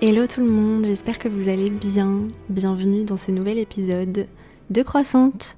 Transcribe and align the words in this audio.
Hello 0.00 0.28
tout 0.28 0.40
le 0.40 0.46
monde, 0.46 0.84
j'espère 0.84 1.18
que 1.18 1.26
vous 1.26 1.48
allez 1.48 1.70
bien. 1.70 2.28
Bienvenue 2.48 3.02
dans 3.02 3.16
ce 3.16 3.32
nouvel 3.32 3.58
épisode 3.58 4.28
de 4.70 4.82
Croissante. 4.82 5.56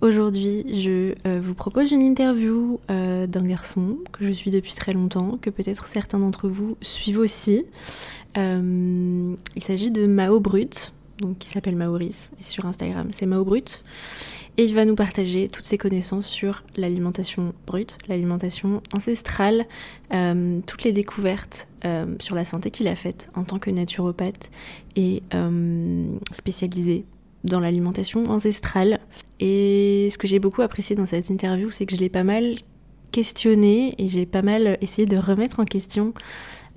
Aujourd'hui, 0.00 0.64
je 0.68 1.14
euh, 1.26 1.40
vous 1.42 1.54
propose 1.54 1.90
une 1.90 2.00
interview 2.00 2.78
euh, 2.90 3.26
d'un 3.26 3.44
garçon 3.44 3.98
que 4.12 4.24
je 4.24 4.30
suis 4.30 4.52
depuis 4.52 4.74
très 4.74 4.92
longtemps, 4.92 5.36
que 5.36 5.50
peut-être 5.50 5.88
certains 5.88 6.20
d'entre 6.20 6.48
vous 6.48 6.76
suivent 6.80 7.18
aussi. 7.18 7.66
Euh, 8.38 9.34
il 9.56 9.62
s'agit 9.64 9.90
de 9.90 10.06
Mao 10.06 10.38
Brut, 10.38 10.92
donc 11.18 11.38
qui 11.38 11.48
s'appelle 11.48 11.74
Maurice, 11.74 12.30
et 12.38 12.44
sur 12.44 12.66
Instagram 12.66 13.08
c'est 13.10 13.26
Mao 13.26 13.44
Brut 13.44 13.82
et 14.58 14.64
il 14.64 14.74
va 14.74 14.84
nous 14.84 14.94
partager 14.94 15.48
toutes 15.48 15.64
ses 15.64 15.78
connaissances 15.78 16.26
sur 16.26 16.62
l'alimentation 16.76 17.54
brute, 17.66 17.96
l'alimentation 18.08 18.82
ancestrale, 18.94 19.66
euh, 20.12 20.60
toutes 20.66 20.84
les 20.84 20.92
découvertes 20.92 21.68
euh, 21.84 22.14
sur 22.20 22.34
la 22.34 22.44
santé 22.44 22.70
qu'il 22.70 22.86
a 22.88 22.94
faites 22.94 23.30
en 23.34 23.44
tant 23.44 23.58
que 23.58 23.70
naturopathe 23.70 24.50
et 24.94 25.22
euh, 25.34 26.04
spécialisé 26.32 27.06
dans 27.44 27.60
l'alimentation 27.60 28.26
ancestrale. 28.30 29.00
Et 29.40 30.08
ce 30.12 30.18
que 30.18 30.26
j'ai 30.26 30.38
beaucoup 30.38 30.62
apprécié 30.62 30.94
dans 30.94 31.06
cette 31.06 31.30
interview, 31.30 31.70
c'est 31.70 31.86
que 31.86 31.96
je 31.96 32.00
l'ai 32.00 32.10
pas 32.10 32.24
mal 32.24 32.56
questionné 33.10 33.94
et 33.98 34.08
j'ai 34.08 34.26
pas 34.26 34.42
mal 34.42 34.78
essayé 34.80 35.06
de 35.06 35.16
remettre 35.16 35.60
en 35.60 35.64
question 35.64 36.14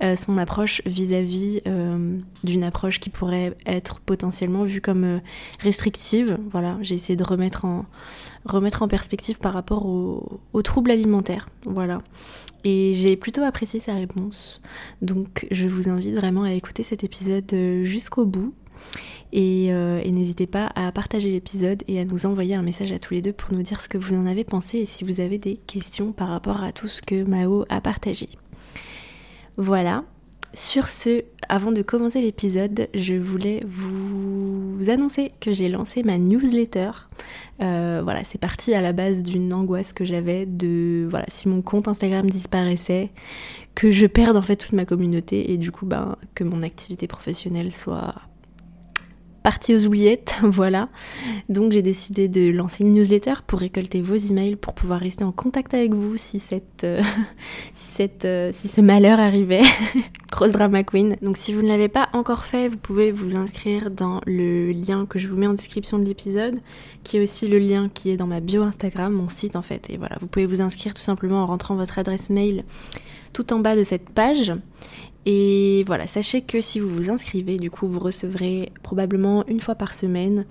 euh, 0.02 0.14
son 0.14 0.36
approche 0.36 0.82
vis-à-vis 0.84 1.62
euh, 1.66 2.18
d'une 2.44 2.64
approche 2.64 3.00
qui 3.00 3.08
pourrait 3.08 3.56
être 3.64 4.00
potentiellement 4.00 4.64
vue 4.64 4.82
comme 4.82 5.04
euh, 5.04 5.18
restrictive. 5.60 6.38
Voilà, 6.50 6.76
j'ai 6.82 6.94
essayé 6.94 7.16
de 7.16 7.24
remettre 7.24 7.64
en, 7.64 8.88
perspective 8.88 9.38
par 9.38 9.54
rapport 9.54 9.86
aux 9.86 10.62
troubles 10.62 10.90
alimentaires. 10.90 11.48
Voilà. 11.64 12.02
Et 12.64 12.92
j'ai 12.94 13.16
plutôt 13.16 13.42
apprécié 13.42 13.80
sa 13.80 13.94
réponse. 13.94 14.60
Donc 15.00 15.46
je 15.50 15.66
vous 15.66 15.88
invite 15.88 16.14
vraiment 16.14 16.42
à 16.42 16.52
écouter 16.52 16.82
cet 16.82 17.04
épisode 17.04 17.54
jusqu'au 17.84 18.26
bout. 18.26 18.52
Et 19.32 19.70
n'hésitez 20.06 20.46
pas 20.46 20.70
à 20.74 20.92
partager 20.92 21.30
l'épisode 21.30 21.82
et 21.88 22.00
à 22.00 22.04
nous 22.04 22.26
envoyer 22.26 22.54
un 22.54 22.62
message 22.62 22.92
à 22.92 22.98
tous 22.98 23.14
les 23.14 23.22
deux 23.22 23.32
pour 23.32 23.52
nous 23.52 23.62
dire 23.62 23.80
ce 23.80 23.88
que 23.88 23.98
vous 23.98 24.14
en 24.14 24.26
avez 24.26 24.44
pensé 24.44 24.78
et 24.78 24.86
si 24.86 25.04
vous 25.04 25.20
avez 25.20 25.38
des 25.38 25.56
questions 25.56 26.12
par 26.12 26.28
rapport 26.28 26.62
à 26.62 26.72
tout 26.72 26.88
ce 26.88 27.02
que 27.02 27.24
Mao 27.24 27.64
a 27.68 27.80
partagé. 27.80 28.28
Voilà. 29.56 30.04
Sur 30.54 30.88
ce, 30.88 31.22
avant 31.50 31.70
de 31.70 31.82
commencer 31.82 32.22
l'épisode, 32.22 32.88
je 32.94 33.14
voulais 33.14 33.60
vous 33.68 34.88
annoncer 34.88 35.32
que 35.38 35.52
j'ai 35.52 35.68
lancé 35.68 36.02
ma 36.02 36.16
newsletter. 36.16 36.90
Euh, 37.60 38.00
voilà, 38.02 38.24
c'est 38.24 38.40
parti 38.40 38.72
à 38.72 38.80
la 38.80 38.92
base 38.92 39.22
d'une 39.22 39.52
angoisse 39.52 39.92
que 39.92 40.06
j'avais 40.06 40.46
de 40.46 41.06
voilà 41.10 41.26
si 41.28 41.48
mon 41.48 41.60
compte 41.60 41.88
Instagram 41.88 42.30
disparaissait, 42.30 43.10
que 43.74 43.90
je 43.90 44.06
perde 44.06 44.36
en 44.36 44.42
fait 44.42 44.56
toute 44.56 44.72
ma 44.72 44.86
communauté 44.86 45.52
et 45.52 45.58
du 45.58 45.72
coup 45.72 45.84
ben 45.84 46.16
que 46.34 46.44
mon 46.44 46.62
activité 46.62 47.06
professionnelle 47.06 47.72
soit 47.72 48.14
partie 49.46 49.76
aux 49.76 49.86
oubliettes, 49.86 50.34
voilà. 50.42 50.88
Donc 51.48 51.70
j'ai 51.70 51.80
décidé 51.80 52.26
de 52.26 52.50
lancer 52.50 52.82
une 52.82 52.92
newsletter 52.92 53.34
pour 53.46 53.60
récolter 53.60 54.02
vos 54.02 54.16
emails, 54.16 54.56
pour 54.56 54.74
pouvoir 54.74 54.98
rester 54.98 55.22
en 55.22 55.30
contact 55.30 55.72
avec 55.72 55.94
vous 55.94 56.16
si, 56.16 56.40
cette, 56.40 56.82
euh, 56.82 57.00
si, 57.72 57.92
cette, 57.92 58.24
euh, 58.24 58.50
si 58.52 58.66
ce 58.66 58.80
malheur 58.80 59.20
arrivait. 59.20 59.62
Grosse 60.32 60.50
drama 60.50 60.82
queen. 60.82 61.16
Donc 61.22 61.36
si 61.36 61.54
vous 61.54 61.62
ne 61.62 61.68
l'avez 61.68 61.86
pas 61.86 62.08
encore 62.12 62.44
fait, 62.44 62.66
vous 62.66 62.76
pouvez 62.76 63.12
vous 63.12 63.36
inscrire 63.36 63.92
dans 63.92 64.20
le 64.26 64.72
lien 64.72 65.06
que 65.06 65.20
je 65.20 65.28
vous 65.28 65.36
mets 65.36 65.46
en 65.46 65.54
description 65.54 66.00
de 66.00 66.04
l'épisode, 66.04 66.58
qui 67.04 67.18
est 67.18 67.22
aussi 67.22 67.46
le 67.46 67.60
lien 67.60 67.88
qui 67.88 68.10
est 68.10 68.16
dans 68.16 68.26
ma 68.26 68.40
bio 68.40 68.62
Instagram, 68.62 69.12
mon 69.12 69.28
site 69.28 69.54
en 69.54 69.62
fait. 69.62 69.88
Et 69.90 69.96
voilà, 69.96 70.16
vous 70.20 70.26
pouvez 70.26 70.46
vous 70.46 70.60
inscrire 70.60 70.92
tout 70.92 71.02
simplement 71.02 71.44
en 71.44 71.46
rentrant 71.46 71.76
votre 71.76 72.00
adresse 72.00 72.30
mail 72.30 72.64
tout 73.32 73.52
en 73.52 73.60
bas 73.60 73.76
de 73.76 73.84
cette 73.84 74.10
page. 74.10 74.52
Et 75.26 75.82
voilà, 75.86 76.06
sachez 76.06 76.40
que 76.40 76.60
si 76.60 76.78
vous 76.78 76.88
vous 76.88 77.10
inscrivez, 77.10 77.58
du 77.58 77.70
coup, 77.70 77.88
vous 77.88 77.98
recevrez 77.98 78.72
probablement 78.84 79.44
une 79.48 79.60
fois 79.60 79.74
par 79.74 79.92
semaine 79.92 80.46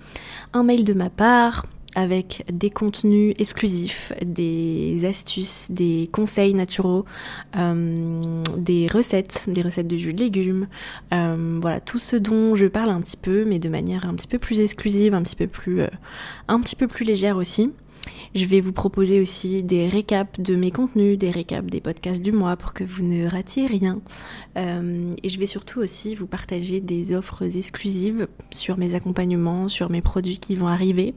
un 0.52 0.62
mail 0.62 0.84
de 0.84 0.92
ma 0.92 1.08
part 1.08 1.64
avec 1.96 2.44
des 2.52 2.68
contenus 2.68 3.34
exclusifs, 3.38 4.12
des 4.22 5.06
astuces, 5.06 5.68
des 5.70 6.10
conseils 6.12 6.52
naturaux, 6.52 7.06
euh, 7.56 8.42
des 8.58 8.86
recettes, 8.86 9.46
des 9.48 9.62
recettes 9.62 9.88
de 9.88 9.96
jus 9.96 10.12
de 10.12 10.22
légumes, 10.22 10.68
euh, 11.14 11.58
voilà 11.60 11.80
tout 11.80 11.98
ce 11.98 12.16
dont 12.16 12.54
je 12.54 12.66
parle 12.66 12.90
un 12.90 13.00
petit 13.00 13.16
peu, 13.16 13.46
mais 13.46 13.58
de 13.58 13.70
manière 13.70 14.06
un 14.06 14.14
petit 14.14 14.28
peu 14.28 14.38
plus 14.38 14.60
exclusive, 14.60 15.14
un 15.14 15.22
petit 15.22 15.36
peu 15.36 15.46
plus, 15.46 15.80
euh, 15.80 15.88
un 16.48 16.60
petit 16.60 16.76
peu 16.76 16.86
plus 16.86 17.06
légère 17.06 17.38
aussi. 17.38 17.72
Je 18.34 18.44
vais 18.44 18.60
vous 18.60 18.72
proposer 18.72 19.20
aussi 19.20 19.62
des 19.62 19.88
récaps 19.88 20.40
de 20.40 20.56
mes 20.56 20.70
contenus, 20.70 21.18
des 21.18 21.30
récaps 21.30 21.68
des 21.70 21.80
podcasts 21.80 22.22
du 22.22 22.32
mois 22.32 22.56
pour 22.56 22.74
que 22.74 22.84
vous 22.84 23.02
ne 23.02 23.26
ratiez 23.26 23.66
rien. 23.66 24.00
Euh, 24.56 25.12
et 25.22 25.28
je 25.28 25.38
vais 25.38 25.46
surtout 25.46 25.80
aussi 25.80 26.14
vous 26.14 26.26
partager 26.26 26.80
des 26.80 27.14
offres 27.14 27.56
exclusives 27.56 28.28
sur 28.50 28.78
mes 28.78 28.94
accompagnements, 28.94 29.68
sur 29.68 29.90
mes 29.90 30.02
produits 30.02 30.38
qui 30.38 30.54
vont 30.54 30.68
arriver, 30.68 31.14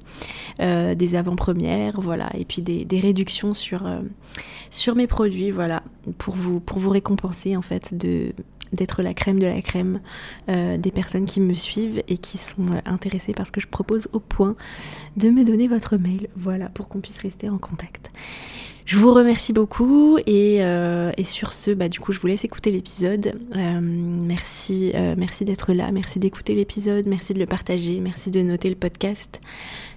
euh, 0.60 0.96
des 0.96 1.16
avant-premières, 1.16 2.00
voilà, 2.02 2.30
et 2.38 2.46
puis 2.46 2.62
des, 2.62 3.00
réductions 3.00 3.54
sur, 3.54 3.86
euh, 3.86 4.02
sur 4.70 4.96
mes 4.96 5.08
produits, 5.08 5.52
voilà, 5.52 5.84
pour 6.18 6.36
vous 6.36 6.90
récompenser 6.90 7.56
en 7.56 7.62
fait 7.62 7.98
de 7.98 8.34
d'être 8.74 9.02
la 9.02 9.14
crème 9.14 9.40
de 9.40 9.48
la 9.48 9.62
crème 9.62 10.00
euh, 10.50 10.78
des 10.78 10.92
personnes 10.92 11.26
qui 11.26 11.40
me 11.40 11.54
suivent 11.54 12.02
et 12.08 12.18
qui 12.18 12.38
sont 12.38 12.72
euh, 12.72 12.80
intéressées 12.86 13.34
par 13.34 13.48
ce 13.48 13.52
que 13.52 13.62
je 13.62 13.68
propose 13.68 14.08
au 14.14 14.20
point 14.20 14.56
de 15.18 15.30
me 15.30 15.44
donner 15.44 15.68
votre 15.68 15.98
mail, 15.98 16.28
voilà, 16.36 16.70
pour 16.70 16.88
qu'on 16.88 17.00
puisse 17.00 17.20
rester 17.20 17.50
en 17.50 17.58
contact. 17.58 18.12
Je 18.86 18.98
vous 18.98 19.14
remercie 19.14 19.54
beaucoup 19.54 20.18
et, 20.26 20.64
euh, 20.64 21.12
et, 21.16 21.24
sur 21.24 21.54
ce, 21.54 21.70
bah, 21.70 21.90
du 21.90 22.00
coup, 22.00 22.12
je 22.12 22.20
vous 22.20 22.26
laisse 22.26 22.44
écouter 22.44 22.72
l'épisode. 22.72 23.34
merci 23.54 24.94
merci 25.16 25.46
d'être 25.46 25.74
là, 25.74 25.92
merci 25.92 26.18
d'écouter 26.18 26.56
l'épisode, 26.56 27.06
merci 27.06 27.36
de 27.36 27.40
le 27.40 27.46
partager, 27.46 28.00
merci 28.00 28.32
de 28.32 28.42
noter 28.42 28.68
le 28.68 28.76
podcast 28.76 29.42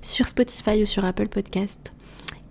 sur 0.02 0.28
Spotify 0.28 0.82
ou 0.82 0.86
sur 0.86 1.06
Apple 1.06 1.28
Podcast. 1.28 1.92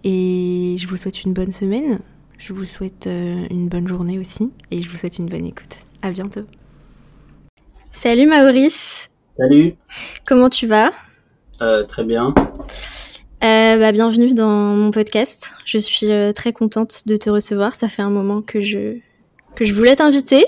Et 0.03 0.77
je 0.79 0.87
vous 0.87 0.97
souhaite 0.97 1.23
une 1.23 1.33
bonne 1.33 1.51
semaine, 1.51 1.99
je 2.39 2.53
vous 2.53 2.65
souhaite 2.65 3.07
une 3.07 3.67
bonne 3.67 3.87
journée 3.87 4.17
aussi 4.17 4.51
et 4.71 4.81
je 4.81 4.89
vous 4.89 4.97
souhaite 4.97 5.19
une 5.19 5.27
bonne 5.27 5.45
écoute. 5.45 5.77
À 6.03 6.09
bientôt. 6.09 6.41
Salut 7.91 8.25
Maurice. 8.25 9.09
Salut. 9.37 9.75
Comment 10.25 10.49
tu 10.49 10.65
vas? 10.65 10.91
Euh, 11.61 11.83
Très 11.83 12.03
bien. 12.03 12.33
Euh, 13.43 13.77
bah, 13.77 13.91
bienvenue 13.91 14.33
dans 14.33 14.49
mon 14.49 14.89
podcast. 14.89 15.51
Je 15.65 15.77
suis 15.77 16.11
euh, 16.11 16.33
très 16.33 16.53
contente 16.53 17.03
de 17.05 17.17
te 17.17 17.29
recevoir. 17.29 17.75
Ça 17.75 17.87
fait 17.87 18.01
un 18.01 18.09
moment 18.09 18.41
que 18.41 18.61
je, 18.61 18.97
que 19.53 19.63
je 19.63 19.73
voulais 19.75 19.95
t'inviter. 19.95 20.43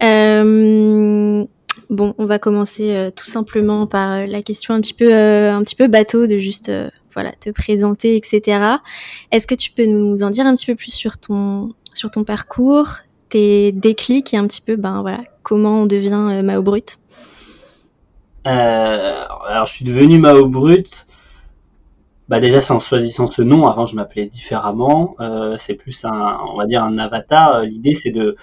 bon, 0.00 1.48
on 1.90 2.24
va 2.24 2.38
commencer 2.38 3.10
tout 3.16 3.30
simplement 3.30 3.88
par 3.88 4.24
la 4.24 4.42
question 4.42 4.72
un 4.74 4.80
petit 4.80 4.94
peu, 4.94 5.12
un 5.12 5.62
petit 5.64 5.76
peu 5.76 5.88
bateau 5.88 6.28
de 6.28 6.38
juste 6.38 6.70
voilà, 7.12 7.32
te 7.32 7.50
présenter, 7.50 8.14
etc. 8.14 8.60
Est-ce 9.32 9.48
que 9.48 9.56
tu 9.56 9.72
peux 9.72 9.86
nous 9.86 10.22
en 10.22 10.30
dire 10.30 10.46
un 10.46 10.54
petit 10.54 10.66
peu 10.66 10.76
plus 10.76 10.92
sur 10.92 11.18
ton, 11.18 11.74
sur 11.92 12.10
ton 12.10 12.22
parcours, 12.22 12.98
tes 13.34 13.72
déclics 13.72 14.32
et 14.32 14.36
un 14.36 14.46
petit 14.46 14.60
peu 14.60 14.76
ben 14.76 15.02
voilà 15.02 15.24
comment 15.42 15.82
on 15.82 15.86
devient 15.86 16.28
euh, 16.30 16.42
Mao 16.44 16.62
Brut? 16.62 16.98
Euh, 18.46 19.24
Alors 19.48 19.66
je 19.66 19.72
suis 19.72 19.84
devenu 19.84 20.20
Mao 20.20 20.46
Brut. 20.46 21.08
Bah 22.28 22.38
déjà 22.38 22.60
c'est 22.60 22.72
en 22.72 22.78
choisissant 22.78 23.26
ce 23.26 23.42
nom. 23.42 23.66
Avant 23.66 23.86
je 23.86 23.96
m'appelais 23.96 24.26
différemment. 24.26 25.16
Euh, 25.18 25.56
c'est 25.58 25.74
plus 25.74 26.04
un 26.04 26.38
on 26.52 26.56
va 26.56 26.66
dire 26.66 26.84
un 26.84 26.96
avatar. 26.96 27.62
L'idée 27.62 27.92
c'est 27.92 28.12
de 28.12 28.36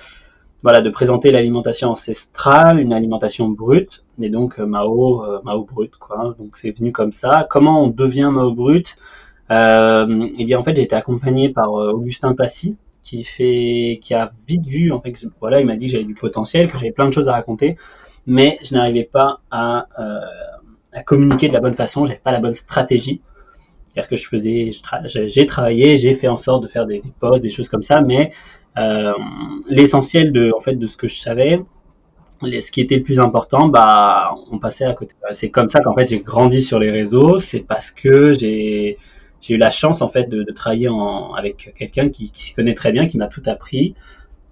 voilà 0.61 0.81
de 0.81 0.89
présenter 0.89 1.31
l'alimentation 1.31 1.91
ancestrale, 1.91 2.77
une 2.77 2.91
alimentation 2.91 3.47
brute 3.47 4.03
et 4.21 4.29
donc 4.29 4.59
Mao 4.59 5.23
Mao 5.45 5.63
Brut 5.63 5.95
quoi. 5.95 6.35
Donc 6.37 6.57
c'est 6.57 6.77
venu 6.77 6.91
comme 6.91 7.13
ça. 7.13 7.47
Comment 7.49 7.81
on 7.85 7.87
devient 7.87 8.29
Mao 8.29 8.51
Brut? 8.51 8.97
Euh, 9.51 10.27
Eh 10.37 10.43
bien 10.43 10.59
en 10.59 10.63
fait 10.65 10.75
j'ai 10.75 10.83
été 10.83 10.97
accompagné 10.97 11.47
par 11.47 11.71
Augustin 11.71 12.35
Passy 12.35 12.75
qui 13.01 13.23
fait, 13.23 13.99
qui 14.01 14.13
a 14.13 14.31
vite 14.47 14.65
vu, 14.65 14.91
en 14.91 15.01
fait, 15.01 15.13
voilà, 15.39 15.59
il 15.59 15.65
m'a 15.65 15.75
dit 15.75 15.87
que 15.87 15.93
j'avais 15.93 16.03
du 16.03 16.13
potentiel, 16.13 16.69
que 16.69 16.77
j'avais 16.77 16.91
plein 16.91 17.07
de 17.07 17.13
choses 17.13 17.29
à 17.29 17.33
raconter, 17.33 17.77
mais 18.27 18.59
je 18.63 18.75
n'arrivais 18.75 19.03
pas 19.11 19.41
à, 19.49 19.87
euh, 19.99 21.01
communiquer 21.05 21.47
de 21.47 21.53
la 21.53 21.59
bonne 21.59 21.73
façon, 21.73 22.05
j'avais 22.05 22.19
pas 22.19 22.31
la 22.31 22.39
bonne 22.39 22.53
stratégie. 22.53 23.21
C'est-à-dire 23.85 24.09
que 24.09 24.15
je 24.15 24.27
faisais, 24.27 24.71
j'ai 25.27 25.45
travaillé, 25.45 25.97
j'ai 25.97 26.13
fait 26.13 26.27
en 26.27 26.37
sorte 26.37 26.63
de 26.63 26.67
faire 26.67 26.85
des, 26.85 27.01
des 27.01 27.13
posts, 27.19 27.41
des 27.41 27.49
choses 27.49 27.67
comme 27.67 27.83
ça, 27.83 28.01
mais 28.01 28.31
euh, 28.77 29.11
l'essentiel 29.69 30.31
de, 30.31 30.51
en 30.55 30.61
fait, 30.61 30.75
de 30.75 30.87
ce 30.87 30.95
que 30.95 31.07
je 31.07 31.19
savais, 31.19 31.59
ce 32.43 32.71
qui 32.71 32.81
était 32.81 32.97
le 32.97 33.03
plus 33.03 33.19
important, 33.19 33.67
bah, 33.67 34.33
on 34.51 34.59
passait 34.59 34.85
à 34.85 34.93
côté. 34.93 35.15
C'est 35.31 35.49
comme 35.49 35.69
ça 35.69 35.81
qu'en 35.81 35.93
fait 35.93 36.09
j'ai 36.09 36.19
grandi 36.21 36.61
sur 36.61 36.79
les 36.79 36.89
réseaux. 36.89 37.37
C'est 37.37 37.59
parce 37.59 37.91
que 37.91 38.33
j'ai 38.33 38.97
j'ai 39.41 39.55
eu 39.55 39.57
la 39.57 39.71
chance 39.71 40.01
en 40.01 40.07
fait 40.07 40.29
de, 40.29 40.43
de 40.43 40.51
travailler 40.51 40.87
en, 40.87 41.33
avec 41.33 41.73
quelqu'un 41.75 42.09
qui, 42.09 42.31
qui 42.31 42.43
s'y 42.43 42.53
connaît 42.53 42.75
très 42.75 42.91
bien, 42.91 43.07
qui 43.07 43.17
m'a 43.17 43.27
tout 43.27 43.43
appris, 43.47 43.95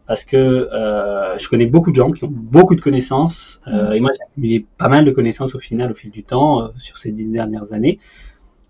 parce 0.09 0.25
que 0.25 0.37
euh, 0.37 1.37
je 1.37 1.47
connais 1.47 1.67
beaucoup 1.67 1.91
de 1.91 1.95
gens 1.95 2.11
qui 2.11 2.23
ont 2.23 2.31
beaucoup 2.31 2.75
de 2.75 2.81
connaissances, 2.81 3.61
euh, 3.67 3.91
mm. 3.91 3.93
et 3.93 3.99
moi 3.99 4.11
j'ai 4.15 4.23
accumulé 4.23 4.65
pas 4.79 4.87
mal 4.87 5.05
de 5.05 5.11
connaissances 5.11 5.53
au 5.53 5.59
final, 5.59 5.91
au 5.91 5.93
fil 5.93 6.09
du 6.09 6.23
temps, 6.23 6.63
euh, 6.63 6.67
sur 6.79 6.97
ces 6.97 7.11
dix 7.11 7.29
dernières 7.29 7.73
années. 7.73 7.99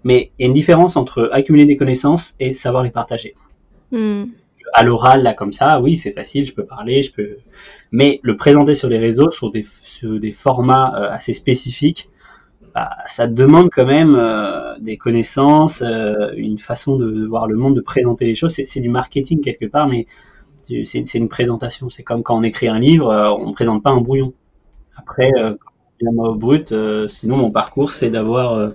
Mais 0.03 0.31
il 0.37 0.41
y 0.41 0.45
a 0.45 0.47
une 0.47 0.53
différence 0.53 0.97
entre 0.97 1.29
accumuler 1.31 1.63
des 1.63 1.77
connaissances 1.77 2.35
et 2.41 2.51
savoir 2.51 2.83
les 2.83 2.91
partager. 2.91 3.35
Mm. 3.91 4.25
à 4.73 4.83
l'oral, 4.83 5.23
là, 5.23 5.33
comme 5.33 5.53
ça, 5.53 5.79
oui, 5.79 5.95
c'est 5.95 6.11
facile, 6.11 6.45
je 6.45 6.53
peux 6.53 6.65
parler, 6.65 7.03
je 7.03 7.13
peux. 7.13 7.37
Mais 7.93 8.19
le 8.21 8.35
présenter 8.35 8.73
sur 8.73 8.89
les 8.89 8.99
réseaux, 8.99 9.31
sur 9.31 9.49
des, 9.49 9.65
sur 9.81 10.19
des 10.19 10.33
formats 10.33 10.89
assez 11.09 11.31
spécifiques, 11.31 12.09
bah, 12.73 12.89
ça 13.05 13.27
demande 13.27 13.69
quand 13.71 13.85
même 13.85 14.15
euh, 14.15 14.77
des 14.79 14.97
connaissances, 14.97 15.81
euh, 15.81 16.31
une 16.35 16.57
façon 16.57 16.97
de, 16.97 17.25
voir 17.25 17.47
le 17.47 17.55
monde, 17.55 17.75
de 17.75 17.81
présenter 17.81 18.25
les 18.25 18.35
choses. 18.35 18.53
C'est 18.53 18.79
du 18.79 18.89
marketing 18.89 19.41
quelque 19.41 19.65
part, 19.65 19.87
mais 19.87 20.07
c'est 20.85 21.15
une 21.15 21.29
présentation. 21.29 21.89
C'est 21.89 22.03
comme 22.03 22.23
quand 22.23 22.37
on 22.37 22.43
écrit 22.43 22.67
un 22.67 22.79
livre, 22.79 23.07
on 23.39 23.49
ne 23.49 23.53
présente 23.53 23.81
pas 23.83 23.89
un 23.89 24.01
brouillon. 24.01 24.33
Après, 24.95 25.31
au 26.01 26.35
brut, 26.35 26.73
sinon 27.07 27.37
mon 27.37 27.51
parcours, 27.51 27.91
c'est 27.91 28.11
d'avoir 28.11 28.71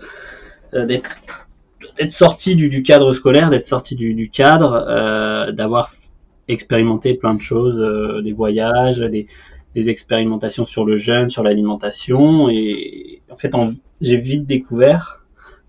d'être 1.98 2.12
sorti 2.12 2.56
du, 2.56 2.82
cadre 2.82 3.12
scolaire, 3.12 3.50
d'être 3.50 3.64
sorti 3.64 3.94
du, 3.94 4.30
cadre, 4.30 4.84
euh, 4.88 5.52
d'avoir 5.52 5.92
expérimenté 6.48 7.14
plein 7.14 7.34
de 7.34 7.40
choses, 7.40 7.80
euh, 7.80 8.20
des 8.22 8.32
voyages, 8.32 8.98
des, 8.98 9.26
expérimentations 9.76 10.64
sur 10.64 10.84
le 10.84 10.96
jeûne, 10.96 11.30
sur 11.30 11.42
l'alimentation, 11.42 12.48
et 12.48 13.22
en 13.30 13.36
fait, 13.36 13.52
j'ai 14.00 14.16
vite 14.16 14.46
découvert 14.46 15.20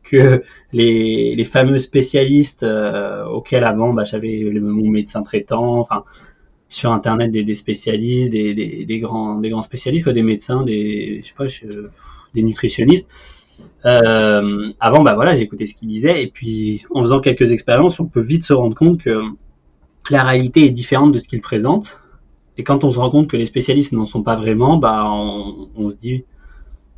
que 0.03 0.43
les, 0.71 1.43
fameux 1.43 1.79
spécialistes 1.79 2.63
euh, 2.63 3.25
auxquels 3.25 3.63
avant 3.63 3.93
bah, 3.93 4.03
j'avais 4.03 4.43
mon 4.61 4.89
médecin 4.89 5.23
traitant, 5.23 5.79
enfin 5.79 6.03
sur 6.67 6.91
internet 6.91 7.31
des, 7.31 7.55
spécialistes, 7.55 8.31
des, 8.31 8.99
grands 8.99 9.39
des 9.39 9.53
spécialistes, 9.63 10.09
des 10.09 10.23
médecins, 10.23 10.63
des 10.63 11.21
je 11.21 11.27
sais 11.27 11.33
pas, 11.35 11.45
des 12.33 12.43
nutritionnistes, 12.43 13.09
euh, 13.85 14.71
avant, 14.79 15.03
bah 15.03 15.13
voilà, 15.15 15.35
j'écoutais 15.35 15.65
ce 15.65 15.75
qu'il 15.75 15.87
disait, 15.87 16.23
et 16.23 16.27
puis 16.27 16.83
en 16.91 17.01
faisant 17.01 17.19
quelques 17.19 17.51
expériences, 17.51 17.99
on 17.99 18.05
peut 18.05 18.21
vite 18.21 18.43
se 18.43 18.53
rendre 18.53 18.75
compte 18.75 19.01
que 19.01 19.21
la 20.09 20.23
réalité 20.23 20.65
est 20.65 20.71
différente 20.71 21.11
de 21.11 21.19
ce 21.19 21.27
qu'il 21.27 21.41
présente. 21.41 21.99
Et 22.57 22.63
quand 22.63 22.83
on 22.83 22.91
se 22.91 22.99
rend 22.99 23.09
compte 23.09 23.27
que 23.27 23.37
les 23.37 23.45
spécialistes 23.45 23.91
n'en 23.91 24.05
sont 24.05 24.23
pas 24.23 24.35
vraiment, 24.35 24.77
bah 24.77 25.05
on, 25.09 25.91
se 25.91 25.95
dit 25.95 26.23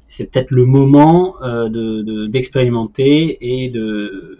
c'est 0.07 0.31
peut-être 0.31 0.51
le 0.51 0.65
moment 0.65 1.41
euh, 1.41 1.69
de 1.69 2.27
d'expérimenter 2.27 3.37
et 3.41 3.69
de 3.69 4.39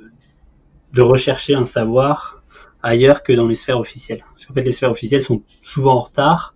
de 0.93 1.01
rechercher 1.01 1.55
un 1.55 1.65
savoir 1.65 2.41
ailleurs 2.83 3.23
que 3.23 3.33
dans 3.33 3.47
les 3.47 3.55
sphères 3.55 3.79
officielles. 3.79 4.23
Parce 4.33 4.45
qu'en 4.45 4.53
fait, 4.53 4.63
les 4.63 4.71
sphères 4.71 4.91
officielles 4.91 5.23
sont 5.23 5.41
souvent 5.61 5.95
en 5.95 6.01
retard 6.01 6.55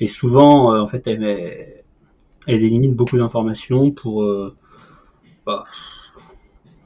et 0.00 0.08
souvent, 0.08 0.72
euh, 0.72 0.80
en 0.80 0.86
fait, 0.86 1.06
elles, 1.06 1.84
elles 2.46 2.64
éliminent 2.64 2.94
beaucoup 2.94 3.18
d'informations 3.18 3.90
pour 3.90 4.22
euh, 4.22 4.54
pas. 5.44 5.64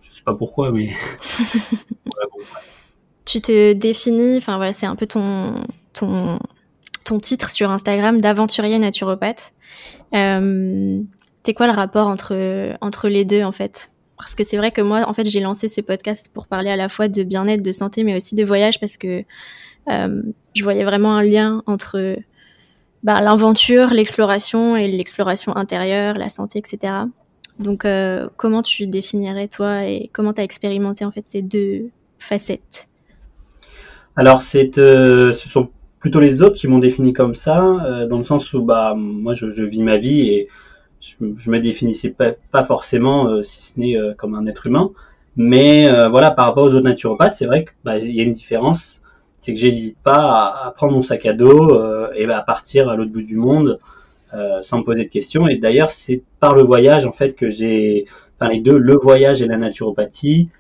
Je 0.03 0.13
sais 0.13 0.23
pas 0.23 0.35
pourquoi, 0.35 0.73
mais. 0.73 0.91
Tu 3.27 3.41
te 3.41 3.75
définis, 3.75 4.39
enfin 4.39 4.57
voilà, 4.57 4.73
c'est 4.73 4.87
un 4.87 4.97
peu 4.97 5.07
ton, 5.07 5.55
ton, 5.93 6.41
ton 7.11 7.19
titre 7.19 7.51
sur 7.51 7.73
Instagram 7.73 8.21
d'aventurier 8.21 8.79
naturopathe. 8.79 9.53
Euh, 10.15 11.01
c'est 11.43 11.55
quoi 11.55 11.67
le 11.67 11.73
rapport 11.73 12.07
entre, 12.07 12.77
entre 12.81 13.09
les 13.09 13.25
deux 13.25 13.43
en 13.43 13.51
fait? 13.51 13.91
Parce 14.17 14.37
que 14.37 14.45
c'est 14.45 14.59
vrai 14.59 14.71
que 14.71 14.81
moi, 14.81 15.03
en 15.09 15.13
fait, 15.13 15.27
j'ai 15.29 15.41
lancé 15.41 15.69
ce 15.69 15.81
podcast 15.81 16.31
pour 16.33 16.47
parler 16.47 16.71
à 16.71 16.77
la 16.77 16.89
fois 16.89 17.09
de 17.09 17.25
bien-être, 17.25 17.63
de 17.63 17.73
santé, 17.73 18.05
mais 18.05 18.17
aussi 18.17 18.37
de 18.37 18.45
voyage 18.45 18.79
parce 18.79 18.97
que 18.97 19.25
euh, 19.89 20.23
je 20.55 20.63
voyais 20.63 20.85
vraiment 20.85 21.17
un 21.17 21.25
lien 21.25 21.65
entre 21.67 22.17
bah, 23.03 23.21
l'aventure, 23.21 23.89
l'exploration 23.89 24.77
et 24.77 24.87
l'exploration 24.87 25.57
intérieure, 25.57 26.15
la 26.15 26.29
santé, 26.29 26.61
etc. 26.61 26.93
Donc, 27.59 27.85
euh, 27.85 28.29
comment 28.37 28.63
tu 28.63 28.87
définirais 28.87 29.49
toi 29.49 29.85
et 29.85 30.11
comment 30.13 30.33
tu 30.33 30.43
as 30.43 30.45
expérimenté 30.45 31.05
en 31.05 31.11
fait 31.11 31.27
ces 31.27 31.43
deux 31.43 31.91
facettes? 32.21 32.89
Alors, 34.15 34.43
c'est, 34.43 34.79
euh, 34.79 35.33
ce 35.33 35.49
sont 35.49 35.71
plutôt 36.01 36.21
les 36.21 36.43
autres 36.43 36.57
qui 36.57 36.67
m'ont 36.67 36.79
défini 36.79 37.13
comme 37.13 37.35
ça, 37.35 37.63
euh, 37.63 38.07
dans 38.07 38.19
le 38.19 38.25
sens 38.25 38.53
où 38.53 38.63
bah 38.63 38.95
moi 38.97 39.35
je, 39.35 39.47
vis 39.47 39.83
ma 39.83 39.99
vie 39.99 40.29
et 40.29 40.49
je, 41.01 41.15
je 41.37 41.51
me 41.51 41.61
définissais 41.61 42.15
pas, 42.51 42.65
forcément, 42.65 43.43
si 43.43 43.63
ce 43.63 43.81
n'est 43.81 43.97
comme 44.17 44.35
un 44.35 44.47
être 44.47 44.67
humain. 44.67 44.91
Mais 45.37 45.89
voilà, 46.09 46.31
par 46.33 46.47
rapport 46.47 46.65
aux 46.65 46.75
autres 46.75 46.81
naturopathes, 46.81 47.35
c'est 47.35 47.47
vrai 47.47 47.65
qu'il 47.65 47.75
bah, 47.85 47.99
y 47.99 48.21
a 48.21 48.25
une 48.25 48.33
différence, 48.33 49.01
c'est 49.39 49.55
que 49.55 49.59
j'hésite 49.59 49.97
pas 50.03 50.65
à, 50.67 50.73
prendre 50.77 50.93
mon 50.93 51.03
sac 51.03 51.25
à 51.25 51.33
dos 51.33 51.71
et 52.15 52.27
bah, 52.27 52.39
à 52.39 52.43
partir 52.43 52.89
à 52.91 52.97
l'autre 52.97 53.13
bout 53.13 53.23
du 53.23 53.37
monde 53.37 53.79
euh, 54.33 54.63
sans 54.63 54.79
me 54.79 54.85
poser 54.85 55.05
de 55.05 55.09
questions. 55.11 55.49
Et 55.49 55.57
d'ailleurs, 55.57 55.91
c'est 55.91 56.23
par 56.39 56.55
le 56.55 56.63
voyage 56.63 57.05
en 57.05 57.11
fait 57.11 57.35
que 57.35 57.51
j'ai, 57.51 58.07
enfin 58.39 58.49
les 58.49 58.61
deux, 58.61 58.79
le 58.79 58.95
voyage 58.95 59.43
et 59.43 59.47
la 59.49 59.57
naturopathie, 59.57 60.51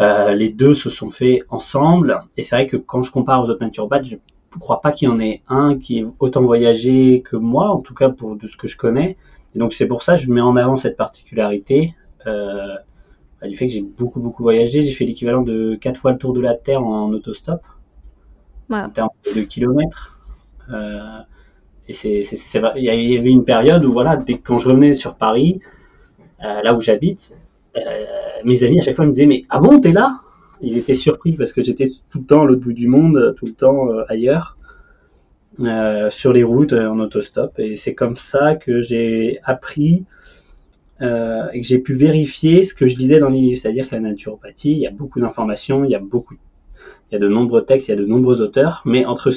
euh, 0.00 0.32
les 0.32 0.50
deux 0.50 0.74
se 0.74 0.88
sont 0.88 1.10
faits 1.10 1.42
ensemble. 1.48 2.22
Et 2.36 2.44
c'est 2.44 2.54
vrai 2.54 2.68
que 2.68 2.76
quand 2.76 3.02
je 3.02 3.10
compare 3.10 3.42
aux 3.42 3.50
autres 3.50 3.64
naturopathes, 3.64 4.04
je 4.04 4.16
ne 4.56 4.60
crois 4.60 4.80
pas 4.80 4.92
qu'il 4.92 5.08
y 5.08 5.12
en 5.12 5.20
ait 5.20 5.42
un 5.48 5.78
qui 5.78 5.98
ait 5.98 6.06
autant 6.18 6.42
voyagé 6.42 7.22
que 7.22 7.36
moi, 7.36 7.70
en 7.70 7.80
tout 7.80 7.94
cas 7.94 8.08
pour 8.08 8.36
de 8.36 8.46
ce 8.46 8.56
que 8.56 8.66
je 8.66 8.76
connais. 8.76 9.16
Et 9.54 9.58
donc 9.58 9.72
c'est 9.72 9.86
pour 9.86 10.02
ça 10.02 10.16
que 10.16 10.22
je 10.22 10.30
mets 10.30 10.40
en 10.40 10.56
avant 10.56 10.76
cette 10.76 10.96
particularité. 10.96 11.94
Euh, 12.26 12.74
bah, 13.40 13.48
du 13.48 13.56
fait 13.56 13.68
que 13.68 13.72
j'ai 13.72 13.82
beaucoup 13.82 14.20
beaucoup 14.20 14.42
voyagé, 14.42 14.82
j'ai 14.82 14.92
fait 14.92 15.04
l'équivalent 15.04 15.42
de 15.42 15.76
quatre 15.76 15.98
fois 15.98 16.12
le 16.12 16.18
tour 16.18 16.32
de 16.32 16.40
la 16.40 16.54
Terre 16.54 16.82
en 16.82 17.10
autostop, 17.12 17.60
en 18.70 18.88
termes 18.90 19.10
de 19.34 19.42
kilomètres. 19.42 20.18
Euh, 20.70 21.20
et 21.86 21.92
c'est, 21.94 22.20
il 22.20 22.84
y 22.84 22.90
avait 22.90 23.30
une 23.30 23.44
période 23.44 23.84
où 23.84 23.92
voilà, 23.92 24.16
dès 24.16 24.38
quand 24.38 24.58
je 24.58 24.68
revenais 24.68 24.94
sur 24.94 25.14
Paris, 25.14 25.60
euh, 26.44 26.62
là 26.62 26.74
où 26.74 26.80
j'habite, 26.80 27.36
mes 28.44 28.64
amis 28.64 28.80
à 28.80 28.82
chaque 28.82 28.96
fois 28.96 29.06
me 29.06 29.12
disaient 29.12 29.26
mais 29.26 29.44
ah 29.50 29.60
bon 29.60 29.80
t'es 29.80 29.92
là? 29.92 30.20
Ils 30.60 30.76
étaient 30.76 30.94
surpris 30.94 31.32
parce 31.32 31.52
que 31.52 31.62
j'étais 31.62 31.88
tout 32.10 32.18
le 32.18 32.24
temps 32.24 32.42
à 32.42 32.44
l'autre 32.46 32.62
bout 32.62 32.72
du 32.72 32.88
monde, 32.88 33.34
tout 33.36 33.46
le 33.46 33.52
temps 33.52 33.90
euh, 33.92 34.04
ailleurs, 34.08 34.56
sur 36.10 36.32
les 36.32 36.44
routes 36.44 36.72
en 36.72 36.98
autostop. 37.00 37.58
Et 37.58 37.76
c'est 37.76 37.94
comme 37.94 38.16
ça 38.16 38.54
que 38.54 38.80
j'ai 38.80 39.40
appris 39.42 40.04
et 41.00 41.60
que 41.60 41.66
j'ai 41.66 41.78
pu 41.78 41.94
vérifier 41.94 42.62
ce 42.62 42.74
que 42.74 42.88
je 42.88 42.96
disais 42.96 43.20
dans 43.20 43.28
les 43.28 43.40
livres, 43.40 43.58
c'est-à-dire 43.58 43.88
que 43.88 43.94
la 43.94 44.00
naturopathie, 44.00 44.72
il 44.72 44.78
y 44.78 44.86
a 44.86 44.90
beaucoup 44.90 45.20
d'informations, 45.20 45.84
il 45.84 45.90
y 45.90 45.94
a 45.94 46.00
beaucoup, 46.00 46.34
il 47.10 47.14
y 47.14 47.16
a 47.16 47.20
de 47.20 47.28
nombreux 47.28 47.64
textes, 47.64 47.88
il 47.88 47.92
y 47.92 47.94
a 47.94 47.96
de 47.96 48.04
nombreux 48.04 48.40
auteurs, 48.40 48.82
mais 48.84 49.04
entre 49.04 49.30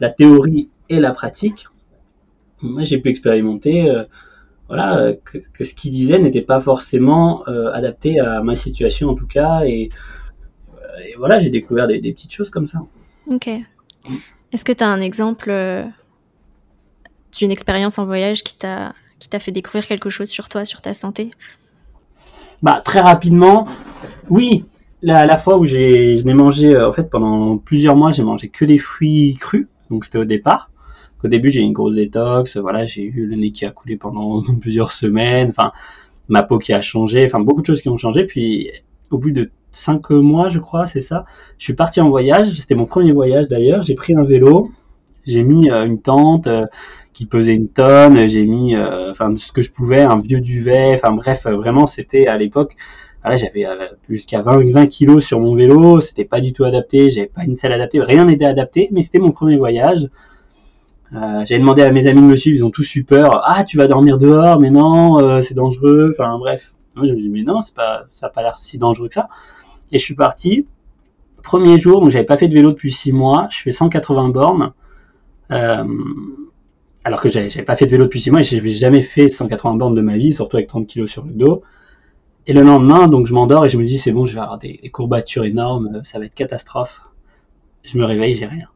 la 0.00 0.10
théorie 0.10 0.68
et 0.88 1.00
la 1.00 1.12
pratique, 1.12 1.66
moi 2.62 2.82
j'ai 2.82 2.98
pu 2.98 3.08
expérimenter 3.08 3.90
euh, 3.90 4.04
voilà 4.68 4.98
euh, 4.98 5.14
que, 5.24 5.64
ce 5.64 5.74
qu'il 5.74 5.90
disait 5.90 6.18
n'était 6.18 6.42
pas 6.42 6.60
forcément 6.60 7.46
euh, 7.48 7.70
adapté 7.72 8.18
à 8.18 8.42
ma 8.42 8.54
situation 8.54 9.10
en 9.10 9.14
tout 9.14 9.26
cas. 9.26 9.64
Et, 9.64 9.88
voilà 11.18 11.38
j'ai 11.38 11.50
découvert 11.50 11.86
des, 11.86 12.00
petites 12.00 12.32
choses 12.32 12.50
comme 12.50 12.66
ça. 12.66 12.80
Ok. 13.26 13.48
Est-ce 14.52 14.64
que 14.64 14.72
tu 14.72 14.84
as 14.84 14.88
un 14.88 15.00
exemple 15.00 15.52
d'une 17.36 17.50
expérience 17.50 17.98
en 17.98 18.06
voyage 18.06 18.44
qui 18.44 18.56
t'a 18.56 18.94
qui 19.18 19.28
t'a 19.28 19.38
fait 19.38 19.52
découvrir 19.52 19.86
quelque 19.86 20.10
chose 20.10 20.28
sur 20.28 20.48
toi 20.48 20.64
sur 20.64 20.80
ta 20.80 20.94
santé? 20.94 21.30
Bah 22.62 22.80
très 22.84 23.00
rapidement 23.00 23.68
oui. 24.28 24.64
La, 25.02 25.26
la 25.26 25.36
fois 25.36 25.58
où 25.58 25.64
j'ai 25.64 26.16
je 26.16 26.24
n'ai 26.24 26.34
mangé 26.34 26.76
en 26.80 26.92
fait 26.92 27.10
pendant 27.10 27.58
plusieurs 27.58 27.96
mois 27.96 28.12
j'ai 28.12 28.22
mangé 28.22 28.48
que 28.48 28.64
des 28.64 28.78
fruits 28.78 29.36
crus. 29.40 29.66
Donc 29.90 30.04
c'était 30.04 30.18
au 30.18 30.24
départ. 30.24 30.70
Au 31.26 31.28
début, 31.28 31.48
j'ai 31.48 31.60
eu 31.60 31.64
une 31.64 31.72
grosse 31.72 31.96
détox, 31.96 32.56
voilà, 32.56 32.84
j'ai 32.84 33.02
eu 33.02 33.26
le 33.26 33.34
nez 33.34 33.50
qui 33.50 33.64
a 33.64 33.72
coulé 33.72 33.96
pendant 33.96 34.42
plusieurs 34.60 34.92
semaines, 34.92 35.48
enfin, 35.48 35.72
ma 36.28 36.44
peau 36.44 36.60
qui 36.60 36.72
a 36.72 36.80
changé, 36.80 37.24
enfin, 37.24 37.40
beaucoup 37.40 37.62
de 37.62 37.66
choses 37.66 37.82
qui 37.82 37.88
ont 37.88 37.96
changé. 37.96 38.24
Puis, 38.24 38.70
au 39.10 39.18
bout 39.18 39.32
de 39.32 39.50
cinq 39.76 40.10
mois, 40.10 40.48
je 40.48 40.58
crois, 40.58 40.86
c'est 40.86 41.00
ça, 41.00 41.24
je 41.58 41.64
suis 41.64 41.74
parti 41.74 42.00
en 42.00 42.08
voyage. 42.08 42.50
C'était 42.58 42.74
mon 42.74 42.86
premier 42.86 43.12
voyage 43.12 43.48
d'ailleurs. 43.48 43.82
J'ai 43.82 43.94
pris 43.94 44.14
un 44.16 44.24
vélo, 44.24 44.70
j'ai 45.26 45.42
mis 45.42 45.70
euh, 45.70 45.84
une 45.84 46.00
tente 46.00 46.46
euh, 46.46 46.66
qui 47.12 47.26
pesait 47.26 47.54
une 47.54 47.68
tonne, 47.68 48.26
j'ai 48.28 48.46
mis, 48.46 48.74
euh, 48.74 49.10
enfin, 49.10 49.34
ce 49.36 49.52
que 49.52 49.62
je 49.62 49.70
pouvais, 49.70 50.02
un 50.02 50.18
vieux 50.18 50.40
duvet, 50.40 50.94
enfin, 50.94 51.12
bref, 51.12 51.46
vraiment, 51.46 51.86
c'était 51.86 52.26
à 52.26 52.36
l'époque. 52.36 52.76
Voilà, 53.22 53.36
j'avais 53.36 53.66
jusqu'à 54.08 54.40
20, 54.40 54.70
20 54.70 54.86
kilos 54.86 55.24
sur 55.24 55.40
mon 55.40 55.54
vélo, 55.56 56.00
c'était 56.00 56.24
pas 56.24 56.40
du 56.40 56.52
tout 56.52 56.64
adapté, 56.64 57.10
j'avais 57.10 57.26
pas 57.26 57.42
une 57.42 57.56
selle 57.56 57.72
adaptée, 57.72 58.00
rien 58.00 58.24
n'était 58.24 58.44
adapté, 58.44 58.88
mais 58.92 59.02
c'était 59.02 59.18
mon 59.18 59.32
premier 59.32 59.56
voyage. 59.56 60.08
Euh, 61.12 61.44
J'avais 61.44 61.58
demandé 61.60 61.82
à 61.82 61.90
mes 61.90 62.06
amis 62.06 62.20
de 62.20 62.26
me 62.26 62.36
suivre, 62.36 62.56
ils 62.56 62.64
ont 62.64 62.70
tous 62.70 62.94
eu 62.96 63.04
peur. 63.04 63.42
Ah, 63.44 63.64
tu 63.64 63.78
vas 63.78 63.86
dormir 63.88 64.18
dehors, 64.18 64.60
mais 64.60 64.70
non, 64.70 65.40
c'est 65.40 65.54
dangereux. 65.54 66.12
Enfin 66.12 66.38
bref. 66.38 66.74
Moi 66.96 67.04
je 67.06 67.12
me 67.12 67.20
dis 67.20 67.28
mais 67.28 67.42
non, 67.42 67.58
pas, 67.74 68.04
ça 68.10 68.26
a 68.26 68.30
pas 68.30 68.42
l'air 68.42 68.58
si 68.58 68.78
dangereux 68.78 69.08
que 69.08 69.14
ça. 69.14 69.28
Et 69.92 69.98
je 69.98 70.04
suis 70.04 70.14
parti. 70.14 70.66
Premier 71.42 71.78
jour, 71.78 72.00
donc 72.00 72.10
j'avais 72.10 72.24
pas 72.24 72.36
fait 72.36 72.48
de 72.48 72.54
vélo 72.54 72.70
depuis 72.70 72.92
6 72.92 73.12
mois. 73.12 73.46
Je 73.50 73.62
fais 73.62 73.72
180 73.72 74.30
bornes. 74.30 74.72
Euh, 75.52 75.84
alors 77.04 77.20
que 77.20 77.28
j'avais 77.28 77.62
pas 77.62 77.76
fait 77.76 77.86
de 77.86 77.92
vélo 77.92 78.04
depuis 78.04 78.20
6 78.20 78.30
mois 78.30 78.40
et 78.40 78.44
j'avais 78.44 78.70
jamais 78.70 79.02
fait 79.02 79.28
180 79.28 79.76
bornes 79.76 79.94
de 79.94 80.02
ma 80.02 80.16
vie, 80.16 80.32
surtout 80.32 80.56
avec 80.56 80.68
30 80.68 80.86
kilos 80.86 81.10
sur 81.10 81.24
le 81.24 81.32
dos. 81.32 81.62
Et 82.48 82.52
le 82.52 82.62
lendemain, 82.62 83.06
donc 83.08 83.26
je 83.26 83.34
m'endors 83.34 83.64
et 83.64 83.68
je 83.68 83.76
me 83.78 83.84
dis 83.84 83.98
c'est 83.98 84.12
bon, 84.12 84.26
je 84.26 84.34
vais 84.34 84.40
avoir 84.40 84.58
des, 84.58 84.78
courbatures 84.92 85.44
énormes, 85.44 86.00
ça 86.04 86.18
va 86.18 86.26
être 86.26 86.34
catastrophe. 86.34 87.02
Je 87.84 87.98
me 87.98 88.04
réveille, 88.04 88.34
j'ai 88.34 88.46
rien 88.46 88.68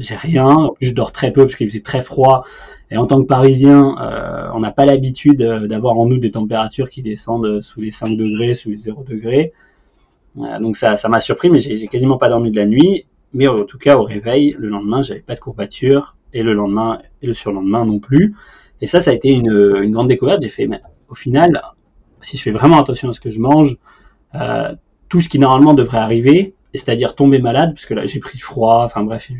j'ai 0.00 0.16
rien. 0.16 0.70
Je 0.80 0.90
dors 0.92 1.12
très 1.12 1.30
peu 1.30 1.44
parce 1.44 1.54
qu'il 1.54 1.68
faisait 1.68 1.82
très 1.82 2.02
froid. 2.02 2.44
Et 2.90 2.96
en 2.96 3.06
tant 3.06 3.20
que 3.20 3.26
Parisien, 3.26 3.96
euh, 4.00 4.48
on 4.54 4.60
n'a 4.60 4.72
pas 4.72 4.86
l'habitude 4.86 5.42
euh, 5.42 5.68
d'avoir 5.68 5.96
en 5.96 6.06
nous 6.06 6.18
des 6.18 6.32
températures 6.32 6.90
qui 6.90 7.02
descendent 7.02 7.60
sous 7.60 7.80
les 7.80 7.92
5 7.92 8.16
degrés, 8.16 8.54
sous 8.54 8.70
les 8.70 8.78
0 8.78 9.04
degrés. 9.04 9.52
Euh, 10.38 10.58
donc 10.60 10.76
ça, 10.76 10.96
ça 10.96 11.08
m'a 11.08 11.20
surpris, 11.20 11.50
mais 11.50 11.58
j'ai 11.58 11.86
quasiment 11.86 12.18
pas 12.18 12.28
dormi 12.28 12.50
de 12.50 12.56
la 12.56 12.66
nuit. 12.66 13.06
mais 13.32 13.46
en 13.48 13.64
tout 13.64 13.78
cas 13.78 13.96
au 13.96 14.02
réveil, 14.02 14.56
le 14.58 14.68
lendemain, 14.68 15.02
j'avais 15.02 15.20
pas 15.20 15.34
de 15.34 15.40
courbature 15.40 16.16
et 16.32 16.42
le 16.42 16.52
lendemain 16.52 17.00
et 17.22 17.26
le 17.26 17.34
surlendemain 17.34 17.84
non 17.84 17.98
plus. 17.98 18.34
Et 18.80 18.86
ça, 18.86 19.00
ça 19.00 19.10
a 19.10 19.14
été 19.14 19.28
une, 19.28 19.52
une 19.82 19.92
grande 19.92 20.08
découverte. 20.08 20.42
J'ai 20.42 20.48
fait, 20.48 20.66
mais 20.66 20.80
au 21.08 21.14
final, 21.14 21.60
si 22.20 22.36
je 22.36 22.42
fais 22.42 22.50
vraiment 22.50 22.80
attention 22.80 23.10
à 23.10 23.12
ce 23.12 23.20
que 23.20 23.30
je 23.30 23.40
mange, 23.40 23.76
euh, 24.34 24.74
tout 25.08 25.20
ce 25.20 25.28
qui 25.28 25.38
normalement 25.38 25.74
devrait 25.74 25.98
arriver, 25.98 26.54
c'est-à-dire 26.74 27.14
tomber 27.14 27.40
malade, 27.40 27.72
parce 27.74 27.86
que 27.86 27.94
là 27.94 28.06
j'ai 28.06 28.20
pris 28.20 28.38
froid, 28.38 28.84
enfin 28.84 29.02
bref, 29.02 29.30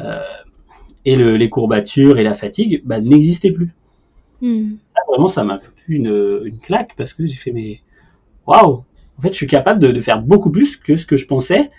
euh, 0.00 0.20
et 1.04 1.16
le, 1.16 1.36
les 1.36 1.48
courbatures 1.48 2.18
et 2.18 2.24
la 2.24 2.34
fatigue, 2.34 2.82
bah, 2.84 3.00
n'existaient 3.00 3.52
plus. 3.52 3.72
Hmm. 4.40 4.74
Ça, 4.94 5.02
vraiment, 5.08 5.28
ça 5.28 5.44
m'a 5.44 5.58
fait 5.58 5.70
une, 5.88 6.42
une 6.44 6.58
claque 6.58 6.94
parce 6.96 7.14
que 7.14 7.26
j'ai 7.26 7.36
fait, 7.36 7.52
mais 7.52 7.80
waouh, 8.46 8.84
en 9.18 9.22
fait, 9.22 9.28
je 9.28 9.36
suis 9.36 9.46
capable 9.46 9.80
de, 9.80 9.92
de, 9.92 10.00
faire 10.00 10.20
beaucoup 10.20 10.50
plus 10.50 10.76
que 10.76 10.96
ce 10.96 11.06
que 11.06 11.16
je 11.16 11.26
pensais. 11.26 11.70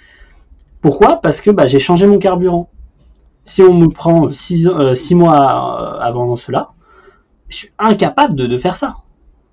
Pourquoi? 0.82 1.20
Parce 1.22 1.42
que 1.42 1.50
bah, 1.50 1.66
j'ai 1.66 1.80
changé 1.80 2.06
mon 2.08 2.20
carburant. 2.20 2.70
Si 3.46 3.62
on 3.62 3.74
me 3.74 3.88
prend 3.88 4.28
six, 4.30 4.68
euh, 4.68 4.96
six 4.96 5.16
mois 5.16 6.02
avant 6.02 6.36
cela, 6.36 6.72
je 7.50 7.58
suis 7.58 7.70
incapable 7.80 8.36
de, 8.36 8.48
de 8.48 8.58
faire 8.58 8.76
ça. 8.76 8.98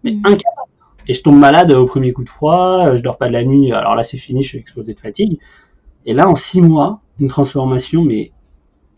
Mais 0.05 0.13
Mm. 0.13 0.27
incapable. 0.27 0.71
Et 1.09 1.15
je 1.15 1.23
tombe 1.23 1.39
malade 1.39 1.73
au 1.73 1.87
premier 1.87 2.13
coup 2.13 2.23
de 2.23 2.29
froid, 2.29 2.97
je 2.97 3.03
dors 3.03 3.19
pas 3.19 3.29
de 3.29 3.33
la 3.33 3.45
nuit, 3.45 3.73
alors 3.73 3.95
là 3.97 4.05
c'est 4.05 4.19
fini, 4.19 4.43
je 4.43 4.49
suis 4.51 4.59
explosé 4.59 4.95
de 4.95 5.01
fatigue. 5.01 5.41
Et 6.07 6.13
là, 6.15 6.29
en 6.29 6.35
six 6.35 6.63
mois, 6.63 7.01
une 7.19 7.29
transformation, 7.29 8.05
mais 8.05 8.33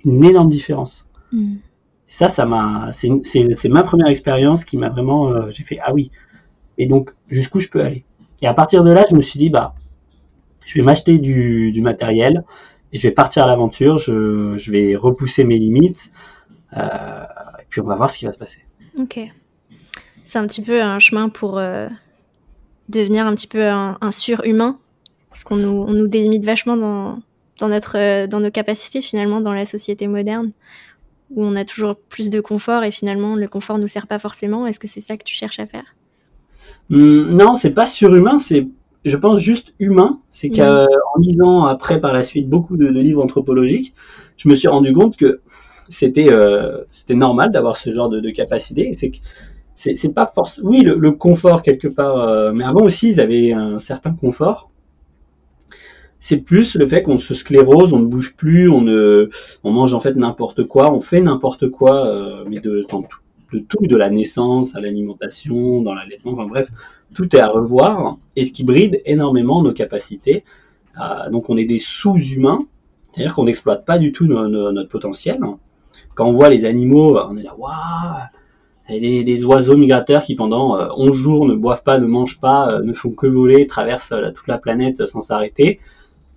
une 0.05 0.23
énorme 0.25 0.51
différence. 0.51 1.09
Hmm. 1.33 1.55
Et 1.55 2.13
ça, 2.13 2.29
ça 2.29 2.45
m'a, 2.45 2.91
c'est 2.93 3.69
ma 3.69 3.83
première 3.83 4.09
expérience 4.09 4.65
qui 4.65 4.77
m'a 4.77 4.89
vraiment, 4.91 5.29
euh, 5.29 5.51
j'ai 5.51 5.65
fait 5.65 5.79
ah 5.83 5.93
oui. 5.95 6.11
Et 6.79 6.87
donc 6.87 7.11
jusqu'où 7.29 7.61
je 7.61 7.69
peux 7.69 7.81
aller? 7.83 8.05
Et 8.43 8.47
à 8.47 8.55
partir 8.55 8.85
de 8.85 8.91
là, 8.91 9.05
je 9.09 9.15
me 9.15 9.23
suis 9.23 9.39
dit 9.39 9.49
bah, 9.49 9.75
je 10.65 10.75
vais 10.75 10.83
m'acheter 10.85 11.19
du, 11.19 11.81
matériel 11.81 12.45
et 12.93 12.99
je 12.99 13.09
vais 13.09 13.15
partir 13.15 13.45
à 13.45 13.47
l'aventure. 13.47 13.97
Je, 13.97 14.71
vais 14.71 14.97
repousser 14.97 15.45
mes 15.45 15.59
limites. 15.59 16.13
Euh, 16.77 17.25
et 17.61 17.67
puis 17.69 17.81
on 17.81 17.85
va 17.85 17.97
voir 17.97 18.11
ce 18.11 18.19
qui 18.19 18.25
va 18.25 18.33
se 18.33 18.39
passer. 18.39 18.65
Ok. 18.99 19.21
C'est 20.25 20.39
un 20.39 20.47
petit 20.47 20.63
peu 20.63 20.83
un 20.83 20.99
chemin 20.99 21.29
pour 21.29 21.59
euh, 21.59 21.89
devenir 22.89 23.27
un 23.27 23.35
petit 23.35 23.47
peu 23.47 23.67
un, 23.67 24.11
surhumain, 24.11 24.79
parce 25.31 25.45
qu'on 25.45 25.57
nous, 25.57 26.07
délimite 26.07 26.45
vachement 26.45 26.77
dans, 26.77 27.69
notre, 27.69 27.99
euh, 27.99 28.27
dans 28.27 28.41
nos 28.41 28.51
capacités 28.51 29.03
finalement 29.03 29.41
dans 29.41 29.53
la 29.53 29.65
société 29.65 30.07
moderne, 30.07 30.53
où 31.31 31.45
on 31.45 31.57
a 31.57 31.65
toujours 31.65 31.97
plus 31.97 32.31
de 32.31 32.41
confort 32.41 32.85
et 32.85 32.91
finalement 32.91 33.35
le 33.35 33.49
confort 33.49 33.79
nous 33.79 33.89
sert 33.89 34.07
pas 34.07 34.19
forcément. 34.19 34.67
Est-ce 34.67 34.79
que 34.79 34.89
c'est 34.89 35.01
ça 35.01 35.17
que 35.17 35.25
tu 35.25 35.35
cherches 35.35 35.59
à 35.59 35.67
faire? 35.67 35.95
Hum, 36.93 37.31
non, 37.35 37.55
c'est 37.55 37.73
pas 37.73 37.87
surhumain, 37.87 38.39
c'est, 38.39 38.69
je 39.05 39.17
pense, 39.17 39.41
juste 39.41 39.75
humain. 39.81 40.21
C'est 40.31 40.51
Mhm. 40.51 40.57
qu'en 40.57 41.21
lisant 41.21 41.65
après 41.65 42.01
par 42.01 42.13
la 42.13 42.23
suite 42.23 42.49
beaucoup 42.49 42.77
de, 42.77 42.87
de 42.89 43.01
livres 43.01 43.23
anthropologiques, 43.25 43.95
je 44.37 44.49
me 44.49 44.55
suis 44.55 44.69
rendu 44.69 44.93
compte 44.93 45.17
que 45.17 45.41
c'était 45.89 46.31
euh, 46.33 46.79
c'était 46.89 47.15
normal 47.15 47.51
d'avoir 47.53 47.77
ce 47.77 47.91
genre 47.93 48.09
de, 48.11 48.21
de 48.21 48.31
capacité. 48.31 48.93
C'est 48.93 49.11
que 49.11 49.19
c'est 49.77 49.97
c'est 49.97 50.15
pas 50.15 50.27
force. 50.27 50.61
Oui, 50.65 50.83
le, 50.83 50.97
le 50.97 51.13
confort 51.13 51.63
quelque 51.63 51.89
part, 51.89 52.19
euh, 52.21 52.53
mais 52.55 52.65
avant 52.65 52.83
aussi 52.83 53.11
ils 53.11 53.21
avaient 53.21 53.53
un 53.53 53.79
certain 53.81 54.13
confort. 54.15 54.71
C'est 56.21 56.37
plus 56.39 56.77
le 56.77 56.87
fait 56.87 57.03
qu'on 57.03 57.19
se 57.19 57.35
sclérose, 57.35 57.93
on 57.93 57.99
ne 57.99 58.07
bouge 58.07 58.37
plus, 58.37 58.71
on 58.71 58.81
ne, 58.81 59.29
on 59.65 59.73
mange 59.73 59.93
en 59.93 60.01
fait 60.01 60.15
n'importe 60.15 60.65
quoi, 60.65 60.93
on 60.93 61.01
fait 61.01 61.21
n'importe 61.21 61.69
quoi, 61.71 62.07
euh, 62.07 62.45
mais 62.49 62.61
de, 62.61 62.85
dans 62.89 63.03
tout, 63.03 63.19
de 63.53 63.59
tout, 63.59 63.87
de 63.87 63.97
la 63.97 64.11
naissance 64.11 64.75
à 64.77 64.81
l'alimentation, 64.81 65.83
dans 65.83 65.95
l'allaitement, 65.95 66.33
enfin 66.33 66.47
bref, 66.47 66.69
tout 67.15 67.35
est 67.37 67.41
à 67.41 67.49
revoir, 67.49 68.17
et 68.37 68.45
ce 68.45 68.53
qui 68.53 68.65
bride 68.65 69.03
énormément 69.05 69.63
nos 69.63 69.73
capacités. 69.73 70.45
Euh, 71.01 71.31
donc 71.31 71.51
on 71.51 71.57
est 71.57 71.65
des 71.65 71.79
sous-humains, 71.79 72.59
c'est-à-dire 73.03 73.35
qu'on 73.35 73.45
n'exploite 73.45 73.85
pas 73.85 73.99
du 73.99 74.13
tout 74.13 74.27
no- 74.27 74.49
no- 74.49 74.73
notre 74.73 74.89
potentiel. 74.89 75.39
Quand 76.15 76.27
on 76.27 76.33
voit 76.33 76.51
les 76.51 76.65
animaux, 76.65 77.19
on 77.19 77.37
est 77.37 77.43
là, 77.43 77.55
waouh, 77.57 78.29
des, 78.89 79.45
oiseaux 79.45 79.77
migrateurs 79.77 80.23
qui 80.23 80.35
pendant 80.35 80.77
euh, 80.77 80.89
11 80.97 81.15
jours 81.15 81.47
ne 81.47 81.55
boivent 81.55 81.83
pas, 81.83 81.99
ne 81.99 82.07
mangent 82.07 82.41
pas, 82.41 82.71
euh, 82.73 82.83
ne 82.83 82.93
font 82.93 83.11
que 83.11 83.27
voler, 83.27 83.67
traversent 83.67 84.13
euh, 84.13 84.31
toute 84.33 84.49
la 84.49 84.59
planète 84.59 85.07
sans 85.07 85.21
s'arrêter. 85.21 85.81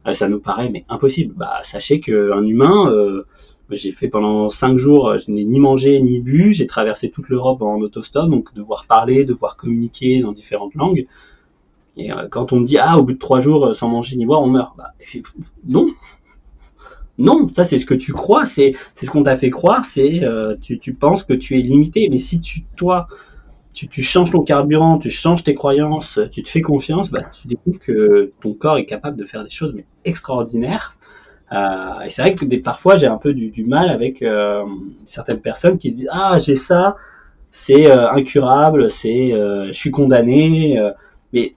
Euh, 0.08 0.14
ça 0.14 0.28
nous 0.28 0.40
paraît 0.40 0.70
mais 0.70 0.86
impossible. 0.90 1.34
Bah 1.36 1.60
sachez 1.64 2.00
qu'un 2.00 2.44
humain, 2.44 2.90
euh, 2.90 3.26
j'ai 3.72 3.92
fait 3.92 4.08
pendant 4.08 4.50
5 4.50 4.78
jours, 4.78 5.10
euh, 5.10 5.18
je 5.18 5.32
n'ai 5.32 5.44
ni 5.44 5.60
mangé 5.60 6.00
ni 6.02 6.20
bu, 6.20 6.54
j'ai 6.54 6.68
traversé 6.68 7.10
toute 7.10 7.30
l'Europe 7.30 7.62
en 7.62 7.80
autostop, 7.80 8.30
donc 8.30 8.54
devoir 8.54 8.86
parler, 8.86 9.26
devoir 9.26 9.58
communiquer 9.58 10.22
dans 10.22 10.32
différentes 10.32 10.76
langues. 10.76 11.08
Et 11.98 12.12
euh, 12.12 12.28
quand 12.30 12.54
on 12.54 12.60
me 12.60 12.66
dit 12.66 12.78
ah 12.78 12.98
au 12.98 13.04
bout 13.04 13.14
de 13.14 13.18
3 13.18 13.40
jours 13.42 13.68
euh, 13.68 13.74
sans 13.74 13.90
manger 13.90 14.18
ni 14.18 14.26
boire 14.26 14.42
on 14.42 14.48
meurt, 14.48 14.76
bah 14.78 14.92
non, 15.68 15.88
non, 17.18 17.48
ça 17.56 17.64
c'est 17.64 17.78
ce 17.78 17.86
que 17.86 17.94
tu 17.94 18.14
crois, 18.14 18.46
c'est 18.46 18.74
c'est 18.94 19.06
ce 19.06 19.12
qu'on 19.12 19.24
t'a 19.24 19.38
fait 19.38 19.50
croire, 19.50 19.86
c'est 19.86 20.24
euh, 20.24 20.56
tu, 20.62 20.80
tu 20.80 20.94
penses 20.94 21.24
que 21.24 21.34
tu 21.34 21.58
es 21.58 21.62
limité, 21.62 22.08
mais 22.10 22.18
si 22.18 22.42
tu 22.42 22.64
toi 22.76 23.08
tu, 23.74 23.88
tu 23.90 24.04
changes 24.04 24.32
ton 24.32 24.42
carburant, 24.42 24.98
tu 24.98 25.10
changes 25.10 25.44
tes 25.44 25.54
croyances, 25.54 26.20
tu 26.32 26.44
te 26.44 26.50
fais 26.50 26.62
confiance, 26.62 27.12
bah, 27.12 27.24
tu 27.32 27.48
découvres 27.48 27.80
que 27.80 28.32
ton 28.42 28.54
corps 28.54 28.78
est 28.78 28.86
capable 28.86 29.18
de 29.18 29.26
faire 29.26 29.44
des 29.44 29.50
choses 29.50 29.76
extraordinaires. 30.06 30.95
Euh, 31.52 32.02
et 32.02 32.10
c'est 32.10 32.22
vrai 32.24 32.34
que 32.36 32.44
des, 32.46 32.58
parfois 32.58 32.98
j'ai 32.98 33.08
un 33.08 33.18
peu 33.18 33.34
du, 33.34 33.50
du 33.52 33.64
mal 33.66 33.90
avec 33.90 34.22
euh, 34.24 34.64
certaines 35.06 35.42
personnes 35.42 35.78
qui 35.78 35.92
se 35.92 35.96
disent 35.96 36.10
ah 36.12 36.38
j'ai 36.40 36.56
ça, 36.56 36.96
c'est 37.52 37.88
euh, 37.90 38.10
incurable, 38.12 38.90
c'est 38.90 39.32
je 39.32 39.72
suis 39.72 39.92
condamné, 39.92 40.80
mais 41.34 41.56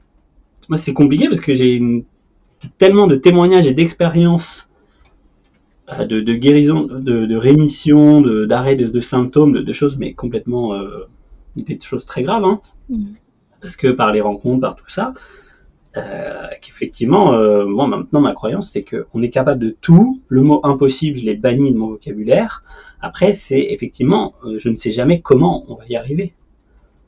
moi 0.68 0.76
c'est 0.78 0.92
compliqué 0.94 1.26
parce 1.28 1.40
que 1.40 1.52
j'ai 1.54 1.80
tellement 2.78 3.06
de 3.06 3.16
témoignages 3.16 3.66
et 3.66 3.74
d'expériences 3.74 4.68
de, 5.98 6.20
de 6.20 6.34
guérison, 6.34 6.82
de, 6.82 7.24
de 7.24 7.36
rémission, 7.36 8.20
d'arrêt 8.46 8.74
de, 8.76 8.88
de 8.88 9.00
symptômes, 9.00 9.52
de, 9.64 9.72
choses 9.72 9.96
mais 9.96 10.12
complètement 10.12 10.74
des 11.56 11.78
choses 11.80 12.04
très 12.04 12.22
graves, 12.22 12.44
hein, 12.44 12.60
Mhm. 12.90 13.14
parce 13.60 13.76
que 13.76 13.88
par 13.88 14.12
les 14.12 14.20
rencontres, 14.20 14.60
par 14.60 14.76
tout 14.76 14.88
ça, 14.88 15.14
euh, 15.96 16.46
qu'effectivement, 16.60 17.32
euh, 17.32 17.64
moi 17.64 17.86
maintenant 17.86 18.20
ma 18.20 18.34
croyance 18.34 18.70
c'est 18.70 18.82
que 18.82 19.06
on 19.14 19.22
est 19.22 19.30
capable 19.30 19.60
de 19.60 19.70
tout. 19.70 20.22
Le 20.28 20.42
mot 20.42 20.60
impossible, 20.64 21.16
je 21.16 21.24
l'ai 21.24 21.34
banni 21.34 21.72
de 21.72 21.78
mon 21.78 21.88
vocabulaire. 21.88 22.62
Après, 23.00 23.32
c'est 23.32 23.60
effectivement, 23.70 24.34
euh, 24.44 24.58
je 24.58 24.68
ne 24.68 24.76
sais 24.76 24.90
jamais 24.90 25.20
comment 25.20 25.64
on 25.68 25.76
va 25.76 25.86
y 25.88 25.96
arriver. 25.96 26.34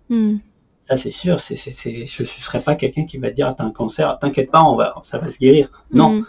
Hmm. 0.09 0.39
Ça 0.85 0.97
c'est 0.97 1.11
sûr. 1.11 1.41
C'est, 1.41 1.57
c'est, 1.57 1.73
c'est, 1.73 2.07
je 2.07 2.23
ne 2.23 2.27
serais 2.27 2.61
pas 2.63 2.75
quelqu'un 2.75 3.05
qui 3.05 3.19
va 3.19 3.31
dire 3.31 3.49
ah, 3.49 3.55
t'as 3.57 3.65
un 3.65 3.71
cancer, 3.71 4.19
t'inquiète 4.19 4.51
pas, 4.51 4.63
on 4.63 4.77
va, 4.77 4.95
ça 5.03 5.19
va 5.19 5.31
se 5.31 5.39
guérir. 5.39 5.71
Non, 5.93 6.23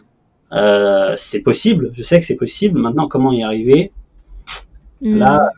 Hmm. 0.53 1.15
c'est 1.15 1.39
possible. 1.39 1.91
Je 1.93 2.03
sais 2.03 2.19
que 2.19 2.25
c'est 2.25 2.35
possible. 2.35 2.77
Maintenant, 2.77 3.07
comment 3.07 3.31
y 3.31 3.41
arriver? 3.41 3.93
Hmm. 5.01 5.15
Là, 5.17 5.49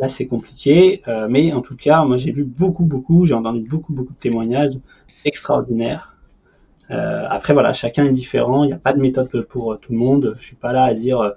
là 0.00 0.08
c'est 0.08 0.26
compliqué, 0.26 1.02
mais 1.28 1.52
en 1.52 1.60
tout 1.60 1.76
cas, 1.76 2.04
moi 2.04 2.16
j'ai 2.16 2.32
vu 2.32 2.42
beaucoup, 2.44 2.84
beaucoup, 2.84 3.24
j'ai 3.24 3.34
entendu 3.34 3.60
beaucoup, 3.60 3.92
beaucoup 3.92 4.12
de 4.12 4.18
témoignages 4.18 4.74
extraordinaires. 5.24 6.10
Euh, 6.90 7.26
après 7.28 7.52
voilà, 7.52 7.72
chacun 7.72 8.04
est 8.04 8.10
différent, 8.12 8.64
il 8.64 8.68
n'y 8.68 8.72
a 8.72 8.78
pas 8.78 8.92
de 8.92 9.00
méthode 9.00 9.42
pour 9.48 9.72
euh, 9.72 9.76
tout 9.76 9.92
le 9.92 9.98
monde. 9.98 10.34
Je 10.38 10.44
suis 10.44 10.56
pas 10.56 10.72
là 10.72 10.84
à 10.84 10.94
dire 10.94 11.20
euh, 11.20 11.30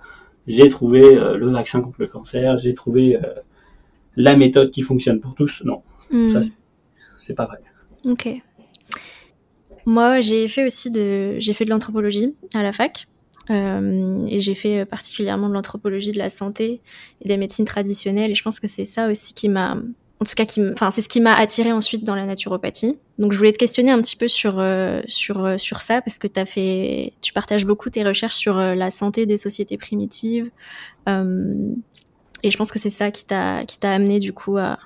j'ai 0.48 0.67
trouvé 0.69 1.15
le 1.15 1.50
vaccin 1.51 1.79
contre 1.81 1.98
le 2.00 2.07
cancer, 2.07 2.57
j'ai 2.57 2.74
trouvé 2.74 3.17
la 4.17 4.36
méthode 4.36 4.72
qui 4.72 4.81
fonctionne 4.81 5.19
pour 5.22 5.36
tous. 5.36 5.62
Non, 5.65 5.83
Hmm. 6.12 6.29
ça, 6.29 6.41
c'est- 6.41 6.51
c'est 7.19 7.33
pas 7.33 7.45
vrai. 7.45 7.60
Ok. 8.05 8.29
Moi, 9.86 10.19
j'ai 10.19 10.48
fait 10.48 10.65
aussi 10.65 10.91
de, 10.91 11.36
j'ai 11.39 11.53
fait 11.53 11.65
de 11.65 11.69
l'anthropologie 11.69 12.36
à 12.53 12.63
la 12.63 12.74
fac. 12.74 13.07
Euh, 13.50 14.25
et 14.29 14.39
j'ai 14.39 14.55
fait 14.55 14.86
particulièrement 14.86 15.50
de 15.50 15.53
l'anthropologie 15.53 16.12
de 16.13 16.17
la 16.17 16.29
santé 16.29 16.81
et 17.22 17.27
des 17.27 17.36
médecines 17.38 17.65
traditionnelles. 17.65 18.31
Et 18.31 18.36
je 18.36 18.43
pense 18.43 18.60
que 18.62 18.67
c'est 18.67 18.86
ça 18.86 19.10
aussi 19.10 19.33
qui 19.33 19.50
m'a, 19.50 19.77
en 20.20 20.25
tout 20.25 20.36
cas, 20.36 20.46
enfin, 20.72 20.89
c'est 20.89 21.01
ce 21.01 21.10
qui 21.10 21.20
m'a 21.20 21.34
attiré 21.34 21.72
ensuite 21.74 22.05
dans 22.05 22.15
la 22.15 22.25
naturopathie. 22.25 22.98
Donc, 23.20 23.34
je 23.34 23.38
voulais 23.38 23.51
te 23.51 23.58
questionner 23.58 23.91
un 23.91 24.01
petit 24.01 24.15
peu 24.15 24.29
sur 24.29 24.58
euh, 24.58 25.01
sur 25.05 25.43
euh, 25.43 25.58
sur 25.58 25.82
ça 25.82 26.01
parce 26.01 26.17
que 26.17 26.27
t'as 26.27 26.46
fait, 26.46 27.13
tu 27.22 27.34
partages 27.34 27.65
beaucoup 27.65 27.89
tes 27.89 28.03
recherches 28.03 28.36
sur 28.36 28.58
euh, 28.58 28.74
la 28.74 28.89
santé 28.89 29.25
des 29.25 29.38
sociétés 29.38 29.77
primitives. 29.77 30.50
Et 32.46 32.51
je 32.51 32.58
pense 32.58 32.72
que 32.72 32.79
c'est 32.79 32.89
ça 32.89 33.12
qui 33.12 33.25
t'a 33.25 33.65
qui 33.65 33.77
t'a 33.77 33.91
amené 33.91 34.20
du 34.20 34.32
coup 34.34 34.58
à 34.58 34.79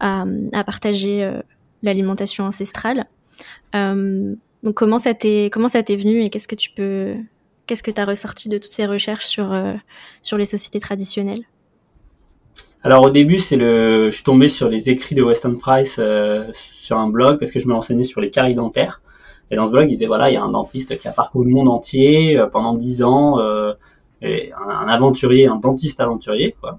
à, 0.00 0.24
partager 0.64 1.30
l'alimentation 1.82 2.44
ancestrale. 2.44 3.04
Donc 3.74 4.74
comment 4.74 4.98
ça 4.98 5.12
t'est 5.12 5.50
comment 5.52 5.68
ça 5.68 5.82
t'est 5.82 5.96
venu 5.96 6.22
et 6.22 6.30
qu'est-ce 6.30 6.48
que 6.48 6.54
tu 6.54 6.70
peux 6.70 7.16
qu'est-ce 7.66 7.82
que 7.82 7.90
tu 7.90 8.00
as 8.00 8.06
ressorti 8.06 8.48
de 8.48 8.56
toutes 8.56 8.72
ces 8.72 8.86
recherches 8.86 9.26
sur 9.26 9.54
sur 10.22 10.38
les 10.38 10.46
sociétés 10.46 10.80
traditionnelles? 10.80 11.44
Alors 12.82 13.04
au 13.04 13.10
début, 13.10 13.38
c'est 13.38 13.56
le, 13.56 14.06
je 14.06 14.14
suis 14.14 14.24
tombé 14.24 14.48
sur 14.48 14.70
les 14.70 14.88
écrits 14.88 15.14
de 15.14 15.22
Weston 15.22 15.56
Price 15.56 15.96
euh, 15.98 16.50
sur 16.54 16.96
un 16.96 17.08
blog 17.10 17.38
parce 17.38 17.50
que 17.50 17.58
je 17.58 17.68
me 17.68 17.74
renseignais 17.74 18.04
sur 18.04 18.22
les 18.22 18.30
caries 18.30 18.54
dentaires. 18.54 19.02
Et 19.50 19.56
dans 19.56 19.66
ce 19.66 19.72
blog, 19.72 19.84
il 19.90 19.94
disait 19.94 20.06
voilà, 20.06 20.30
il 20.30 20.34
y 20.34 20.36
a 20.38 20.42
un 20.42 20.50
dentiste 20.50 20.96
qui 20.96 21.06
a 21.06 21.12
parcouru 21.12 21.46
le 21.46 21.52
monde 21.52 21.68
entier 21.68 22.38
euh, 22.38 22.46
pendant 22.46 22.72
dix 22.72 23.02
ans, 23.02 23.38
euh, 23.38 23.74
un, 24.22 24.88
aventurier, 24.88 25.46
un 25.46 25.56
dentiste 25.56 26.00
aventurier, 26.00 26.56
quoi. 26.58 26.78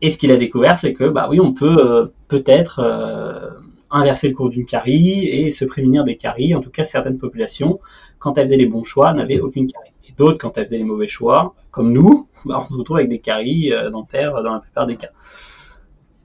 Et 0.00 0.10
ce 0.10 0.18
qu'il 0.18 0.30
a 0.30 0.36
découvert, 0.36 0.78
c'est 0.78 0.92
que 0.92 1.04
bah 1.04 1.26
oui, 1.30 1.40
on 1.40 1.54
peut 1.54 2.12
peut-être 2.28 3.54
inverser 3.90 4.28
le 4.28 4.34
cours 4.34 4.50
d'une 4.50 4.66
carie 4.66 5.26
et 5.26 5.50
se 5.50 5.64
prémunir 5.64 6.04
des 6.04 6.16
caries. 6.16 6.54
En 6.54 6.60
tout 6.60 6.70
cas, 6.70 6.84
certaines 6.84 7.18
populations, 7.18 7.80
quand 8.18 8.36
elles 8.36 8.46
faisaient 8.46 8.58
les 8.58 8.66
bons 8.66 8.84
choix, 8.84 9.14
n'avaient 9.14 9.40
aucune 9.40 9.66
carie. 9.66 9.93
D'autres, 10.16 10.38
quand 10.38 10.56
elles 10.56 10.64
faisaient 10.64 10.78
les 10.78 10.84
mauvais 10.84 11.08
choix, 11.08 11.54
comme 11.70 11.92
nous, 11.92 12.28
bah, 12.44 12.66
on 12.68 12.72
se 12.72 12.78
retrouve 12.78 12.98
avec 12.98 13.08
des 13.08 13.20
caries 13.20 13.72
dentaires 13.90 14.42
dans 14.42 14.54
la 14.54 14.60
plupart 14.60 14.86
des 14.86 14.96
cas. 14.96 15.10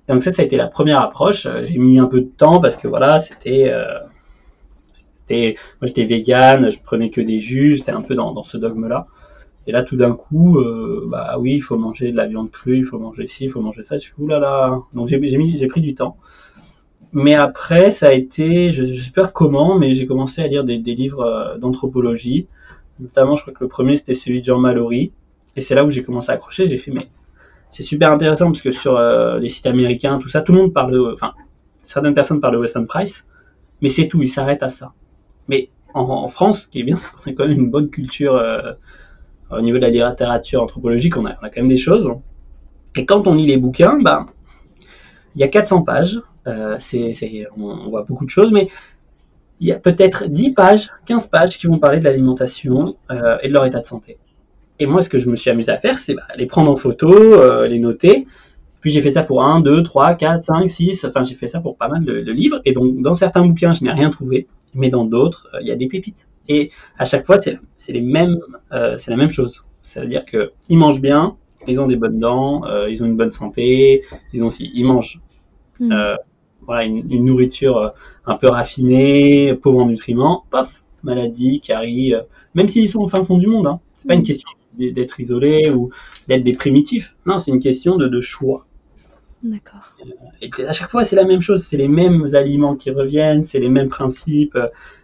donc 0.07 0.23
ça, 0.23 0.33
ça 0.33 0.41
a 0.41 0.45
été 0.45 0.57
la 0.57 0.67
première 0.67 0.99
approche. 0.99 1.47
J'ai 1.63 1.77
mis 1.77 1.99
un 1.99 2.07
peu 2.07 2.21
de 2.21 2.29
temps 2.29 2.59
parce 2.61 2.77
que 2.77 2.87
voilà, 2.87 3.19
c'était 3.19 3.71
moi 5.29 5.87
j'étais 5.87 6.05
vegan, 6.05 6.69
je 6.69 6.79
prenais 6.81 7.09
que 7.09 7.21
des 7.21 7.39
jus, 7.39 7.75
j'étais 7.75 7.91
un 7.91 8.01
peu 8.01 8.15
dans, 8.15 8.33
dans 8.33 8.43
ce 8.43 8.57
dogme-là. 8.57 9.05
Et 9.67 9.71
là, 9.71 9.83
tout 9.83 9.97
d'un 9.97 10.13
coup, 10.13 10.57
euh, 10.57 11.05
bah 11.09 11.35
oui, 11.39 11.55
il 11.55 11.61
faut 11.61 11.77
manger 11.77 12.11
de 12.11 12.17
la 12.17 12.25
viande 12.25 12.49
crue, 12.49 12.77
il 12.77 12.85
faut 12.85 12.97
manger 12.97 13.27
ci, 13.27 13.45
il 13.45 13.51
faut 13.51 13.61
manger 13.61 13.83
ça. 13.83 13.97
Je 13.97 14.01
suis 14.01 14.13
Donc 14.93 15.07
j'ai 15.07 15.67
pris 15.67 15.81
du 15.81 15.93
temps. 15.95 16.17
Mais 17.11 17.35
après, 17.35 17.91
ça 17.91 18.07
a 18.07 18.11
été, 18.13 18.71
je, 18.71 18.85
je 18.85 19.01
sais 19.01 19.11
pas 19.11 19.27
comment, 19.27 19.77
mais 19.77 19.93
j'ai 19.93 20.05
commencé 20.05 20.41
à 20.41 20.47
lire 20.47 20.63
des, 20.63 20.77
livres 20.77 21.21
euh, 21.21 21.57
d'anthropologie. 21.57 22.47
Notamment, 22.99 23.35
je 23.35 23.41
crois 23.41 23.53
que 23.53 23.63
le 23.63 23.69
premier 23.69 23.97
c'était 23.97 24.13
celui 24.13 24.41
de 24.41 24.45
Jean 24.45 24.59
Mallory. 24.59 25.11
Et 25.55 25.61
c'est 25.61 25.75
là 25.75 25.83
où 25.83 25.91
j'ai 25.91 26.03
commencé 26.03 26.31
à 26.31 26.35
accrocher. 26.35 26.67
J'ai 26.67 26.77
fait, 26.77 26.91
mais 26.91 27.09
c'est 27.69 27.83
super 27.83 28.11
intéressant 28.11 28.45
parce 28.45 28.61
que 28.61 28.71
sur 28.71 28.97
euh, 28.97 29.39
les 29.39 29.49
sites 29.49 29.67
américains, 29.67 30.19
tout 30.19 30.29
ça, 30.29 30.41
tout 30.41 30.51
le 30.51 30.59
monde 30.59 30.73
parle 30.73 30.91
de, 30.91 30.99
enfin, 31.13 31.33
certaines 31.81 32.15
personnes 32.15 32.41
parlent 32.41 32.55
de 32.55 32.59
Weston 32.59 32.85
Price, 32.85 33.27
mais 33.81 33.89
c'est 33.89 34.07
tout, 34.07 34.21
ils 34.21 34.29
s'arrêtent 34.29 34.63
à 34.63 34.69
ça. 34.69 34.93
Mais 35.47 35.69
en, 35.93 36.27
France, 36.27 36.65
qui 36.67 36.81
est 36.81 36.83
bien, 36.83 36.97
on 37.25 37.29
a 37.29 37.33
quand 37.33 37.47
même 37.47 37.59
une 37.59 37.69
bonne 37.69 37.89
culture 37.89 38.35
euh, 38.35 38.73
au 39.51 39.61
niveau 39.61 39.77
de 39.77 39.83
la 39.83 39.89
littérature 39.89 40.61
anthropologique, 40.61 41.17
on 41.17 41.25
a, 41.25 41.33
quand 41.33 41.57
même 41.57 41.67
des 41.67 41.77
choses. 41.77 42.11
Et 42.95 43.05
quand 43.05 43.27
on 43.27 43.35
lit 43.35 43.45
les 43.45 43.57
bouquins, 43.57 43.99
ben, 43.99 44.27
il 45.35 45.41
y 45.41 45.43
a 45.43 45.47
400 45.47 45.83
pages, 45.83 46.21
euh, 46.47 46.75
c'est, 46.79 47.47
on, 47.57 47.89
voit 47.89 48.03
beaucoup 48.03 48.25
de 48.25 48.29
choses, 48.29 48.51
mais 48.51 48.67
il 49.59 49.67
y 49.67 49.71
a 49.71 49.75
peut-être 49.75 50.27
10 50.27 50.53
pages, 50.53 50.89
15 51.05 51.27
pages 51.27 51.57
qui 51.57 51.67
vont 51.67 51.77
parler 51.77 51.99
de 51.99 52.05
l'alimentation 52.05 52.95
euh, 53.11 53.37
et 53.41 53.49
de 53.49 53.53
leur 53.53 53.65
état 53.65 53.81
de 53.81 53.85
santé. 53.85 54.17
Et 54.79 54.85
moi, 54.85 55.01
ce 55.01 55.09
que 55.09 55.19
je 55.19 55.29
me 55.29 55.35
suis 55.35 55.49
amusé 55.49 55.71
à 55.71 55.77
faire, 55.77 55.99
c'est 55.99 56.13
bah, 56.13 56.23
les 56.37 56.45
prendre 56.45 56.71
en 56.71 56.77
photo, 56.77 57.11
euh, 57.11 57.67
les 57.67 57.79
noter. 57.79 58.25
Puis 58.79 58.91
j'ai 58.91 59.01
fait 59.01 59.09
ça 59.09 59.23
pour 59.23 59.43
1, 59.43 59.59
2, 59.59 59.83
3, 59.83 60.15
4, 60.15 60.43
5, 60.43 60.69
6, 60.69 61.05
enfin 61.05 61.23
j'ai 61.23 61.35
fait 61.35 61.49
ça 61.49 61.59
pour 61.59 61.75
pas 61.75 61.89
mal 61.89 62.05
de, 62.05 62.21
de 62.21 62.31
livres. 62.31 62.61
Et 62.63 62.71
donc 62.71 63.01
dans 63.01 63.13
certains 63.13 63.45
bouquins, 63.45 63.73
je 63.73 63.83
n'ai 63.83 63.91
rien 63.91 64.09
trouvé 64.09 64.47
mais 64.75 64.89
dans 64.91 65.03
d'autres, 65.03 65.49
euh, 65.55 65.57
il 65.61 65.67
y 65.67 65.71
a 65.71 65.75
des 65.75 65.87
pépites. 65.87 66.29
Et 66.47 66.71
à 66.97 67.05
chaque 67.05 67.25
fois, 67.25 67.37
c'est 67.39 67.91
les 67.91 68.01
mêmes, 68.01 68.39
c'est 68.97 69.11
la 69.11 69.17
même 69.17 69.29
chose. 69.29 69.63
Ça 69.81 70.01
veut 70.01 70.07
dire 70.07 70.25
que 70.25 70.51
ils 70.67 70.77
mangent 70.77 71.01
bien, 71.01 71.35
ils 71.67 71.79
ont 71.79 71.85
des 71.85 71.95
bonnes 71.95 72.17
dents, 72.17 72.63
ils 72.87 73.03
ont 73.03 73.05
une 73.05 73.17
bonne 73.17 73.31
santé, 73.31 74.03
ils 74.33 74.43
ont 74.43 74.47
aussi, 74.47 74.71
ils 74.73 74.83
mangent. 74.83 75.21
Mm. 75.79 75.91
Voilà, 76.65 76.83
une, 76.83 77.25
nourriture 77.25 77.93
un 78.25 78.35
peu 78.35 78.49
raffinée, 78.49 79.55
pauvre 79.55 79.79
en 79.79 79.87
nutriments, 79.87 80.45
paf, 80.51 80.83
maladie, 81.03 81.61
carie, 81.61 82.13
même 82.55 82.67
s'ils 82.67 82.89
sont 82.89 83.01
au 83.01 83.07
fin 83.07 83.23
fond 83.25 83.37
du 83.37 83.47
monde. 83.47 83.67
Hein. 83.67 83.79
C'est 83.95 84.07
pas 84.07 84.15
une 84.15 84.21
mm. 84.21 84.23
question 84.23 84.49
d'être 84.77 85.19
isolé 85.19 85.71
ou 85.71 85.89
d'être 86.27 86.43
des 86.43 86.53
primitifs. 86.53 87.17
Non, 87.25 87.39
c'est 87.39 87.51
une 87.51 87.59
question 87.59 87.97
de, 87.97 88.07
de 88.07 88.21
choix. 88.21 88.65
D'accord. 89.41 89.95
Et 90.41 90.49
à 90.65 90.73
chaque 90.73 90.89
fois, 90.89 91.03
c'est 91.03 91.15
la 91.15 91.23
même 91.23 91.41
chose, 91.41 91.63
c'est 91.63 91.77
les 91.77 91.87
mêmes 91.87 92.27
aliments 92.33 92.75
qui 92.75 92.91
reviennent, 92.91 93.43
c'est 93.43 93.59
les 93.59 93.69
mêmes 93.69 93.89
principes. 93.89 94.57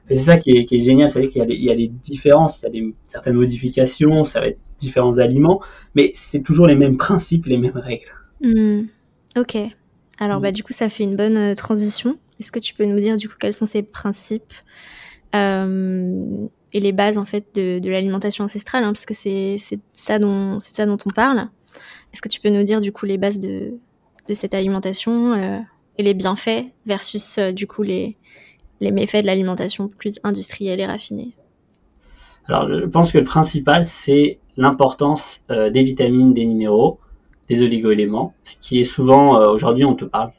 Et 0.09 0.15
c'est 0.15 0.23
ça 0.23 0.37
qui 0.37 0.51
est, 0.51 0.81
génial, 0.81 1.09
c'est-à-dire 1.09 1.31
qu'il 1.31 1.63
y, 1.63 1.71
a 1.71 1.75
des 1.75 1.87
différences, 1.87 2.61
il 2.61 2.65
y 2.65 2.67
a 2.67 2.71
des, 2.71 2.95
certaines 3.05 3.35
modifications, 3.35 4.23
ça 4.23 4.39
va 4.39 4.47
être 4.47 4.59
différents 4.77 5.17
aliments, 5.17 5.61
mais 5.95 6.11
c'est 6.13 6.41
toujours 6.41 6.67
les 6.67 6.75
mêmes 6.75 6.97
principes, 6.97 7.45
les 7.45 7.57
mêmes 7.57 7.77
règles. 7.77 8.11
Hmm. 8.41 8.83
Ok. 9.37 9.57
Alors, 10.19 10.39
bah, 10.39 10.51
du 10.51 10.63
coup, 10.63 10.73
ça 10.73 10.89
fait 10.89 11.03
une 11.03 11.15
bonne 11.15 11.37
euh, 11.37 11.55
transition. 11.55 12.17
Est-ce 12.39 12.51
que 12.51 12.59
tu 12.59 12.73
peux 12.73 12.85
nous 12.85 12.99
dire, 12.99 13.17
du 13.17 13.29
coup, 13.29 13.35
quels 13.39 13.53
sont 13.53 13.65
ces 13.65 13.83
principes 13.83 14.53
euh, 15.35 16.47
et 16.73 16.79
les 16.79 16.91
bases, 16.91 17.17
en 17.17 17.25
fait, 17.25 17.55
de, 17.55 17.89
l'alimentation 17.89 18.43
ancestrale, 18.43 18.83
hein, 18.83 18.93
parce 18.93 19.05
que 19.05 19.13
c'est 19.13 19.57
ça, 19.93 20.19
dont, 20.19 20.59
ça 20.59 20.85
dont 20.85 20.97
on 21.05 21.09
parle. 21.09 21.47
Est-ce 22.13 22.21
que 22.21 22.27
tu 22.27 22.39
peux 22.39 22.49
nous 22.49 22.63
dire, 22.63 22.81
du 22.81 22.91
coup, 22.91 23.05
les 23.05 23.17
bases 23.17 23.39
de, 23.39 23.77
de 24.27 24.33
cette 24.33 24.53
alimentation 24.53 25.33
euh, 25.33 25.59
et 25.97 26.03
les 26.03 26.13
bienfaits 26.13 26.65
versus 26.85 27.37
euh, 27.37 27.51
du 27.51 27.67
coup 27.67 27.83
les, 27.83 28.15
les 28.81 28.91
méfaits 28.91 29.21
de 29.21 29.27
l'alimentation 29.27 29.87
plus 29.87 30.19
industrielle 30.23 30.79
et 30.79 30.85
raffinée? 30.85 31.31
Alors 32.47 32.67
je 32.69 32.85
pense 32.85 33.11
que 33.11 33.17
le 33.17 33.23
principal 33.23 33.83
c'est 33.83 34.39
l'importance 34.57 35.43
des 35.49 35.83
vitamines, 35.83 36.33
des 36.33 36.45
minéraux, 36.45 36.99
des 37.49 37.61
oligoéléments, 37.61 38.33
ce 38.43 38.55
qui 38.57 38.79
est 38.79 38.83
souvent 38.83 39.37
aujourd'hui 39.49 39.85
on 39.85 39.95
te 39.95 40.05
parle 40.05 40.31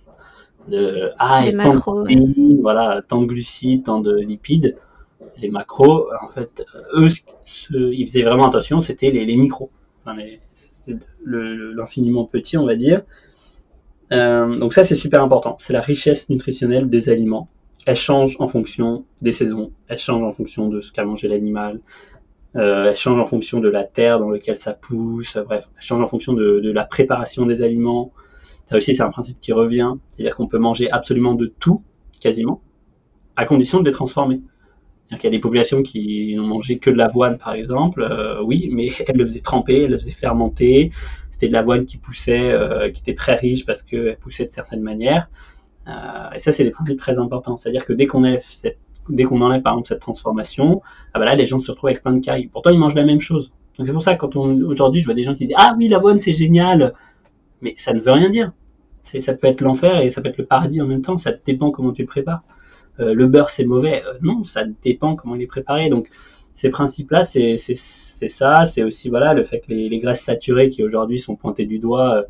de 0.68 1.10
ah 1.18 1.38
tant 1.62 1.72
de 1.72 2.60
voilà 2.60 3.02
tant 3.06 3.20
de 3.20 3.26
glucides, 3.26 3.84
tant 3.84 4.00
de 4.00 4.16
lipides, 4.16 4.76
les 5.38 5.48
macros 5.48 6.08
en 6.20 6.28
fait 6.28 6.64
eux 6.94 7.08
ils 7.70 8.06
faisaient 8.06 8.22
vraiment 8.22 8.48
attention 8.48 8.80
c'était 8.80 9.10
les, 9.10 9.24
les 9.24 9.36
micros, 9.36 9.70
enfin, 10.04 10.16
l'infiniment 11.24 12.24
petit 12.24 12.56
on 12.56 12.66
va 12.66 12.74
dire 12.74 13.02
euh, 14.12 14.58
donc 14.58 14.72
ça, 14.72 14.84
c'est 14.84 14.94
super 14.94 15.22
important. 15.22 15.56
C'est 15.60 15.72
la 15.72 15.80
richesse 15.80 16.28
nutritionnelle 16.28 16.88
des 16.88 17.08
aliments. 17.08 17.48
Elle 17.86 17.96
change 17.96 18.36
en 18.40 18.48
fonction 18.48 19.04
des 19.22 19.32
saisons. 19.32 19.72
Elle 19.88 19.98
change 19.98 20.22
en 20.22 20.32
fonction 20.32 20.68
de 20.68 20.80
ce 20.80 20.92
qu'a 20.92 21.04
mangé 21.04 21.28
l'animal. 21.28 21.80
Euh, 22.56 22.88
elle 22.88 22.96
change 22.96 23.18
en 23.18 23.26
fonction 23.26 23.60
de 23.60 23.68
la 23.68 23.84
terre 23.84 24.18
dans 24.18 24.30
laquelle 24.30 24.56
ça 24.56 24.72
pousse. 24.72 25.36
Bref, 25.36 25.68
elle 25.76 25.82
change 25.82 26.02
en 26.02 26.06
fonction 26.06 26.32
de, 26.32 26.70
la 26.72 26.84
préparation 26.84 27.46
des 27.46 27.62
aliments. 27.62 28.12
Ça 28.64 28.76
aussi, 28.76 28.94
c'est 28.94 29.02
un 29.02 29.10
principe 29.10 29.40
qui 29.40 29.52
revient. 29.52 29.94
C'est-à-dire 30.08 30.36
qu'on 30.36 30.46
peut 30.46 30.58
manger 30.58 30.90
absolument 30.90 31.34
de 31.34 31.46
tout, 31.46 31.82
quasiment, 32.20 32.62
à 33.36 33.44
condition 33.44 33.80
de 33.80 33.84
les 33.84 33.92
transformer. 33.92 34.40
Il 35.12 35.22
y 35.22 35.26
a 35.26 35.30
des 35.30 35.38
populations 35.38 35.84
qui 35.84 36.34
n'ont 36.34 36.48
mangé 36.48 36.78
que 36.78 36.90
de 36.90 36.96
l'avoine, 36.96 37.38
par 37.38 37.52
exemple. 37.52 38.02
Euh, 38.02 38.42
oui, 38.42 38.70
mais 38.72 38.88
elles 39.06 39.16
le 39.16 39.24
faisaient 39.24 39.40
tremper, 39.40 39.84
elles 39.84 39.92
le 39.92 39.98
faisaient 39.98 40.10
fermenter 40.10 40.90
c'était 41.36 41.48
de 41.48 41.52
l'avoine 41.52 41.84
qui 41.84 41.98
poussait, 41.98 42.50
euh, 42.50 42.90
qui 42.90 43.02
était 43.02 43.14
très 43.14 43.34
riche 43.34 43.66
parce 43.66 43.82
qu'elle 43.82 44.16
poussait 44.16 44.46
de 44.46 44.50
certaines 44.50 44.80
manières. 44.80 45.28
Euh, 45.86 46.30
et 46.34 46.38
ça, 46.38 46.50
c'est 46.50 46.64
des 46.64 46.70
principes 46.70 46.98
très 46.98 47.18
importants. 47.18 47.58
C'est-à-dire 47.58 47.84
que 47.84 47.92
dès 47.92 48.06
qu'on 48.06 48.20
enlève 48.20 48.40
cette, 48.40 48.78
dès 49.08 49.24
qu'on 49.24 49.40
enlève 49.40 49.62
par 49.62 49.74
exemple 49.74 49.88
cette 49.88 50.00
transformation, 50.00 50.82
ah 51.14 51.18
bah 51.18 51.24
là, 51.24 51.34
les 51.34 51.46
gens 51.46 51.58
se 51.58 51.70
retrouvent 51.70 51.90
avec 51.90 52.02
plein 52.02 52.12
de 52.12 52.20
caries. 52.20 52.48
Pourtant, 52.48 52.70
ils 52.70 52.78
mangent 52.78 52.94
la 52.94 53.04
même 53.04 53.20
chose. 53.20 53.52
Donc 53.78 53.86
c'est 53.86 53.92
pour 53.92 54.02
ça 54.02 54.14
que 54.14 54.20
quand 54.20 54.36
aujourd'hui, 54.36 55.00
je 55.00 55.06
vois 55.06 55.14
des 55.14 55.22
gens 55.22 55.34
qui 55.34 55.46
disent 55.46 55.56
ah 55.58 55.74
oui, 55.76 55.88
l'avoine 55.88 56.18
c'est 56.18 56.32
génial, 56.32 56.94
mais 57.60 57.74
ça 57.76 57.92
ne 57.92 58.00
veut 58.00 58.12
rien 58.12 58.30
dire. 58.30 58.52
C'est, 59.02 59.20
ça 59.20 59.34
peut 59.34 59.46
être 59.46 59.60
l'enfer 59.60 60.00
et 60.00 60.10
ça 60.10 60.20
peut 60.20 60.28
être 60.28 60.38
le 60.38 60.46
paradis 60.46 60.80
en 60.80 60.86
même 60.86 61.02
temps. 61.02 61.18
Ça 61.18 61.32
dépend 61.44 61.70
comment 61.70 61.92
tu 61.92 62.02
le 62.02 62.08
prépares. 62.08 62.42
Euh, 62.98 63.12
le 63.14 63.26
beurre 63.26 63.50
c'est 63.50 63.64
mauvais, 63.64 64.02
non, 64.22 64.42
ça 64.42 64.64
dépend 64.82 65.16
comment 65.16 65.34
il 65.34 65.42
est 65.42 65.46
préparé. 65.46 65.90
Donc 65.90 66.08
ces 66.54 66.70
principes-là, 66.70 67.22
c'est 67.22 67.56
ça. 67.58 68.64
C'est 68.64 68.82
aussi 68.82 69.10
voilà 69.10 69.34
le 69.34 69.44
fait 69.44 69.60
que 69.60 69.72
les, 69.72 69.98
graisses 69.98 70.22
saturées 70.22 70.70
qui 70.70 70.82
aujourd'hui 70.82 71.18
sont 71.18 71.36
pointées 71.36 71.66
du 71.66 71.78
doigt, 71.78 72.16
euh, 72.16 72.22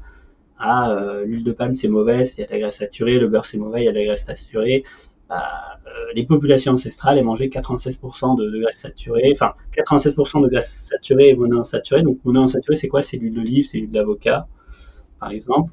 ah 0.58 0.90
euh, 0.90 1.24
l'huile 1.24 1.44
de 1.44 1.52
palme 1.52 1.76
c'est 1.76 1.88
mauvais, 1.88 2.22
il 2.22 2.40
y 2.40 2.42
a 2.42 2.46
de 2.46 2.52
la 2.52 2.58
graisse 2.58 2.78
saturée, 2.78 3.18
le 3.18 3.28
beurre 3.28 3.44
c'est 3.44 3.58
mauvais, 3.58 3.82
il 3.82 3.84
y 3.84 3.88
a 3.88 3.92
de 3.92 3.98
la 3.98 4.04
graisse 4.04 4.24
saturée. 4.24 4.84
Bah, 5.28 5.78
euh, 5.86 6.12
les 6.14 6.24
populations 6.24 6.72
ancestrales 6.72 7.18
elles 7.18 7.24
mangeaient 7.24 7.48
96% 7.48 8.36
de, 8.38 8.48
de, 8.48 8.60
graisse 8.60 8.78
saturée, 8.78 9.32
enfin 9.34 9.54
96% 9.76 10.42
de 10.42 10.48
graisse 10.48 10.70
saturée 10.70 11.30
et 11.30 11.34
monoinsaturée. 11.34 12.02
Donc 12.02 12.18
monoinsaturée 12.24 12.76
c'est 12.76 12.88
quoi? 12.88 13.02
C'est 13.02 13.16
l'huile 13.16 13.34
d'olive, 13.34 13.66
c'est 13.66 13.78
l'huile 13.78 13.90
d'avocat, 13.90 14.46
par 15.18 15.30
exemple. 15.30 15.72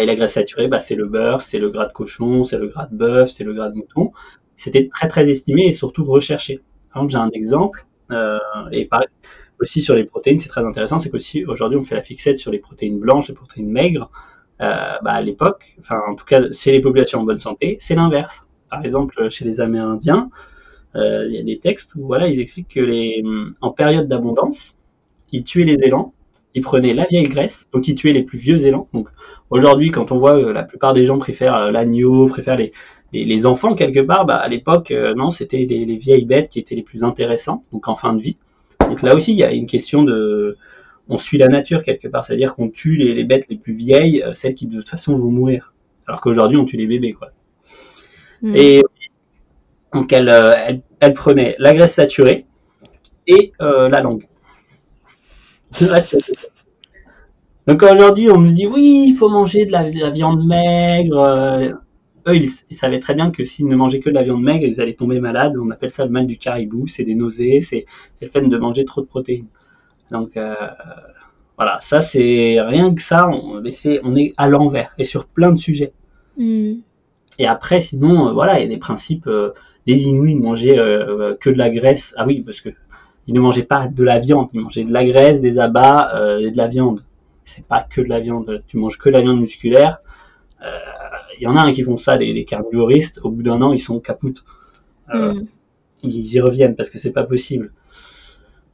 Et 0.00 0.04
la 0.04 0.14
graisse 0.14 0.34
saturée, 0.34 0.68
bah, 0.68 0.80
c'est 0.80 0.94
le 0.94 1.06
beurre, 1.06 1.40
c'est 1.40 1.58
le 1.58 1.70
gras 1.70 1.86
de 1.86 1.92
cochon, 1.92 2.44
c'est 2.44 2.58
le 2.58 2.68
gras 2.68 2.86
de 2.86 2.96
bœuf, 2.96 3.30
c'est 3.30 3.44
le 3.44 3.54
gras 3.54 3.70
de 3.70 3.76
mouton. 3.76 4.12
C'était 4.56 4.88
très 4.88 5.08
très 5.08 5.30
estimé 5.30 5.66
et 5.66 5.72
surtout 5.72 6.04
recherché. 6.04 6.60
Par 6.92 7.02
exemple, 7.02 7.12
j'ai 7.12 7.18
un 7.18 7.30
exemple, 7.30 7.86
euh, 8.10 8.38
et 8.72 8.84
pareil, 8.86 9.08
aussi 9.60 9.82
sur 9.82 9.94
les 9.94 10.04
protéines, 10.04 10.38
c'est 10.38 10.48
très 10.48 10.64
intéressant, 10.64 10.98
c'est 10.98 11.10
qu'aussi 11.10 11.44
aujourd'hui 11.44 11.78
on 11.78 11.82
fait 11.82 11.94
la 11.94 12.02
fixette 12.02 12.38
sur 12.38 12.50
les 12.50 12.58
protéines 12.58 12.98
blanches, 12.98 13.28
les 13.28 13.34
protéines 13.34 13.70
maigres. 13.70 14.10
Euh, 14.60 14.98
bah, 15.02 15.12
à 15.12 15.20
l'époque, 15.22 15.74
enfin 15.80 15.98
en 16.08 16.14
tout 16.14 16.26
cas 16.26 16.50
chez 16.52 16.72
les 16.72 16.80
populations 16.80 17.20
en 17.20 17.24
bonne 17.24 17.38
santé, 17.38 17.76
c'est 17.80 17.94
l'inverse. 17.94 18.46
Par 18.68 18.84
exemple, 18.84 19.30
chez 19.30 19.44
les 19.44 19.60
Amérindiens, 19.60 20.30
euh, 20.96 21.26
il 21.28 21.34
y 21.34 21.38
a 21.38 21.42
des 21.42 21.58
textes 21.58 21.94
où 21.94 22.06
voilà, 22.06 22.28
ils 22.28 22.40
expliquent 22.40 22.68
que 22.68 22.80
les, 22.80 23.22
en 23.60 23.70
période 23.70 24.06
d'abondance, 24.06 24.76
ils 25.32 25.44
tuaient 25.44 25.64
les 25.64 25.78
élans, 25.82 26.12
ils 26.54 26.62
prenaient 26.62 26.92
la 26.92 27.06
vieille 27.06 27.28
graisse, 27.28 27.68
donc 27.72 27.88
ils 27.88 27.94
tuaient 27.94 28.12
les 28.12 28.22
plus 28.22 28.38
vieux 28.38 28.64
élans. 28.66 28.88
Donc 28.92 29.08
aujourd'hui, 29.48 29.90
quand 29.90 30.12
on 30.12 30.18
voit 30.18 30.52
la 30.52 30.62
plupart 30.62 30.92
des 30.92 31.04
gens 31.04 31.18
préfèrent 31.18 31.72
l'agneau, 31.72 32.26
préfèrent 32.26 32.56
les, 32.56 32.72
les, 33.12 33.46
enfants, 33.46 33.74
quelque 33.74 34.00
part, 34.00 34.24
bah, 34.24 34.36
à 34.36 34.48
l'époque, 34.48 34.90
euh, 34.90 35.14
non, 35.14 35.30
c'était 35.30 35.64
les, 35.64 35.96
vieilles 35.96 36.24
bêtes 36.24 36.48
qui 36.48 36.58
étaient 36.58 36.74
les 36.74 36.82
plus 36.82 37.02
intéressantes, 37.02 37.64
donc 37.72 37.88
en 37.88 37.96
fin 37.96 38.12
de 38.12 38.20
vie. 38.20 38.36
Donc 38.80 39.02
là 39.02 39.14
aussi, 39.14 39.32
il 39.32 39.36
y 39.36 39.44
a 39.44 39.52
une 39.52 39.66
question 39.66 40.02
de... 40.02 40.56
On 41.10 41.18
suit 41.18 41.38
la 41.38 41.48
nature, 41.48 41.82
quelque 41.82 42.08
part, 42.08 42.24
c'est-à-dire 42.24 42.54
qu'on 42.54 42.68
tue 42.68 42.96
les, 42.96 43.24
bêtes 43.24 43.48
les 43.48 43.56
plus 43.56 43.74
vieilles, 43.74 44.22
euh, 44.22 44.32
celles 44.34 44.54
qui 44.54 44.66
de 44.66 44.76
toute 44.76 44.88
façon 44.88 45.18
vont 45.18 45.30
mourir. 45.30 45.74
Alors 46.06 46.20
qu'aujourd'hui, 46.20 46.56
on 46.56 46.64
tue 46.64 46.76
les 46.76 46.86
bébés, 46.86 47.12
quoi. 47.12 47.32
Hmm. 48.42 48.54
Et 48.54 48.82
donc, 49.92 50.12
elle, 50.12 50.28
euh, 50.28 50.52
elle, 50.66 50.82
elle, 51.00 51.12
prenait 51.12 51.56
la 51.58 51.74
graisse 51.74 51.94
saturée 51.94 52.46
et 53.26 53.52
la 53.58 54.00
langue. 54.00 54.26
donc 57.66 57.82
aujourd'hui, 57.82 58.30
on 58.30 58.38
me 58.38 58.52
dit, 58.52 58.66
oui, 58.66 59.06
il 59.08 59.16
faut 59.16 59.28
manger 59.28 59.66
de 59.66 59.72
la, 59.72 59.90
de 59.90 59.98
la 59.98 60.10
viande 60.10 60.46
maigre 60.46 61.76
eux, 62.28 62.36
ils, 62.36 62.74
savaient 62.74 62.98
très 62.98 63.14
bien 63.14 63.30
que 63.30 63.44
s'ils 63.44 63.66
ne 63.66 63.76
mangeaient 63.76 64.00
que 64.00 64.10
de 64.10 64.14
la 64.14 64.22
viande 64.22 64.42
maigre, 64.42 64.66
ils 64.66 64.80
allaient 64.80 64.94
tomber 64.94 65.20
malades. 65.20 65.56
On 65.56 65.70
appelle 65.70 65.90
ça 65.90 66.04
le 66.04 66.10
mal 66.10 66.26
du 66.26 66.38
caribou. 66.38 66.86
C'est 66.86 67.04
des 67.04 67.14
nausées, 67.14 67.60
c'est 67.60 67.86
le 68.20 68.28
fait 68.28 68.42
de 68.42 68.58
manger 68.58 68.84
trop 68.84 69.00
de 69.00 69.06
protéines. 69.06 69.46
Donc 70.10 70.36
euh, 70.36 70.54
voilà, 71.56 71.78
ça 71.80 72.00
c'est 72.00 72.60
rien 72.60 72.94
que 72.94 73.02
ça, 73.02 73.28
on, 73.28 73.62
on 73.62 74.16
est 74.16 74.34
à 74.36 74.48
l'envers 74.48 74.92
et 74.98 75.04
sur 75.04 75.26
plein 75.26 75.52
de 75.52 75.58
sujets. 75.58 75.92
Hmm. 76.36 76.74
Et 77.38 77.46
après, 77.46 77.80
sinon, 77.80 78.28
euh, 78.28 78.32
voilà, 78.32 78.58
il 78.58 78.62
y 78.62 78.66
a 78.66 78.68
des 78.68 78.78
principes. 78.78 79.26
Euh, 79.26 79.52
les 79.86 80.02
Inuits 80.04 80.36
mangeaient 80.36 80.76
que 81.40 81.48
de 81.48 81.56
la 81.56 81.70
graisse. 81.70 82.14
Ah 82.18 82.26
oui, 82.26 82.42
parce 82.44 82.60
que 82.60 82.68
ils 83.26 83.34
ne 83.34 83.40
mangeaient 83.40 83.62
pas 83.62 83.88
de 83.88 84.04
la 84.04 84.18
viande, 84.18 84.48
ils 84.52 84.60
mangeaient 84.60 84.84
de 84.84 84.92
la 84.92 85.04
graisse, 85.04 85.40
des 85.40 85.58
abats 85.58 86.12
et 86.38 86.50
de 86.50 86.56
la 86.56 86.68
viande. 86.68 87.02
C'est 87.46 87.64
pas 87.64 87.80
que 87.82 88.02
de 88.02 88.08
la 88.08 88.20
viande. 88.20 88.62
Tu 88.66 88.76
manges 88.76 88.98
que 88.98 89.08
de 89.08 89.14
la 89.14 89.22
viande 89.22 89.40
musculaire. 89.40 90.00
Il 90.62 91.42
y 91.42 91.46
en 91.46 91.56
a 91.56 91.62
un 91.62 91.72
qui 91.72 91.82
font 91.82 91.96
ça, 91.96 92.18
des, 92.18 92.44
carnivoristes. 92.44 93.20
Au 93.24 93.30
bout 93.30 93.42
d'un 93.42 93.62
an, 93.62 93.72
ils 93.72 93.80
sont 93.80 94.00
capoutes. 94.00 94.44
Hmm. 95.12 95.44
Ils 96.02 96.34
y 96.34 96.40
reviennent 96.40 96.76
parce 96.76 96.90
que 96.90 96.98
c'est 96.98 97.10
pas 97.10 97.24
possible. 97.24 97.72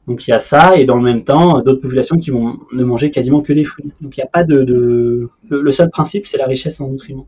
Donc 0.07 0.25
il 0.25 0.31
y 0.31 0.33
a 0.33 0.39
ça, 0.39 0.77
et 0.77 0.85
dans 0.85 0.95
le 0.95 1.03
même 1.03 1.23
temps, 1.23 1.61
d'autres 1.61 1.81
populations 1.81 2.17
qui 2.17 2.31
vont 2.31 2.59
ne 2.71 2.83
manger 2.83 3.11
quasiment 3.11 3.41
que 3.41 3.51
des 3.51 3.65
fruits. 3.65 3.91
Donc 4.01 4.15
il 4.15 4.19
n'y 4.19 4.23
a 4.23 4.27
pas 4.27 4.45
de... 4.45 5.29
Le, 5.49 5.71
seul 5.71 5.89
principe, 5.89 6.25
c'est 6.25 6.37
la 6.37 6.45
richesse 6.45 6.79
en 6.79 6.89
nutriments. 6.89 7.27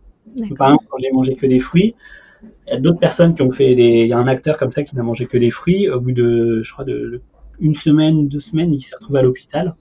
par 0.58 0.70
exemple, 0.70 0.86
quand 0.90 0.98
j'ai 1.02 1.12
mangé 1.12 1.36
que 1.36 1.46
des 1.46 1.60
fruits, 1.60 1.96
il 2.42 2.74
y 2.74 2.78
a 2.78 2.80
d'autres 2.80 3.00
personnes 3.00 3.36
qui 3.36 3.42
ont 3.42 3.52
fait 3.52 3.76
des... 3.76 4.02
Il 4.02 4.08
y 4.08 4.14
a 4.14 4.18
un 4.18 4.28
acteur 4.28 4.58
comme 4.58 4.72
ça 4.72 4.84
qui 4.84 4.96
n'a 4.96 5.04
mangé 5.04 5.26
que 5.26 5.38
des 5.38 5.52
fruits. 5.52 5.90
Au 5.90 6.00
bout 6.00 6.14
de, 6.14 6.62
je 6.64 6.72
crois, 6.72 6.86
de 6.86 7.22
une 7.60 7.76
semaine, 7.76 8.30
deux 8.30 8.40
semaines, 8.40 8.74
il 8.74 8.80
s'est 8.80 8.96
retrouvé 8.96 9.20
à 9.20 9.24
l'hôpital 9.24 9.76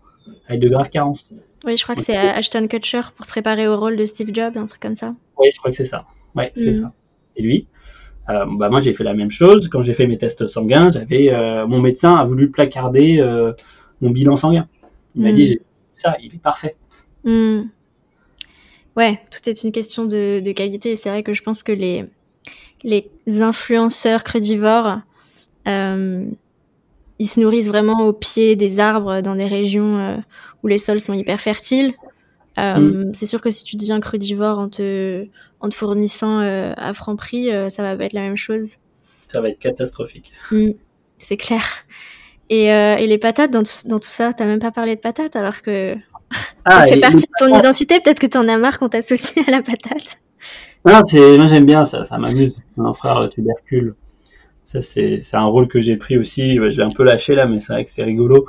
avec 0.48 0.60
de 0.60 0.68
graves 0.68 0.90
carences. 0.90 1.28
Oui, 1.64 1.76
je 1.76 1.82
crois 1.82 1.94
que 1.94 2.02
c'est 2.02 2.16
Ashton 2.16 2.66
Kutcher 2.66 3.02
pour 3.16 3.26
se 3.26 3.30
préparer 3.30 3.68
au 3.68 3.78
rôle 3.78 3.96
de 3.96 4.04
Steve 4.04 4.30
Jobs, 4.32 4.56
un 4.56 4.66
truc 4.66 4.80
comme 4.80 4.96
ça. 4.96 5.14
Oui, 5.38 5.48
je 5.52 5.58
crois 5.58 5.70
que 5.70 5.76
c'est 5.76 5.86
ça. 5.86 6.06
Oui, 6.34 6.44
c'est 6.56 6.70
mm. 6.70 6.74
ça. 6.74 6.92
Et 7.36 7.42
lui? 7.42 7.68
Euh, 8.30 8.44
bah 8.46 8.68
moi 8.68 8.80
j'ai 8.80 8.92
fait 8.92 9.04
la 9.04 9.14
même 9.14 9.30
chose. 9.30 9.68
Quand 9.68 9.82
j'ai 9.82 9.94
fait 9.94 10.06
mes 10.06 10.18
tests 10.18 10.46
sanguins, 10.46 10.90
j'avais 10.90 11.32
euh, 11.32 11.66
mon 11.66 11.80
médecin 11.80 12.16
a 12.16 12.24
voulu 12.24 12.50
placarder 12.50 13.18
euh, 13.20 13.52
mon 14.00 14.10
bilan 14.10 14.36
sanguin. 14.36 14.68
Il 15.14 15.22
m'a 15.22 15.32
dit 15.32 15.56
hmm. 15.58 15.62
ça, 15.94 16.16
il 16.22 16.34
est 16.34 16.42
parfait. 16.42 16.76
Hmm. 17.24 17.62
Ouais, 18.96 19.20
tout 19.30 19.48
est 19.48 19.62
une 19.62 19.72
question 19.72 20.04
de, 20.04 20.40
de 20.40 20.52
qualité. 20.52 20.96
C'est 20.96 21.08
vrai 21.08 21.22
que 21.22 21.32
je 21.32 21.42
pense 21.42 21.62
que 21.62 21.72
les 21.72 22.04
les 22.84 23.10
influenceurs 23.26 24.22
crudivores, 24.22 25.00
ils 25.66 27.28
se 27.28 27.40
nourrissent 27.40 27.68
vraiment 27.68 28.06
au 28.06 28.12
pied 28.12 28.54
des 28.54 28.78
arbres 28.78 29.20
dans 29.20 29.34
des 29.34 29.46
régions 29.46 30.22
où 30.62 30.68
les 30.68 30.78
sols 30.78 31.00
sont 31.00 31.12
hyper 31.12 31.40
fertiles. 31.40 31.94
Euh, 32.58 32.78
mm. 32.78 33.14
C'est 33.14 33.26
sûr 33.26 33.40
que 33.40 33.50
si 33.50 33.64
tu 33.64 33.76
deviens 33.76 34.00
crudivore 34.00 34.58
en 34.58 34.68
te, 34.68 35.26
en 35.60 35.68
te 35.68 35.74
fournissant 35.74 36.40
euh, 36.40 36.72
à 36.76 36.92
franc 36.92 37.16
prix, 37.16 37.50
euh, 37.50 37.70
ça 37.70 37.82
va 37.82 37.96
pas 37.96 38.04
être 38.04 38.12
la 38.12 38.22
même 38.22 38.36
chose. 38.36 38.76
Ça 39.28 39.40
va 39.40 39.48
être 39.50 39.58
catastrophique. 39.58 40.32
Mm. 40.50 40.70
C'est 41.18 41.36
clair. 41.36 41.62
Et, 42.50 42.68
et, 42.68 43.06
les 43.06 43.18
patates 43.18 43.50
dans, 43.50 43.62
dans 43.84 43.98
tout 43.98 44.08
ça, 44.08 44.32
t'as 44.32 44.46
même 44.46 44.58
pas 44.58 44.70
parlé 44.70 44.96
de 44.96 45.00
patates 45.00 45.36
alors 45.36 45.60
que 45.60 45.94
ah, 46.64 46.80
ça 46.80 46.86
fait 46.86 47.00
partie 47.00 47.16
de 47.16 47.46
ton 47.46 47.58
identité. 47.58 48.00
Peut-être 48.00 48.18
que 48.18 48.26
t'en 48.26 48.48
as 48.48 48.56
marre 48.56 48.78
qu'on 48.78 48.88
t'associe 48.88 49.46
à 49.46 49.50
la 49.50 49.60
patate. 49.60 50.16
Non, 50.86 51.02
moi 51.36 51.46
j'aime 51.46 51.66
bien 51.66 51.84
ça, 51.84 52.04
ça 52.04 52.16
m'amuse. 52.16 52.62
Mon 52.78 52.94
frère 52.94 53.28
tubercule. 53.28 53.94
Ça 54.64 54.80
c'est 54.80 55.20
un 55.34 55.44
rôle 55.44 55.68
que 55.68 55.80
j'ai 55.82 55.96
pris 55.96 56.16
aussi. 56.16 56.54
Je 56.56 56.62
l'ai 56.62 56.82
un 56.82 56.90
peu 56.90 57.04
lâché 57.04 57.34
là, 57.34 57.46
mais 57.46 57.60
c'est 57.60 57.74
vrai 57.74 57.84
que 57.84 57.90
c'est 57.90 58.04
rigolo. 58.04 58.46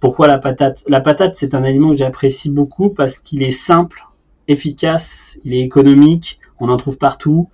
Pourquoi 0.00 0.26
la 0.26 0.38
patate? 0.38 0.84
La 0.88 1.00
patate, 1.00 1.34
c'est 1.34 1.54
un 1.54 1.64
aliment 1.64 1.90
que 1.90 1.96
j'apprécie 1.96 2.50
beaucoup 2.50 2.90
parce 2.90 3.18
qu'il 3.18 3.42
est 3.42 3.50
simple, 3.50 4.06
efficace, 4.46 5.38
il 5.44 5.54
est 5.54 5.60
économique, 5.60 6.38
on 6.60 6.68
en 6.68 6.76
trouve 6.76 6.98
partout. 6.98 7.48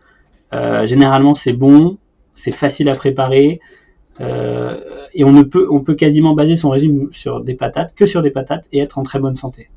Euh, 0.53 0.87
généralement, 0.87 1.35
c'est 1.35 1.55
bon, 1.55 1.99
c'est 2.35 2.55
facile 2.55 2.89
à 2.89 2.95
préparer. 2.95 3.61
Euh, 4.21 4.81
et 5.15 5.25
on 5.25 5.33
ne 5.33 5.43
peut, 5.43 5.67
on 5.71 5.81
peut 5.81 5.95
quasiment 5.95 6.35
baser 6.35 6.57
son 6.57 6.71
régime 6.71 7.09
sur 7.13 7.43
des 7.43 7.55
patates, 7.55 7.95
que 7.95 8.07
sur 8.07 8.23
des 8.23 8.31
patates, 8.31 8.69
et 8.73 8.79
être 8.79 8.99
en 8.99 9.03
très 9.03 9.19
bonne 9.19 9.37
santé. 9.37 9.71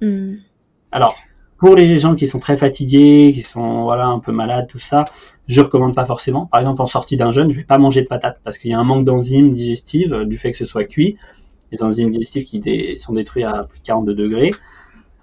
Hmm. 0.00 0.34
Alors, 0.90 1.16
pour 1.58 1.76
les 1.76 1.98
gens 1.98 2.16
qui 2.16 2.26
sont 2.26 2.40
très 2.40 2.56
fatigués, 2.56 3.30
qui 3.32 3.42
sont 3.42 3.82
voilà 3.82 4.06
un 4.06 4.18
peu 4.18 4.32
malades, 4.32 4.66
tout 4.66 4.80
ça, 4.80 5.04
je 5.46 5.60
recommande 5.60 5.94
pas 5.94 6.06
forcément. 6.06 6.46
Par 6.46 6.60
exemple, 6.60 6.82
en 6.82 6.86
sortie 6.86 7.16
d'un 7.16 7.30
jeûne, 7.30 7.50
je 7.50 7.56
vais 7.56 7.64
pas 7.64 7.78
manger 7.78 8.02
de 8.02 8.08
patates 8.08 8.40
parce 8.42 8.58
qu'il 8.58 8.72
y 8.72 8.74
a 8.74 8.80
un 8.80 8.84
manque 8.84 9.04
d'enzymes 9.04 9.52
digestives 9.52 10.12
euh, 10.12 10.24
du 10.24 10.38
fait 10.38 10.50
que 10.50 10.58
ce 10.58 10.64
soit 10.64 10.84
cuit 10.84 11.16
les 11.72 11.82
enzymes 11.82 12.10
digestives 12.10 12.44
qui 12.44 12.98
sont 12.98 13.14
détruites 13.14 13.46
à 13.46 13.64
plus 13.64 13.80
de 13.80 13.84
42 13.84 14.14
degrés. 14.14 14.50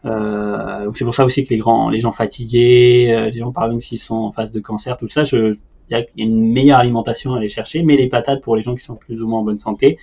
Euh, 0.06 0.90
c'est 0.94 1.06
pour 1.06 1.16
ça 1.16 1.26
aussi 1.26 1.44
que 1.44 1.50
les 1.50 1.58
grands, 1.58 1.90
les 1.90 2.00
gens 2.00 2.12
fatigués, 2.12 3.12
euh, 3.12 3.30
les 3.30 3.40
gens 3.40 3.52
par 3.52 3.66
exemple 3.66 3.84
s'ils 3.84 4.00
sont 4.00 4.16
en 4.16 4.32
phase 4.32 4.52
de 4.52 4.60
cancer, 4.60 4.98
tout 4.98 5.08
ça, 5.08 5.24
il 5.24 5.54
y 5.90 5.96
a 5.96 6.06
une 6.18 6.52
meilleure 6.52 6.80
alimentation 6.80 7.34
à 7.34 7.38
aller 7.38 7.50
chercher. 7.50 7.84
Mais 7.84 7.98
les 7.98 8.08
patates 8.08 8.42
pour 8.42 8.56
les 8.56 8.62
gens 8.62 8.76
qui 8.76 8.84
sont 8.84 8.96
plus 8.96 9.22
ou 9.22 9.28
moins 9.28 9.40
en 9.40 9.44
bonne 9.44 9.60
santé, 9.60 9.98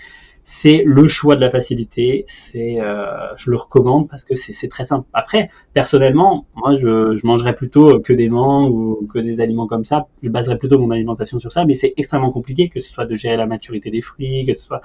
c'est 0.48 0.84
le 0.86 1.08
choix 1.08 1.34
de 1.34 1.40
la 1.40 1.50
facilité. 1.50 2.24
Euh, 2.54 3.06
je 3.36 3.50
le 3.50 3.56
recommande 3.56 4.08
parce 4.08 4.24
que 4.24 4.36
c'est 4.36 4.68
très 4.68 4.84
simple. 4.84 5.04
Après, 5.12 5.50
personnellement, 5.74 6.46
moi, 6.54 6.72
je 6.74 7.26
mangerais 7.26 7.54
plutôt 7.54 7.98
que 7.98 8.12
des 8.12 8.28
mangues 8.28 8.72
ou 8.72 9.08
que 9.12 9.18
des 9.18 9.40
aliments 9.40 9.66
comme 9.66 9.84
ça. 9.84 10.06
Je 10.22 10.28
baserais 10.28 10.56
plutôt 10.56 10.78
mon 10.78 10.92
alimentation 10.92 11.40
sur 11.40 11.50
ça, 11.50 11.64
mais 11.64 11.74
c'est 11.74 11.94
extrêmement 11.96 12.30
compliqué 12.30 12.68
que 12.68 12.78
ce 12.78 12.88
soit 12.88 13.06
de 13.06 13.16
gérer 13.16 13.36
la 13.36 13.46
maturité 13.46 13.90
des 13.90 14.00
fruits, 14.00 14.46
que 14.46 14.54
ce 14.54 14.62
soit 14.62 14.82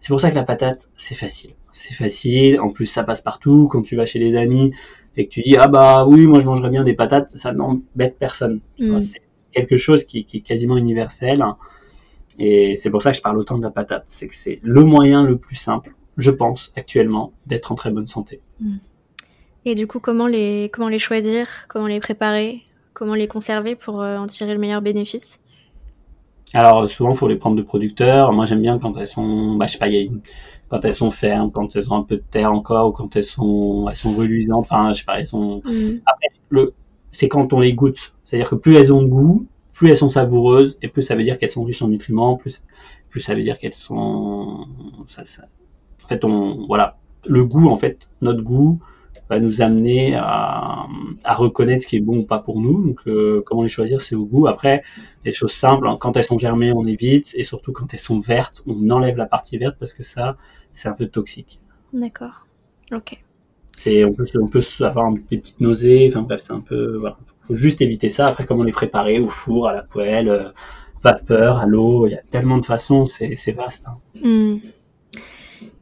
c'est 0.00 0.08
pour 0.08 0.20
ça 0.20 0.30
que 0.30 0.36
la 0.36 0.44
patate, 0.44 0.90
c'est 0.96 1.14
facile. 1.14 1.50
C'est 1.72 1.94
facile, 1.94 2.60
en 2.60 2.70
plus 2.70 2.86
ça 2.86 3.04
passe 3.04 3.20
partout. 3.20 3.68
Quand 3.70 3.82
tu 3.82 3.96
vas 3.96 4.06
chez 4.06 4.18
les 4.18 4.36
amis 4.36 4.72
et 5.16 5.26
que 5.26 5.30
tu 5.30 5.42
dis 5.42 5.56
ah 5.56 5.68
bah 5.68 6.06
oui, 6.06 6.26
moi 6.26 6.40
je 6.40 6.46
mangerais 6.46 6.70
bien 6.70 6.84
des 6.84 6.94
patates, 6.94 7.30
ça 7.30 7.52
n'embête 7.52 8.18
personne. 8.18 8.60
Mm. 8.78 9.00
C'est 9.00 9.22
quelque 9.50 9.76
chose 9.76 10.04
qui, 10.04 10.26
est 10.32 10.40
quasiment 10.40 10.76
universel. 10.76 11.44
Et 12.38 12.76
c'est 12.76 12.90
pour 12.90 13.02
ça 13.02 13.10
que 13.10 13.16
je 13.16 13.22
parle 13.22 13.38
autant 13.38 13.58
de 13.58 13.62
la 13.62 13.70
patate. 13.70 14.04
C'est 14.06 14.28
que 14.28 14.34
c'est 14.34 14.60
le 14.62 14.84
moyen 14.84 15.24
le 15.24 15.38
plus 15.38 15.56
simple, 15.56 15.94
je 16.16 16.30
pense, 16.30 16.72
actuellement, 16.76 17.32
d'être 17.46 17.72
en 17.72 17.74
très 17.74 17.90
bonne 17.90 18.08
santé. 18.08 18.40
Mm. 18.60 18.76
Et 19.64 19.74
du 19.74 19.86
coup, 19.86 20.00
comment 20.00 20.26
les, 20.26 20.70
comment 20.72 20.88
les 20.88 20.98
choisir? 20.98 21.66
Comment 21.68 21.88
les 21.88 22.00
préparer? 22.00 22.62
Comment 22.94 23.14
les 23.14 23.28
conserver 23.28 23.74
pour 23.74 24.02
euh, 24.02 24.16
en 24.16 24.26
tirer 24.26 24.52
le 24.52 24.58
meilleur 24.58 24.82
bénéfice? 24.82 25.40
Alors 26.54 26.88
souvent, 26.88 27.10
il 27.10 27.16
faut 27.16 27.28
les 27.28 27.36
prendre 27.36 27.56
de 27.56 27.62
producteurs. 27.62 28.32
Moi, 28.32 28.46
j'aime 28.46 28.62
bien 28.62 28.78
quand 28.78 28.96
elles 28.96 29.06
sont, 29.06 29.54
bah, 29.56 29.66
je 29.66 29.72
sais 29.72 29.78
pas, 29.78 29.88
quand 30.68 30.84
elles 30.84 30.92
sont 30.92 31.10
fermes, 31.10 31.50
quand 31.50 31.76
elles 31.76 31.92
ont 31.92 31.96
un 31.96 32.02
peu 32.02 32.16
de 32.16 32.24
terre 32.30 32.52
encore, 32.52 32.88
ou 32.88 32.92
quand 32.92 33.16
elles 33.16 33.24
sont, 33.24 33.86
elles 33.88 33.96
sont 33.96 34.12
reluisantes. 34.12 34.60
Enfin, 34.60 34.92
je 34.92 35.00
sais 35.00 35.04
pas, 35.04 35.20
elles 35.20 35.26
sont. 35.26 35.62
Mm. 35.64 36.00
Après, 36.06 36.28
le, 36.50 36.74
c'est 37.12 37.28
quand 37.28 37.52
on 37.52 37.60
les 37.60 37.74
goûte. 37.74 38.14
C'est-à-dire 38.24 38.50
que 38.50 38.54
plus 38.54 38.76
elles 38.76 38.92
ont 38.92 39.02
de 39.02 39.08
goût, 39.08 39.46
plus 39.72 39.90
elles 39.90 39.96
sont 39.96 40.10
savoureuses, 40.10 40.78
et 40.82 40.88
plus 40.88 41.02
ça 41.02 41.14
veut 41.14 41.24
dire 41.24 41.38
qu'elles 41.38 41.48
sont 41.48 41.64
riches 41.64 41.82
en 41.82 41.88
nutriments, 41.88 42.36
plus, 42.36 42.62
plus 43.10 43.20
ça 43.20 43.34
veut 43.34 43.42
dire 43.42 43.58
qu'elles 43.58 43.74
sont. 43.74 44.66
Ça, 45.06 45.24
ça... 45.24 45.44
En 46.04 46.08
fait, 46.08 46.24
on, 46.24 46.66
voilà, 46.66 46.96
le 47.26 47.44
goût, 47.44 47.68
en 47.68 47.76
fait, 47.76 48.10
notre 48.20 48.42
goût, 48.42 48.80
va 49.28 49.40
nous 49.40 49.60
amener 49.60 50.14
à, 50.14 50.86
à, 51.24 51.34
reconnaître 51.34 51.82
ce 51.82 51.88
qui 51.88 51.96
est 51.96 52.00
bon 52.00 52.18
ou 52.18 52.24
pas 52.24 52.38
pour 52.38 52.60
nous. 52.60 52.86
Donc, 52.86 53.00
euh, 53.06 53.42
comment 53.44 53.62
les 53.62 53.68
choisir, 53.68 54.00
c'est 54.00 54.14
au 54.14 54.24
goût. 54.24 54.46
Après, 54.46 54.82
les 55.24 55.32
choses 55.32 55.52
simples, 55.52 55.86
hein, 55.86 55.96
quand 56.00 56.16
elles 56.16 56.24
sont 56.24 56.38
germées, 56.38 56.72
on 56.72 56.86
évite, 56.86 57.32
et 57.34 57.44
surtout 57.44 57.72
quand 57.72 57.92
elles 57.92 58.00
sont 58.00 58.18
vertes, 58.18 58.62
on 58.66 58.88
enlève 58.90 59.16
la 59.16 59.26
partie 59.26 59.58
verte 59.58 59.76
parce 59.78 59.92
que 59.92 60.02
ça, 60.02 60.36
c'est 60.72 60.88
un 60.88 60.94
peu 60.94 61.06
toxique. 61.06 61.60
D'accord. 61.92 62.46
Ok. 62.92 63.18
C'est, 63.76 64.04
on 64.04 64.12
peut, 64.12 64.26
on 64.40 64.48
peut 64.48 64.62
avoir 64.80 65.12
des 65.12 65.38
petites 65.38 65.60
nausées. 65.60 66.08
Enfin 66.10 66.22
bref, 66.22 66.42
c'est 66.44 66.52
un 66.52 66.60
peu, 66.60 66.96
voilà. 66.96 67.16
Faut 67.46 67.56
juste 67.56 67.80
éviter 67.80 68.10
ça. 68.10 68.26
Après, 68.26 68.44
comment 68.44 68.64
les 68.64 68.72
préparer 68.72 69.20
au 69.20 69.28
four, 69.28 69.68
à 69.68 69.72
la 69.72 69.82
poêle, 69.82 70.28
euh, 70.28 70.48
vapeur, 71.02 71.58
à 71.58 71.66
l'eau. 71.66 72.06
Il 72.06 72.12
y 72.12 72.16
a 72.16 72.22
tellement 72.30 72.58
de 72.58 72.66
façons. 72.66 73.06
C'est, 73.06 73.36
c'est 73.36 73.52
vaste. 73.52 73.86
Hein. 73.86 74.26
Hmm. 74.26 74.56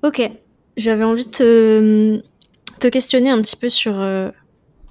Ok. 0.03 0.31
J'avais 0.77 1.05
envie 1.05 1.25
de 1.25 1.31
te 1.31 2.21
te 2.79 2.89
questionner 2.89 3.31
un 3.31 3.41
petit 3.43 3.57
peu 3.57 3.69
sur, 3.69 3.99
euh, 4.01 4.31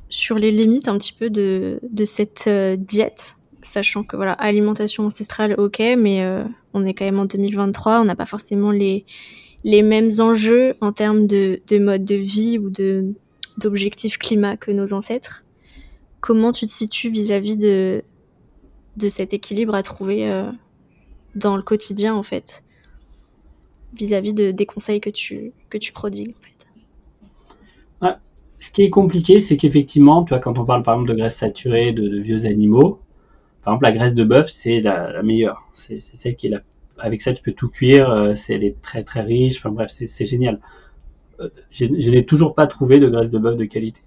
sur 0.10 0.38
les 0.38 0.52
limites 0.52 0.88
un 0.88 0.98
petit 0.98 1.14
peu 1.14 1.30
de, 1.30 1.80
de 1.90 2.06
cette 2.06 2.46
euh, 2.48 2.76
diète, 2.76 3.38
sachant 3.62 4.04
que 4.04 4.16
voilà, 4.16 4.34
alimentation 4.34 5.06
ancestrale, 5.06 5.56
ok, 5.58 5.80
mais 5.98 6.24
euh, 6.24 6.44
on 6.74 6.86
est 6.86 6.94
quand 6.94 7.06
même 7.06 7.20
en 7.20 7.26
2023, 7.26 8.02
on 8.02 8.06
n'a 8.06 8.16
pas 8.16 8.26
forcément 8.26 8.72
les, 8.72 9.06
les 9.64 9.82
mêmes 9.82 10.12
enjeux 10.20 10.76
en 10.82 10.92
termes 10.92 11.28
de, 11.28 11.62
de 11.68 11.80
mode 11.80 12.06
de 12.06 12.16
vie 12.16 12.60
ou 12.60 12.70
de 12.70 13.14
d'objectifs 13.58 14.18
climat 14.18 14.58
que 14.58 14.70
nos 14.70 14.92
ancêtres. 14.92 15.46
Comment 16.20 16.52
tu 16.52 16.66
te 16.66 16.72
situes 16.72 17.10
vis-à-vis 17.10 17.56
de, 17.56 18.04
de 18.98 19.08
cet 19.08 19.34
équilibre 19.34 19.74
à 19.76 19.82
trouver 19.82 20.30
dans 21.36 21.56
le 21.56 21.64
quotidien 21.64 22.16
en 22.16 22.24
fait, 22.24 22.66
vis-à-vis 23.94 24.34
de, 24.34 24.52
des 24.52 24.66
conseils 24.66 25.00
que 25.00 25.10
tu, 25.10 25.54
que 25.70 25.78
tu 25.78 25.94
prodigues 25.94 26.36
en 26.38 26.42
fait? 26.42 26.55
Ce 28.66 28.72
qui 28.72 28.82
est 28.82 28.90
compliqué, 28.90 29.42
c'est 29.42 29.58
qu'effectivement, 29.58 30.24
tu 30.24 30.30
vois, 30.30 30.40
quand 30.40 30.58
on 30.58 30.66
parle 30.66 30.82
par 30.82 30.96
exemple 30.96 31.10
de 31.12 31.16
graisse 31.16 31.36
saturée 31.36 31.92
de, 31.92 32.20
vieux 32.20 32.46
animaux, 32.46 33.00
par 33.64 33.74
exemple 33.76 33.86
la 33.86 33.92
graisse 33.92 34.16
de 34.16 34.24
bœuf, 34.24 34.50
c'est 34.50 34.82
la, 34.82 35.22
meilleure. 35.22 35.70
C'est 35.74 36.02
celle 36.02 36.36
qui 36.36 36.48
est 36.48 36.50
la, 36.50 36.62
avec 36.98 37.22
ça 37.22 37.32
tu 37.34 37.44
peux 37.44 37.52
tout 37.52 37.70
cuire, 37.70 38.10
euh, 38.10 38.34
c'est 38.34 38.56
elle 38.56 38.64
est 38.64 38.82
très 38.82 39.04
très 39.04 39.22
riche. 39.22 39.58
Enfin 39.58 39.70
bref, 39.70 39.92
c'est 39.92 40.26
génial. 40.26 40.60
Euh, 41.40 41.50
je, 41.70 41.86
n'ai 41.86 42.26
toujours 42.26 42.56
pas 42.56 42.66
trouvé 42.66 43.00
de 43.00 43.08
graisse 43.08 43.30
de 43.30 43.38
bœuf 43.38 43.56
de 43.56 43.66
qualité. 43.66 44.02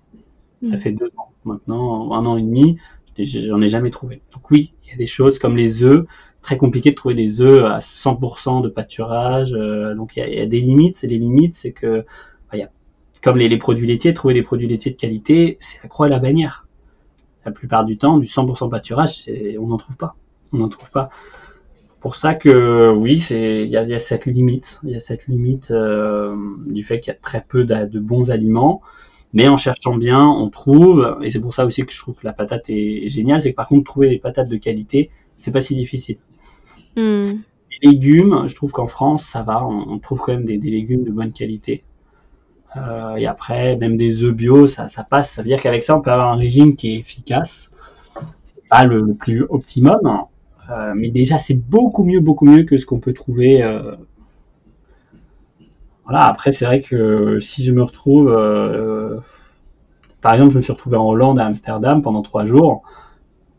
Ça 0.69 0.75
mm. 0.75 0.79
fait 0.79 0.93
deux 0.93 1.11
ans 1.19 1.31
maintenant, 1.45 2.13
un 2.13 2.27
an 2.27 2.37
et 2.37 2.43
demi. 2.43 2.79
J'en 3.17 3.61
ai 3.61 3.69
jamais 3.69 3.91
trouvé. 3.91 4.23
Donc 4.33 4.51
oui, 4.51 4.75
il 4.85 4.91
y 4.91 4.93
a 4.93 4.97
des 4.97 5.07
choses 5.07 5.39
comme 5.39 5.57
les 5.57 5.85
œufs. 5.85 6.05
Très 6.43 6.57
compliqué 6.57 6.91
de 6.91 6.97
trouver 6.97 7.15
des 7.15 7.43
œufs 7.43 7.65
à 7.65 7.79
100% 7.79 8.63
de 8.63 8.69
pâturage. 8.69 9.53
Euh, 9.55 9.95
donc 9.95 10.17
il 10.17 10.29
y, 10.29 10.41
a, 10.41 10.47
des 10.47 10.61
limites. 10.61 10.97
C'est 10.97 11.07
les 11.07 11.19
limites, 11.19 11.55
c'est 11.55 11.73
que 11.73 11.99
il 11.99 11.99
y 11.99 12.03
a, 12.03 12.05
comme 13.23 13.37
les, 13.37 13.57
produits 13.59 13.87
laitiers, 13.87 14.15
trouver 14.15 14.35
des 14.35 14.43
produits 14.43 14.69
laitiers 14.69 14.93
de 14.93 14.97
qualité, 14.97 15.59
c'est 15.61 15.83
la 15.83 15.89
croix 15.89 16.07
et 16.07 16.11
la 16.11 16.19
bannière. 16.19 16.67
La 17.45 17.53
plupart 17.53 17.85
du 17.85 17.97
temps, 17.97 18.19
du 18.19 18.27
100% 18.27 18.71
pâturage, 18.71 19.25
on 19.59 19.69
n'en 19.69 19.77
trouve 19.77 19.97
pas. 19.97 20.17
On 20.53 20.59
n'en 20.59 20.69
trouve 20.69 20.91
pas. 20.91 21.11
Pour 22.01 22.15
ça 22.15 22.35
que 22.35 22.93
oui, 22.93 23.19
c'est 23.19 23.65
il 23.65 23.71
y 23.71 23.77
a, 23.77 23.99
cette 23.99 24.27
limite, 24.27 24.81
il 24.85 24.91
y 24.91 24.97
a 24.97 25.01
cette 25.01 25.27
limite 25.27 25.73
euh, 25.73 26.37
du 26.67 26.85
fait 26.85 27.01
qu'il 27.01 27.13
y 27.13 27.17
a 27.17 27.19
très 27.21 27.45
peu 27.47 27.65
de 27.65 27.99
bons 27.99 28.31
aliments. 28.31 28.83
Mais 29.33 29.49
en 29.49 29.57
cherchant 29.57 29.97
bien, 29.97 30.27
on 30.27 30.49
trouve, 30.49 31.19
et 31.23 31.31
c'est 31.31 31.41
pour 31.41 31.55
ça 31.55 31.67
aussi 31.67 31.85
que 31.85 31.93
je 31.93 31.99
trouve 31.99 32.17
que 32.17 32.27
la 32.27 32.33
patate 32.33 32.71
est, 32.71 33.09
géniale, 33.09 33.43
c'est 33.43 33.51
que 33.51 33.57
par 33.57 33.69
contre, 33.69 33.85
trouver 33.85 34.09
des 34.09 34.19
patates 34.19 34.49
de 34.49 34.57
qualité, 34.57 35.11
c'est 35.37 35.51
pas 35.51 35.61
si 35.61 35.75
difficile. 35.75 36.17
Hmm. 36.97 37.41
Les 37.83 37.91
légumes, 37.91 38.45
je 38.47 38.55
trouve 38.55 38.73
qu'en 38.73 38.87
France, 38.87 39.25
ça 39.25 39.43
va, 39.43 39.67
on, 39.67 39.99
trouve 39.99 40.21
quand 40.21 40.33
même 40.33 40.47
des, 40.47 40.57
légumes 40.57 41.05
de 41.05 41.11
bonne 41.11 41.33
qualité. 41.33 41.85
Euh, 42.77 43.17
et 43.17 43.27
après, 43.27 43.77
même 43.77 43.97
des 43.97 44.23
œufs 44.23 44.35
bio, 44.35 44.67
ça, 44.67 44.89
ça 44.89 45.05
passe. 45.05 45.33
Ça 45.33 45.43
veut 45.43 45.49
dire 45.49 45.61
qu'avec 45.61 45.83
ça, 45.83 45.97
on 45.97 46.01
peut 46.01 46.13
avoir 46.13 46.33
un 46.33 46.37
régime 46.37 46.77
qui 46.77 46.93
est 46.93 46.99
efficace. 46.99 47.71
C'est 48.45 48.69
pas 48.69 48.85
le, 48.85 49.15
plus 49.15 49.45
optimum, 49.49 50.27
euh, 50.71 50.93
mais 50.95 51.11
déjà, 51.11 51.39
c'est 51.39 51.55
beaucoup 51.55 52.05
mieux, 52.05 52.21
beaucoup 52.21 52.45
mieux 52.45 52.65
que 52.65 52.77
ce 52.77 52.87
qu'on 52.87 53.01
peut 53.01 53.15
trouver 53.15 53.63
euh, 53.63 53.95
voilà, 56.05 56.25
après, 56.25 56.53
c'est 56.53 56.65
vrai 56.65 56.81
que 56.81 57.39
si 57.39 57.65
je 57.65 57.73
me 57.73 57.83
retrouve, 57.83 58.35
par 60.23 60.33
exemple, 60.33 60.53
je 60.53 60.59
me 60.59 60.63
suis 60.63 60.73
retrouvé 60.73 60.97
en 60.97 61.07
Hollande, 61.07 61.39
à 61.39 61.45
Amsterdam, 61.45 62.01
pendant 62.01 62.23
trois 62.23 62.47
jours. 62.47 62.83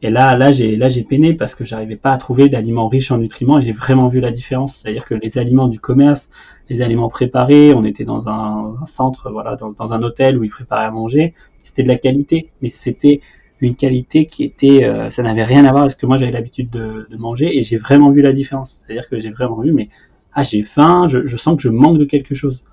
Et 0.01 0.09
là, 0.09 0.37
là, 0.37 0.51
j'ai, 0.51 0.75
là, 0.75 0.87
j'ai 0.87 1.03
peiné 1.03 1.33
parce 1.33 1.55
que 1.55 1.65
j'arrivais 1.65 1.97
pas 1.97 2.11
à 2.11 2.17
trouver 2.17 2.47
d'aliments 2.47 2.87
riches 2.87 3.11
en 3.11 3.17
nutriments 3.17 3.59
et 3.59 3.61
j'ai 3.61 3.73
vraiment 3.73 4.07
vu 4.07 4.21
la 4.21 4.31
différence. 4.31 4.77
C'est-à-dire 4.77 5.05
que 5.05 5.13
les 5.13 5.37
aliments 5.37 5.67
du 5.67 5.79
commerce, 5.79 6.29
les 6.69 6.81
aliments 6.81 7.09
préparés, 7.09 7.73
on 7.73 7.83
était 7.83 8.05
dans 8.05 8.29
un, 8.29 8.77
centre, 8.85 9.29
voilà, 9.29 9.57
dans, 9.57 9.93
un 9.93 10.03
hôtel 10.03 10.37
où 10.37 10.43
ils 10.43 10.49
préparaient 10.49 10.85
à 10.85 10.91
manger. 10.91 11.33
C'était 11.57 11.83
de 11.83 11.89
la 11.89 11.97
qualité, 11.97 12.49
mais 12.61 12.69
c'était 12.69 13.19
une 13.59 13.75
qualité 13.75 14.25
qui 14.25 14.45
était, 14.45 14.85
euh, 14.85 15.09
ça 15.09 15.21
n'avait 15.21 15.43
rien 15.43 15.65
à 15.65 15.71
voir 15.71 15.81
avec 15.81 15.91
ce 15.91 15.97
que 15.97 16.05
moi 16.05 16.15
j'avais 16.15 16.31
l'habitude 16.31 16.69
de, 16.69 17.07
de 17.09 17.17
manger 17.17 17.57
et 17.57 17.61
j'ai 17.61 17.75
vraiment 17.75 18.09
vu 18.09 18.21
la 18.21 18.31
différence. 18.31 18.85
C'est-à-dire 18.85 19.09
que 19.09 19.19
j'ai 19.19 19.31
vraiment 19.31 19.59
vu, 19.59 19.73
mais 19.73 19.89
ah 20.33 20.43
j'ai 20.43 20.63
faim, 20.63 21.07
je, 21.07 21.37
sens 21.37 21.57
que 21.57 21.61
je 21.61 21.69
manque 21.69 21.97
de 21.97 22.05
quelque 22.05 22.35
chose. 22.35 22.63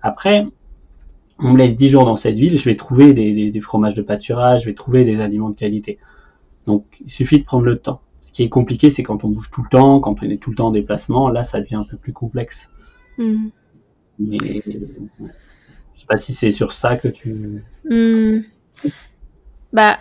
Après, 0.00 0.46
on 1.38 1.50
me 1.52 1.58
laisse 1.58 1.76
10 1.76 1.90
jours 1.90 2.04
dans 2.04 2.16
cette 2.16 2.36
ville, 2.36 2.58
je 2.58 2.64
vais 2.64 2.76
trouver 2.76 3.12
des, 3.12 3.60
fromages 3.60 3.94
de 3.94 4.02
pâturage, 4.02 4.62
je 4.62 4.66
vais 4.66 4.74
trouver 4.74 5.04
des 5.04 5.20
aliments 5.20 5.50
de 5.50 5.56
qualité. 5.56 5.98
Donc 6.66 6.86
il 7.04 7.10
suffit 7.10 7.40
de 7.40 7.44
prendre 7.44 7.64
le 7.64 7.78
temps. 7.78 8.00
Ce 8.20 8.32
qui 8.32 8.42
est 8.42 8.48
compliqué, 8.48 8.90
c'est 8.90 9.02
quand 9.02 9.24
on 9.24 9.28
bouge 9.28 9.50
tout 9.50 9.62
le 9.62 9.68
temps, 9.68 10.00
quand 10.00 10.16
on 10.22 10.30
est 10.30 10.38
tout 10.38 10.50
le 10.50 10.56
temps 10.56 10.68
en 10.68 10.72
déplacement, 10.72 11.28
là 11.28 11.44
ça 11.44 11.60
devient 11.60 11.76
un 11.76 11.84
peu 11.84 11.96
plus 11.96 12.12
complexe. 12.12 12.68
Hmm. 13.18 13.48
Mais 14.18 14.62
je 14.64 16.00
sais 16.00 16.06
pas 16.08 16.16
si 16.16 16.32
c'est 16.32 16.50
sur 16.50 16.72
ça 16.72 16.96
que 16.96 17.08
tu. 17.08 17.62
Hmm. 17.88 18.40
Bah, 19.72 19.98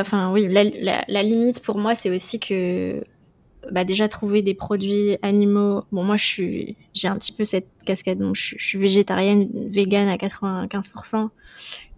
enfin 0.00 0.30
oui, 0.32 0.48
la, 0.48 1.22
limite 1.22 1.60
pour 1.60 1.78
moi, 1.78 1.94
c'est 1.94 2.10
aussi 2.10 2.38
que 2.38 3.02
bah 3.72 3.84
déjà 3.84 4.08
trouver 4.08 4.42
des 4.42 4.54
produits 4.54 5.16
animaux. 5.22 5.82
Bon, 5.90 6.04
moi, 6.04 6.16
je 6.16 6.24
suis, 6.24 6.76
j'ai 6.94 7.08
un 7.08 7.16
petit 7.16 7.32
peu 7.32 7.44
cette 7.44 7.68
cascade. 7.84 8.18
Donc, 8.18 8.36
je, 8.36 8.54
suis 8.58 8.78
végétarienne, 8.78 9.48
végane 9.70 10.08
à 10.08 10.16
95%. 10.16 11.30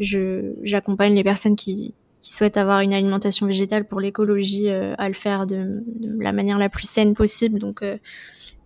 Je, 0.01 0.55
j'accompagne 0.62 1.14
les 1.14 1.25
personnes 1.25 1.57
qui, 1.57 1.94
qui 2.20 2.33
souhaitent 2.33 2.57
avoir 2.57 2.81
une 2.81 2.94
alimentation 2.94 3.46
végétale 3.46 3.87
pour 3.87 4.00
l'écologie 4.00 4.68
euh, 4.70 4.94
à 4.98 5.09
le 5.09 5.14
faire 5.14 5.46
de, 5.46 5.83
la 6.18 6.33
manière 6.33 6.59
la 6.59 6.68
plus 6.68 6.88
saine 6.88 7.14
possible. 7.14 7.59
Donc, 7.59 7.83
euh, 7.83 7.96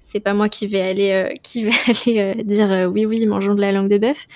c'est 0.00 0.20
pas 0.20 0.34
moi 0.34 0.48
qui 0.48 0.66
vais 0.66 0.80
aller, 0.80 1.12
euh, 1.12 1.34
qui 1.42 1.64
vais 1.64 1.72
aller 1.88 2.44
dire 2.44 2.90
oui, 2.92 3.06
oui, 3.06 3.24
mangeons 3.26 3.54
de 3.54 3.60
la 3.60 3.72
langue 3.72 3.90
de 3.90 3.98
bœuf. 3.98 4.26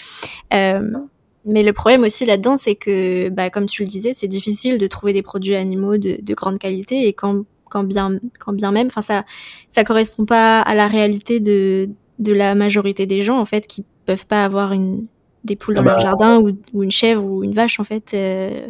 mais 0.52 1.62
le 1.62 1.72
problème 1.72 2.02
aussi 2.02 2.26
là-dedans, 2.26 2.57
c'est 2.57 2.74
que, 2.74 3.29
bah, 3.29 3.50
comme 3.50 3.66
tu 3.66 3.83
le 3.83 3.88
disais, 3.88 4.12
c'est 4.14 4.29
difficile 4.29 4.79
de 4.79 4.87
trouver 4.87 5.12
des 5.12 5.22
produits 5.22 5.55
animaux 5.55 5.96
de, 5.96 6.18
de 6.20 6.35
grande 6.35 6.59
qualité 6.59 7.07
et 7.07 7.12
quand 7.12 7.44
quand 7.68 7.85
bien, 7.85 8.18
quand 8.38 8.52
bien 8.52 8.70
même. 8.70 8.87
Enfin, 8.87 9.02
ça, 9.02 9.24
ça 9.70 9.85
correspond 9.85 10.24
pas 10.24 10.61
à 10.61 10.74
la 10.74 10.88
réalité 10.88 11.40
de, 11.40 11.90
de 12.18 12.33
la 12.33 12.55
majorité 12.55 13.07
des 13.07 13.22
gens, 13.22 13.38
en 13.38 13.44
fait, 13.44 13.66
qui 13.66 13.85
peuvent 14.05 14.26
pas 14.26 14.44
avoir 14.44 14.72
une, 14.72 15.07
des 15.44 15.57
poules 15.57 15.74
dans 15.74 15.83
ah 15.83 15.85
leur 15.85 15.96
bah, 15.96 16.02
jardin 16.02 16.40
ou, 16.40 16.83
une 16.83 16.92
chèvre 16.92 17.24
ou 17.24 17.44
une 17.44 17.52
vache, 17.52 17.81
en 17.81 17.85
fait, 17.85 18.12
euh, 18.14 18.68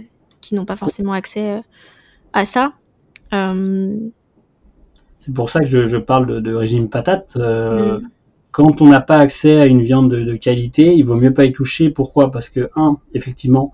qui 0.48 0.54
n'ont 0.54 0.64
pas 0.64 0.76
forcément 0.76 1.12
accès 1.12 1.50
euh, 1.50 1.61
à 2.32 2.44
ça. 2.44 2.72
Euh, 3.32 3.96
C'est 5.20 5.35
pour 5.35 5.50
ça 5.50 5.61
que 5.61 5.66
je, 5.66 5.87
je 5.87 5.96
parle 5.96 6.42
de, 6.42 6.54
régime 6.54 6.88
patate. 6.88 7.37
Mm. 7.37 8.09
Quand 8.52 8.80
on 8.80 8.88
n'a 8.88 9.00
pas 9.00 9.18
accès 9.18 9.61
à 9.61 9.66
une 9.66 9.82
viande 9.82 10.11
de, 10.11 10.24
de, 10.24 10.37
qualité, 10.37 10.94
il 10.94 11.04
vaut 11.04 11.16
mieux 11.16 11.35
pas 11.35 11.44
y 11.44 11.52
toucher. 11.52 11.90
Pourquoi? 11.90 12.30
Parce 12.30 12.48
que, 12.48 12.70
un, 12.74 12.98
effectivement, 13.12 13.72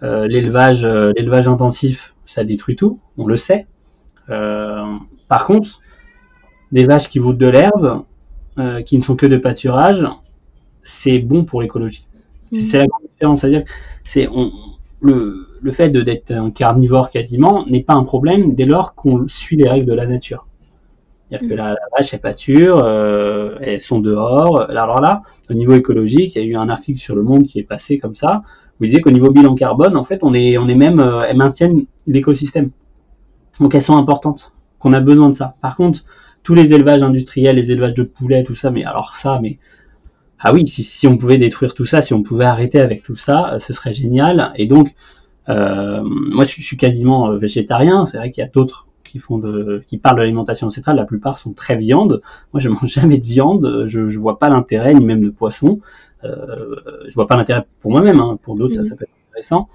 l'élevage, 0.00 0.84
l'élevage 0.84 1.48
intensif, 1.48 2.12
ça 2.26 2.44
détruit 2.44 2.76
tout, 2.76 2.98
on 3.18 3.26
le 3.26 3.36
sait. 3.36 3.66
Euh, 4.30 4.96
par 5.28 5.46
contre, 5.46 5.80
des 6.72 6.84
vaches 6.84 7.08
qui 7.08 7.20
boutent 7.20 7.38
de 7.38 7.46
l'herbe, 7.46 8.04
euh, 8.58 8.82
qui 8.82 8.96
ne 8.98 9.02
sont 9.02 9.16
que 9.16 9.26
de 9.26 9.36
pâturage, 9.36 10.06
c'est 10.82 11.18
bon 11.18 11.44
pour 11.44 11.62
l'écologie. 11.62 12.06
Mm. 12.50 12.60
C'est 12.60 12.78
la 12.78 12.86
grande 12.86 13.02
différence. 13.12 13.40
C'est-à-dire 13.40 13.64
c'est 14.04 14.28
le, 15.00 15.46
le 15.62 15.70
fait 15.70 15.90
d'être 15.90 16.32
un 16.32 16.50
carnivore 16.50 17.10
quasiment 17.10 17.64
n'est 17.66 17.82
pas 17.82 17.94
un 17.94 18.04
problème 18.04 18.54
dès 18.54 18.66
lors 18.66 18.94
qu'on 18.94 19.26
suit 19.28 19.56
les 19.56 19.68
règles 19.68 19.86
de 19.86 19.94
la 19.94 20.06
nature. 20.06 20.46
C'est-à-dire 21.28 21.48
que 21.48 21.54
mm. 21.54 21.56
la, 21.56 21.76
vache, 21.96 22.12
elle 22.12 22.20
pâture, 22.20 22.82
euh, 22.84 23.56
elles 23.60 23.80
sont 23.80 24.00
dehors. 24.00 24.68
Alors 24.68 25.00
là, 25.00 25.22
au 25.48 25.54
niveau 25.54 25.74
écologique, 25.74 26.34
il 26.34 26.42
y 26.42 26.44
a 26.44 26.48
eu 26.48 26.56
un 26.56 26.68
article 26.68 27.00
sur 27.00 27.14
Le 27.14 27.22
Monde 27.22 27.46
qui 27.46 27.58
est 27.58 27.64
passé 27.64 27.98
comme 27.98 28.14
ça, 28.14 28.42
où 28.80 28.84
il 28.84 28.88
disait 28.88 29.00
qu'au 29.00 29.10
niveau 29.10 29.30
bilan 29.30 29.54
carbone, 29.54 29.96
en 29.96 30.04
fait, 30.04 30.18
on 30.22 30.34
est, 30.34 30.58
on 30.58 30.68
est 30.68 30.74
même, 30.74 31.00
elles 31.26 31.36
maintiennent 31.36 31.86
l'écosystème. 32.06 32.70
Donc 33.60 33.74
elles 33.74 33.82
sont 33.82 33.96
importantes, 33.96 34.52
qu'on 34.78 34.92
a 34.92 35.00
besoin 35.00 35.30
de 35.30 35.34
ça. 35.34 35.54
Par 35.62 35.76
contre, 35.76 36.04
tous 36.42 36.54
les 36.54 36.72
élevages 36.72 37.02
industriels, 37.02 37.56
les 37.56 37.70
élevages 37.70 37.94
de 37.94 38.02
poulets, 38.02 38.44
tout 38.44 38.56
ça, 38.56 38.70
mais 38.70 38.84
alors 38.84 39.14
ça, 39.16 39.38
mais 39.40 39.58
ah 40.44 40.52
oui, 40.52 40.66
si, 40.66 41.06
on 41.06 41.16
pouvait 41.16 41.38
détruire 41.38 41.72
tout 41.72 41.86
ça, 41.86 42.02
si 42.02 42.14
on 42.14 42.22
pouvait 42.22 42.44
arrêter 42.44 42.80
avec 42.80 43.04
tout 43.04 43.14
ça, 43.14 43.54
euh, 43.54 43.58
ce 43.60 43.72
serait 43.72 43.92
génial. 43.92 44.52
Et 44.56 44.66
donc, 44.66 44.88
euh, 44.88 44.90
moi, 45.48 46.44
je, 46.44 46.62
suis 46.62 46.76
quasiment 46.76 47.30
euh, 47.30 47.38
végétarien. 47.38 48.06
C'est 48.06 48.16
vrai 48.16 48.30
qu'il 48.30 48.42
y 48.42 48.46
a 48.46 48.50
d'autres 48.50 48.88
qui 49.04 49.18
font 49.18 49.38
de, 49.38 49.84
qui 49.86 49.98
parlent 49.98 50.16
de 50.16 50.22
l'alimentation 50.22 50.68
ancestrale. 50.68 50.96
La 50.96 51.04
plupart 51.04 51.38
sont 51.38 51.52
très 51.52 51.76
viande. 51.76 52.22
Moi, 52.52 52.60
je 52.60 52.68
mange 52.70 52.86
jamais 52.86 53.18
de 53.18 53.26
viande. 53.26 53.84
Je, 53.86 54.08
je 54.08 54.18
vois 54.18 54.38
pas 54.38 54.48
l'intérêt, 54.48 54.94
ni 54.94 55.04
même 55.04 55.22
de 55.22 55.30
poisson. 55.30 55.80
Euh, 56.24 56.76
je 57.08 57.14
vois 57.14 57.26
pas 57.26 57.36
l'intérêt 57.36 57.66
pour 57.80 57.90
moi-même. 57.90 58.20
Hein. 58.20 58.38
Pour 58.42 58.56
d'autres, 58.56 58.76
ça, 58.76 58.84
ça 58.84 58.94
peut 58.96 59.04
être 59.04 59.30
intéressant 59.30 59.68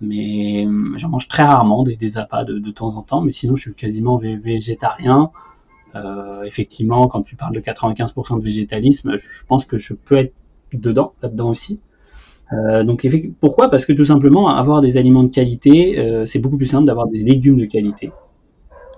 mais 0.00 0.66
euh, 0.66 0.96
j'en 0.96 1.08
mange 1.08 1.28
très 1.28 1.42
rarement 1.42 1.82
des, 1.82 1.96
des 1.96 2.18
appâts 2.18 2.44
de, 2.44 2.58
de, 2.58 2.70
temps 2.70 2.96
en 2.96 3.02
temps, 3.02 3.20
mais 3.20 3.32
sinon 3.32 3.56
je 3.56 3.62
suis 3.62 3.74
quasiment 3.74 4.16
végétarien. 4.18 5.30
Euh, 5.94 6.42
effectivement, 6.42 7.08
quand 7.08 7.22
tu 7.22 7.34
parles 7.34 7.54
de 7.54 7.60
95% 7.60 8.38
de 8.38 8.44
végétalisme, 8.44 9.16
je 9.16 9.44
pense 9.46 9.64
que 9.64 9.78
je 9.78 9.94
peux 9.94 10.18
être 10.18 10.34
dedans, 10.72 11.14
là-dedans 11.22 11.48
aussi. 11.48 11.80
Euh, 12.52 12.82
donc 12.82 13.06
pourquoi? 13.40 13.70
Parce 13.70 13.84
que 13.84 13.92
tout 13.92 14.04
simplement, 14.04 14.48
avoir 14.48 14.80
des 14.80 14.96
aliments 14.96 15.24
de 15.24 15.30
qualité, 15.30 15.98
euh, 15.98 16.24
c'est 16.24 16.38
beaucoup 16.38 16.56
plus 16.56 16.66
simple 16.66 16.86
d'avoir 16.86 17.06
des 17.06 17.18
légumes 17.18 17.58
de 17.58 17.66
qualité. 17.66 18.10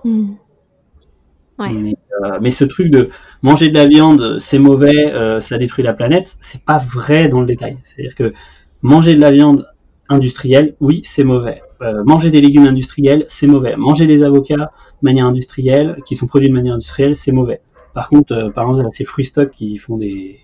Ouais. 0.05 1.73
Mais, 1.73 1.95
euh, 2.23 2.39
mais, 2.41 2.51
ce 2.51 2.63
truc 2.63 2.89
de 2.89 3.09
manger 3.41 3.69
de 3.69 3.75
la 3.75 3.85
viande, 3.85 4.39
c'est 4.39 4.57
mauvais, 4.57 5.13
ça 5.41 5.57
détruit 5.57 5.83
la 5.83 5.93
planète, 5.93 6.37
c'est 6.39 6.63
pas 6.63 6.79
vrai 6.79 7.27
dans 7.27 7.39
le 7.39 7.45
détail. 7.45 7.77
C'est-à-dire 7.83 8.15
que 8.15 8.33
manger 8.81 9.13
de 9.13 9.19
la 9.19 9.31
viande 9.31 9.67
industriel, 10.09 10.75
oui, 10.79 11.01
c'est 11.03 11.23
mauvais. 11.23 11.61
Manger 12.05 12.31
des 12.31 12.41
légumes 12.41 12.67
industriels, 12.67 13.25
c'est 13.27 13.47
mauvais. 13.47 13.75
Manger 13.75 14.07
des 14.07 14.23
avocats 14.23 14.71
de 15.01 15.03
manière 15.03 15.25
industrielle, 15.25 15.97
qui 16.05 16.15
sont 16.15 16.25
produits 16.25 16.49
de 16.49 16.53
manière 16.53 16.75
industrielle, 16.75 17.15
c'est 17.15 17.31
mauvais. 17.31 17.61
Par 17.93 18.07
contre, 18.07 18.51
par 18.55 18.69
exemple, 18.69 18.89
ces 18.91 19.03
fruits 19.03 19.25
stock 19.25 19.51
qui 19.51 19.77
font 19.77 19.97
des, 19.97 20.39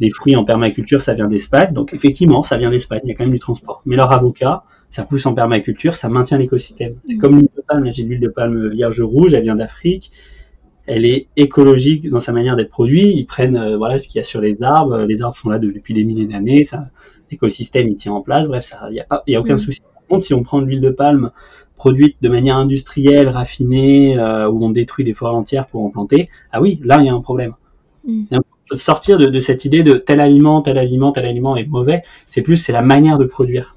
des 0.00 0.10
fruits 0.10 0.34
en 0.34 0.44
permaculture, 0.44 1.02
ça 1.02 1.14
vient 1.14 1.28
d'Espagne. 1.28 1.72
Donc 1.72 1.92
effectivement, 1.92 2.42
ça 2.42 2.56
vient 2.56 2.70
d'Espagne, 2.70 3.00
il 3.04 3.10
y 3.10 3.12
a 3.12 3.14
quand 3.14 3.24
même 3.24 3.32
du 3.32 3.38
transport. 3.38 3.82
Mais 3.84 3.96
leur 3.96 4.12
avocat, 4.12 4.64
ça 4.88 5.04
pousse 5.04 5.26
en 5.26 5.34
permaculture, 5.34 5.94
ça 5.94 6.08
maintient 6.08 6.38
l'écosystème. 6.38 6.94
C'est 7.02 7.16
comme 7.16 7.36
l'huile 7.36 7.50
de 7.56 7.62
palme, 7.62 7.92
j'ai 7.92 8.04
de 8.04 8.08
l'huile 8.08 8.20
de 8.20 8.28
palme 8.28 8.70
vierge 8.70 9.00
rouge, 9.02 9.34
elle 9.34 9.42
vient 9.42 9.56
d'Afrique. 9.56 10.10
Elle 10.86 11.04
est 11.04 11.28
écologique 11.36 12.08
dans 12.08 12.18
sa 12.18 12.32
manière 12.32 12.56
d'être 12.56 12.70
produite. 12.70 13.14
Ils 13.14 13.26
prennent 13.26 13.56
euh, 13.56 13.76
voilà 13.76 13.98
ce 13.98 14.08
qu'il 14.08 14.18
y 14.18 14.20
a 14.20 14.24
sur 14.24 14.40
les 14.40 14.60
arbres. 14.62 15.02
Les 15.02 15.22
arbres 15.22 15.36
sont 15.36 15.50
là 15.50 15.58
depuis 15.58 15.94
des 15.94 16.04
milliers 16.04 16.26
d'années. 16.26 16.64
Ça, 16.64 16.88
l'écosystème 17.30 17.88
il 17.88 17.94
tient 17.94 18.12
en 18.12 18.22
place. 18.22 18.48
Bref, 18.48 18.74
il 18.88 18.94
n'y 18.94 19.00
a, 19.00 19.04
pas, 19.04 19.22
y 19.26 19.36
a 19.36 19.40
aucun 19.40 19.56
mm. 19.56 19.58
souci. 19.58 19.80
Par 19.80 20.06
contre, 20.08 20.24
si 20.24 20.34
on 20.34 20.42
prend 20.42 20.60
de 20.60 20.66
l'huile 20.66 20.80
de 20.80 20.90
palme 20.90 21.30
produite 21.76 22.16
de 22.20 22.28
manière 22.28 22.56
industrielle, 22.56 23.28
raffinée, 23.28 24.18
euh, 24.18 24.48
où 24.48 24.64
on 24.64 24.70
détruit 24.70 25.04
des 25.04 25.14
forêts 25.14 25.36
entières 25.36 25.66
pour 25.66 25.84
en 25.84 25.90
planter, 25.90 26.28
ah 26.50 26.60
oui, 26.60 26.80
là 26.84 26.98
il 27.00 27.06
y 27.06 27.08
a 27.10 27.14
un 27.14 27.20
problème. 27.20 27.54
Mm. 28.04 28.24
Sortir 28.76 29.18
de, 29.18 29.40
cette 29.40 29.64
idée 29.64 29.82
de 29.82 29.94
tel 29.94 30.20
aliment, 30.20 30.62
tel 30.62 30.78
aliment, 30.78 31.12
tel 31.12 31.24
aliment 31.24 31.56
est 31.56 31.66
mauvais, 31.66 32.02
c'est 32.28 32.42
plus 32.42 32.56
c'est 32.56 32.72
la 32.72 32.82
manière 32.82 33.18
de 33.18 33.24
produire. 33.24 33.76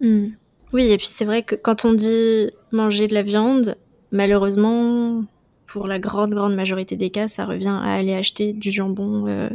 Mm. 0.00 0.28
Oui, 0.72 0.90
et 0.90 0.96
puis 0.96 1.06
c'est 1.06 1.26
vrai 1.26 1.42
que 1.42 1.54
quand 1.54 1.84
on 1.84 1.92
dit 1.92 2.50
manger 2.70 3.06
de 3.06 3.14
la 3.14 3.22
viande, 3.22 3.76
malheureusement, 4.10 5.24
pour 5.66 5.86
la 5.86 5.98
grande, 5.98 6.34
grande 6.34 6.54
majorité 6.54 6.96
des 6.96 7.10
cas, 7.10 7.28
ça 7.28 7.44
revient 7.44 7.78
à 7.82 7.94
aller 7.94 8.14
acheter 8.14 8.52
du 8.52 8.70
jambon 8.70 9.26
euh, 9.26 9.48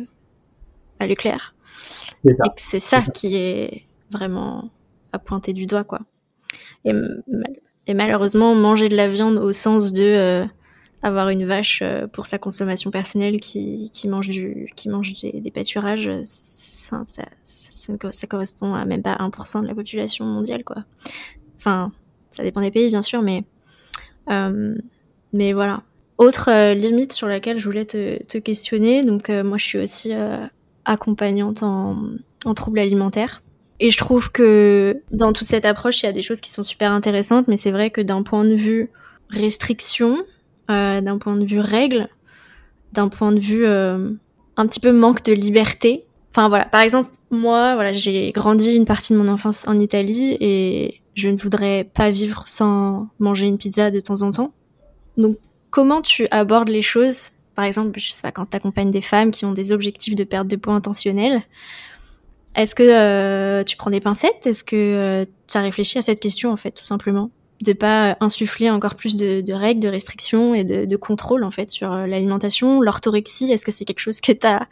à 1.00 1.08
Leclerc. 1.08 1.56
Et 2.26 2.34
c'est 2.58 2.80
ça, 2.80 3.02
qui 3.14 3.36
est 3.36 3.84
vraiment 4.12 4.70
à 5.12 5.20
pointer 5.20 5.54
du 5.54 5.66
doigt, 5.66 5.84
quoi. 5.84 6.02
Et, 6.86 7.94
malheureusement, 7.94 8.56
manger 8.56 8.90
de 8.90 8.96
la 8.96 9.08
viande 9.08 9.38
au 9.38 9.54
sens 9.54 9.94
de 9.94 10.04
euh, 10.04 10.46
avoir 11.04 11.30
une 11.30 11.46
vache 11.46 11.82
euh, 11.84 12.08
pour 12.08 12.28
sa 12.28 12.38
consommation 12.38 12.92
personnelle 12.92 13.40
qui, 13.40 13.92
mange, 14.06 14.30
du, 14.30 14.70
qui 14.76 14.90
mange 14.90 15.14
des, 15.22 15.52
pâturages, 15.52 16.10
ça, 16.24 17.02
ça, 17.06 17.24
ça, 17.44 18.28
correspond 18.28 18.74
à 18.74 18.86
même 18.86 19.04
pas 19.04 19.16
1% 19.16 19.62
de 19.62 19.68
la 19.68 19.76
population 19.76 20.26
mondiale, 20.26 20.64
quoi. 20.64 20.84
Enfin, 21.58 21.92
ça 22.30 22.44
dépend 22.44 22.62
des 22.62 22.72
pays, 22.72 22.90
bien 22.90 23.02
sûr, 23.02 23.22
mais, 23.22 23.44
euh, 24.30 24.76
mais 25.34 25.54
voilà. 25.54 25.84
Autre 26.18 26.50
euh, 26.50 26.74
limite 26.74 27.14
sur 27.14 27.28
laquelle 27.28 27.60
je 27.60 27.66
voulais 27.66 27.86
te, 27.86 28.38
questionner, 28.40 29.04
donc 29.04 29.30
moi 29.30 29.58
je 29.58 29.66
suis 29.66 29.78
aussi 29.78 30.14
accompagnante 30.86 31.62
en, 31.62 32.10
en 32.46 32.54
troubles 32.54 32.80
alimentaires. 32.80 33.44
Et 33.80 33.92
je 33.92 33.98
trouve 33.98 34.32
que 34.32 35.04
dans 35.12 35.34
toute 35.34 35.48
cette 35.48 35.66
approche, 35.66 36.02
il 36.02 36.08
y 36.08 36.10
a 36.10 36.14
des 36.14 36.24
choses 36.24 36.42
qui 36.42 36.50
sont 36.50 36.64
super 36.64 36.92
intéressantes, 36.92 37.48
mais 37.48 37.58
c'est 37.58 37.72
vrai 37.72 37.92
que 37.92 38.02
d'un 38.02 38.24
point 38.24 38.44
de 38.44 38.56
vue 38.56 38.90
restriction, 39.30 40.18
euh, 40.70 41.02
d'un 41.02 41.18
point 41.18 41.36
de 41.36 41.46
vue 41.46 41.60
règle, 41.60 42.10
d'un 42.94 43.10
point 43.10 43.32
de 43.32 43.40
vue 43.40 43.66
euh, 43.66 44.12
un 44.56 44.68
petit 44.68 44.80
peu 44.80 44.92
manque 44.92 45.24
de 45.24 45.34
liberté. 45.34 46.06
Enfin 46.32 46.50
voilà, 46.50 46.66
par 46.66 46.82
exemple, 46.82 47.10
moi, 47.32 47.76
voilà, 47.76 47.94
j'ai 47.94 48.32
grandi 48.32 48.74
une 48.74 48.86
partie 48.86 49.14
de 49.14 49.18
mon 49.18 49.28
enfance 49.28 49.68
en 49.68 49.80
Italie 49.80 50.38
et 50.40 51.02
je 51.16 51.30
ne 51.30 51.38
voudrais 51.38 51.84
pas 51.84 52.12
vivre 52.12 52.44
sans 52.48 53.08
manger 53.20 53.48
une 53.48 53.58
pizza 53.58 53.92
de 53.92 54.00
temps 54.00 54.22
en 54.22 54.32
temps. 54.32 54.54
Donc, 55.18 55.38
comment 55.72 56.02
tu 56.02 56.28
abordes 56.32 56.70
les 56.70 56.82
choses? 56.82 57.32
Par 57.56 57.66
exemple, 57.66 58.00
je 58.00 58.10
sais 58.10 58.22
pas, 58.22 58.32
quand 58.32 58.46
tu 58.46 58.56
accompagnes 58.56 58.92
des 58.92 59.02
femmes 59.02 59.32
qui 59.32 59.46
ont 59.46 59.52
des 59.52 59.72
objectifs 59.72 60.16
de 60.16 60.24
perte 60.24 60.48
de 60.48 60.56
poids 60.56 60.74
intentionnels, 60.74 61.42
est-ce 62.56 62.76
que 62.76 62.84
euh, 62.84 63.64
tu 63.64 63.78
prends 63.78 63.90
des 63.90 64.00
pincettes? 64.00 64.46
Est-ce 64.46 64.64
que 64.64 65.26
tu 65.48 65.58
as 65.58 65.62
réfléchi 65.62 65.98
à 65.98 66.02
cette 66.02 66.20
question, 66.20 66.52
en 66.52 66.58
fait, 66.58 66.72
tout 66.72 66.84
simplement? 66.84 67.32
De 67.62 67.74
pas 67.74 68.18
insuffler 68.20 68.70
encore 68.70 68.96
plus 68.96 69.18
de, 69.18 69.54
règles, 69.54 69.80
de 69.80 69.88
restrictions 69.88 70.54
et 70.54 70.64
de, 70.64 70.96
contrôle 70.96 71.44
en 71.44 71.52
fait 71.52 71.70
sur 71.70 71.92
euh, 71.92 72.08
l'alimentation, 72.08 72.82
l'orthorexie. 72.82 73.52
Est-ce 73.52 73.66
que 73.66 73.72
c'est 73.72 73.86
quelque 73.86 74.00
chose 74.00 74.22
que 74.22 74.32
tu 74.32 74.46
as 74.46 74.68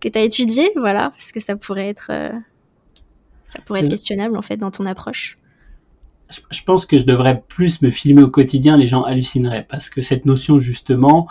que 0.00 0.08
tu 0.08 0.18
as 0.18 0.22
étudié? 0.22 0.70
Voilà 0.76 1.10
parce 1.10 1.32
que 1.32 1.40
ça 1.40 1.56
pourrait 1.56 1.88
être 1.88 2.08
euh, 2.10 2.30
ça 3.44 3.60
pourrait 3.64 3.80
être 3.80 3.86
euh. 3.86 3.90
questionnable 3.90 4.36
en 4.36 4.42
fait 4.42 4.56
dans 4.56 4.70
ton 4.70 4.86
approche. 4.86 5.38
Je 6.50 6.62
pense 6.64 6.86
que 6.86 6.98
je 6.98 7.04
devrais 7.04 7.40
plus 7.48 7.82
me 7.82 7.90
filmer 7.90 8.22
au 8.22 8.28
quotidien, 8.28 8.76
les 8.76 8.88
gens 8.88 9.04
hallucineraient 9.04 9.66
parce 9.68 9.90
que 9.90 10.02
cette 10.02 10.26
notion 10.26 10.58
justement 10.58 11.28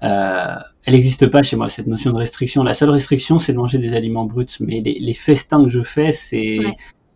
elle 0.00 0.94
n'existe 0.94 1.26
pas 1.26 1.42
chez 1.42 1.56
moi, 1.56 1.68
cette 1.68 1.86
notion 1.86 2.12
de 2.12 2.16
restriction. 2.16 2.62
La 2.62 2.72
seule 2.72 2.88
restriction, 2.88 3.38
c'est 3.38 3.52
de 3.52 3.58
manger 3.58 3.76
des 3.76 3.94
aliments 3.94 4.24
bruts. 4.24 4.46
Mais 4.60 4.80
les, 4.80 5.12
festins 5.12 5.62
que 5.62 5.68
je 5.68 5.82
fais, 5.82 6.12
c'est 6.12 6.60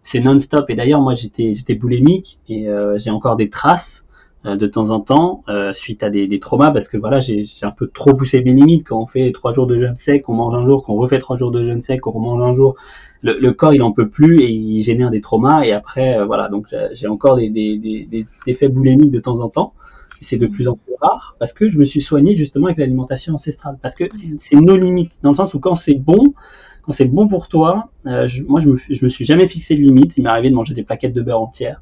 c'est 0.03 0.21
non-stop. 0.21 0.69
Et 0.69 0.75
d'ailleurs, 0.75 1.01
moi, 1.01 1.15
j'étais, 1.15 1.53
j'étais 1.53 1.75
boulémique 1.75 2.41
et 2.49 2.69
euh, 2.69 2.99
j'ai 2.99 3.11
encore 3.11 3.37
des 3.37 3.49
traces 3.49 4.07
euh, 4.45 4.57
de 4.57 4.67
temps 4.67 4.91
en 4.91 5.01
temps 5.01 5.45
euh, 5.49 5.73
suite 5.73 6.03
à 6.03 6.11
des, 6.11 6.27
des, 6.27 6.41
traumas 6.41 6.73
parce 6.73 6.89
que 6.89 6.97
voilà, 6.97 7.21
j'ai, 7.21 7.45
j'ai 7.45 7.65
un 7.65 7.71
peu 7.71 7.87
trop 7.87 8.15
poussé 8.15 8.43
mes 8.43 8.53
limites. 8.53 8.89
Quand 8.89 9.01
on 9.01 9.07
fait 9.07 9.31
trois 9.33 9.53
jours 9.53 9.67
de 9.67 9.79
jeûne 9.79 9.97
sec, 9.97 10.29
on 10.29 10.35
mange 10.35 10.55
un 10.55 10.67
jour, 10.67 10.85
qu'on 10.85 10.95
refait 10.95 11.19
trois 11.19 11.37
jours 11.37 11.53
de 11.53 11.63
jeûne 11.63 11.83
sec, 11.83 12.01
qu'on 12.01 12.19
mange 12.19 12.43
un 12.43 12.53
jour. 12.53 12.75
Le, 13.23 13.39
le, 13.39 13.53
corps, 13.53 13.73
il 13.73 13.83
en 13.83 13.93
peut 13.93 14.09
plus 14.09 14.41
et 14.41 14.51
il 14.51 14.83
génère 14.83 15.13
des 15.13 15.21
traumas. 15.21 15.65
Et 15.65 15.73
après, 15.73 16.25
voilà, 16.25 16.49
donc 16.49 16.67
j'ai 16.93 17.07
encore 17.07 17.37
des, 17.37 17.51
des, 17.51 17.79
des, 17.79 18.05
des 18.05 18.27
effets 18.49 18.69
boulémiques 18.69 19.13
de 19.13 19.21
temps 19.21 19.41
en 19.41 19.49
temps. 19.49 19.75
C'est 20.21 20.39
de 20.39 20.47
plus 20.47 20.69
en 20.69 20.77
plus 20.77 20.95
rare 21.01 21.35
parce 21.39 21.53
que 21.53 21.69
je 21.69 21.79
me 21.79 21.85
suis 21.85 22.01
soigné 22.01 22.37
justement 22.37 22.67
avec 22.67 22.79
l'alimentation 22.79 23.35
ancestrale. 23.35 23.79
Parce 23.81 23.95
que 23.95 24.05
c'est 24.39 24.57
nos 24.57 24.77
limites. 24.77 25.21
Dans 25.23 25.31
le 25.31 25.37
sens 25.37 25.55
où 25.55 25.61
quand 25.61 25.77
c'est 25.77 25.95
bon 25.95 26.35
quand 26.83 26.93
c'est 26.93 27.05
bon 27.05 27.29
pour 27.29 27.49
toi, 27.49 27.91
euh, 28.07 28.29
moi 28.49 28.61
je 28.61 28.69
me, 28.69 28.77
je 28.77 29.05
me 29.05 29.09
suis 29.09 29.25
jamais 29.25 29.47
fixé 29.47 29.75
de 29.75 29.81
limite. 29.81 30.17
Il 30.17 30.25
m'est 30.25 30.31
arrivé 30.31 30.51
de 30.51 30.55
manger 30.55 30.75
des 30.75 30.83
plaquettes 30.83 31.15
de 31.15 31.23
beurre 31.23 31.41
entières. 31.41 31.81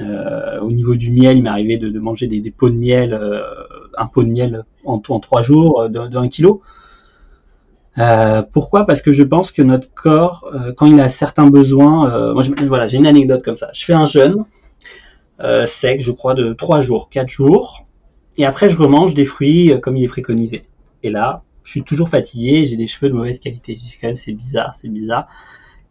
Euh, 0.00 0.60
au 0.60 0.72
niveau 0.72 0.96
du 0.96 1.12
miel, 1.12 1.36
il 1.36 1.44
m'est 1.44 1.50
arrivé 1.50 1.76
de, 1.76 1.88
de, 1.88 2.00
manger 2.00 2.26
des, 2.26 2.40
des, 2.40 2.50
pots 2.50 2.68
de 2.68 2.74
miel, 2.74 3.14
euh, 3.14 3.42
un 3.96 4.06
pot 4.06 4.24
de 4.24 4.28
miel 4.28 4.64
en, 4.84 5.00
en 5.08 5.20
trois 5.20 5.42
jours 5.42 5.88
d'un 5.88 6.08
de, 6.08 6.26
kilo. 6.26 6.62
Euh, 7.98 8.42
pourquoi? 8.42 8.86
Parce 8.86 9.02
que 9.02 9.12
je 9.12 9.22
pense 9.22 9.52
que 9.52 9.62
notre 9.62 9.88
corps, 9.94 10.50
euh, 10.52 10.72
quand 10.72 10.86
il 10.86 10.98
a 10.98 11.08
certains 11.08 11.48
besoins, 11.48 12.32
moi 12.32 12.42
je, 12.42 12.50
voilà, 12.66 12.88
j'ai 12.88 12.98
une 12.98 13.06
anecdote 13.06 13.44
comme 13.44 13.56
ça. 13.56 13.70
Je 13.72 13.84
fais 13.84 13.94
un 13.94 14.06
jeûne 14.06 14.44
sec, 15.64 16.00
je 16.00 16.10
crois, 16.10 16.34
de 16.34 16.54
trois 16.54 16.80
jours, 16.80 17.08
quatre 17.08 17.28
jours, 17.28 17.86
et 18.36 18.44
après 18.44 18.70
je 18.70 18.76
remange 18.76 19.14
des 19.14 19.24
fruits 19.24 19.72
comme 19.80 19.96
il 19.96 20.04
est 20.04 20.08
préconisé. 20.08 20.64
Et 21.04 21.10
là, 21.10 21.43
je 21.64 21.70
suis 21.70 21.82
toujours 21.82 22.10
fatigué, 22.10 22.66
j'ai 22.66 22.76
des 22.76 22.86
cheveux 22.86 23.10
de 23.10 23.14
mauvaise 23.16 23.40
qualité. 23.40 23.74
Je 23.74 23.80
dis 23.80 23.98
quand 24.00 24.08
même, 24.08 24.16
c'est 24.16 24.32
bizarre, 24.32 24.74
c'est 24.74 24.88
bizarre. 24.88 25.28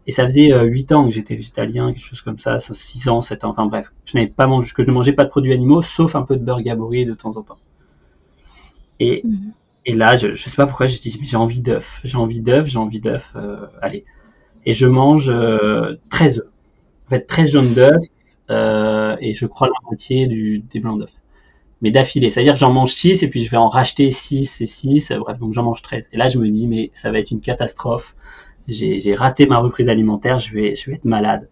Et 0.06 0.12
ça 0.12 0.24
faisait 0.24 0.54
euh, 0.54 0.64
8 0.64 0.92
ans 0.92 1.06
que 1.06 1.12
j'étais 1.12 1.36
végétalien, 1.36 1.92
quelque 1.92 2.04
chose 2.04 2.22
comme 2.22 2.38
ça, 2.38 2.60
6 2.60 3.10
ans, 3.10 3.22
7 3.22 3.44
ans, 3.44 3.50
enfin 3.50 3.66
bref. 3.66 3.92
Je 4.06 4.18
n'avais 4.18 4.30
pas 4.30 4.48
mangé, 4.48 4.72
que 4.74 4.84
je 4.84 4.88
ne 4.88 4.94
mangeais 4.94 5.14
pas 5.14 5.24
de 5.24 5.30
produits 5.30 5.54
animaux, 5.54 5.82
sauf 5.82 6.16
un 6.16 6.24
peu 6.24 6.36
de 6.38 6.44
beurre 6.44 6.62
gabouré 6.62 7.06
de 7.06 7.14
temps 7.14 7.36
en 7.38 7.44
temps. 7.44 7.58
Et, 9.00 9.22
mhm. 9.26 9.54
et 9.86 9.96
là, 9.96 10.16
je 10.16 10.28
ne 10.28 10.36
sais 10.36 10.52
pas 10.56 10.68
pourquoi, 10.68 10.86
j'ai 10.86 11.00
dit, 11.00 11.20
j'ai 11.24 11.38
envie 11.38 11.62
d'œufs, 11.62 12.02
j'ai 12.04 12.18
envie 12.18 12.42
d'œufs, 12.42 12.68
j'ai 12.68 12.78
envie 12.78 13.00
d'œufs, 13.00 13.32
euh, 13.36 13.66
allez. 13.82 14.06
Et 14.66 14.74
je 14.74 14.86
mange 14.86 15.30
euh, 15.30 15.96
13 16.10 16.40
œufs. 16.40 16.48
En 17.08 17.10
fait, 17.10 17.26
13 17.26 17.52
jaunes 17.52 17.74
d'œufs, 17.74 18.02
euh, 18.50 19.16
et 19.22 19.34
je 19.34 19.46
crois 19.46 19.68
la 19.68 19.74
moitié 19.86 20.28
du, 20.28 20.60
des 20.60 20.80
blancs 20.80 21.00
d'œufs 21.00 21.23
mais 21.84 21.91
d'affilée. 21.91 22.30
C'est-à-dire 22.30 22.54
que 22.54 22.60
j'en 22.60 22.72
mange 22.72 22.93
6 22.93 23.22
et 23.24 23.28
puis 23.28 23.43
je 23.43 23.52
vais 23.52 23.58
en 23.58 23.67
racheter 23.67 24.10
6 24.10 24.62
et 24.62 24.65
6, 24.65 25.12
bref, 25.19 25.38
donc 25.38 25.54
j'en 25.54 25.63
mange 25.63 25.82
13. 25.82 26.10
Et 26.13 26.17
là, 26.17 26.30
je 26.30 26.39
me 26.39 26.50
dis, 26.50 26.65
mais 26.67 26.89
ça 26.93 27.12
va 27.12 27.19
être 27.19 27.30
une 27.30 27.41
catastrophe. 27.41 28.15
J'ai 28.69 29.13
raté 29.15 29.46
ma 29.46 29.58
reprise 29.58 29.89
alimentaire, 29.89 30.39
je 30.39 30.54
vais, 30.54 30.76
je 30.76 30.89
vais 30.89 30.96
être 30.96 31.04
malade. 31.04 31.50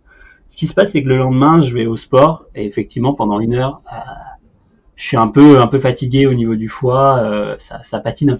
Ce 0.48 0.56
qui 0.56 0.68
se 0.68 0.74
passe, 0.74 0.92
c'est 0.92 1.04
que 1.04 1.10
le 1.10 1.18
lendemain, 1.18 1.60
je 1.60 1.74
vais 1.74 1.86
au 1.86 1.98
sport 1.98 2.46
et 2.56 2.66
effectivement, 2.66 3.14
pendant 3.14 3.42
une 3.42 3.54
heure, 3.54 3.82
euh, 3.92 3.98
je 4.96 5.06
suis 5.06 5.18
un 5.18 5.28
peu, 5.28 5.60
un 5.60 5.68
peu 5.68 5.80
fatigué 5.80 6.26
au 6.26 6.34
niveau 6.34 6.56
du 6.56 6.70
foie, 6.70 7.20
euh, 7.20 7.56
ça, 7.60 7.84
ça 7.84 8.00
patine. 8.00 8.40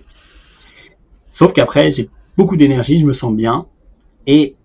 Sauf 1.30 1.52
qu'après, 1.52 1.92
j'ai 1.92 2.10
beaucoup 2.38 2.56
d'énergie, 2.56 3.00
je 3.00 3.06
me 3.06 3.14
sens 3.14 3.34
bien 3.36 3.66
et 4.28 4.56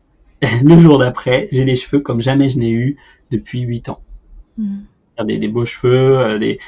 le 0.63 0.79
jour 0.79 0.99
d'après, 0.99 1.49
j'ai 1.51 1.65
les 1.65 1.75
cheveux 1.75 2.01
comme 2.01 2.21
jamais 2.21 2.49
je 2.49 2.61
n'ai 2.61 2.71
eu 2.71 2.97
depuis 3.33 3.63
8 3.63 3.89
ans. 3.89 4.01
Mmh. 4.59 4.79
Des, 5.25 5.39
des, 5.39 5.49
beaux 5.49 5.65
cheveux, 5.65 6.19
euh, 6.19 6.39
des, 6.39 6.61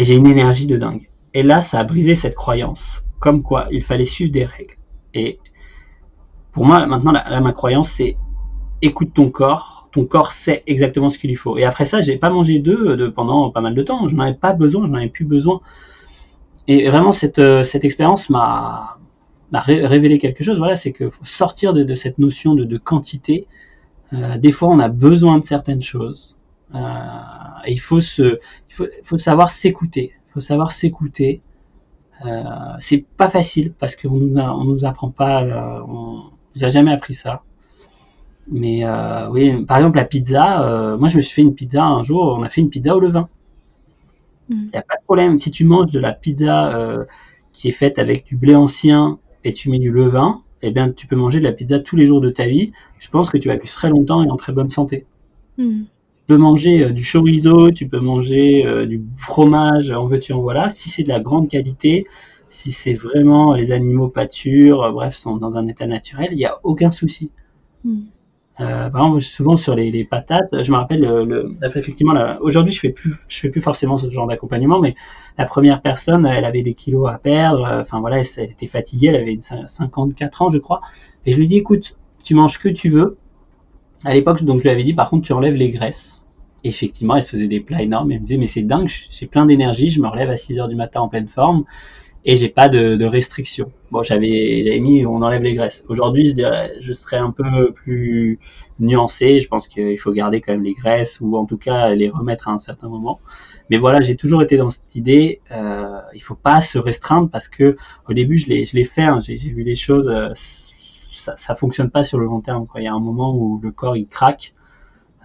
et 0.00 0.04
j'ai 0.04 0.14
une 0.14 0.26
énergie 0.26 0.66
de 0.66 0.78
dingue. 0.78 1.10
Et 1.34 1.42
là, 1.42 1.60
ça 1.60 1.78
a 1.78 1.84
brisé 1.84 2.14
cette 2.14 2.34
croyance, 2.34 3.04
comme 3.18 3.42
quoi 3.42 3.66
il 3.70 3.82
fallait 3.82 4.06
suivre 4.06 4.32
des 4.32 4.46
règles. 4.46 4.78
Et 5.12 5.38
pour 6.52 6.64
moi, 6.64 6.86
maintenant, 6.86 7.12
ma 7.12 7.52
croyance, 7.52 7.90
c'est 7.90 8.16
écoute 8.80 9.10
ton 9.12 9.28
corps. 9.28 9.90
Ton 9.92 10.06
corps 10.06 10.32
sait 10.32 10.62
exactement 10.66 11.10
ce 11.10 11.18
qu'il 11.18 11.28
lui 11.28 11.36
faut. 11.36 11.58
Et 11.58 11.64
après 11.64 11.84
ça, 11.84 12.00
j'ai 12.00 12.16
pas 12.16 12.30
mangé 12.30 12.60
d'œufs 12.60 12.96
de, 12.96 13.08
pendant 13.08 13.50
pas 13.50 13.60
mal 13.60 13.74
de 13.74 13.82
temps. 13.82 14.08
Je 14.08 14.16
n'en 14.16 14.22
avais 14.22 14.32
pas 14.32 14.54
besoin, 14.54 14.86
je 14.86 14.90
n'en 14.90 14.96
avais 14.96 15.08
plus 15.08 15.26
besoin. 15.26 15.60
Et 16.66 16.88
vraiment, 16.88 17.12
cette, 17.12 17.38
euh, 17.38 17.62
cette 17.62 17.84
expérience 17.84 18.30
m'a 18.30 18.96
révélé 19.52 20.18
quelque 20.18 20.42
chose. 20.42 20.56
Voilà, 20.56 20.76
c'est 20.76 20.94
qu'il 20.94 21.10
faut 21.10 21.26
sortir 21.26 21.74
de, 21.74 21.94
cette 21.94 22.18
notion 22.18 22.54
de, 22.54 22.78
quantité. 22.78 23.46
Euh, 24.14 24.38
des 24.38 24.50
fois, 24.50 24.70
on 24.70 24.78
a 24.78 24.88
besoin 24.88 25.38
de 25.38 25.44
certaines 25.44 25.82
choses. 25.82 26.38
Euh, 26.74 26.78
il 27.66 27.80
faut 27.80 28.00
se, 28.00 28.38
il 28.68 28.74
faut, 28.74 28.86
faut 29.04 29.18
savoir 29.18 29.50
s'écouter. 29.50 30.12
Il 30.28 30.32
faut 30.32 30.40
savoir 30.40 30.72
s'écouter. 30.72 31.40
Euh, 32.26 32.42
c'est 32.78 33.04
pas 33.16 33.28
facile 33.28 33.72
parce 33.72 33.96
qu'on 33.96 34.16
nous 34.16 34.36
on 34.36 34.64
nous 34.64 34.84
apprend 34.84 35.10
pas, 35.10 35.42
euh, 35.42 35.80
on 35.88 36.24
nous 36.54 36.64
a 36.64 36.68
jamais 36.68 36.92
appris 36.92 37.14
ça. 37.14 37.42
Mais 38.50 38.84
euh, 38.84 39.28
oui, 39.30 39.64
par 39.64 39.78
exemple 39.78 39.96
la 39.96 40.04
pizza, 40.04 40.96
moi 40.98 41.08
je 41.08 41.16
me 41.16 41.20
suis 41.20 41.34
fait 41.34 41.42
une 41.42 41.54
pizza 41.54 41.84
un 41.84 42.02
jour, 42.02 42.36
on 42.38 42.42
a 42.42 42.48
fait 42.48 42.60
une 42.60 42.70
pizza 42.70 42.94
au 42.94 43.00
levain. 43.00 43.28
Il 44.48 44.56
mm. 44.56 44.70
n'y 44.72 44.78
a 44.78 44.82
pas 44.82 44.96
de 44.96 45.02
problème. 45.04 45.38
Si 45.38 45.50
tu 45.50 45.64
manges 45.64 45.90
de 45.90 46.00
la 46.00 46.12
pizza 46.12 47.06
qui 47.52 47.68
est 47.68 47.72
faite 47.72 47.98
avec 47.98 48.24
du 48.26 48.36
blé 48.36 48.54
ancien 48.54 49.18
et 49.44 49.52
tu 49.52 49.70
mets 49.70 49.78
du 49.78 49.90
levain, 49.90 50.42
eh 50.62 50.70
bien 50.70 50.90
tu 50.90 51.06
peux 51.06 51.16
manger 51.16 51.38
de 51.38 51.44
la 51.44 51.52
pizza 51.52 51.78
tous 51.78 51.96
les 51.96 52.06
jours 52.06 52.20
de 52.20 52.30
ta 52.30 52.46
vie. 52.46 52.72
Je 52.98 53.08
pense 53.08 53.30
que 53.30 53.38
tu 53.38 53.48
vas 53.48 53.56
vivre 53.56 53.72
très 53.72 53.88
longtemps 53.88 54.22
et 54.22 54.30
en 54.30 54.36
très 54.36 54.52
bonne 54.52 54.70
santé. 54.70 55.06
Mm 55.56 55.84
peux 56.30 56.36
manger 56.36 56.84
euh, 56.84 56.90
du 56.92 57.02
chorizo, 57.04 57.72
tu 57.72 57.88
peux 57.88 57.98
manger 57.98 58.64
euh, 58.64 58.86
du 58.86 59.02
fromage, 59.16 59.90
en 59.90 60.06
veux-tu, 60.06 60.32
en 60.32 60.40
voilà. 60.40 60.70
Si 60.70 60.88
c'est 60.88 61.02
de 61.02 61.08
la 61.08 61.18
grande 61.18 61.48
qualité, 61.48 62.06
si 62.48 62.70
c'est 62.70 62.94
vraiment 62.94 63.52
les 63.52 63.72
animaux 63.72 64.06
pâturent, 64.06 64.84
euh, 64.84 64.92
bref, 64.92 65.12
sont 65.16 65.38
dans 65.38 65.56
un 65.56 65.66
état 65.66 65.88
naturel, 65.88 66.28
il 66.30 66.36
n'y 66.36 66.44
a 66.44 66.58
aucun 66.62 66.92
souci. 66.92 67.32
Hmm. 67.82 68.02
par 68.58 68.86
exemple, 68.86 69.20
souvent 69.20 69.56
sur 69.56 69.74
les, 69.74 70.04
patates, 70.04 70.62
je 70.62 70.70
me 70.70 70.76
rappelle, 70.76 71.00
le, 71.00 71.56
effectivement, 71.64 72.14
aujourd'hui, 72.42 72.72
je 72.74 72.78
fais 72.78 72.90
plus, 72.90 73.16
je 73.26 73.40
fais 73.40 73.48
plus 73.48 73.62
forcément 73.62 73.98
ce 73.98 74.08
genre 74.10 74.28
d'accompagnement, 74.28 74.78
mais 74.78 74.94
la 75.36 75.46
première 75.46 75.80
personne, 75.82 76.26
elle 76.26 76.44
avait 76.44 76.62
des 76.62 76.74
kilos 76.74 77.08
à 77.08 77.18
perdre, 77.18 77.66
enfin 77.80 77.98
voilà, 78.00 78.18
elle, 78.20 78.50
était 78.50 78.66
fatiguée, 78.66 79.08
elle 79.08 79.16
avait 79.16 79.38
54 79.40 80.42
ans, 80.42 80.50
je 80.50 80.58
crois, 80.58 80.82
et 81.26 81.32
je 81.32 81.38
lui 81.38 81.48
dis, 81.48 81.56
écoute, 81.56 81.96
tu 82.22 82.34
manges 82.34 82.58
que 82.58 82.68
tu 82.68 82.88
veux. 82.90 83.16
À 84.04 84.14
l'époque, 84.14 84.42
donc 84.44 84.58
je 84.58 84.64
lui 84.64 84.70
avais 84.70 84.84
dit, 84.84 84.94
par 84.94 85.08
contre, 85.08 85.26
tu 85.26 85.32
enlèves 85.32 85.54
les 85.54 85.70
graisses 85.70 86.19
effectivement, 86.64 87.16
elle 87.16 87.22
se 87.22 87.30
faisait 87.30 87.48
des 87.48 87.60
plats 87.60 87.82
énormes. 87.82 88.10
Elle 88.12 88.20
me 88.20 88.24
disait, 88.24 88.38
mais 88.38 88.46
c'est 88.46 88.62
dingue, 88.62 88.88
j'ai 88.88 89.26
plein 89.26 89.46
d'énergie, 89.46 89.88
je 89.88 90.00
me 90.00 90.08
relève 90.08 90.30
à 90.30 90.36
6 90.36 90.58
heures 90.58 90.68
du 90.68 90.76
matin 90.76 91.00
en 91.00 91.08
pleine 91.08 91.28
forme 91.28 91.64
et 92.24 92.36
j'ai 92.36 92.48
pas 92.48 92.68
de, 92.68 92.96
de 92.96 93.04
restrictions. 93.06 93.72
Bon, 93.90 94.02
j'avais, 94.02 94.78
mis, 94.80 95.06
on 95.06 95.22
enlève 95.22 95.42
les 95.42 95.54
graisses. 95.54 95.84
Aujourd'hui, 95.88 96.26
je 96.26 96.32
dirais, 96.32 96.74
je 96.80 96.92
serais 96.92 97.16
un 97.16 97.30
peu 97.30 97.72
plus 97.72 98.38
nuancé. 98.78 99.40
Je 99.40 99.48
pense 99.48 99.66
qu'il 99.66 99.98
faut 99.98 100.12
garder 100.12 100.40
quand 100.40 100.52
même 100.52 100.62
les 100.62 100.74
graisses 100.74 101.20
ou 101.20 101.36
en 101.36 101.46
tout 101.46 101.56
cas 101.56 101.94
les 101.94 102.10
remettre 102.10 102.48
à 102.48 102.52
un 102.52 102.58
certain 102.58 102.88
moment. 102.88 103.20
Mais 103.70 103.78
voilà, 103.78 104.00
j'ai 104.02 104.16
toujours 104.16 104.42
été 104.42 104.58
dans 104.58 104.70
cette 104.70 104.94
idée. 104.96 105.40
Euh, 105.50 106.00
il 106.14 106.20
faut 106.20 106.34
pas 106.34 106.60
se 106.60 106.78
restreindre 106.78 107.30
parce 107.30 107.48
que 107.48 107.76
au 108.08 108.12
début, 108.12 108.36
je 108.36 108.48
l'ai, 108.48 108.84
fait. 108.84 109.02
Hein, 109.02 109.20
j'ai, 109.22 109.36
vu 109.36 109.62
les 109.62 109.74
choses. 109.74 110.08
Euh, 110.08 110.30
ça, 110.34 111.36
ça 111.36 111.54
fonctionne 111.54 111.90
pas 111.90 112.04
sur 112.04 112.18
le 112.18 112.26
long 112.26 112.40
terme. 112.40 112.66
Quoi. 112.66 112.82
Il 112.82 112.84
y 112.84 112.88
a 112.88 112.92
un 112.92 113.00
moment 113.00 113.34
où 113.34 113.58
le 113.62 113.70
corps 113.70 113.96
il 113.96 114.06
craque 114.06 114.54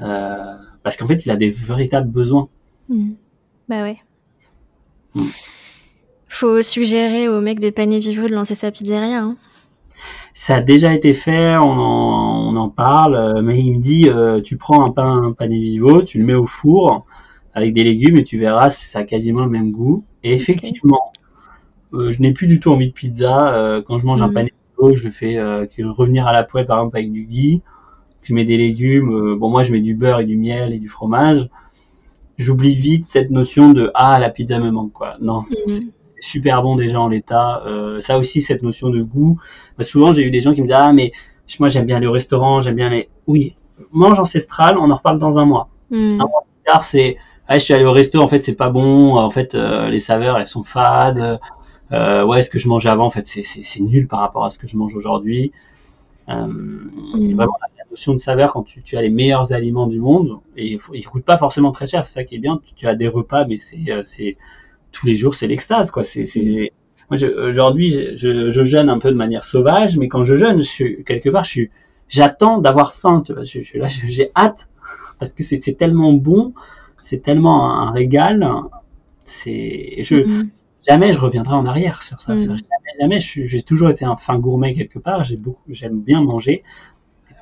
euh, 0.01 0.55
parce 0.85 0.97
qu'en 0.97 1.07
fait, 1.07 1.25
il 1.25 1.31
a 1.31 1.35
des 1.35 1.49
véritables 1.49 2.11
besoins. 2.11 2.47
Mmh. 2.89 3.13
Bah 3.67 3.81
ouais. 3.81 3.97
Mmh. 5.15 5.21
Faut 6.27 6.61
suggérer 6.61 7.27
au 7.27 7.41
mec 7.41 7.59
de 7.59 7.71
Pané 7.71 7.97
Vivo 7.97 8.27
de 8.27 8.35
lancer 8.35 8.53
sa 8.53 8.69
pizzeria. 8.69 9.23
Hein. 9.23 9.35
Ça 10.35 10.57
a 10.57 10.61
déjà 10.61 10.93
été 10.93 11.15
fait, 11.15 11.57
on 11.57 11.63
en, 11.63 12.53
on 12.53 12.55
en 12.55 12.69
parle, 12.69 13.15
euh, 13.15 13.41
mais 13.41 13.59
il 13.59 13.77
me 13.77 13.81
dit 13.81 14.07
euh, 14.09 14.41
tu 14.41 14.57
prends 14.57 14.85
un 14.85 14.91
pain 14.91 15.23
un 15.23 15.31
Pané 15.31 15.57
Vivo, 15.57 16.03
tu 16.03 16.19
le 16.19 16.25
mets 16.25 16.35
au 16.35 16.45
four 16.45 17.07
avec 17.55 17.73
des 17.73 17.83
légumes 17.83 18.17
et 18.17 18.23
tu 18.23 18.37
verras, 18.37 18.69
ça 18.69 18.99
a 18.99 19.03
quasiment 19.05 19.43
le 19.43 19.49
même 19.49 19.71
goût. 19.71 20.05
Et 20.21 20.33
effectivement, 20.33 21.13
euh, 21.93 22.11
je 22.11 22.21
n'ai 22.21 22.31
plus 22.31 22.45
du 22.45 22.59
tout 22.59 22.71
envie 22.71 22.89
de 22.89 22.93
pizza. 22.93 23.81
quand 23.87 23.97
je 23.97 24.05
mange 24.05 24.21
un 24.21 24.27
mmh. 24.27 24.33
Pané 24.33 24.53
Vivo, 24.77 24.95
je 24.95 25.05
le 25.05 25.11
fais 25.11 25.39
revenir 25.39 26.27
à 26.27 26.33
la 26.33 26.43
poêle 26.43 26.67
par 26.67 26.77
exemple 26.77 26.97
avec 26.97 27.11
du 27.11 27.23
ghee. 27.23 27.63
Je 28.25 28.33
mets 28.33 28.45
des 28.45 28.57
légumes. 28.57 29.35
bon, 29.35 29.49
moi 29.49 29.63
je 29.63 29.71
mets 29.71 29.81
du 29.81 29.95
beurre 29.95 30.19
et 30.19 30.25
du 30.25 30.35
miel 30.35 30.73
et 30.73 30.79
du 30.79 30.89
fromage 30.89 31.49
j'oublie 32.37 32.75
vite 32.75 33.05
cette 33.05 33.29
notion 33.29 33.71
de 33.71 33.91
ah 33.93 34.19
la 34.19 34.29
pizza 34.29 34.59
me 34.59 34.69
manque 34.71 34.91
quoi. 34.91 35.15
Non, 35.21 35.41
mmh 35.41 35.79
super 36.21 36.63
bon 36.63 36.75
déjà 36.75 36.99
en 36.99 37.07
l'état. 37.07 37.61
Euh, 37.65 37.99
ça 37.99 38.17
aussi, 38.17 38.41
cette 38.41 38.63
notion 38.63 38.89
de 38.89 39.01
goût. 39.01 39.39
Bah, 39.77 39.83
souvent, 39.83 40.11
j'ai 40.11 40.23
eu 40.23 40.31
des 40.31 40.41
gens 40.41 40.53
qui 40.53 40.61
me 40.61 40.67
disent 40.67 40.75
ah 40.77 40.91
mais 40.91 41.11
moi 41.59 41.69
j'aime 41.69 41.85
bien 41.85 41.99
les 41.99 42.07
restaurants, 42.07 42.61
j'aime 42.61 42.75
bien 42.75 42.89
les. 42.89 43.09
Oui, 43.27 43.55
mange 43.91 44.19
ancestral, 44.19 44.77
on 44.77 44.89
en 44.89 44.95
reparle 44.95 45.19
dans 45.19 45.37
un 45.39 45.45
mois. 45.45 45.69
Hmm. 45.91 46.19
Un 46.19 46.25
mois 46.25 46.45
plus 46.45 46.71
tard, 46.71 46.83
c'est 46.83 47.17
ah, 47.47 47.57
je 47.57 47.63
suis 47.63 47.73
allé 47.73 47.85
au 47.85 47.91
resto, 47.91 48.19
en 48.21 48.27
fait 48.27 48.43
c'est 48.43 48.55
pas 48.55 48.69
bon, 48.69 49.15
en 49.15 49.29
fait 49.29 49.53
euh, 49.53 49.89
les 49.89 49.99
saveurs 49.99 50.37
elles 50.37 50.47
sont 50.47 50.63
fades. 50.63 51.39
Euh, 51.91 52.25
ouais, 52.25 52.41
ce 52.41 52.49
que 52.49 52.57
je 52.57 52.67
mangeais 52.67 52.89
avant, 52.89 53.05
en 53.05 53.11
fait 53.11 53.27
c'est 53.27 53.81
nul 53.81 54.07
par 54.07 54.19
rapport 54.19 54.45
à 54.45 54.49
ce 54.49 54.57
que 54.57 54.67
je 54.67 54.77
mange 54.77 54.95
aujourd'hui. 54.95 55.51
Euh. 56.29 56.47
Vraiment 57.13 57.57
la 57.61 57.74
notion 57.95 58.13
de 58.13 58.19
saveur 58.19 58.53
quand 58.53 58.63
tu, 58.63 58.83
tu, 58.83 58.97
as 58.97 59.01
les 59.01 59.09
meilleurs 59.09 59.53
aliments 59.53 59.87
du 59.87 59.99
monde 59.99 60.39
et 60.57 60.77
ils 60.93 61.05
coûtent 61.07 61.25
pas 61.25 61.37
forcément 61.37 61.71
très 61.71 61.87
cher, 61.87 62.05
c'est 62.05 62.13
ça 62.13 62.23
qui 62.23 62.35
est 62.35 62.39
bien. 62.39 62.61
Tu, 62.63 62.73
tu 62.73 62.87
as 62.87 62.95
des 62.95 63.07
repas, 63.07 63.45
mais 63.45 63.57
c'est 63.57 63.85
c'est 64.03 64.37
tous 64.91 65.05
les 65.05 65.17
jours, 65.17 65.35
c'est 65.35 65.47
l'extase, 65.47 65.91
quoi. 65.91 66.03
C'est, 66.03 66.25
aujourd'hui, 67.11 68.15
je, 68.15 68.49
je, 68.49 68.63
jeûne 68.63 68.89
un 68.89 68.97
peu 68.97 69.11
de 69.11 69.17
manière 69.17 69.43
sauvage, 69.43 69.97
mais 69.97 70.07
quand 70.07 70.23
je 70.23 70.35
jeûne, 70.35 70.57
je 70.57 70.63
suis, 70.63 71.03
quelque 71.03 71.29
part, 71.29 71.43
je 71.43 71.49
suis, 71.49 71.69
j'attends 72.07 72.59
d'avoir 72.59 72.93
faim, 72.93 73.21
tu 73.25 73.33
vois. 73.33 73.43
Je, 73.43 73.59
suis 73.59 73.77
là, 73.77 73.87
j'ai 73.87 74.31
hâte 74.35 74.69
parce 75.19 75.33
que 75.33 75.43
c'est, 75.43 75.59
tellement 75.77 76.13
bon, 76.13 76.53
c'est 77.01 77.21
tellement 77.21 77.81
un, 77.81 77.91
régal. 77.91 78.47
C'est, 79.19 79.97
je, 80.01 80.17
mm-hmm. 80.17 80.49
jamais 80.87 81.13
je 81.13 81.19
reviendrai 81.19 81.55
en 81.55 81.65
arrière 81.65 82.01
sur 82.01 82.21
ça. 82.21 82.33
Mm. 82.33 82.39
Jamais, 82.39 82.59
jamais. 82.99 83.19
j'ai 83.19 83.61
toujours 83.61 83.89
été 83.89 84.05
un 84.05 84.15
fin 84.15 84.39
gourmet 84.39 84.73
quelque 84.73 84.99
part. 84.99 85.23
J'ai 85.23 85.37
beaucoup, 85.37 85.61
j'aime 85.69 85.99
bien 85.99 86.21
manger. 86.21 86.63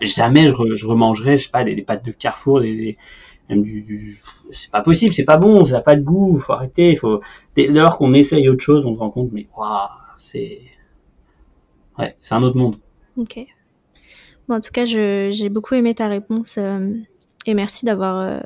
Jamais 0.05 0.47
je, 0.47 0.53
je 0.75 0.85
remangerai, 0.85 1.37
je 1.37 1.43
sais 1.45 1.49
pas, 1.49 1.63
des, 1.63 1.81
pâtes 1.81 2.05
de 2.05 2.11
Carrefour, 2.11 2.61
des, 2.61 2.97
même 3.49 3.63
du, 3.63 4.19
c'est 4.51 4.71
pas 4.71 4.81
possible, 4.81 5.13
c'est 5.13 5.25
pas 5.25 5.37
bon, 5.37 5.65
ça 5.65 5.75
n'a 5.75 5.81
pas 5.81 5.95
de 5.95 6.01
goût, 6.01 6.39
faut 6.39 6.53
arrêter, 6.53 6.95
faut 6.95 7.21
dès 7.55 7.67
lors 7.67 7.97
qu'on 7.97 8.13
essaye 8.13 8.47
autre 8.49 8.63
chose, 8.63 8.85
on 8.85 8.95
se 8.95 8.99
rend 8.99 9.09
compte 9.09 9.31
mais 9.31 9.47
waouh, 9.57 9.89
c'est 10.17 10.61
ouais, 11.99 12.15
c'est 12.21 12.35
un 12.35 12.43
autre 12.43 12.57
monde. 12.57 12.77
OK. 13.17 13.45
Bon, 14.47 14.55
en 14.55 14.59
tout 14.59 14.71
cas, 14.71 14.85
j'ai 14.85 15.49
beaucoup 15.49 15.75
aimé 15.75 15.95
ta 15.95 16.07
réponse 16.07 16.55
euh, 16.57 16.89
et 17.45 17.53
merci 17.53 17.85
d'avoir 17.85 18.19
euh, 18.19 18.39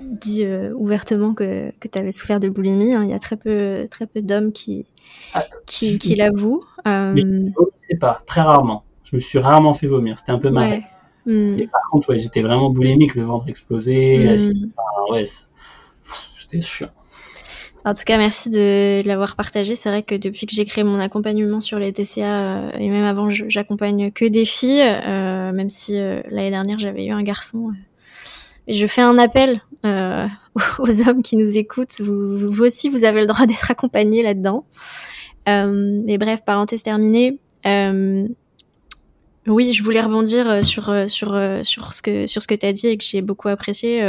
dit 0.00 0.44
euh, 0.44 0.72
ouvertement 0.74 1.34
que, 1.34 1.70
que 1.78 1.88
tu 1.88 1.98
avais 1.98 2.12
souffert 2.12 2.40
de 2.40 2.48
boulimie. 2.48 2.94
Hein. 2.94 3.04
Il 3.04 3.10
y 3.10 3.14
a 3.14 3.18
très 3.18 3.36
peu, 3.36 3.84
très 3.90 4.06
peu 4.06 4.22
d'hommes 4.22 4.52
qui, 4.52 4.86
ah, 5.34 5.44
qui, 5.66 5.98
qui 5.98 6.14
l'avouent. 6.14 6.64
Je 6.86 7.96
pas, 7.98 8.22
très 8.26 8.40
rarement. 8.40 8.84
Je 9.10 9.16
me 9.16 9.20
suis 9.20 9.38
rarement 9.38 9.72
fait 9.72 9.86
vomir. 9.86 10.18
C'était 10.18 10.32
un 10.32 10.38
peu 10.38 10.50
mal. 10.50 10.82
Hmm. 11.24 11.58
Et 11.58 11.66
par 11.66 11.80
contre, 11.90 12.10
ouais, 12.10 12.18
j'étais 12.18 12.42
vraiment 12.42 12.70
boulimique, 12.70 13.14
le 13.14 13.22
ventre 13.24 13.48
explosé. 13.48 14.36
Hmm. 14.36 15.12
ouais, 15.12 15.24
c'était 16.38 16.60
chiant. 16.60 16.88
En 17.84 17.94
tout 17.94 18.02
cas, 18.04 18.18
merci 18.18 18.50
de, 18.50 19.06
l'avoir 19.06 19.34
partagé. 19.34 19.74
C'est 19.74 19.88
vrai 19.88 20.02
que 20.02 20.14
depuis 20.14 20.44
que 20.44 20.54
j'ai 20.54 20.66
créé 20.66 20.84
mon 20.84 20.98
accompagnement 20.98 21.60
sur 21.60 21.78
les 21.78 21.92
TCA, 21.92 22.22
euh, 22.22 22.70
et 22.78 22.90
même 22.90 23.04
avant, 23.04 23.30
j'accompagne 23.30 24.10
que 24.10 24.26
des 24.26 24.44
filles, 24.44 24.82
euh, 24.82 25.52
même 25.52 25.70
si 25.70 25.98
euh, 25.98 26.20
l'année 26.30 26.50
dernière, 26.50 26.78
j'avais 26.78 27.06
eu 27.06 27.12
un 27.12 27.22
garçon. 27.22 27.70
je 28.66 28.86
fais 28.86 29.00
un 29.00 29.16
appel 29.16 29.62
aux 29.84 31.08
hommes 31.08 31.22
qui 31.22 31.36
nous 31.38 31.56
écoutent. 31.56 32.00
Vous, 32.00 32.50
vous 32.50 32.62
aussi, 32.62 32.90
vous 32.90 33.04
avez 33.04 33.20
le 33.20 33.26
droit 33.26 33.46
d'être 33.46 33.70
accompagnés 33.70 34.22
là-dedans. 34.22 34.66
et 35.46 36.18
bref, 36.18 36.44
parenthèse 36.44 36.82
terminée. 36.82 37.38
Oui, 39.48 39.72
je 39.72 39.82
voulais 39.82 40.02
rebondir 40.02 40.48
euh, 40.48 40.62
sur 40.62 40.90
euh, 40.90 41.08
sur 41.08 41.34
euh, 41.34 41.64
sur 41.64 41.94
ce 41.94 42.02
que 42.02 42.26
sur 42.26 42.42
ce 42.42 42.46
que 42.46 42.54
tu 42.54 42.66
as 42.66 42.72
dit 42.74 42.88
et 42.88 42.98
que 42.98 43.04
j'ai 43.04 43.22
beaucoup 43.22 43.48
apprécié 43.48 44.02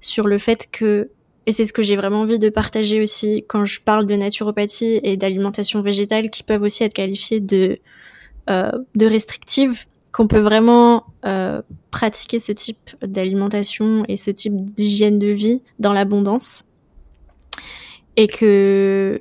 sur 0.00 0.26
le 0.26 0.38
fait 0.38 0.68
que 0.70 1.10
et 1.46 1.52
c'est 1.52 1.66
ce 1.66 1.74
que 1.74 1.82
j'ai 1.82 1.96
vraiment 1.96 2.22
envie 2.22 2.38
de 2.38 2.48
partager 2.48 3.02
aussi 3.02 3.44
quand 3.48 3.66
je 3.66 3.80
parle 3.80 4.06
de 4.06 4.14
naturopathie 4.14 5.00
et 5.02 5.16
d'alimentation 5.16 5.82
végétale 5.82 6.30
qui 6.30 6.42
peuvent 6.42 6.62
aussi 6.62 6.84
être 6.84 6.94
qualifiées 6.94 7.40
de 7.40 7.78
de 8.48 9.06
restrictives 9.06 9.84
qu'on 10.12 10.26
peut 10.26 10.38
vraiment 10.38 11.06
pratiquer 11.90 12.38
ce 12.38 12.52
type 12.52 12.96
d'alimentation 13.02 14.04
et 14.08 14.16
ce 14.16 14.30
type 14.30 14.64
d'hygiène 14.64 15.18
de 15.18 15.28
vie 15.28 15.62
dans 15.78 15.92
l'abondance. 15.92 16.64
Et 18.16 18.26
que 18.28 19.20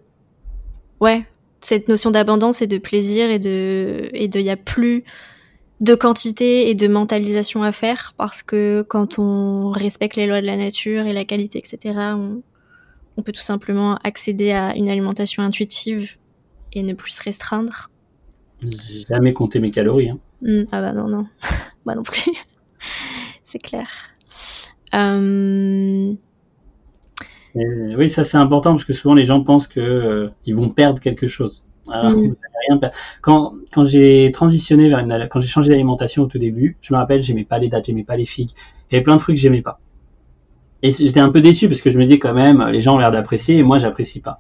ouais 0.99 1.25
cette 1.63 1.87
notion 1.87 2.11
d'abondance 2.11 2.61
et 2.61 2.67
de 2.67 2.77
plaisir 2.77 3.29
et 3.29 3.39
de 3.39 4.09
et 4.13 4.27
de 4.27 4.39
y 4.39 4.49
a 4.49 4.57
plus 4.57 5.03
de 5.79 5.95
quantité 5.95 6.69
et 6.69 6.75
de 6.75 6.87
mentalisation 6.87 7.63
à 7.63 7.71
faire 7.71 8.13
parce 8.17 8.43
que 8.43 8.85
quand 8.87 9.17
on 9.17 9.71
respecte 9.71 10.15
les 10.17 10.27
lois 10.27 10.41
de 10.41 10.45
la 10.45 10.57
nature 10.57 11.05
et 11.05 11.13
la 11.13 11.23
qualité 11.23 11.59
etc 11.59 11.95
on, 12.15 12.41
on 13.17 13.21
peut 13.21 13.31
tout 13.31 13.41
simplement 13.41 13.95
accéder 14.03 14.51
à 14.51 14.75
une 14.75 14.89
alimentation 14.89 15.41
intuitive 15.41 16.17
et 16.73 16.83
ne 16.83 16.93
plus 16.93 17.11
se 17.11 17.21
restreindre. 17.21 17.89
J'ai 18.61 19.05
jamais 19.07 19.33
compté 19.33 19.59
mes 19.59 19.71
calories 19.71 20.09
hein. 20.09 20.19
Mmh, 20.41 20.63
ah 20.71 20.81
bah 20.81 20.91
non 20.91 21.07
non. 21.07 21.25
Moi 21.85 21.95
non 21.95 22.03
plus. 22.03 22.31
C'est 23.43 23.59
clair. 23.59 23.89
Euh, 24.93 26.13
oui, 27.55 28.09
ça 28.09 28.23
c'est 28.23 28.37
important 28.37 28.71
parce 28.71 28.85
que 28.85 28.93
souvent 28.93 29.13
les 29.13 29.25
gens 29.25 29.43
pensent 29.43 29.67
que 29.67 29.79
euh, 29.79 30.29
ils 30.45 30.55
vont 30.55 30.69
perdre 30.69 30.99
quelque 30.99 31.27
chose. 31.27 31.63
Alors, 31.91 32.11
mm. 32.11 32.35
rien 32.69 32.79
Quand, 33.21 33.53
quand 33.71 33.83
j'ai 33.83 34.31
transitionné 34.31 34.89
vers 34.89 34.99
une, 34.99 35.27
quand 35.29 35.39
j'ai 35.39 35.47
changé 35.47 35.69
d'alimentation 35.69 36.23
au 36.23 36.27
tout 36.27 36.39
début, 36.39 36.77
je 36.81 36.93
me 36.93 36.99
rappelle, 36.99 37.21
j'aimais 37.21 37.43
pas 37.43 37.59
les 37.59 37.69
dates, 37.69 37.85
j'aimais 37.85 38.03
pas 38.03 38.15
les 38.15 38.25
figues. 38.25 38.51
Il 38.89 38.93
y 38.93 38.97
avait 38.97 39.03
plein 39.03 39.17
de 39.17 39.21
fruits 39.21 39.35
que 39.35 39.41
j'aimais 39.41 39.61
pas. 39.61 39.79
Et 40.81 40.91
j'étais 40.91 41.19
un 41.19 41.29
peu 41.29 41.41
déçu 41.41 41.67
parce 41.67 41.81
que 41.81 41.91
je 41.91 41.97
me 41.97 42.05
dis 42.05 42.19
quand 42.19 42.33
même, 42.33 42.65
les 42.69 42.81
gens 42.81 42.95
ont 42.95 42.97
l'air 42.97 43.11
d'apprécier 43.11 43.57
et 43.57 43.63
moi 43.63 43.77
j'apprécie 43.77 44.19
pas. 44.19 44.39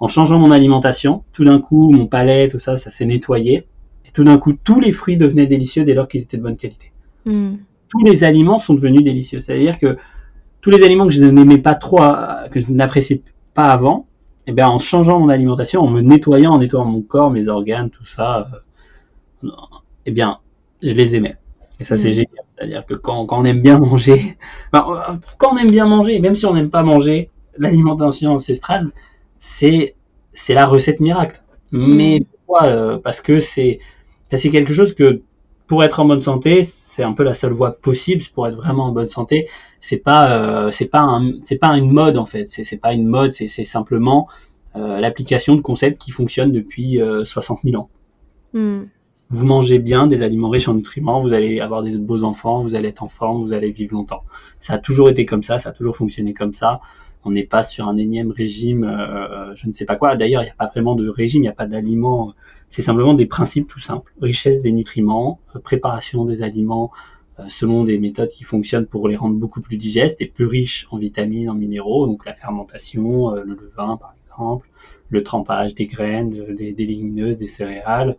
En 0.00 0.08
changeant 0.08 0.38
mon 0.38 0.50
alimentation, 0.50 1.24
tout 1.32 1.44
d'un 1.44 1.60
coup, 1.60 1.90
mon 1.90 2.06
palais, 2.06 2.48
tout 2.48 2.58
ça, 2.58 2.76
ça 2.76 2.90
s'est 2.90 3.06
nettoyé. 3.06 3.66
Et 4.06 4.10
tout 4.12 4.24
d'un 4.24 4.38
coup, 4.38 4.52
tous 4.52 4.80
les 4.80 4.92
fruits 4.92 5.16
devenaient 5.16 5.46
délicieux 5.46 5.84
dès 5.84 5.94
lors 5.94 6.06
qu'ils 6.08 6.22
étaient 6.22 6.36
de 6.36 6.42
bonne 6.42 6.56
qualité. 6.56 6.92
Mm. 7.24 7.54
Tous 7.88 8.04
les 8.04 8.22
aliments 8.22 8.58
sont 8.58 8.74
devenus 8.74 9.02
délicieux. 9.02 9.40
C'est-à-dire 9.40 9.78
que 9.78 9.96
tous 10.68 10.76
les 10.76 10.84
aliments 10.84 11.06
que 11.06 11.14
je 11.14 11.24
n'aimais 11.24 11.56
pas 11.56 11.74
trop, 11.74 12.02
euh, 12.02 12.46
que 12.50 12.60
je 12.60 12.66
n'appréciais 12.70 13.22
pas 13.54 13.70
avant, 13.70 14.06
eh 14.46 14.52
bien, 14.52 14.68
en 14.68 14.78
changeant 14.78 15.18
mon 15.18 15.30
alimentation, 15.30 15.80
en 15.80 15.88
me 15.88 16.02
nettoyant, 16.02 16.52
en 16.52 16.58
nettoyant 16.58 16.84
mon 16.84 17.00
corps, 17.00 17.30
mes 17.30 17.48
organes, 17.48 17.88
tout 17.88 18.04
ça, 18.04 18.50
euh, 19.44 19.48
eh 20.04 20.10
bien, 20.10 20.40
je 20.82 20.92
les 20.92 21.16
aimais. 21.16 21.36
Et 21.80 21.84
ça, 21.84 21.96
c'est 21.96 22.10
mm. 22.10 22.12
génial. 22.12 22.44
C'est-à-dire 22.54 22.84
que 22.84 22.92
quand, 22.92 23.24
quand, 23.24 23.40
on 23.40 23.46
aime 23.46 23.62
bien 23.62 23.78
manger, 23.78 24.36
euh, 24.74 24.80
quand 25.38 25.54
on 25.54 25.56
aime 25.56 25.70
bien 25.70 25.86
manger, 25.86 26.20
même 26.20 26.34
si 26.34 26.44
on 26.44 26.52
n'aime 26.52 26.68
pas 26.68 26.82
manger, 26.82 27.30
l'alimentation 27.56 28.32
ancestrale, 28.32 28.90
c'est 29.38 29.94
c'est 30.34 30.52
la 30.52 30.66
recette 30.66 31.00
miracle. 31.00 31.42
Mais 31.72 32.20
mm. 32.20 32.24
pourquoi 32.24 33.00
Parce 33.02 33.22
que 33.22 33.40
c'est 33.40 33.78
c'est 34.30 34.50
quelque 34.50 34.74
chose 34.74 34.94
que 34.94 35.22
pour 35.66 35.82
être 35.82 35.98
en 36.00 36.04
bonne 36.04 36.20
santé, 36.20 36.62
c'est 36.98 37.04
un 37.04 37.12
peu 37.12 37.22
la 37.22 37.32
seule 37.32 37.52
voie 37.52 37.78
possible 37.80 38.24
pour 38.34 38.48
être 38.48 38.56
vraiment 38.56 38.86
en 38.86 38.92
bonne 38.92 39.08
santé. 39.08 39.46
C'est 39.80 39.98
pas 39.98 40.32
euh, 40.32 40.72
c'est 40.72 40.86
pas 40.86 40.98
un, 40.98 41.30
c'est 41.44 41.56
pas 41.56 41.78
une 41.78 41.92
mode 41.92 42.18
en 42.18 42.26
fait. 42.26 42.46
C'est 42.48 42.76
pas 42.76 42.92
une 42.92 43.06
mode. 43.06 43.30
C'est 43.30 43.46
simplement 43.64 44.26
euh, 44.74 44.98
l'application 44.98 45.54
de 45.54 45.60
concepts 45.60 46.00
qui 46.00 46.10
fonctionnent 46.10 46.50
depuis 46.50 47.00
60 47.22 47.58
euh, 47.58 47.70
000 47.70 47.80
ans. 47.80 47.88
Hmm. 48.52 48.86
vous 49.28 49.44
mangez 49.44 49.78
bien 49.78 50.06
des 50.06 50.22
aliments 50.22 50.48
riches 50.48 50.68
en 50.68 50.74
nutriments, 50.74 51.20
vous 51.20 51.34
allez 51.34 51.60
avoir 51.60 51.82
des 51.82 51.98
beaux 51.98 52.24
enfants, 52.24 52.62
vous 52.62 52.74
allez 52.74 52.88
être 52.88 53.02
en 53.02 53.08
forme, 53.08 53.42
vous 53.42 53.52
allez 53.52 53.70
vivre 53.70 53.92
longtemps. 53.92 54.24
Ça 54.58 54.72
a 54.74 54.78
toujours 54.78 55.08
été 55.10 55.24
comme 55.26 55.42
ça, 55.42 55.58
ça 55.58 55.68
a 55.68 55.72
toujours 55.72 55.96
fonctionné 55.96 56.32
comme 56.34 56.54
ça. 56.54 56.80
On 57.24 57.30
n'est 57.30 57.44
pas 57.44 57.62
sur 57.62 57.86
un 57.86 57.96
énième 57.96 58.32
régime, 58.32 58.82
je 59.54 59.68
ne 59.68 59.72
sais 59.72 59.84
pas 59.84 59.96
quoi. 59.96 60.16
D'ailleurs, 60.16 60.42
il 60.42 60.46
n'y 60.46 60.50
a 60.50 60.54
pas 60.54 60.66
vraiment 60.66 60.96
de 60.96 61.08
régime, 61.08 61.42
il 61.42 61.46
n'y 61.46 61.48
a 61.48 61.52
pas 61.52 61.66
d'aliments. 61.66 62.34
C'est 62.70 62.82
simplement 62.82 63.14
des 63.14 63.26
principes 63.26 63.68
tout 63.68 63.80
simples. 63.80 64.12
Richesse 64.20 64.60
des 64.60 64.72
nutriments, 64.72 65.40
euh, 65.56 65.58
préparation 65.58 66.24
des 66.24 66.42
aliments 66.42 66.90
euh, 67.38 67.44
selon 67.48 67.84
des 67.84 67.98
méthodes 67.98 68.30
qui 68.30 68.44
fonctionnent 68.44 68.86
pour 68.86 69.08
les 69.08 69.16
rendre 69.16 69.36
beaucoup 69.36 69.60
plus 69.60 69.76
digestes 69.76 70.20
et 70.20 70.26
plus 70.26 70.46
riches 70.46 70.86
en 70.90 70.98
vitamines, 70.98 71.50
en 71.50 71.54
minéraux, 71.54 72.06
donc 72.06 72.24
la 72.26 72.34
fermentation, 72.34 73.30
le 73.32 73.54
levain 73.54 73.96
par 73.96 74.14
exemple, 74.26 74.68
le 75.08 75.22
trempage 75.22 75.74
des 75.74 75.86
graines, 75.86 76.30
des, 76.30 76.72
des 76.72 76.86
légumineuses, 76.86 77.38
des 77.38 77.48
céréales. 77.48 78.16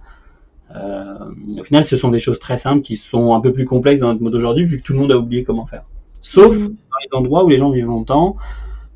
Euh, 0.76 1.16
au 1.60 1.64
final, 1.64 1.84
ce 1.84 1.98
sont 1.98 2.10
des 2.10 2.20
choses 2.20 2.40
très 2.40 2.58
simples 2.58 2.82
qui 2.82 2.96
sont 2.96 3.34
un 3.34 3.42
peu 3.42 3.52
plus 3.52 3.66
complexes 3.66 4.02
dans 4.02 4.10
notre 4.10 4.22
mode 4.22 4.36
aujourd'hui, 4.36 4.66
vu 4.66 4.80
que 4.80 4.84
tout 4.84 4.94
le 4.94 5.00
monde 5.00 5.12
a 5.12 5.18
oublié 5.18 5.44
comment 5.44 5.66
faire. 5.66 5.84
Sauf 6.22 6.56
mm. 6.56 6.68
dans 6.68 6.98
les 7.04 7.18
endroits 7.18 7.44
où 7.44 7.50
les 7.50 7.58
gens 7.58 7.72
vivent 7.72 7.88
longtemps, 7.88 8.38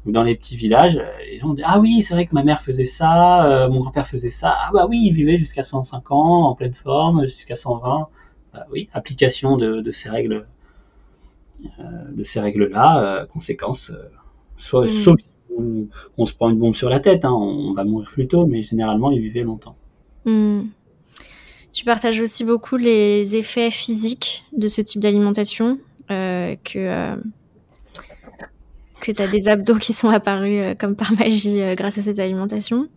ou 0.05 0.11
dans 0.11 0.23
les 0.23 0.35
petits 0.35 0.55
villages, 0.55 0.99
les 1.25 1.39
gens 1.39 1.53
disent 1.53 1.65
Ah 1.67 1.79
oui, 1.79 2.01
c'est 2.01 2.13
vrai 2.13 2.25
que 2.25 2.33
ma 2.33 2.43
mère 2.43 2.61
faisait 2.61 2.85
ça, 2.85 3.45
euh, 3.45 3.69
mon 3.69 3.79
grand-père 3.81 4.07
faisait 4.07 4.29
ça. 4.29 4.55
Ah 4.55 4.69
bah 4.73 4.85
oui, 4.89 5.01
il 5.05 5.13
vivait 5.13 5.37
jusqu'à 5.37 5.63
105 5.63 6.11
ans, 6.11 6.43
en 6.49 6.55
pleine 6.55 6.73
forme, 6.73 7.23
jusqu'à 7.23 7.55
120. 7.55 8.07
Bah 8.53 8.67
oui, 8.71 8.89
application 8.93 9.57
de, 9.57 9.91
ces 9.91 10.09
règles, 10.09 10.45
euh, 11.79 11.83
de 12.11 12.23
ces 12.23 12.39
règles-là, 12.39 13.25
conséquence, 13.33 13.91
soit, 14.57 14.85
mm. 14.85 15.03
sauf 15.03 15.19
on, 15.57 15.87
on, 16.17 16.25
se 16.25 16.33
prend 16.33 16.49
une 16.49 16.59
bombe 16.59 16.75
sur 16.75 16.89
la 16.89 16.99
tête, 16.99 17.25
hein, 17.25 17.31
on 17.31 17.73
va 17.73 17.83
mourir 17.83 18.09
plus 18.09 18.27
tôt, 18.27 18.45
mais 18.45 18.61
généralement, 18.61 19.11
il 19.11 19.21
vivait 19.21 19.43
longtemps. 19.43 19.75
Mm. 20.25 20.63
Tu 21.71 21.85
partages 21.85 22.21
aussi 22.21 22.43
beaucoup 22.43 22.77
les 22.77 23.35
effets 23.35 23.71
physiques 23.71 24.43
de 24.55 24.67
ce 24.67 24.81
type 24.81 25.01
d'alimentation, 25.01 25.79
euh, 26.11 26.55
que, 26.63 26.77
euh, 26.77 27.15
que 29.03 29.11
tu 29.11 29.21
as 29.21 29.27
des 29.27 29.49
abdos 29.49 29.75
qui 29.75 29.93
sont 29.93 30.09
apparus 30.09 30.59
euh, 30.61 30.75
comme 30.75 30.95
par 30.95 31.11
magie 31.13 31.61
grâce 31.75 31.97
à 31.97 32.01
cette 32.01 32.19
alimentation. 32.19 32.87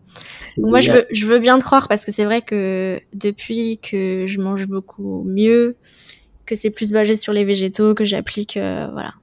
moi, 0.59 0.81
je 0.81 0.93
veux, 0.93 1.07
je 1.11 1.27
veux 1.27 1.39
bien 1.39 1.59
te 1.59 1.65
croire 1.65 1.89
parce 1.89 2.05
que 2.05 2.13
c'est 2.13 2.25
vrai 2.25 2.43
que 2.43 3.01
depuis 3.13 3.79
que 3.79 4.25
je 4.27 4.41
mange 4.41 4.67
beaucoup 4.67 5.25
mieux, 5.25 5.77
que 6.47 6.55
c'est 6.55 6.71
plus 6.71 6.93
basé 6.93 7.17
sur 7.17 7.33
les 7.33 7.45
végétaux, 7.45 7.95
que 7.95 8.05
j'applique 8.05 8.55
voilà, 8.55 9.15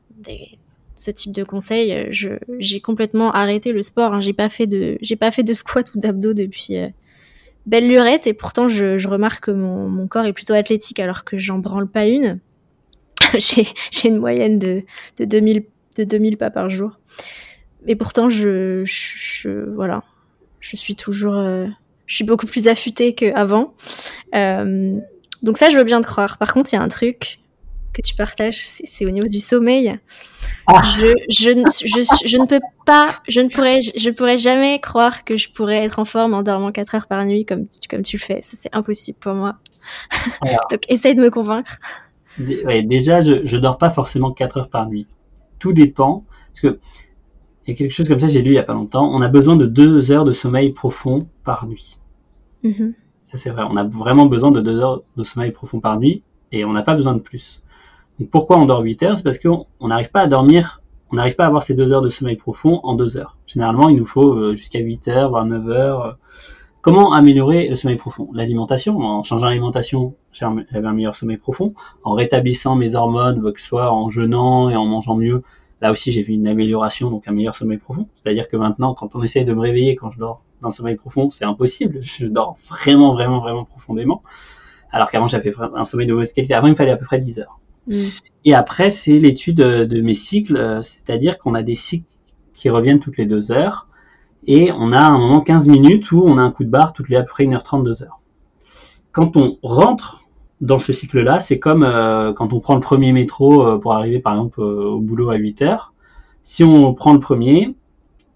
ce 0.95 1.09
type 1.09 1.31
de 1.31 1.43
conseils, 1.43 2.09
j'ai 2.11 2.81
complètement 2.81 3.31
arrêté 3.31 3.71
le 3.71 3.81
sport. 3.81 4.13
Hein. 4.13 4.21
J'ai 4.21 4.33
pas 4.33 4.49
fait 4.49 4.67
de, 4.67 4.97
j'ai 5.01 5.15
pas 5.15 5.31
fait 5.31 5.43
de 5.43 5.53
squat 5.53 5.89
ou 5.95 5.99
d'abdos 5.99 6.33
depuis 6.33 6.75
belle 7.65 7.87
lurette 7.87 8.27
et 8.27 8.33
pourtant 8.33 8.67
je, 8.67 9.07
remarque 9.07 9.45
que 9.45 9.51
mon, 9.51 10.07
corps 10.07 10.25
est 10.25 10.33
plutôt 10.33 10.53
athlétique 10.53 10.99
alors 10.99 11.23
que 11.23 11.37
j'en 11.37 11.59
branle 11.59 11.87
pas 11.87 12.05
une. 12.05 12.39
j'ai 13.39 13.65
une 14.03 14.17
moyenne 14.17 14.59
de, 14.59 14.83
de 15.17 15.25
2000 15.25 15.63
de 15.95 16.03
2000 16.03 16.37
pas 16.37 16.49
par 16.49 16.69
jour. 16.69 16.99
Mais 17.85 17.95
pourtant 17.95 18.29
je, 18.29 18.83
voilà, 19.75 20.03
je 20.59 20.75
suis 20.75 20.95
toujours 20.95 21.35
euh, 21.35 21.67
je 22.05 22.15
suis 22.15 22.23
beaucoup 22.23 22.45
plus 22.45 22.67
affûtée 22.67 23.13
qu'avant. 23.13 23.73
Euh, 24.35 24.97
donc 25.41 25.57
ça 25.57 25.69
je 25.69 25.77
veux 25.77 25.83
bien 25.83 26.01
te 26.01 26.07
croire. 26.07 26.37
Par 26.37 26.53
contre, 26.53 26.73
il 26.73 26.75
y 26.75 26.79
a 26.79 26.81
un 26.81 26.87
truc 26.87 27.39
que 27.93 28.01
tu 28.01 28.15
partages, 28.15 28.57
c'est 28.57 29.05
au 29.05 29.11
niveau 29.11 29.27
du 29.27 29.39
sommeil. 29.39 29.97
Ah. 30.67 30.81
Je, 30.83 31.13
je, 31.29 31.49
je, 31.85 32.27
je, 32.27 32.37
ne 32.37 32.45
peux 32.45 32.59
pas, 32.85 33.09
je 33.27 33.39
ne 33.39 33.49
pourrais, 33.49 33.81
je 33.81 34.09
pourrais 34.09 34.37
jamais 34.37 34.79
croire 34.79 35.23
que 35.23 35.37
je 35.37 35.49
pourrais 35.49 35.83
être 35.83 35.99
en 35.99 36.05
forme 36.05 36.33
en 36.33 36.41
dormant 36.41 36.71
4 36.71 36.95
heures 36.95 37.07
par 37.07 37.23
nuit 37.25 37.45
comme 37.45 37.67
tu, 37.67 37.87
comme 37.87 38.03
tu 38.03 38.17
le 38.17 38.21
fais. 38.21 38.41
Ça, 38.41 38.57
c'est 38.57 38.75
impossible 38.75 39.17
pour 39.19 39.33
moi. 39.35 39.57
Donc, 40.71 40.81
essaye 40.89 41.15
de 41.15 41.21
me 41.21 41.29
convaincre. 41.29 41.77
déjà, 42.37 43.21
je, 43.21 43.45
je 43.45 43.57
dors 43.57 43.77
pas 43.77 43.89
forcément 43.89 44.31
4 44.31 44.57
heures 44.57 44.69
par 44.69 44.87
nuit. 44.87 45.07
Tout 45.63 45.73
dépend. 45.73 46.25
Parce 46.51 46.61
que, 46.61 46.79
il 47.65 47.71
y 47.71 47.73
a 47.73 47.77
quelque 47.77 47.91
chose 47.91 48.07
comme 48.07 48.19
ça, 48.19 48.27
j'ai 48.27 48.41
lu 48.41 48.51
il 48.51 48.55
y 48.55 48.59
a 48.59 48.63
pas 48.63 48.73
longtemps. 48.73 49.09
On 49.09 49.21
a 49.21 49.29
besoin 49.29 49.55
de 49.55 49.65
2 49.65 50.11
heures 50.11 50.25
de 50.25 50.33
sommeil 50.33 50.71
profond 50.71 51.27
par 51.43 51.65
nuit. 51.65 51.97
Mm-hmm. 52.63 52.93
Ça, 53.31 53.37
c'est 53.37 53.49
vrai. 53.49 53.63
On 53.69 53.77
a 53.77 53.83
vraiment 53.83 54.25
besoin 54.25 54.51
de 54.51 54.61
2 54.61 54.79
heures 54.79 55.03
de 55.15 55.23
sommeil 55.23 55.51
profond 55.51 55.79
par 55.79 55.99
nuit 55.99 56.21
et 56.51 56.65
on 56.65 56.73
n'a 56.73 56.83
pas 56.83 56.95
besoin 56.95 57.15
de 57.15 57.21
plus 57.21 57.63
pourquoi 58.31 58.57
on 58.57 58.65
dort 58.65 58.81
8 58.81 59.03
heures? 59.03 59.17
C'est 59.17 59.23
parce 59.23 59.39
qu'on 59.39 59.65
n'arrive 59.81 60.11
pas 60.11 60.21
à 60.21 60.27
dormir, 60.27 60.81
on 61.11 61.15
n'arrive 61.15 61.35
pas 61.35 61.45
à 61.45 61.47
avoir 61.47 61.63
ces 61.63 61.73
2 61.73 61.91
heures 61.91 62.01
de 62.01 62.09
sommeil 62.09 62.35
profond 62.35 62.79
en 62.83 62.95
2 62.95 63.17
heures. 63.17 63.37
Généralement, 63.47 63.89
il 63.89 63.97
nous 63.97 64.05
faut 64.05 64.33
euh, 64.33 64.55
jusqu'à 64.55 64.79
8 64.79 65.07
heures, 65.09 65.29
voire 65.29 65.45
9 65.45 65.69
heures. 65.69 66.17
Comment 66.83 67.13
améliorer 67.13 67.69
le 67.69 67.77
sommeil 67.77 67.95
profond? 67.95 68.27
L'alimentation, 68.33 68.99
en 68.99 69.23
changeant 69.23 69.45
l'alimentation, 69.45 70.15
j'avais 70.33 70.85
un 70.85 70.91
meilleur 70.91 71.15
sommeil 71.15 71.37
profond. 71.37 71.73
En 72.03 72.11
rétablissant 72.11 72.75
mes 72.75 72.95
hormones, 72.95 73.41
que 73.53 73.59
ce 73.61 73.65
soit 73.65 73.89
en 73.89 74.09
jeûnant 74.09 74.69
et 74.69 74.75
en 74.75 74.85
mangeant 74.85 75.15
mieux, 75.15 75.43
là 75.79 75.91
aussi 75.91 76.11
j'ai 76.11 76.23
vu 76.23 76.33
une 76.33 76.45
amélioration, 76.45 77.09
donc 77.09 77.25
un 77.29 77.31
meilleur 77.31 77.55
sommeil 77.55 77.77
profond. 77.77 78.09
C'est-à-dire 78.21 78.49
que 78.49 78.57
maintenant, 78.57 78.93
quand 78.95 79.15
on 79.15 79.23
essaye 79.23 79.45
de 79.45 79.53
me 79.53 79.61
réveiller 79.61 79.95
quand 79.95 80.11
je 80.11 80.19
dors 80.19 80.41
d'un 80.61 80.71
sommeil 80.71 80.97
profond, 80.97 81.31
c'est 81.31 81.45
impossible. 81.45 81.99
Je 82.01 82.25
dors 82.25 82.57
vraiment, 82.67 83.13
vraiment, 83.13 83.39
vraiment 83.39 83.63
profondément. 83.63 84.21
Alors 84.91 85.09
qu'avant, 85.09 85.29
j'avais 85.29 85.53
un 85.75 85.85
sommeil 85.85 86.05
de 86.05 86.11
mauvaise 86.11 86.33
qualité. 86.33 86.53
Avant, 86.53 86.67
il 86.67 86.71
me 86.71 86.75
fallait 86.75 86.91
à 86.91 86.97
peu 86.97 87.05
près 87.05 87.19
10 87.19 87.39
heures. 87.39 87.61
Mm. 87.87 87.95
Et 88.43 88.53
après, 88.53 88.91
c'est 88.91 89.19
l'étude 89.19 89.55
de 89.55 90.01
mes 90.01 90.15
cycles, 90.15 90.57
euh, 90.57 90.81
c'est-à-dire 90.81 91.37
qu'on 91.37 91.53
a 91.53 91.63
des 91.63 91.75
cycles 91.75 92.11
qui 92.53 92.69
reviennent 92.69 92.99
toutes 92.99 93.15
les 93.15 93.25
deux 93.25 93.53
heures, 93.53 93.87
et 94.47 94.71
on 94.71 94.91
a 94.91 94.99
un 94.99 95.17
moment 95.17 95.41
15 95.41 95.67
minutes 95.67 96.11
où 96.11 96.21
on 96.25 96.37
a 96.37 96.41
un 96.41 96.51
coup 96.51 96.63
de 96.63 96.69
barre 96.69 96.93
toutes 96.93 97.09
les 97.09 97.17
à 97.17 97.21
peu 97.21 97.29
près 97.29 97.45
1h30, 97.45 97.83
2 97.83 98.03
heures. 98.03 98.19
Quand 99.11 99.37
on 99.37 99.57
rentre 99.63 100.23
dans 100.61 100.79
ce 100.79 100.93
cycle-là, 100.93 101.39
c'est 101.39 101.59
comme 101.59 101.83
euh, 101.83 102.33
quand 102.33 102.53
on 102.53 102.59
prend 102.59 102.75
le 102.75 102.81
premier 102.81 103.11
métro 103.11 103.65
euh, 103.65 103.77
pour 103.77 103.93
arriver 103.93 104.19
par 104.19 104.33
exemple 104.33 104.61
au 104.61 104.99
boulot 104.99 105.29
à 105.29 105.35
8 105.35 105.61
heures. 105.61 105.93
Si 106.43 106.63
on 106.63 106.93
prend 106.93 107.13
le 107.13 107.19
premier, 107.19 107.75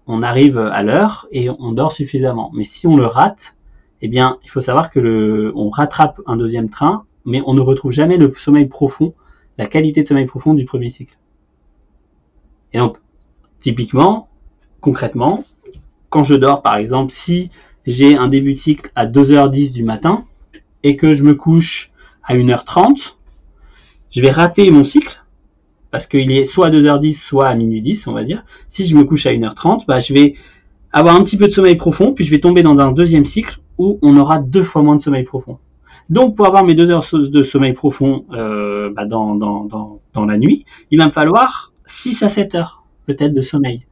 on 0.06 0.22
arrive 0.22 0.58
à 0.58 0.82
l'heure 0.82 1.26
et 1.30 1.50
on 1.50 1.72
dort 1.72 1.92
suffisamment. 1.92 2.50
Mais 2.54 2.64
si 2.64 2.86
on 2.86 2.96
le 2.96 3.06
rate, 3.06 3.56
eh 4.00 4.08
bien, 4.08 4.38
il 4.44 4.50
faut 4.50 4.60
savoir 4.60 4.90
que 4.90 5.00
le, 5.00 5.52
on 5.54 5.68
rattrape 5.68 6.20
un 6.26 6.36
deuxième 6.36 6.70
train, 6.70 7.04
mais 7.24 7.42
on 7.46 7.54
ne 7.54 7.60
retrouve 7.60 7.92
jamais 7.92 8.16
le 8.16 8.32
sommeil 8.34 8.66
profond 8.66 9.14
la 9.58 9.66
qualité 9.66 10.02
de 10.02 10.06
sommeil 10.06 10.26
profond 10.26 10.54
du 10.54 10.64
premier 10.64 10.88
cycle. 10.88 11.18
Et 12.72 12.78
donc, 12.78 12.98
typiquement, 13.60 14.28
concrètement, 14.80 15.42
quand 16.10 16.24
je 16.24 16.34
dors, 16.34 16.62
par 16.62 16.76
exemple, 16.76 17.12
si 17.12 17.50
j'ai 17.86 18.16
un 18.16 18.28
début 18.28 18.54
de 18.54 18.58
cycle 18.58 18.90
à 18.94 19.06
2h10 19.06 19.72
du 19.72 19.84
matin 19.84 20.24
et 20.82 20.96
que 20.96 21.14
je 21.14 21.22
me 21.22 21.34
couche 21.34 21.90
à 22.22 22.34
1h30, 22.36 23.16
je 24.10 24.20
vais 24.20 24.30
rater 24.30 24.70
mon 24.70 24.84
cycle 24.84 25.22
parce 25.90 26.06
qu'il 26.06 26.30
est 26.32 26.44
soit 26.44 26.66
à 26.66 26.70
2h10, 26.70 27.14
soit 27.14 27.48
à 27.48 27.54
minuit 27.54 27.80
10, 27.80 28.06
on 28.06 28.12
va 28.12 28.24
dire. 28.24 28.44
Si 28.68 28.84
je 28.84 28.96
me 28.96 29.04
couche 29.04 29.26
à 29.26 29.32
1h30, 29.32 29.86
bah, 29.86 30.00
je 30.00 30.12
vais 30.12 30.34
avoir 30.92 31.14
un 31.14 31.22
petit 31.22 31.36
peu 31.36 31.46
de 31.46 31.52
sommeil 31.52 31.76
profond, 31.76 32.12
puis 32.12 32.24
je 32.24 32.30
vais 32.30 32.40
tomber 32.40 32.62
dans 32.62 32.78
un 32.80 32.92
deuxième 32.92 33.24
cycle 33.24 33.58
où 33.78 33.98
on 34.02 34.16
aura 34.16 34.38
deux 34.38 34.62
fois 34.62 34.82
moins 34.82 34.96
de 34.96 35.02
sommeil 35.02 35.24
profond. 35.24 35.58
Donc, 36.10 36.36
pour 36.36 36.46
avoir 36.46 36.64
mes 36.64 36.74
deux 36.74 36.90
heures 36.90 37.06
de 37.12 37.42
sommeil 37.42 37.74
profond 37.74 38.24
euh, 38.32 38.90
bah, 38.90 39.04
dans, 39.04 39.34
dans, 39.34 40.26
la 40.26 40.38
nuit, 40.38 40.64
il 40.90 40.98
va 40.98 41.06
me 41.06 41.10
falloir 41.10 41.72
6 41.86 42.22
à 42.22 42.28
7 42.28 42.54
heures 42.54 42.82
peut-être 43.06 43.34
de 43.34 43.42
sommeil. 43.42 43.86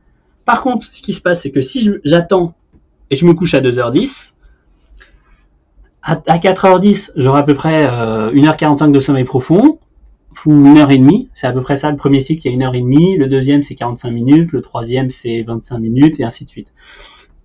Par 0.46 0.62
contre, 0.62 0.86
ce 0.92 1.02
qui 1.02 1.12
se 1.12 1.20
passe, 1.20 1.42
c'est 1.42 1.50
que 1.50 1.60
si 1.60 1.90
j'attends 2.04 2.54
et 3.10 3.16
je 3.16 3.26
me 3.26 3.34
couche 3.34 3.52
à 3.54 3.60
2h10, 3.60 4.32
à, 6.02 6.14
4h10, 6.16 7.12
j'aurai 7.16 7.40
à 7.40 7.42
peu 7.42 7.54
près 7.54 7.86
euh, 7.86 8.30
1h45 8.32 8.92
de 8.92 9.00
sommeil 9.00 9.24
profond, 9.24 9.78
ou 10.46 10.52
1h30, 10.52 11.28
c'est 11.34 11.48
à 11.48 11.52
peu 11.52 11.62
près 11.62 11.76
ça, 11.76 11.90
le 11.90 11.96
premier 11.96 12.20
cycle, 12.20 12.46
il 12.46 12.56
y 12.56 12.64
a 12.64 12.70
1h30, 12.70 13.18
le 13.18 13.26
deuxième, 13.26 13.64
c'est 13.64 13.74
45 13.74 14.10
minutes, 14.10 14.52
le 14.52 14.62
troisième, 14.62 15.10
c'est 15.10 15.42
25 15.42 15.78
minutes, 15.78 16.20
et 16.20 16.24
ainsi 16.24 16.44
de 16.44 16.50
suite. 16.50 16.72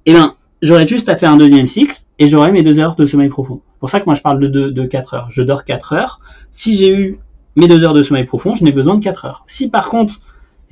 Et 0.06 0.12
eh 0.12 0.14
bien, 0.14 0.36
j'aurais 0.62 0.86
juste 0.86 1.10
à 1.10 1.16
faire 1.16 1.32
un 1.32 1.38
deuxième 1.38 1.68
cycle, 1.68 2.00
et 2.20 2.28
j'aurai 2.28 2.52
mes 2.52 2.62
deux 2.62 2.78
heures 2.78 2.96
de 2.96 3.08
sommeil 3.08 3.30
profond. 3.30 3.62
C'est 3.74 3.80
pour 3.80 3.90
ça 3.90 4.00
que 4.00 4.06
moi 4.06 4.14
je 4.14 4.22
parle 4.22 4.40
de, 4.40 4.70
de, 4.70 4.86
4 4.86 5.14
heures. 5.16 5.28
Je 5.32 5.42
dors 5.42 5.66
4 5.66 5.94
heures. 5.94 6.20
Si 6.52 6.78
j'ai 6.78 6.92
eu 6.92 7.20
mes 7.56 7.68
deux 7.68 7.84
heures 7.84 7.96
de 7.96 8.04
sommeil 8.04 8.26
profond, 8.26 8.54
je 8.54 8.64
n'ai 8.64 8.72
besoin 8.72 8.94
de 8.94 9.04
4 9.04 9.26
heures. 9.26 9.44
Si 9.48 9.70
par 9.70 9.90
contre 9.90 10.20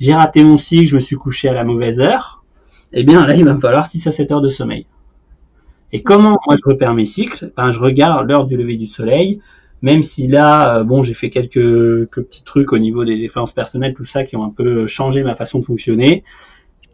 j'ai 0.00 0.14
raté 0.14 0.42
mon 0.42 0.56
cycle, 0.56 0.86
je 0.86 0.94
me 0.96 1.00
suis 1.00 1.16
couché 1.16 1.48
à 1.48 1.52
la 1.52 1.62
mauvaise 1.62 2.00
heure, 2.00 2.42
eh 2.92 3.04
bien 3.04 3.26
là 3.26 3.36
il 3.36 3.44
va 3.44 3.54
me 3.54 3.60
falloir 3.60 3.86
6 3.86 4.06
à 4.06 4.12
7 4.12 4.32
heures 4.32 4.40
de 4.40 4.50
sommeil. 4.50 4.86
Et 5.92 6.02
comment 6.02 6.38
moi 6.46 6.56
je 6.56 6.68
repère 6.68 6.94
mes 6.94 7.04
cycles? 7.04 7.52
Ben, 7.56 7.70
Je 7.70 7.78
regarde 7.78 8.28
l'heure 8.28 8.46
du 8.46 8.56
lever 8.56 8.76
du 8.76 8.86
soleil, 8.86 9.40
même 9.82 10.02
si 10.02 10.26
là, 10.26 10.78
euh, 10.78 10.84
bon, 10.84 11.02
j'ai 11.02 11.14
fait 11.14 11.30
quelques, 11.30 11.52
quelques, 11.52 12.22
petits 12.22 12.44
trucs 12.44 12.72
au 12.72 12.78
niveau 12.78 13.04
des 13.04 13.22
expériences 13.24 13.52
personnelles, 13.52 13.94
tout 13.94 14.04
ça, 14.04 14.24
qui 14.24 14.36
ont 14.36 14.44
un 14.44 14.50
peu 14.50 14.86
changé 14.86 15.22
ma 15.22 15.34
façon 15.34 15.58
de 15.58 15.64
fonctionner. 15.64 16.22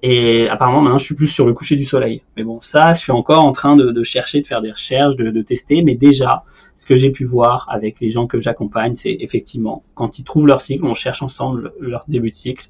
Et 0.02 0.48
apparemment, 0.48 0.82
maintenant, 0.82 0.98
je 0.98 1.04
suis 1.04 1.14
plus 1.14 1.26
sur 1.26 1.46
le 1.46 1.54
coucher 1.54 1.74
du 1.74 1.84
soleil. 1.84 2.22
Mais 2.36 2.44
bon, 2.44 2.60
ça, 2.60 2.92
je 2.92 3.00
suis 3.00 3.12
encore 3.12 3.44
en 3.44 3.52
train 3.52 3.76
de, 3.76 4.02
chercher, 4.02 4.40
de 4.40 4.46
faire 4.46 4.60
des 4.60 4.70
recherches, 4.70 5.16
de, 5.16 5.42
tester. 5.42 5.82
Mais 5.82 5.94
déjà, 5.94 6.44
ce 6.76 6.86
que 6.86 6.96
j'ai 6.96 7.10
pu 7.10 7.24
voir 7.24 7.66
avec 7.70 7.98
les 8.00 8.10
gens 8.10 8.26
que 8.26 8.38
j'accompagne, 8.38 8.94
c'est 8.94 9.16
effectivement, 9.20 9.82
quand 9.94 10.18
ils 10.18 10.24
trouvent 10.24 10.46
leur 10.46 10.60
cycle, 10.60 10.84
on 10.84 10.94
cherche 10.94 11.22
ensemble 11.22 11.72
leur 11.80 12.04
début 12.08 12.30
de 12.30 12.36
cycle. 12.36 12.68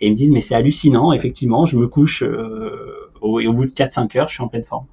Et 0.00 0.08
ils 0.08 0.10
me 0.10 0.16
disent, 0.16 0.30
mais 0.30 0.40
c'est 0.40 0.54
hallucinant, 0.54 1.12
effectivement, 1.12 1.66
je 1.66 1.78
me 1.78 1.86
couche, 1.86 2.22
euh, 2.22 3.10
au, 3.20 3.40
et 3.40 3.46
au 3.46 3.52
bout 3.52 3.66
de 3.66 3.70
4-5 3.70 4.18
heures, 4.18 4.28
je 4.28 4.34
suis 4.34 4.42
en 4.42 4.48
pleine 4.48 4.64
forme. 4.64 4.86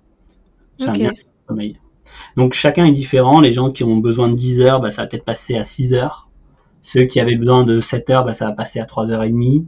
J'ai 0.80 0.88
un 0.88 0.94
bien 0.94 1.12
sommeil. 1.48 1.78
Donc 2.38 2.54
chacun 2.54 2.86
est 2.86 2.92
différent. 2.92 3.40
Les 3.40 3.52
gens 3.52 3.72
qui 3.72 3.84
ont 3.84 3.98
besoin 3.98 4.30
de 4.30 4.36
10 4.36 4.62
heures, 4.62 4.82
bah, 4.82 4.90
ça 4.90 5.04
va 5.04 5.08
peut-être 5.08 5.26
passer 5.26 5.56
à 5.56 5.64
6 5.64 5.94
heures. 5.94 6.30
Ceux 6.82 7.04
qui 7.04 7.20
avaient 7.20 7.36
besoin 7.36 7.64
de 7.64 7.80
7 7.80 8.10
heures, 8.10 8.26
bah, 8.26 8.34
ça 8.34 8.46
va 8.46 8.52
passer 8.54 8.80
à 8.80 8.86
3 8.86 9.12
heures 9.12 9.24
et 9.24 9.30
demie. 9.30 9.66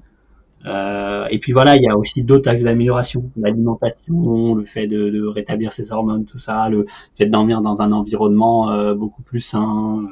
Euh, 0.65 1.25
et 1.29 1.39
puis 1.39 1.51
voilà, 1.51 1.75
il 1.75 1.83
y 1.83 1.89
a 1.89 1.97
aussi 1.97 2.23
d'autres 2.23 2.49
axes 2.49 2.63
d'amélioration, 2.63 3.29
l'alimentation, 3.35 4.55
le 4.55 4.63
fait 4.63 4.87
de, 4.87 5.09
de, 5.09 5.25
rétablir 5.25 5.73
ses 5.73 5.91
hormones, 5.91 6.23
tout 6.23 6.39
ça, 6.39 6.69
le 6.69 6.85
fait 7.15 7.25
de 7.25 7.31
dormir 7.31 7.61
dans 7.61 7.81
un 7.81 7.91
environnement 7.91 8.71
euh, 8.71 8.95
beaucoup 8.95 9.23
plus 9.23 9.41
sain. 9.41 10.07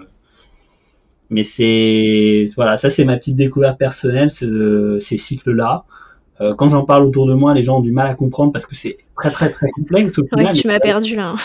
Mais 1.31 1.43
c'est 1.43 2.45
voilà, 2.57 2.75
ça 2.75 2.89
c'est 2.89 3.05
ma 3.05 3.15
petite 3.17 3.37
découverte 3.37 3.79
personnelle, 3.79 4.29
ce, 4.29 4.99
ces 4.99 5.17
cycles-là. 5.17 5.85
Euh, 6.41 6.53
quand 6.55 6.69
j'en 6.69 6.83
parle 6.83 7.05
autour 7.05 7.25
de 7.25 7.33
moi, 7.33 7.53
les 7.53 7.61
gens 7.61 7.77
ont 7.77 7.81
du 7.81 7.93
mal 7.93 8.07
à 8.07 8.15
comprendre 8.15 8.51
parce 8.51 8.65
que 8.65 8.75
c'est 8.75 8.97
très 9.15 9.31
très 9.31 9.49
très 9.49 9.69
complexe. 9.69 10.19
Au 10.19 10.23
ouais, 10.35 10.51
tu 10.51 10.67
m'as 10.67 10.81
perdu 10.81 11.15
là. 11.15 11.35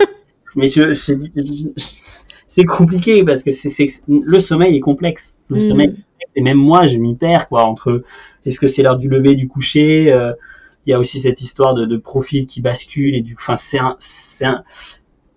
mais 0.56 0.66
c'est 0.66 2.64
compliqué 2.64 3.22
parce 3.24 3.42
que 3.42 3.52
c'est 3.52 3.86
le 4.08 4.38
sommeil 4.38 4.74
est 4.74 4.80
complexe. 4.80 5.36
Le 5.48 5.56
mm. 5.56 5.60
sommeil 5.60 5.94
et 6.34 6.40
même 6.40 6.58
moi 6.58 6.86
je 6.86 6.96
m'y 6.96 7.14
perds 7.14 7.48
quoi 7.48 7.64
entre 7.64 8.04
est-ce 8.46 8.58
que 8.58 8.68
c'est 8.68 8.82
l'heure 8.82 8.96
du 8.96 9.08
lever, 9.08 9.34
du 9.34 9.48
coucher 9.48 10.12
euh, 10.12 10.32
Il 10.86 10.90
y 10.90 10.94
a 10.94 10.98
aussi 10.98 11.20
cette 11.20 11.42
histoire 11.42 11.74
de, 11.74 11.84
de 11.84 11.96
profil 11.98 12.46
qui 12.46 12.62
bascule 12.62 13.14
et 13.14 13.20
du, 13.20 13.34
enfin 13.38 13.56
c'est 13.56 13.78
un, 13.78 13.96
c'est 13.98 14.46
un, 14.46 14.64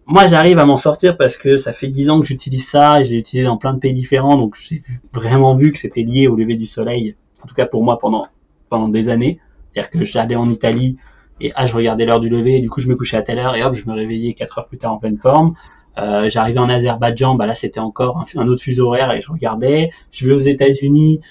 moi 0.09 0.25
j'arrive 0.25 0.57
à 0.57 0.65
m'en 0.65 0.75
sortir 0.75 1.15
parce 1.15 1.37
que 1.37 1.55
ça 1.55 1.71
fait 1.71 1.87
dix 1.87 2.09
ans 2.09 2.19
que 2.19 2.25
j'utilise 2.25 2.67
ça 2.67 2.99
et 2.99 3.05
j'ai 3.05 3.15
utilisé 3.15 3.45
dans 3.45 3.57
plein 3.57 3.73
de 3.73 3.79
pays 3.79 3.93
différents 3.93 4.37
donc 4.37 4.55
j'ai 4.59 4.81
vraiment 5.13 5.53
vu 5.53 5.71
que 5.71 5.77
c'était 5.77 6.01
lié 6.01 6.27
au 6.27 6.35
lever 6.35 6.55
du 6.55 6.65
soleil 6.65 7.15
en 7.43 7.47
tout 7.47 7.53
cas 7.53 7.67
pour 7.67 7.83
moi 7.83 7.99
pendant 7.99 8.27
pendant 8.69 8.89
des 8.89 9.09
années. 9.09 9.39
C'est-à-dire 9.71 9.91
que 9.91 10.03
j'allais 10.03 10.35
en 10.35 10.49
Italie 10.49 10.97
et 11.41 11.51
ah 11.55 11.65
je 11.67 11.73
regardais 11.75 12.05
l'heure 12.05 12.19
du 12.19 12.27
lever 12.27 12.57
et 12.57 12.61
du 12.61 12.69
coup 12.69 12.81
je 12.81 12.87
me 12.87 12.95
couchais 12.95 13.17
à 13.17 13.21
telle 13.21 13.37
heure 13.37 13.55
et 13.55 13.63
hop 13.63 13.75
je 13.75 13.85
me 13.85 13.93
réveillais 13.93 14.33
quatre 14.33 14.57
heures 14.57 14.67
plus 14.67 14.79
tard 14.79 14.93
en 14.93 14.97
pleine 14.97 15.17
forme. 15.17 15.53
Euh, 15.99 16.27
j'arrivais 16.27 16.59
en 16.59 16.69
Azerbaïdjan 16.69 17.35
bah 17.35 17.45
là 17.45 17.53
c'était 17.53 17.79
encore 17.79 18.23
un, 18.35 18.47
autre 18.47 18.63
fuseau 18.63 18.87
horaire 18.87 19.11
et 19.11 19.21
je 19.21 19.31
regardais. 19.31 19.91
Je 20.11 20.27
vais 20.27 20.33
aux 20.33 20.39
États-Unis 20.39 21.21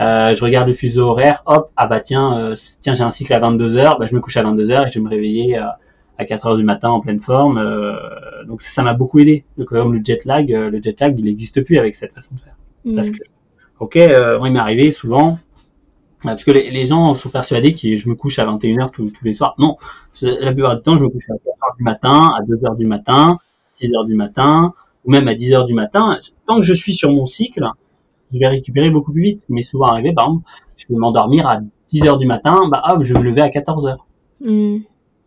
euh, 0.00 0.32
je 0.32 0.44
regarde 0.44 0.68
le 0.68 0.74
fuseau 0.74 1.08
horaire, 1.08 1.42
hop, 1.46 1.72
ah 1.76 1.88
bah 1.88 1.98
tiens, 1.98 2.38
euh, 2.38 2.54
tiens 2.80 2.94
j'ai 2.94 3.02
un 3.02 3.10
cycle 3.10 3.34
à 3.34 3.40
22 3.40 3.76
heures, 3.76 3.98
bah 3.98 4.06
je 4.06 4.14
me 4.14 4.20
couche 4.20 4.36
à 4.36 4.44
22 4.44 4.70
heures 4.70 4.86
et 4.86 4.90
je 4.90 5.00
vais 5.00 5.04
me 5.04 5.10
réveiller 5.10 5.60
à, 6.18 6.22
à 6.22 6.24
4 6.24 6.46
heures 6.46 6.56
du 6.56 6.64
matin 6.64 6.90
en 6.90 7.00
pleine 7.00 7.20
forme. 7.20 7.58
Euh, 7.58 8.44
donc 8.46 8.62
ça 8.62 8.82
m'a 8.82 8.94
beaucoup 8.94 9.18
aidé. 9.18 9.44
Comme 9.66 9.94
le 9.94 10.00
jet 10.04 10.24
lag, 10.24 10.52
euh, 10.52 10.70
le 10.70 10.82
jet 10.82 10.98
lag, 11.00 11.18
il 11.18 11.24
n'existe 11.24 11.62
plus 11.62 11.78
avec 11.78 11.94
cette 11.94 12.12
façon 12.12 12.34
de 12.34 12.40
faire. 12.40 12.56
Mm. 12.84 12.94
Parce 12.94 13.10
que, 13.10 13.22
ok, 13.80 13.96
euh, 13.96 14.38
il 14.44 14.52
m'est 14.52 14.58
arrivé 14.58 14.90
souvent, 14.90 15.38
parce 16.22 16.44
que 16.44 16.50
les, 16.50 16.84
gens 16.84 17.14
sont 17.14 17.28
persuadés 17.28 17.74
que 17.74 17.96
je 17.96 18.08
me 18.08 18.14
couche 18.14 18.38
à 18.38 18.46
21h 18.46 18.90
tous, 18.90 19.10
tous 19.10 19.24
les 19.24 19.34
soirs. 19.34 19.54
Non, 19.58 19.76
la 20.22 20.52
plupart 20.52 20.76
du 20.76 20.82
temps, 20.82 20.98
je 20.98 21.04
me 21.04 21.08
couche 21.08 21.24
à 21.30 21.34
4 21.34 21.46
heures 21.46 21.76
du 21.76 21.84
matin, 21.84 22.28
à 22.38 22.42
2 22.44 22.64
heures 22.66 22.76
du 22.76 22.86
matin, 22.86 23.38
6 23.72 23.94
heures 23.94 24.04
du 24.04 24.14
matin, 24.14 24.74
ou 25.04 25.12
même 25.12 25.28
à 25.28 25.34
10 25.34 25.52
heures 25.52 25.66
du 25.66 25.74
matin. 25.74 26.18
Tant 26.46 26.56
que 26.56 26.62
je 26.62 26.74
suis 26.74 26.94
sur 26.94 27.10
mon 27.10 27.26
cycle, 27.26 27.64
je 28.32 28.38
vais 28.38 28.48
récupérer 28.48 28.90
beaucoup 28.90 29.12
plus 29.12 29.22
vite. 29.22 29.46
Mais 29.48 29.62
souvent 29.62 29.86
arrivé, 29.86 30.12
par 30.12 30.26
exemple, 30.26 30.44
je 30.76 30.86
vais 30.90 30.96
m'endormir 30.96 31.46
à 31.46 31.60
10 31.90 32.06
heures 32.06 32.18
du 32.18 32.26
matin, 32.26 32.68
bah 32.70 32.82
hop, 32.88 33.02
je 33.02 33.14
vais 33.14 33.20
me 33.20 33.24
lever 33.24 33.40
à 33.40 33.50
14 33.50 33.86
heures. 33.86 34.06
Mm. 34.40 34.78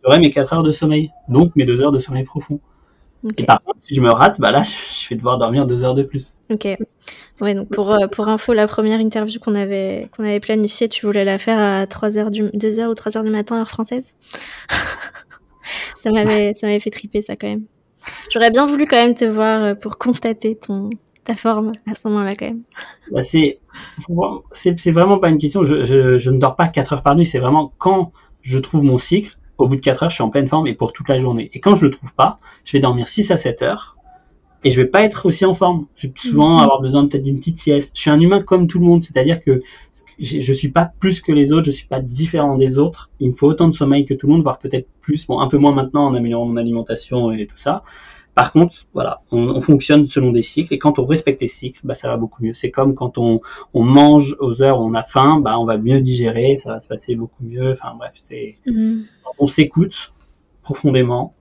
J'aurai 0.04 0.18
mes 0.18 0.30
4 0.30 0.52
heures 0.52 0.62
de 0.62 0.72
sommeil, 0.72 1.10
donc 1.28 1.54
mes 1.56 1.64
2 1.64 1.80
heures 1.80 1.92
de 1.92 1.98
sommeil 1.98 2.24
profond. 2.24 2.60
Et 3.36 3.44
par 3.44 3.62
contre, 3.62 3.78
si 3.80 3.94
je 3.94 4.00
me 4.00 4.10
rate, 4.10 4.40
bah 4.40 4.50
là, 4.50 4.62
je 5.02 5.08
vais 5.08 5.16
devoir 5.16 5.38
dormir 5.38 5.66
2 5.66 5.84
heures 5.84 5.94
de 5.94 6.02
plus. 6.02 6.36
Ok. 6.50 6.66
Ouais, 7.40 7.54
donc 7.54 7.68
pour, 7.68 7.92
euh, 7.92 8.08
pour 8.08 8.28
info, 8.28 8.52
la 8.52 8.66
première 8.66 9.00
interview 9.00 9.38
qu'on 9.38 9.54
avait, 9.54 10.08
qu'on 10.16 10.24
avait 10.24 10.40
planifiée, 10.40 10.88
tu 10.88 11.06
voulais 11.06 11.24
la 11.24 11.38
faire 11.38 11.58
à 11.58 11.86
3 11.86 12.18
heures 12.18 12.30
du, 12.30 12.50
2 12.52 12.78
heures 12.80 12.90
ou 12.90 12.94
3 12.94 13.16
heures 13.16 13.24
du 13.24 13.30
matin, 13.30 13.58
heure 13.58 13.68
française? 13.68 14.14
ça 15.94 16.10
m'avait, 16.10 16.52
fait 16.52 16.90
triper, 16.90 17.22
ça, 17.22 17.36
quand 17.36 17.48
même. 17.48 17.64
J'aurais 18.30 18.50
bien 18.50 18.66
voulu 18.66 18.86
quand 18.86 18.96
même 18.96 19.14
te 19.14 19.24
voir 19.24 19.62
euh, 19.62 19.74
pour 19.76 19.98
constater 19.98 20.56
ton, 20.56 20.90
ta 21.22 21.36
forme 21.36 21.70
à 21.88 21.94
ce 21.94 22.08
moment-là 22.08 22.34
quand 22.34 22.46
même 22.46 22.62
bah 23.12 23.22
c'est, 23.22 23.60
c'est 24.52 24.90
vraiment 24.90 25.18
pas 25.20 25.28
une 25.28 25.38
question. 25.38 25.64
Je, 25.64 25.84
je, 25.84 26.18
je, 26.18 26.30
ne 26.30 26.38
dors 26.38 26.56
pas 26.56 26.66
4 26.66 26.94
heures 26.94 27.02
par 27.04 27.14
nuit. 27.14 27.26
C'est 27.26 27.38
vraiment 27.38 27.72
quand 27.78 28.12
je 28.42 28.58
trouve 28.58 28.82
mon 28.82 28.98
cycle, 28.98 29.36
au 29.62 29.68
bout 29.68 29.76
de 29.76 29.80
4 29.80 30.02
heures, 30.02 30.10
je 30.10 30.16
suis 30.16 30.24
en 30.24 30.30
pleine 30.30 30.48
forme 30.48 30.66
et 30.66 30.74
pour 30.74 30.92
toute 30.92 31.08
la 31.08 31.18
journée. 31.18 31.50
Et 31.54 31.60
quand 31.60 31.74
je 31.74 31.86
le 31.86 31.90
trouve 31.90 32.12
pas, 32.14 32.38
je 32.64 32.72
vais 32.72 32.80
dormir 32.80 33.08
6 33.08 33.30
à 33.30 33.36
7 33.36 33.62
heures 33.62 33.96
et 34.64 34.70
je 34.70 34.80
vais 34.80 34.86
pas 34.86 35.02
être 35.02 35.26
aussi 35.26 35.44
en 35.44 35.54
forme. 35.54 35.86
Je 35.96 36.08
vais 36.08 36.12
souvent 36.16 36.58
mm-hmm. 36.58 36.62
avoir 36.62 36.80
besoin 36.80 37.06
peut-être 37.06 37.22
d'une 37.22 37.38
petite 37.38 37.58
sieste. 37.58 37.92
Je 37.94 38.00
suis 38.00 38.10
un 38.10 38.20
humain 38.20 38.42
comme 38.42 38.66
tout 38.66 38.78
le 38.78 38.84
monde, 38.84 39.02
c'est-à-dire 39.02 39.40
que 39.40 39.62
je 40.18 40.52
suis 40.52 40.68
pas 40.68 40.90
plus 41.00 41.20
que 41.20 41.32
les 41.32 41.52
autres, 41.52 41.66
je 41.66 41.72
suis 41.72 41.86
pas 41.86 42.00
différent 42.00 42.56
des 42.56 42.78
autres. 42.78 43.10
Il 43.18 43.30
me 43.30 43.34
faut 43.34 43.48
autant 43.48 43.68
de 43.68 43.74
sommeil 43.74 44.04
que 44.04 44.14
tout 44.14 44.26
le 44.26 44.34
monde, 44.34 44.42
voire 44.42 44.58
peut-être 44.58 44.88
plus. 45.00 45.26
Bon, 45.26 45.40
un 45.40 45.48
peu 45.48 45.58
moins 45.58 45.72
maintenant 45.72 46.06
en 46.06 46.14
améliorant 46.14 46.46
mon 46.46 46.56
alimentation 46.56 47.32
et 47.32 47.46
tout 47.46 47.58
ça. 47.58 47.82
Par 48.34 48.50
contre, 48.50 48.86
voilà, 48.94 49.20
on, 49.30 49.48
on, 49.50 49.60
fonctionne 49.60 50.06
selon 50.06 50.32
des 50.32 50.42
cycles 50.42 50.72
et 50.72 50.78
quand 50.78 50.98
on 50.98 51.04
respecte 51.04 51.42
les 51.42 51.48
cycles, 51.48 51.80
bah, 51.84 51.94
ça 51.94 52.08
va 52.08 52.16
beaucoup 52.16 52.42
mieux. 52.42 52.54
C'est 52.54 52.70
comme 52.70 52.94
quand 52.94 53.18
on, 53.18 53.40
on, 53.74 53.84
mange 53.84 54.36
aux 54.40 54.62
heures 54.62 54.80
où 54.80 54.84
on 54.84 54.94
a 54.94 55.02
faim, 55.02 55.40
bah, 55.40 55.58
on 55.58 55.66
va 55.66 55.76
mieux 55.76 56.00
digérer, 56.00 56.56
ça 56.56 56.70
va 56.70 56.80
se 56.80 56.88
passer 56.88 57.14
beaucoup 57.14 57.44
mieux. 57.44 57.72
Enfin 57.72 57.94
bref, 57.98 58.12
c'est 58.14 58.58
mmh. 58.66 59.00
on 59.38 59.46
s'écoute 59.46 60.14
profondément. 60.62 61.34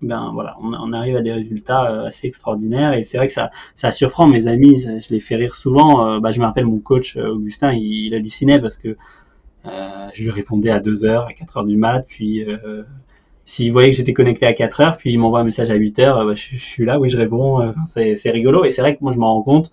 Ben 0.00 0.30
voilà, 0.32 0.56
on, 0.62 0.72
on, 0.72 0.92
arrive 0.92 1.16
à 1.16 1.22
des 1.22 1.32
résultats 1.32 1.90
euh, 1.90 2.06
assez 2.06 2.28
extraordinaires 2.28 2.92
et 2.92 3.02
c'est 3.02 3.18
vrai 3.18 3.26
que 3.26 3.32
ça, 3.32 3.50
ça 3.74 3.90
surprend 3.90 4.28
mes 4.28 4.46
amis. 4.46 4.80
Je 4.80 5.12
les 5.12 5.18
fais 5.18 5.34
rire 5.34 5.54
souvent. 5.54 6.06
Euh, 6.06 6.20
bah, 6.20 6.30
je 6.30 6.38
me 6.38 6.44
rappelle 6.44 6.66
mon 6.66 6.78
coach 6.78 7.16
euh, 7.16 7.30
Augustin, 7.30 7.72
il, 7.72 8.06
il 8.06 8.14
hallucinait 8.14 8.60
parce 8.60 8.76
que 8.76 8.96
euh, 9.66 10.08
je 10.14 10.22
lui 10.22 10.30
répondais 10.30 10.70
à 10.70 10.80
2 10.80 11.04
heures, 11.04 11.26
à 11.26 11.32
4 11.32 11.58
heures 11.58 11.64
du 11.64 11.76
mat, 11.76 12.04
puis 12.06 12.44
euh, 12.44 12.84
s'il 13.48 13.72
voyait 13.72 13.88
que 13.88 13.96
j'étais 13.96 14.12
connecté 14.12 14.44
à 14.44 14.52
4 14.52 14.80
heures, 14.82 14.96
puis 14.98 15.10
il 15.10 15.18
m'envoie 15.18 15.40
un 15.40 15.44
message 15.44 15.70
à 15.70 15.74
8 15.74 16.00
heures, 16.00 16.26
bah, 16.26 16.34
je, 16.34 16.54
suis 16.58 16.84
là, 16.84 17.00
oui, 17.00 17.08
je 17.08 17.16
réponds. 17.16 17.62
Euh, 17.62 17.72
c'est 17.86 18.30
rigolo. 18.30 18.66
Et 18.66 18.70
c'est 18.70 18.82
vrai 18.82 18.94
que 18.94 19.02
moi, 19.02 19.10
je 19.10 19.18
m'en 19.18 19.32
rends 19.32 19.42
compte, 19.42 19.72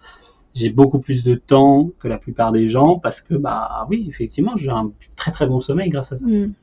j'ai 0.54 0.70
beaucoup 0.70 1.00
plus 1.00 1.26
de 1.26 1.36
temps 1.36 1.92
que 2.00 2.08
la 2.08 2.18
plupart 2.18 2.54
des 2.54 2.70
gens 2.70 3.00
parce 3.00 3.20
que, 3.20 3.34
bah 3.34 3.86
oui, 3.90 4.06
effectivement, 4.08 4.56
j'ai 4.56 4.70
un 4.70 4.94
très 5.18 5.32
très 5.32 5.46
bon 5.46 5.60
sommeil 5.60 5.90
grâce 5.90 6.14
à 6.14 6.18
ça. 6.18 6.26
Hmm. 6.26 6.54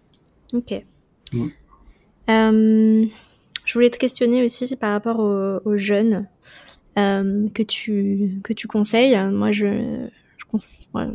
Ok. 0.55 0.73
Euh, 2.31 3.05
je 3.67 3.75
voulais 3.75 3.91
te 3.91 3.99
questionner 3.99 4.43
aussi 4.43 4.75
par 4.77 4.93
rapport 4.93 5.19
aux, 5.21 5.77
jeunes 5.77 6.27
euh, 6.99 7.47
que, 7.53 7.63
tu, 7.63 8.41
que 8.43 8.55
tu 8.55 8.67
conseilles. 8.69 9.19
Moi, 9.31 9.53
je, 9.53 10.09
je 10.39 10.59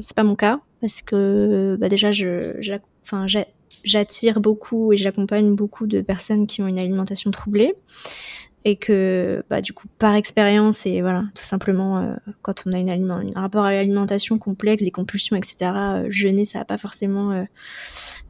c'est 0.02 0.16
pas 0.16 0.24
mon 0.24 0.36
cas 0.36 0.60
parce 0.80 1.02
que 1.02 1.76
bah, 1.82 1.90
déjà, 1.90 2.12
je, 2.12 2.78
enfin, 3.02 3.26
j'attire 3.88 4.40
beaucoup 4.40 4.94
et 4.94 4.98
j'accompagne 4.98 5.56
beaucoup 5.56 5.88
de 5.88 6.02
personnes 6.02 6.48
qui 6.48 6.62
ont 6.62 6.68
une 6.68 6.80
alimentation 6.80 7.32
troublée 7.32 7.74
et 8.66 8.76
que 8.76 9.44
bah, 9.50 9.62
du 9.62 9.72
coup 9.72 9.88
par 9.98 10.16
expérience 10.16 10.86
et 10.86 11.02
voilà 11.02 11.24
tout 11.36 11.46
simplement 11.46 12.00
euh, 12.00 12.14
quand 12.42 12.64
on 12.66 12.74
a 12.74 12.78
une 12.78 12.90
aliment, 12.90 13.22
un 13.34 13.42
rapport 13.42 13.64
à 13.64 13.72
l'alimentation 13.72 14.38
complexe 14.38 14.84
des 14.84 14.92
compulsions 14.92 15.38
etc 15.38 15.72
euh, 15.76 16.06
jeûner 16.10 16.44
ça 16.44 16.60
va 16.60 16.66
pas 16.66 16.78
forcément 16.78 17.32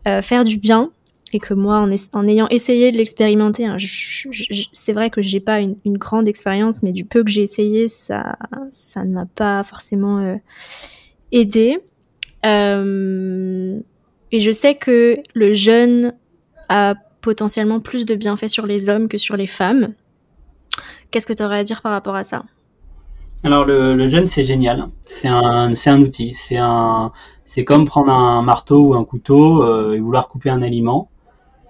euh, 0.06 0.22
faire 0.22 0.44
du 0.44 0.58
bien 0.58 0.92
et 1.34 1.40
que 1.40 1.54
moi 1.54 1.80
en, 1.80 1.90
en 2.14 2.28
ayant 2.28 2.48
essayé 2.50 2.92
de 2.92 2.98
l'expérimenter 2.98 3.66
hein, 3.66 3.78
c'est 4.74 4.94
vrai 4.94 5.10
que 5.10 5.22
j'ai 5.22 5.40
pas 5.40 5.60
une, 5.60 5.76
une 5.86 5.98
grande 5.98 6.28
expérience 6.28 6.84
mais 6.84 6.92
du 6.92 7.04
peu 7.04 7.24
que 7.24 7.32
j'ai 7.32 7.42
essayé 7.42 7.88
ça 7.88 8.38
ça 8.70 9.04
ne 9.06 9.14
m'a 9.14 9.26
pas 9.26 9.64
forcément 9.64 10.40
aidé 11.32 11.80
et 14.32 14.40
je 14.40 14.52
sais 14.52 14.76
que 14.76 15.18
le 15.34 15.54
jeûne 15.54 16.14
a 16.70 16.96
potentiellement 17.22 17.80
plus 17.80 18.06
de 18.06 18.16
bienfaits 18.16 18.50
sur 18.50 18.66
les 18.66 18.90
hommes 18.90 19.08
que 19.08 19.18
sur 19.18 19.38
les 19.38 19.48
femmes. 19.48 19.94
Qu'est-ce 21.12 21.28
que 21.28 21.34
tu 21.34 21.44
aurais 21.44 21.60
à 21.60 21.64
dire 21.64 21.82
par 21.82 21.92
rapport 21.92 22.16
à 22.16 22.24
ça? 22.24 22.44
Alors 23.44 23.66
le, 23.66 24.06
jeûne 24.08 24.28
c'est 24.28 24.44
génial, 24.44 24.88
c'est 25.06 25.28
un, 25.28 25.74
un 25.74 26.02
outil, 26.02 26.36
c'est 26.36 27.64
comme 27.64 27.86
prendre 27.86 28.12
un 28.12 28.42
marteau 28.42 28.88
ou 28.88 28.94
un 28.96 29.06
couteau 29.06 29.64
euh, 29.64 29.94
et 29.94 30.00
vouloir 30.00 30.28
couper 30.28 30.50
un 30.50 30.62
aliment. 30.62 31.10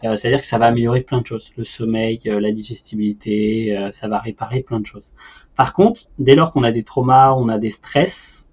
Euh, 0.03 0.15
C'est-à-dire 0.15 0.41
que 0.41 0.45
ça 0.45 0.57
va 0.57 0.67
améliorer 0.67 1.01
plein 1.01 1.21
de 1.21 1.25
choses, 1.25 1.51
le 1.57 1.63
sommeil, 1.63 2.21
euh, 2.27 2.39
la 2.39 2.51
digestibilité, 2.51 3.89
ça 3.91 4.07
va 4.07 4.19
réparer 4.19 4.61
plein 4.61 4.79
de 4.79 4.85
choses. 4.85 5.11
Par 5.55 5.73
contre, 5.73 6.03
dès 6.19 6.35
lors 6.35 6.51
qu'on 6.51 6.63
a 6.63 6.71
des 6.71 6.83
traumas, 6.83 7.33
on 7.33 7.49
a 7.49 7.57
des 7.57 7.71
stress, 7.71 8.46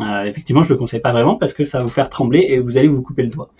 euh, 0.00 0.24
effectivement, 0.24 0.62
je 0.62 0.70
le 0.70 0.76
conseille 0.76 1.00
pas 1.00 1.12
vraiment 1.12 1.36
parce 1.36 1.52
que 1.52 1.64
ça 1.64 1.78
va 1.78 1.84
vous 1.84 1.90
faire 1.90 2.08
trembler 2.08 2.46
et 2.48 2.58
vous 2.58 2.78
allez 2.78 2.88
vous 2.88 3.02
couper 3.02 3.22
le 3.22 3.28
doigt. 3.28 3.50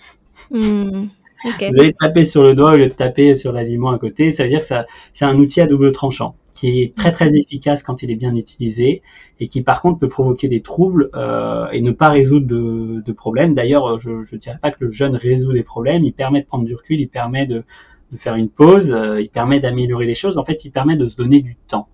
Mmh, 0.51 1.07
okay. 1.53 1.69
Vous 1.69 1.79
allez 1.79 1.93
taper 1.93 2.23
sur 2.23 2.43
le 2.43 2.55
doigt 2.55 2.73
au 2.73 2.77
lieu 2.77 2.87
de 2.87 2.93
taper 2.93 3.35
sur 3.35 3.51
l'aliment 3.51 3.91
à 3.91 3.99
côté. 3.99 4.31
Ça 4.31 4.43
veut 4.43 4.49
dire 4.49 4.59
que 4.59 4.73
c'est 5.13 5.25
un 5.25 5.35
outil 5.37 5.61
à 5.61 5.67
double 5.67 5.91
tranchant 5.91 6.35
qui 6.53 6.81
est 6.81 6.95
très 6.95 7.13
très 7.13 7.37
efficace 7.37 7.83
quand 7.83 8.03
il 8.03 8.11
est 8.11 8.15
bien 8.17 8.35
utilisé 8.35 9.01
et 9.39 9.47
qui 9.47 9.61
par 9.61 9.81
contre 9.81 9.99
peut 9.99 10.09
provoquer 10.09 10.49
des 10.49 10.61
troubles 10.61 11.09
euh, 11.15 11.69
et 11.71 11.79
ne 11.79 11.91
pas 11.91 12.09
résoudre 12.09 12.47
de, 12.47 13.01
de 13.05 13.11
problèmes. 13.13 13.53
D'ailleurs, 13.53 13.99
je 13.99 14.11
ne 14.11 14.37
dirais 14.37 14.59
pas 14.61 14.71
que 14.71 14.83
le 14.83 14.91
jeûne 14.91 15.15
résout 15.15 15.53
des 15.53 15.63
problèmes. 15.63 16.03
Il 16.03 16.11
permet 16.11 16.41
de 16.41 16.47
prendre 16.47 16.65
du 16.65 16.75
recul, 16.75 16.99
il 16.99 17.07
permet 17.07 17.45
de, 17.45 17.63
de 18.11 18.17
faire 18.17 18.35
une 18.35 18.49
pause, 18.49 18.91
euh, 18.91 19.21
il 19.21 19.29
permet 19.29 19.59
d'améliorer 19.59 20.05
les 20.05 20.15
choses. 20.15 20.37
En 20.37 20.43
fait, 20.43 20.65
il 20.65 20.71
permet 20.71 20.97
de 20.97 21.07
se 21.07 21.15
donner 21.15 21.41
du 21.41 21.55
temps. 21.55 21.87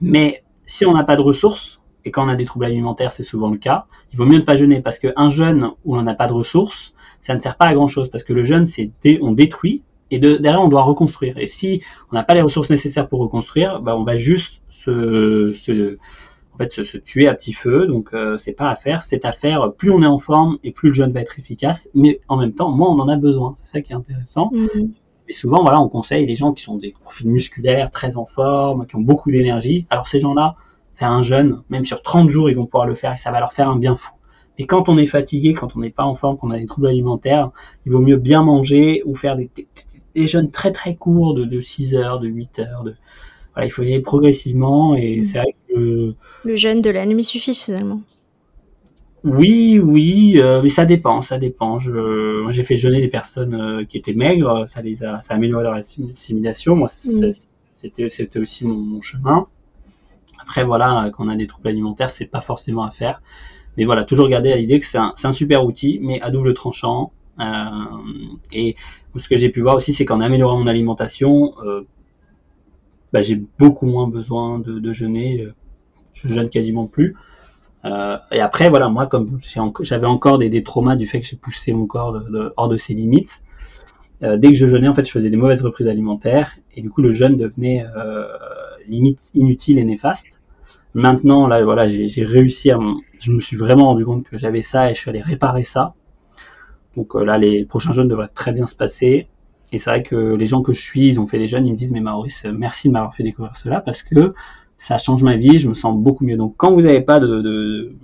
Mais 0.00 0.42
si 0.64 0.86
on 0.86 0.94
n'a 0.94 1.04
pas 1.04 1.16
de 1.16 1.20
ressources, 1.20 1.79
et 2.04 2.10
quand 2.10 2.24
on 2.24 2.28
a 2.28 2.36
des 2.36 2.44
troubles 2.44 2.64
alimentaires, 2.64 3.12
c'est 3.12 3.22
souvent 3.22 3.50
le 3.50 3.58
cas, 3.58 3.86
il 4.12 4.18
vaut 4.18 4.24
mieux 4.24 4.38
ne 4.38 4.44
pas 4.44 4.56
jeûner 4.56 4.80
parce 4.80 4.98
qu'un 4.98 5.28
jeûne 5.28 5.70
où 5.84 5.96
on 5.96 6.02
n'a 6.02 6.14
pas 6.14 6.28
de 6.28 6.32
ressources, 6.32 6.94
ça 7.20 7.34
ne 7.34 7.40
sert 7.40 7.56
pas 7.56 7.66
à 7.66 7.74
grand 7.74 7.86
chose 7.86 8.08
parce 8.10 8.24
que 8.24 8.32
le 8.32 8.44
jeûne, 8.44 8.66
c'est 8.66 8.90
on 9.20 9.32
détruit 9.32 9.82
et 10.10 10.18
de, 10.18 10.36
derrière 10.36 10.62
on 10.62 10.68
doit 10.68 10.82
reconstruire. 10.82 11.38
Et 11.38 11.46
si 11.46 11.82
on 12.10 12.16
n'a 12.16 12.22
pas 12.22 12.34
les 12.34 12.42
ressources 12.42 12.70
nécessaires 12.70 13.08
pour 13.08 13.20
reconstruire, 13.20 13.80
bah, 13.80 13.96
on 13.96 14.04
va 14.04 14.16
juste 14.16 14.62
se, 14.68 15.52
se 15.54 15.98
en 16.52 16.58
fait 16.58 16.72
se, 16.72 16.84
se, 16.84 16.98
tuer 16.98 17.28
à 17.28 17.34
petit 17.34 17.52
feu. 17.52 17.86
Donc 17.86 18.10
euh, 18.12 18.36
c'est 18.38 18.52
pas 18.52 18.70
à 18.70 18.74
faire, 18.74 19.02
c'est 19.02 19.24
à 19.24 19.32
faire. 19.32 19.72
Plus 19.74 19.90
on 19.90 20.02
est 20.02 20.06
en 20.06 20.18
forme 20.18 20.58
et 20.64 20.72
plus 20.72 20.88
le 20.88 20.94
jeûne 20.94 21.12
va 21.12 21.20
être 21.20 21.38
efficace, 21.38 21.88
mais 21.94 22.20
en 22.28 22.36
même 22.36 22.52
temps 22.52 22.70
moins 22.70 22.88
on 22.88 22.98
en 22.98 23.08
a 23.08 23.16
besoin. 23.16 23.54
C'est 23.62 23.72
ça 23.72 23.80
qui 23.80 23.92
est 23.92 23.96
intéressant. 23.96 24.50
Mmh. 24.52 24.88
Et 25.28 25.32
souvent 25.32 25.62
voilà 25.62 25.80
on 25.80 25.88
conseille 25.88 26.26
les 26.26 26.36
gens 26.36 26.52
qui 26.52 26.62
sont 26.62 26.76
des 26.76 26.92
profils 27.00 27.28
musculaires 27.28 27.90
très 27.90 28.16
en 28.16 28.26
forme, 28.26 28.86
qui 28.86 28.96
ont 28.96 29.00
beaucoup 29.00 29.30
d'énergie. 29.30 29.86
Alors 29.90 30.08
ces 30.08 30.20
gens-là 30.20 30.56
faire 31.00 31.10
un 31.10 31.22
jeûne, 31.22 31.62
même 31.70 31.86
sur 31.86 32.02
30 32.02 32.28
jours 32.28 32.50
ils 32.50 32.56
vont 32.56 32.66
pouvoir 32.66 32.86
le 32.86 32.94
faire 32.94 33.14
et 33.14 33.16
ça 33.16 33.30
va 33.30 33.40
leur 33.40 33.54
faire 33.54 33.68
un 33.68 33.76
bien 33.76 33.96
fou. 33.96 34.12
Et 34.58 34.66
quand 34.66 34.90
on 34.90 34.98
est 34.98 35.06
fatigué, 35.06 35.54
quand 35.54 35.74
on 35.74 35.80
n'est 35.80 35.90
pas 35.90 36.04
en 36.04 36.14
forme, 36.14 36.36
qu'on 36.36 36.50
a 36.50 36.58
des 36.58 36.66
troubles 36.66 36.88
alimentaires, 36.88 37.50
il 37.86 37.92
vaut 37.92 38.00
mieux 38.00 38.18
bien 38.18 38.42
manger 38.42 39.02
ou 39.06 39.14
faire 39.14 39.34
des, 39.34 39.48
des 40.14 40.26
jeûnes 40.26 40.50
très 40.50 40.72
très 40.72 40.96
courts 40.96 41.32
de, 41.32 41.44
de 41.44 41.60
6 41.62 41.96
heures, 41.96 42.20
de 42.20 42.28
8 42.28 42.58
heures. 42.58 42.84
De... 42.84 42.94
Voilà, 43.54 43.66
il 43.66 43.70
faut 43.70 43.82
y 43.82 43.86
aller 43.86 44.02
progressivement 44.02 44.94
et 44.94 45.20
mmh. 45.20 45.22
c'est 45.22 45.38
vrai 45.38 45.54
que... 45.68 46.14
Le 46.44 46.56
jeûne 46.56 46.82
de 46.82 46.90
la 46.90 47.06
nuit 47.06 47.24
suffit 47.24 47.54
finalement. 47.54 48.02
Oui, 49.24 49.78
oui, 49.82 50.34
euh, 50.36 50.60
mais 50.62 50.68
ça 50.68 50.84
dépend, 50.84 51.22
ça 51.22 51.38
dépend. 51.38 51.78
Je, 51.78 52.46
j'ai 52.50 52.62
fait 52.62 52.76
jeûner 52.76 53.00
des 53.00 53.08
personnes 53.08 53.54
euh, 53.54 53.84
qui 53.84 53.96
étaient 53.96 54.14
maigres, 54.14 54.68
ça 54.68 54.82
les 54.82 55.02
a, 55.02 55.22
ça 55.22 55.34
a 55.34 55.36
amélioré 55.38 55.64
leur 55.64 55.74
assimilation. 55.74 56.76
Moi, 56.76 56.88
mmh. 56.88 57.32
c'était, 57.70 58.10
c'était 58.10 58.38
aussi 58.38 58.66
mon, 58.66 58.76
mon, 58.76 59.00
chemin. 59.00 59.46
Après, 60.42 60.64
voilà, 60.64 61.10
quand 61.12 61.26
on 61.26 61.28
a 61.28 61.36
des 61.36 61.46
troubles 61.46 61.68
alimentaires, 61.68 62.10
c'est 62.10 62.26
pas 62.26 62.40
forcément 62.40 62.84
à 62.84 62.90
faire. 62.90 63.20
Mais 63.76 63.84
voilà, 63.84 64.04
toujours 64.04 64.28
garder 64.28 64.52
à 64.52 64.56
l'idée 64.56 64.78
que 64.78 64.86
c'est 64.86 64.98
un, 64.98 65.32
super 65.32 65.64
outil, 65.64 66.00
mais 66.02 66.20
à 66.20 66.30
double 66.30 66.54
tranchant. 66.54 67.12
Euh, 67.40 67.44
et 68.52 68.76
ce 69.16 69.28
que 69.28 69.36
j'ai 69.36 69.48
pu 69.48 69.60
voir 69.60 69.76
aussi, 69.76 69.94
c'est 69.94 70.04
qu'en 70.04 70.20
améliorant 70.20 70.58
mon 70.58 70.66
alimentation, 70.66 71.54
euh, 71.64 71.86
bah, 73.12 73.22
j'ai 73.22 73.42
beaucoup 73.58 73.86
moins 73.86 74.08
besoin 74.08 74.58
de, 74.58 74.92
jeûner. 74.92 75.46
Je 76.14 76.28
jeûne 76.28 76.50
quasiment 76.50 76.86
plus. 76.86 77.16
Euh, 77.84 78.18
et 78.30 78.40
après, 78.40 78.68
voilà, 78.68 78.88
moi, 78.88 79.06
comme 79.06 79.38
j'avais 79.80 80.06
encore 80.06 80.38
des, 80.38 80.62
traumas 80.62 80.96
du 80.96 81.06
fait 81.06 81.20
que 81.20 81.26
j'ai 81.26 81.36
poussé 81.36 81.72
mon 81.72 81.86
corps 81.86 82.20
hors 82.56 82.68
de 82.68 82.76
ses 82.76 82.94
limites, 82.94 83.42
dès 84.20 84.48
que 84.48 84.54
je 84.54 84.66
jeûnais, 84.66 84.88
en 84.88 84.94
fait, 84.94 85.06
je 85.06 85.12
faisais 85.12 85.30
des 85.30 85.38
mauvaises 85.38 85.62
reprises 85.62 85.88
alimentaires, 85.88 86.56
et 86.74 86.82
du 86.82 86.90
coup, 86.90 87.00
le 87.00 87.12
jeûne 87.12 87.38
devenait 87.38 87.86
limite 88.90 89.30
inutile 89.34 89.78
et 89.78 89.84
néfaste. 89.84 90.40
Maintenant, 90.94 91.46
là, 91.46 91.62
voilà, 91.62 91.88
j'ai 91.88 92.24
réussi 92.24 92.70
à, 92.70 92.78
je 93.20 93.32
me 93.32 93.40
suis 93.40 93.56
vraiment 93.56 93.86
rendu 93.86 94.04
compte 94.04 94.28
que 94.28 94.36
j'avais 94.36 94.62
ça 94.62 94.90
et 94.90 94.94
je 94.94 95.00
suis 95.00 95.10
allé 95.10 95.20
réparer 95.20 95.64
ça. 95.64 95.94
Donc 96.96 97.14
euh, 97.14 97.24
là, 97.24 97.38
les 97.38 97.64
prochains 97.64 97.92
jeunes 97.92 98.08
devraient 98.08 98.28
très 98.28 98.52
bien 98.52 98.66
se 98.66 98.74
passer. 98.74 99.28
Et 99.72 99.78
c'est 99.78 99.90
vrai 99.90 100.02
que 100.02 100.34
les 100.34 100.46
gens 100.46 100.62
que 100.62 100.72
je 100.72 100.80
suis, 100.80 101.06
ils 101.06 101.20
ont 101.20 101.28
fait 101.28 101.38
des 101.38 101.46
jeunes, 101.46 101.66
ils 101.66 101.72
me 101.72 101.76
disent, 101.76 101.92
mais 101.92 102.00
Maurice, 102.00 102.44
merci 102.52 102.88
de 102.88 102.92
m'avoir 102.92 103.14
fait 103.14 103.22
découvrir 103.22 103.56
cela 103.56 103.80
parce 103.80 104.02
que 104.02 104.34
ça 104.76 104.98
change 104.98 105.22
ma 105.22 105.36
vie, 105.36 105.58
je 105.58 105.68
me 105.68 105.74
sens 105.74 105.96
beaucoup 105.96 106.24
mieux. 106.24 106.36
Donc 106.36 106.54
quand 106.56 106.72
vous 106.72 106.82
n'avez 106.82 107.02
pas 107.02 107.20
de, 107.20 107.40
de, 107.40 107.94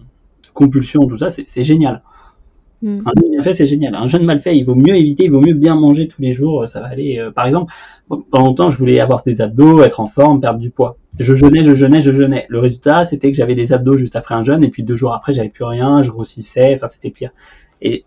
compulsion, 0.55 1.07
tout 1.07 1.19
ça, 1.19 1.31
c'est 1.31 1.65
génial. 1.65 2.03
Mm. 2.83 3.01
Un 3.07 3.13
jeûne 3.21 3.31
bien 3.31 3.43
fait, 3.43 3.53
c'est 3.53 3.67
génial. 3.67 3.95
Un 3.95 4.07
jeûne 4.07 4.25
mal 4.25 4.41
fait, 4.41 4.57
il 4.57 4.65
vaut 4.65 4.75
mieux 4.75 4.97
éviter, 4.97 5.25
il 5.25 5.31
vaut 5.31 5.41
mieux 5.41 5.55
bien 5.55 5.75
manger 5.75 6.09
tous 6.09 6.23
les 6.23 6.33
jours. 6.33 6.69
Ça 6.69 6.81
va 6.81 6.87
aller. 6.87 7.19
Euh, 7.19 7.31
par 7.31 7.47
exemple, 7.47 7.73
pendant 8.09 8.47
longtemps, 8.47 8.71
je 8.71 8.79
voulais 8.79 9.01
avoir 9.01 9.23
des 9.25 9.41
abdos, 9.41 9.83
être 9.83 10.01
en 10.01 10.07
forme, 10.07 10.41
perdre 10.41 10.61
du 10.61 10.71
poids. 10.71 10.97
Je 11.19 11.35
jeûnais, 11.35 11.65
je 11.65 11.75
jeûnais, 11.75 12.01
je 12.01 12.13
jeûnais. 12.13 12.47
Le 12.49 12.59
résultat, 12.59 13.05
c'était 13.05 13.31
que 13.31 13.37
j'avais 13.37 13.55
des 13.55 13.73
abdos 13.73 13.97
juste 13.97 14.17
après 14.17 14.35
un 14.35 14.45
jeûne, 14.45 14.63
et 14.65 14.69
puis 14.69 14.83
deux 14.83 14.97
jours 14.97 15.15
après, 15.15 15.33
j'avais 15.33 15.49
plus 15.49 15.65
rien, 15.65 16.03
je 16.03 16.11
grossissais. 16.11 16.75
Enfin, 16.75 16.89
c'était 16.89 17.11
pire. 17.11 17.31
Et 17.81 18.05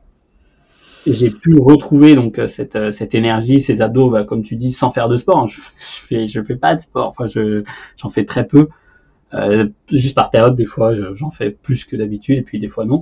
j'ai 1.07 1.31
pu 1.31 1.57
retrouver 1.57 2.15
donc 2.15 2.39
euh, 2.39 2.47
cette, 2.47 2.75
euh, 2.75 2.91
cette 2.91 3.15
énergie, 3.15 3.61
ces 3.61 3.81
abdos, 3.81 4.09
bah, 4.09 4.23
comme 4.23 4.43
tu 4.43 4.55
dis, 4.55 4.71
sans 4.71 4.91
faire 4.91 5.09
de 5.09 5.17
sport. 5.17 5.47
Je, 5.47 5.59
je 5.77 6.05
fais, 6.07 6.27
je 6.27 6.41
fais 6.41 6.55
pas 6.55 6.75
de 6.75 6.81
sport. 6.81 7.07
Enfin, 7.07 7.27
je, 7.27 7.63
j'en 7.97 8.09
fais 8.09 8.25
très 8.25 8.45
peu. 8.45 8.69
Euh, 9.33 9.67
juste 9.91 10.15
par 10.15 10.29
période, 10.29 10.55
des 10.55 10.65
fois, 10.65 10.93
j'en 11.13 11.31
fais 11.31 11.51
plus 11.51 11.85
que 11.85 11.95
d'habitude, 11.95 12.39
et 12.39 12.41
puis 12.41 12.59
des 12.59 12.67
fois 12.67 12.85
non. 12.85 13.01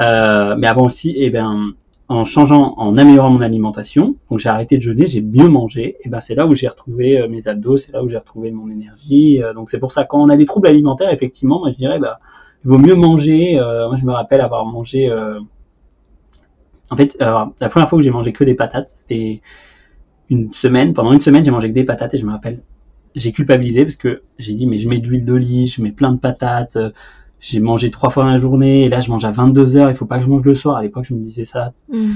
Euh, 0.00 0.56
mais 0.56 0.66
avant 0.66 0.86
aussi, 0.86 1.14
eh 1.16 1.30
ben, 1.30 1.72
en 2.08 2.24
changeant, 2.24 2.74
en 2.76 2.96
améliorant 2.98 3.30
mon 3.30 3.40
alimentation, 3.40 4.16
donc 4.30 4.38
j'ai 4.38 4.48
arrêté 4.48 4.76
de 4.76 4.82
jeûner, 4.82 5.06
j'ai 5.06 5.22
mieux 5.22 5.48
mangé, 5.48 5.96
et 6.04 6.08
ben 6.08 6.20
c'est 6.20 6.34
là 6.34 6.46
où 6.46 6.54
j'ai 6.54 6.68
retrouvé 6.68 7.18
euh, 7.18 7.28
mes 7.28 7.48
abdos, 7.48 7.78
c'est 7.78 7.92
là 7.92 8.04
où 8.04 8.08
j'ai 8.08 8.18
retrouvé 8.18 8.50
mon 8.50 8.70
énergie. 8.70 9.40
Donc 9.54 9.70
c'est 9.70 9.78
pour 9.78 9.92
ça 9.92 10.04
quand 10.04 10.22
on 10.22 10.28
a 10.28 10.36
des 10.36 10.46
troubles 10.46 10.68
alimentaires, 10.68 11.10
effectivement, 11.12 11.58
moi 11.60 11.70
je 11.70 11.76
dirais, 11.76 11.98
bah, 11.98 12.20
il 12.64 12.70
vaut 12.70 12.78
mieux 12.78 12.94
manger. 12.94 13.54
moi 13.56 13.96
je 13.96 14.04
me 14.04 14.12
rappelle 14.12 14.40
avoir 14.40 14.64
mangé. 14.66 15.12
en 16.90 16.96
fait, 16.96 17.16
la 17.20 17.68
première 17.68 17.88
fois 17.88 17.98
où 17.98 18.02
j'ai 18.02 18.10
mangé 18.10 18.32
que 18.32 18.44
des 18.44 18.54
patates, 18.54 18.90
c'était 18.94 19.40
une 20.30 20.52
semaine. 20.52 20.94
Pendant 20.94 21.12
une 21.12 21.20
semaine, 21.20 21.44
j'ai 21.44 21.50
mangé 21.50 21.68
que 21.68 21.74
des 21.74 21.84
patates, 21.84 22.14
et 22.14 22.18
je 22.18 22.26
me 22.26 22.32
rappelle 22.32 22.62
j'ai 23.14 23.32
culpabilisé 23.32 23.84
parce 23.84 23.96
que 23.96 24.22
j'ai 24.38 24.54
dit 24.54 24.66
mais 24.66 24.78
je 24.78 24.88
mets 24.88 24.98
de 24.98 25.06
l'huile 25.06 25.24
d'olive, 25.24 25.70
je 25.70 25.82
mets 25.82 25.92
plein 25.92 26.12
de 26.12 26.18
patates, 26.18 26.76
euh, 26.76 26.90
j'ai 27.40 27.60
mangé 27.60 27.90
trois 27.90 28.10
fois 28.10 28.24
dans 28.24 28.30
la 28.30 28.38
journée 28.38 28.84
et 28.84 28.88
là 28.88 29.00
je 29.00 29.10
mange 29.10 29.24
à 29.24 29.30
22 29.30 29.76
heures, 29.76 29.90
il 29.90 29.96
faut 29.96 30.06
pas 30.06 30.18
que 30.18 30.24
je 30.24 30.28
mange 30.28 30.44
le 30.44 30.54
soir. 30.54 30.76
À 30.76 30.82
l'époque 30.82 31.04
je 31.08 31.14
me 31.14 31.20
disais 31.20 31.44
ça. 31.44 31.72
Mm. 31.88 32.14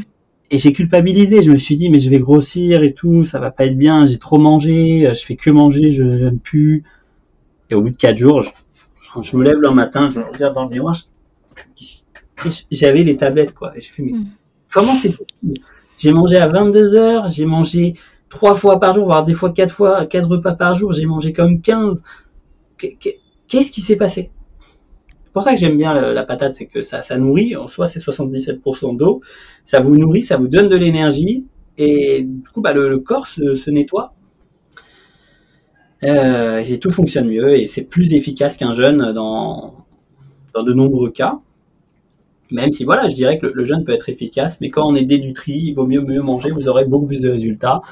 Et 0.51 0.59
j'ai 0.59 0.72
culpabilisé, 0.72 1.42
je 1.42 1.53
me 1.53 1.59
suis 1.59 1.76
dit 1.76 1.90
mais 1.90 2.01
je 2.01 2.11
vais 2.11 2.18
grossir 2.18 2.82
et 2.82 2.94
tout, 2.94 3.24
ça 3.24 3.38
va 3.38 3.51
pas 3.51 3.66
être 3.66 3.76
bien, 3.76 4.07
j'ai 4.07 4.18
trop 4.18 4.38
mangé, 4.38 5.07
euh, 5.07 5.14
je 5.14 5.24
fais 5.24 5.36
que 5.36 5.51
manger, 5.51 5.92
je 5.92 6.03
n'aime 6.03 6.38
plus. 6.38 6.84
Et 7.70 7.74
au 7.74 7.82
bout 7.82 7.90
de 7.90 7.96
quatre 7.96 8.16
jours, 8.16 8.40
je, 8.40 8.51
je, 9.20 9.36
me 9.36 9.44
lève 9.44 9.59
le 9.59 9.70
matin, 9.70 10.09
je 10.09 10.18
me 10.18 10.24
regarde 10.24 10.55
dans 10.55 10.64
le 10.64 10.70
miroir, 10.70 10.96
j'avais 12.70 13.05
les 13.05 13.16
tablettes 13.16 13.55
quoi. 13.55 13.76
Et 13.76 13.80
j'ai 13.80 13.90
fait 13.90 14.03
mais 14.03 14.12
mm. 14.12 14.26
comment 14.72 14.94
c'est 14.94 15.11
possible? 15.11 15.61
J'ai 15.96 16.12
mangé 16.12 16.38
à 16.38 16.46
22 16.46 16.94
heures, 16.94 17.26
j'ai 17.26 17.44
mangé 17.44 17.94
trois 18.29 18.55
fois 18.55 18.81
par 18.81 18.95
jour, 18.95 19.07
voire 19.07 19.24
des 19.24 19.35
fois 19.35 19.51
quatre 19.51 19.72
fois, 19.72 20.07
quatre 20.07 20.29
repas 20.29 20.55
par 20.55 20.74
jour, 20.74 20.93
j'ai 20.93 21.07
mangé 21.07 21.33
comme 21.33 21.61
15. 21.61 22.03
Qu'est-ce 22.76 23.72
qui 23.72 23.81
s'est 23.81 23.97
passé? 23.97 24.31
C'est 25.24 25.33
pour 25.33 25.43
ça 25.43 25.55
que 25.55 25.61
j'aime 25.61 25.76
bien 25.76 25.95
la, 25.95 26.22
patate, 26.24 26.55
c'est 26.55 26.66
que 26.66 26.81
ça, 26.81 27.18
nourrit. 27.18 27.57
En 27.57 27.66
soi, 27.66 27.87
c'est 27.87 28.01
77% 28.01 28.97
d'eau. 28.97 29.20
Ça 29.64 29.81
vous 29.81 29.97
nourrit, 29.97 30.22
ça 30.22 30.37
vous 30.37 30.49
donne 30.49 30.68
de 30.68 30.76
l'énergie. 30.76 31.45
Et 31.76 32.22
du 32.22 32.49
coup, 32.49 32.61
bah, 32.61 32.72
le, 32.72 32.99
corps 32.99 33.26
se, 33.26 33.70
nettoie. 33.70 34.14
Euh, 36.05 36.59
et 36.59 36.79
tout 36.79 36.91
fonctionne 36.91 37.26
mieux 37.26 37.57
et 37.57 37.66
c'est 37.66 37.83
plus 37.83 38.14
efficace 38.14 38.57
qu'un 38.57 38.72
jeûne 38.72 39.12
dans, 39.12 39.85
dans 40.55 40.62
de 40.62 40.72
nombreux 40.72 41.11
cas. 41.11 41.41
Même 42.51 42.72
si 42.72 42.85
voilà, 42.85 43.09
je 43.09 43.14
dirais 43.14 43.39
que 43.39 43.47
le, 43.47 43.64
jeûne 43.64 43.85
peut 43.85 43.93
être 43.93 44.09
efficace, 44.09 44.61
mais 44.61 44.70
quand 44.70 44.89
on 44.89 44.95
est 44.95 45.05
dénutri, 45.05 45.53
il 45.53 45.74
vaut 45.74 45.87
mieux 45.87 46.01
manger, 46.22 46.51
vous 46.51 46.68
aurez 46.68 46.85
beaucoup 46.85 47.07
plus 47.07 47.20
de 47.20 47.29
résultats. 47.29 47.83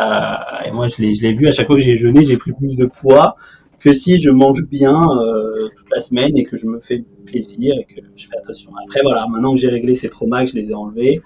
Euh, 0.00 0.66
et 0.66 0.70
moi, 0.70 0.88
je 0.88 1.02
l'ai 1.02 1.32
vu 1.32 1.48
à 1.48 1.52
chaque 1.52 1.66
fois 1.66 1.76
que 1.76 1.82
j'ai 1.82 1.96
jeûné, 1.96 2.22
j'ai 2.22 2.36
pris 2.36 2.52
plus 2.52 2.76
de 2.76 2.86
poids 2.86 3.36
que 3.80 3.92
si 3.92 4.18
je 4.18 4.30
mange 4.30 4.64
bien 4.64 5.00
euh, 5.02 5.68
toute 5.76 5.90
la 5.90 6.00
semaine 6.00 6.36
et 6.36 6.44
que 6.44 6.56
je 6.56 6.66
me 6.66 6.80
fais 6.80 7.04
plaisir 7.26 7.74
et 7.78 7.84
que 7.84 8.00
je 8.16 8.26
fais 8.26 8.36
attention. 8.36 8.70
Après, 8.84 9.00
voilà, 9.02 9.26
maintenant 9.28 9.54
que 9.54 9.60
j'ai 9.60 9.68
réglé 9.68 9.94
ces 9.94 10.08
traumas, 10.08 10.44
que 10.44 10.50
je 10.50 10.56
les 10.56 10.70
ai 10.70 10.74
enlevés, 10.74 11.22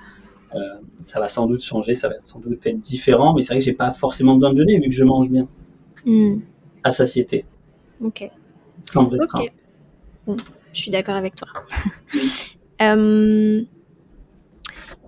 euh, 0.55 0.59
ça 1.05 1.19
va 1.19 1.29
sans 1.29 1.47
doute 1.47 1.63
changer, 1.63 1.95
ça 1.95 2.09
va 2.09 2.15
sans 2.23 2.41
doute 2.41 2.67
être 2.67 2.81
différent, 2.81 3.35
mais 3.35 3.43
c'est 3.43 3.55
vrai 3.55 3.59
que 3.59 3.65
j'ai 3.65 3.73
pas 3.73 3.93
forcément 3.93 4.35
besoin 4.35 4.53
de 4.53 4.59
jeûner 4.59 4.79
vu 4.79 4.89
que 4.89 4.95
je 4.95 5.05
mange 5.05 5.31
bien. 5.31 5.49
Hmm. 6.05 6.41
À 6.85 6.91
satiété. 6.91 7.45
Ok. 8.03 8.29
Sans 8.83 9.05
vrai 9.05 9.19
bon, 10.27 10.37
je 10.73 10.79
suis 10.79 10.91
d'accord 10.91 11.15
avec 11.15 11.37
toi. 11.37 11.49
euh, 12.83 13.63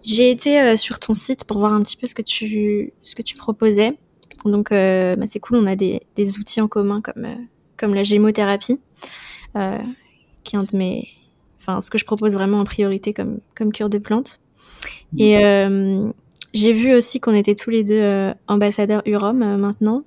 j'ai 0.04 0.30
été 0.30 0.60
euh, 0.60 0.76
sur 0.76 0.98
ton 0.98 1.14
site 1.14 1.44
pour 1.44 1.58
voir 1.58 1.72
un 1.72 1.82
petit 1.82 1.96
peu 1.96 2.06
ce 2.06 2.14
que 2.14 2.22
tu, 2.22 2.92
ce 3.02 3.14
que 3.14 3.22
tu 3.22 3.36
proposais. 3.36 3.96
Donc, 4.44 4.70
euh, 4.70 5.16
bah, 5.16 5.24
c'est 5.26 5.40
cool, 5.40 5.56
on 5.56 5.66
a 5.66 5.76
des, 5.76 6.02
des, 6.16 6.38
outils 6.38 6.60
en 6.60 6.68
commun 6.68 7.00
comme, 7.00 7.24
euh, 7.24 7.34
comme 7.78 7.94
la 7.94 8.04
gémothérapie, 8.04 8.78
qui 10.44 10.56
est 10.56 10.58
un 10.58 10.64
de 10.64 10.76
mes. 10.76 11.08
Enfin, 11.60 11.80
ce 11.80 11.88
que 11.88 11.96
je 11.96 12.04
propose 12.04 12.34
vraiment 12.34 12.60
en 12.60 12.64
priorité 12.64 13.14
comme, 13.14 13.38
comme 13.56 13.72
cure 13.72 13.88
de 13.88 13.96
plantes. 13.96 14.40
Et 15.16 15.36
j'ai 16.52 16.72
vu 16.72 16.94
aussi 16.94 17.18
qu'on 17.18 17.34
était 17.34 17.54
tous 17.54 17.70
les 17.70 17.82
deux 17.82 18.32
ambassadeurs 18.48 19.02
UROM 19.06 19.38
maintenant. 19.56 20.02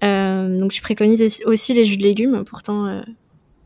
donc, 0.00 0.70
je 0.70 0.80
préconise 0.80 1.42
aussi 1.46 1.74
les 1.74 1.84
jus 1.84 1.96
de 1.96 2.04
légumes. 2.04 2.44
Pourtant, 2.46 3.02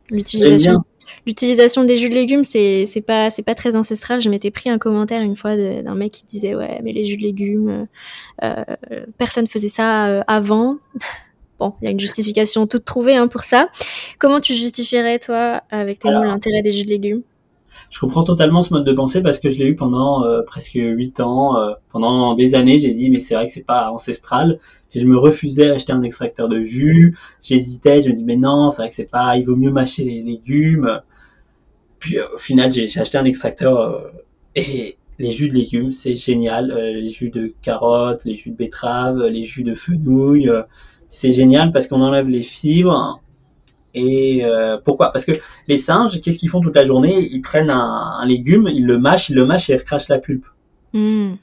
l'utilisation 0.08 0.84
l'utilisation 1.26 1.84
des 1.84 1.96
jus 1.96 2.08
de 2.08 2.14
légumes, 2.14 2.44
c'est 2.44 2.86
c'est 2.86 3.00
pas 3.00 3.30
c'est 3.30 3.42
pas 3.42 3.54
très 3.54 3.76
ancestral. 3.76 4.20
Je 4.20 4.28
m'étais 4.30 4.50
pris 4.50 4.70
un 4.70 4.78
commentaire 4.78 5.22
une 5.22 5.36
fois 5.36 5.56
d'un 5.56 5.94
mec 5.94 6.12
qui 6.12 6.24
disait 6.26 6.54
ouais 6.54 6.80
mais 6.82 6.92
les 6.92 7.04
jus 7.04 7.16
de 7.16 7.22
légumes, 7.22 7.86
euh, 8.42 8.64
personne 9.18 9.46
faisait 9.46 9.68
ça 9.68 10.08
euh, 10.08 10.22
avant. 10.26 10.76
bon, 11.58 11.74
il 11.80 11.86
y 11.86 11.88
a 11.88 11.90
une 11.92 12.00
justification 12.00 12.66
toute 12.66 12.84
trouvée 12.84 13.16
hein, 13.16 13.28
pour 13.28 13.42
ça. 13.42 13.68
Comment 14.18 14.40
tu 14.40 14.54
justifierais 14.54 15.18
toi 15.18 15.62
avec 15.70 16.00
tes 16.00 16.10
mots 16.10 16.24
l'intérêt 16.24 16.62
des 16.62 16.70
jus 16.70 16.84
de 16.84 16.90
légumes? 16.90 17.22
je 17.90 18.00
comprends 18.00 18.24
totalement 18.24 18.62
ce 18.62 18.72
mode 18.72 18.84
de 18.84 18.92
pensée 18.92 19.22
parce 19.22 19.38
que 19.38 19.50
je 19.50 19.58
l'ai 19.58 19.66
eu 19.66 19.76
pendant 19.76 20.24
euh, 20.24 20.42
presque 20.42 20.74
8 20.74 21.20
ans. 21.20 21.56
Euh, 21.56 21.72
pendant 21.90 22.34
des 22.34 22.54
années, 22.54 22.78
j'ai 22.78 22.92
dit 22.92 23.10
mais 23.10 23.20
c'est 23.20 23.34
vrai 23.34 23.46
que 23.46 23.52
c'est 23.52 23.64
pas 23.64 23.90
ancestral 23.90 24.58
et 24.94 25.00
je 25.00 25.06
me 25.06 25.18
refusais 25.18 25.70
à 25.70 25.74
acheter 25.74 25.92
un 25.92 26.02
extracteur 26.02 26.48
de 26.48 26.62
jus. 26.62 27.16
J'hésitais, 27.42 28.00
je 28.00 28.10
me 28.10 28.14
dis 28.14 28.24
mais 28.24 28.36
non, 28.36 28.70
c'est 28.70 28.82
vrai 28.82 28.88
que 28.88 28.94
c'est 28.94 29.10
pas, 29.10 29.36
il 29.36 29.44
vaut 29.44 29.56
mieux 29.56 29.70
mâcher 29.70 30.04
les 30.04 30.22
légumes. 30.22 31.00
Puis 31.98 32.18
euh, 32.18 32.26
au 32.34 32.38
final, 32.38 32.72
j'ai 32.72 32.88
acheté 32.98 33.18
un 33.18 33.24
extracteur 33.24 33.78
euh, 33.78 34.08
et 34.54 34.96
les 35.18 35.30
jus 35.30 35.48
de 35.48 35.54
légumes, 35.54 35.92
c'est 35.92 36.16
génial. 36.16 36.70
Euh, 36.70 36.92
les 36.92 37.08
jus 37.08 37.30
de 37.30 37.52
carottes, 37.62 38.24
les 38.24 38.36
jus 38.36 38.50
de 38.50 38.56
betterave, 38.56 39.20
les 39.26 39.42
jus 39.42 39.64
de 39.64 39.74
fenouil, 39.74 40.50
c'est 41.08 41.32
génial 41.32 41.72
parce 41.72 41.86
qu'on 41.86 42.00
enlève 42.00 42.28
les 42.28 42.42
fibres. 42.42 43.20
Et 43.94 44.44
pourquoi? 44.84 45.10
Parce 45.10 45.24
que 45.24 45.32
les 45.66 45.76
singes, 45.76 46.20
qu'est-ce 46.20 46.38
qu'ils 46.38 46.50
font 46.50 46.60
toute 46.60 46.76
la 46.76 46.84
journée? 46.84 47.26
Ils 47.32 47.40
prennent 47.40 47.70
un, 47.70 48.24
légume, 48.26 48.68
ils 48.68 48.86
le 48.86 48.98
mâchent, 48.98 49.28
ils 49.30 49.34
le 49.34 49.44
mâchent 49.44 49.70
et 49.70 49.72
ils 49.72 49.78
recrachent 49.78 50.08
la 50.08 50.18
pulpe. 50.18 50.44
Hmm. 50.92 51.34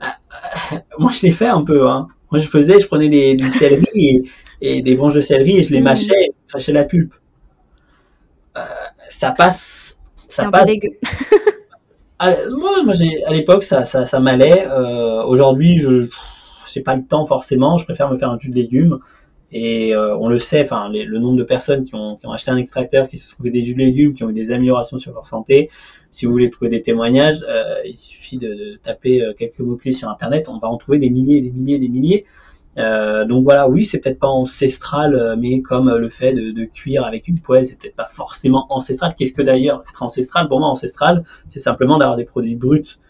Moi, 0.98 1.12
je 1.12 1.22
l'ai 1.22 1.32
fait 1.32 1.46
un 1.46 1.62
peu. 1.62 1.88
Hein. 1.88 2.08
Moi, 2.30 2.40
je 2.40 2.46
faisais, 2.46 2.78
je 2.78 2.86
prenais 2.86 3.08
des, 3.08 3.34
du 3.34 3.48
céleri 3.50 4.30
et, 4.60 4.82
des 4.82 4.94
branches 4.96 5.14
de 5.14 5.20
céleri 5.20 5.58
et 5.58 5.62
je 5.62 5.72
les 5.72 5.80
hmm. 5.80 5.84
mâchais 5.84 6.20
et 6.20 6.32
je 6.46 6.48
crachais 6.48 6.72
la 6.72 6.84
pulpe. 6.84 7.14
ça 9.08 9.30
passe. 9.30 9.98
Ça 10.28 10.50
passe. 10.50 10.64
dégueu. 10.64 10.90
À, 12.18 12.30
moi, 12.50 12.82
moi 12.82 12.94
à 13.26 13.32
l'époque, 13.32 13.62
ça, 13.62 13.84
ça, 13.84 14.06
ça 14.06 14.20
m'allait. 14.20 14.66
Euh, 14.66 15.22
Aujourd'hui, 15.24 15.78
je 15.78 16.08
n'ai 16.76 16.82
pas 16.82 16.96
le 16.96 17.04
temps 17.04 17.26
forcément. 17.26 17.78
Je 17.78 17.84
préfère 17.84 18.10
me 18.10 18.18
faire 18.18 18.30
un 18.30 18.38
jus 18.38 18.50
de 18.50 18.56
légumes. 18.56 18.98
Et 19.52 19.94
euh, 19.94 20.16
on 20.18 20.28
le 20.28 20.40
sait, 20.40 20.62
enfin, 20.62 20.90
le 20.90 21.18
nombre 21.18 21.36
de 21.36 21.44
personnes 21.44 21.84
qui 21.84 21.94
ont, 21.94 22.16
qui 22.16 22.26
ont, 22.26 22.32
acheté 22.32 22.50
un 22.50 22.56
extracteur, 22.56 23.06
qui 23.06 23.18
se 23.18 23.30
trouvaient 23.30 23.52
des 23.52 23.62
jus 23.62 23.74
de 23.74 23.78
légumes, 23.78 24.12
qui 24.12 24.24
ont 24.24 24.30
eu 24.30 24.34
des 24.34 24.50
améliorations 24.50 24.98
sur 24.98 25.12
leur 25.12 25.26
santé. 25.26 25.70
Si 26.14 26.26
vous 26.26 26.30
voulez 26.32 26.48
trouver 26.48 26.70
des 26.70 26.80
témoignages, 26.80 27.44
euh, 27.48 27.80
il 27.84 27.96
suffit 27.96 28.36
de, 28.36 28.78
taper 28.80 29.20
euh, 29.20 29.32
quelques 29.36 29.58
mots-clés 29.58 29.90
sur 29.90 30.08
Internet. 30.08 30.48
On 30.48 30.58
va 30.58 30.68
en 30.68 30.76
trouver 30.76 31.00
des 31.00 31.10
milliers, 31.10 31.42
des 31.42 31.50
milliers, 31.50 31.80
des 31.80 31.88
milliers. 31.88 32.24
Euh, 32.78 33.24
donc 33.24 33.42
voilà, 33.42 33.68
oui, 33.68 33.84
c'est 33.84 33.98
peut-être 33.98 34.20
pas 34.20 34.28
ancestral, 34.28 35.34
mais 35.40 35.60
comme 35.60 35.92
le 35.92 36.08
fait 36.08 36.32
de, 36.32 36.64
cuire 36.66 37.04
avec 37.04 37.26
une 37.26 37.40
poêle, 37.40 37.66
c'est 37.66 37.76
peut-être 37.76 37.96
pas 37.96 38.04
forcément 38.04 38.66
ancestral. 38.70 39.16
Qu'est-ce 39.16 39.32
que 39.32 39.42
d'ailleurs 39.42 39.82
être 39.90 40.04
ancestral? 40.04 40.46
Pour 40.46 40.60
moi, 40.60 40.68
ancestral, 40.68 41.24
c'est 41.48 41.58
simplement 41.58 41.98
d'avoir 41.98 42.16
des 42.16 42.24
produits 42.24 42.54
bruts. 42.54 43.00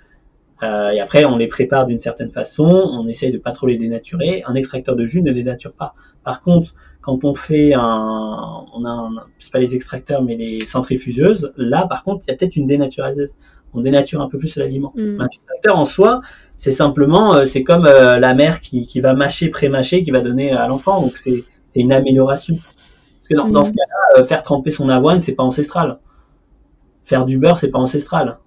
Et 0.62 0.98
après, 0.98 1.26
on 1.26 1.36
les 1.36 1.46
prépare 1.46 1.86
d'une 1.86 2.00
certaine 2.00 2.30
façon, 2.30 2.64
on 2.64 3.06
essaye 3.06 3.32
de 3.32 3.36
pas 3.36 3.52
trop 3.52 3.66
les 3.66 3.76
dénaturer. 3.76 4.42
Un 4.46 4.54
extracteur 4.54 4.96
de 4.96 5.04
jus 5.04 5.20
ne 5.20 5.30
dénature 5.30 5.74
pas. 5.74 5.94
Par 6.24 6.40
contre, 6.40 6.74
quand 7.04 7.22
on 7.22 7.34
fait 7.34 7.74
un, 7.74 8.64
on 8.72 8.84
a, 8.86 8.88
un, 8.88 9.10
c'est 9.38 9.52
pas 9.52 9.58
les 9.58 9.74
extracteurs, 9.74 10.22
mais 10.22 10.36
les 10.36 10.60
centrifugeuses, 10.60 11.52
là, 11.58 11.86
par 11.86 12.02
contre, 12.02 12.24
il 12.26 12.30
y 12.30 12.34
a 12.34 12.36
peut-être 12.36 12.56
une 12.56 12.64
dénatureuse. 12.64 13.34
On 13.74 13.82
dénature 13.82 14.22
un 14.22 14.28
peu 14.30 14.38
plus 14.38 14.56
l'aliment. 14.56 14.94
Mm. 14.96 15.20
Un 15.20 15.26
extracteur 15.26 15.76
en 15.76 15.84
soi, 15.84 16.22
c'est 16.56 16.70
simplement, 16.70 17.34
euh, 17.34 17.44
c'est 17.44 17.62
comme 17.62 17.84
euh, 17.84 18.18
la 18.18 18.32
mère 18.32 18.60
qui, 18.60 18.86
qui 18.86 19.02
va 19.02 19.12
mâcher, 19.12 19.50
pré-mâcher, 19.50 20.02
qui 20.02 20.12
va 20.12 20.22
donner 20.22 20.52
à 20.52 20.66
l'enfant. 20.66 21.02
Donc 21.02 21.18
c'est 21.18 21.44
une 21.76 21.92
amélioration. 21.92 22.54
Parce 22.56 23.28
que 23.28 23.34
dans, 23.34 23.48
dans 23.48 23.64
ce 23.64 23.72
mm. 23.72 23.74
cas-là, 23.74 24.20
euh, 24.20 24.24
faire 24.24 24.42
tremper 24.42 24.70
son 24.70 24.88
avoine, 24.88 25.20
c'est 25.20 25.34
pas 25.34 25.42
ancestral. 25.42 25.98
Faire 27.04 27.26
du 27.26 27.36
beurre, 27.36 27.58
c'est 27.58 27.68
pas 27.68 27.80
ancestral. 27.80 28.38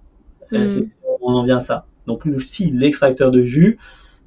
Mm. 0.50 0.80
on 1.22 1.34
en 1.34 1.44
vient 1.44 1.58
à 1.58 1.60
ça. 1.60 1.86
Donc 2.08 2.24
si 2.44 2.72
l'extracteur 2.72 3.30
de 3.30 3.44
jus 3.44 3.78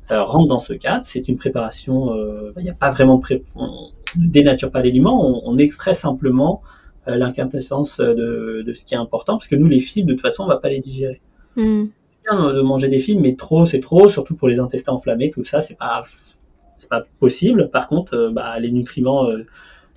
rentre 0.10 0.48
dans 0.48 0.60
ce 0.60 0.72
cadre, 0.72 1.04
c'est 1.04 1.28
une 1.28 1.36
préparation. 1.36 2.16
Il 2.58 2.64
n'y 2.64 2.70
a 2.70 2.74
pas 2.74 2.92
vraiment 2.92 3.16
de 3.16 3.22
pré 3.22 3.44
on 3.56 3.90
dénature 4.18 4.72
pas 4.72 4.82
l'aliment, 4.82 5.26
on, 5.26 5.54
on, 5.54 5.58
extrait 5.58 5.94
simplement 5.94 6.62
l'inquintessence 7.08 8.00
de, 8.00 8.64
de, 8.66 8.74
ce 8.74 8.84
qui 8.84 8.94
est 8.94 8.98
important, 8.98 9.34
parce 9.34 9.48
que 9.48 9.56
nous, 9.56 9.68
les 9.68 9.80
fibres, 9.80 10.10
de 10.10 10.14
toute 10.14 10.22
façon, 10.22 10.44
on 10.44 10.48
va 10.48 10.58
pas 10.58 10.70
les 10.70 10.80
digérer. 10.80 11.22
Mm 11.56 11.86
de 12.30 12.62
manger 12.62 12.88
des 12.88 13.00
fibres, 13.00 13.22
mais 13.22 13.36
trop, 13.36 13.66
c'est 13.66 13.80
trop, 13.80 14.08
surtout 14.08 14.36
pour 14.36 14.48
les 14.48 14.60
intestins 14.60 14.94
enflammés, 14.94 15.30
tout 15.30 15.44
ça, 15.44 15.62
c'est 15.62 15.78
pas, 15.78 16.04
c'est 16.78 16.90
pas 16.90 17.04
possible. 17.20 17.70
Par 17.70 17.88
contre, 17.88 18.14
euh, 18.16 18.32
bah, 18.32 18.60
les 18.60 18.72
nutriments 18.72 19.30
euh, 19.30 19.46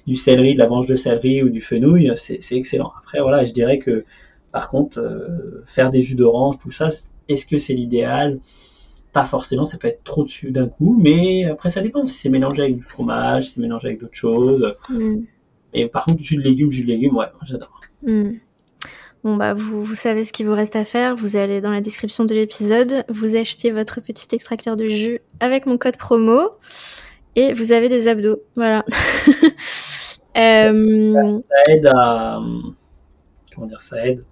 du 0.07 0.17
céleri, 0.17 0.55
de 0.55 0.59
la 0.59 0.67
branche 0.67 0.87
de 0.87 0.97
céleri 0.97 1.43
ou 1.43 1.49
du 1.49 1.61
fenouil, 1.61 2.13
c'est, 2.17 2.41
excellent. 2.53 2.93
Après, 2.99 3.21
voilà, 3.21 3.45
je 3.45 3.53
dirais 3.53 3.79
que, 3.79 4.05
par 4.53 4.69
contre, 4.69 4.99
euh, 4.99 5.63
faire 5.67 5.91
des 5.91 6.01
jus 6.01 6.17
d'orange, 6.17 6.59
tout 6.59 6.73
ça, 6.73 6.89
est-ce 7.29 7.47
que 7.47 7.59
c'est 7.59 7.75
l'idéal? 7.75 8.41
Pas 9.15 9.25
forcément, 9.25 9.65
ça 9.65 9.79
peut 9.79 9.89
être 9.89 10.05
trop 10.05 10.25
dessus 10.25 10.51
d'un 10.51 10.69
coup, 10.69 10.99
mais 11.01 11.45
après, 11.45 11.71
ça 11.71 11.81
dépend 11.81 12.05
si 12.05 12.19
c'est 12.19 12.29
mélangé 12.29 12.63
avec 12.63 12.77
du 12.77 12.83
fromage, 12.83 13.45
si 13.45 13.55
c'est 13.55 13.61
mélangé 13.61 13.89
avec 13.89 14.01
d'autres 14.01 14.15
choses. 14.15 14.75
Mm. 14.91 15.21
Et 15.73 15.89
par 15.89 16.05
contre, 16.05 16.23
jus 16.23 16.37
de 16.37 16.43
légumes, 16.43 16.71
jus 16.71 16.83
de 16.83 16.89
légumes, 16.89 17.17
ouais, 17.17 17.29
j'adore. 17.45 17.81
Mm. 18.03 18.33
Bon 19.25 19.37
bah 19.37 19.55
vous, 19.55 19.83
vous 19.83 19.95
savez 19.95 20.23
ce 20.23 20.35
qu'il 20.35 20.47
vous 20.47 20.55
reste 20.55 20.77
à 20.77 20.85
faire, 20.85 21.17
vous 21.17 21.37
allez 21.37 21.63
dans 21.63 21.71
la 21.71 21.81
description 21.81 22.27
de 22.27 22.35
l'épisode, 22.35 23.05
vous 23.09 23.37
achetez 23.37 23.71
votre 23.71 24.03
petit 24.03 24.29
extracteur 24.35 24.77
de 24.77 24.87
jus 24.87 25.21
avec 25.41 25.65
mon 25.65 25.79
code 25.79 25.97
promo 25.97 26.51
et 27.35 27.55
vous 27.55 27.73
avez 27.73 27.89
des 27.89 28.07
abdos. 28.07 28.43
Voilà. 28.55 28.85
euh... 30.37 31.41
ça, 31.41 31.73
aide 31.73 31.87
à 31.87 32.39
comment 33.55 33.67
dire 33.67 33.81
ça 33.81 34.07
aide 34.07 34.23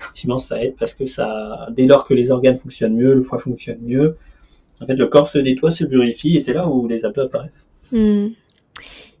effectivement 0.00 0.40
ça 0.40 0.64
aide 0.64 0.74
parce 0.76 0.94
que 0.94 1.06
ça 1.06 1.68
dès 1.70 1.86
lors 1.86 2.04
que 2.04 2.14
les 2.14 2.32
organes 2.32 2.58
fonctionnent 2.58 2.96
mieux, 2.96 3.14
le 3.14 3.22
foie 3.22 3.38
fonctionne 3.38 3.78
mieux, 3.82 4.16
en 4.80 4.86
fait 4.86 4.94
le 4.94 5.06
corps 5.06 5.28
se 5.28 5.38
nettoie, 5.38 5.70
se 5.70 5.84
purifie 5.84 6.36
et 6.36 6.40
c'est 6.40 6.52
là 6.52 6.68
où 6.68 6.88
les 6.88 7.04
abdos 7.04 7.22
apparaissent. 7.22 7.68
Hmm. 7.92 8.28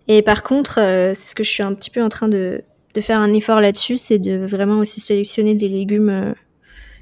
Et 0.08 0.22
par 0.22 0.42
contre, 0.42 0.80
euh, 0.80 1.12
c'est 1.14 1.30
ce 1.30 1.34
que 1.34 1.44
je 1.44 1.50
suis 1.50 1.62
un 1.62 1.74
petit 1.74 1.90
peu 1.90 2.02
en 2.02 2.08
train 2.08 2.28
de, 2.28 2.62
de 2.94 3.00
faire 3.00 3.20
un 3.20 3.32
effort 3.32 3.60
là-dessus, 3.60 3.96
c'est 3.96 4.18
de 4.18 4.44
vraiment 4.46 4.78
aussi 4.78 5.00
sélectionner 5.00 5.54
des 5.54 5.68
légumes 5.68 6.08
euh, 6.08 6.32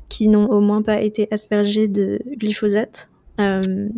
qui 0.09 0.29
n'ont 0.29 0.47
au 0.47 0.61
moins 0.61 0.83
pas 0.83 1.01
été 1.01 1.29
aspergés 1.31 1.89
de 1.89 2.19
glyphosate. 2.37 3.09
Euh, 3.41 3.89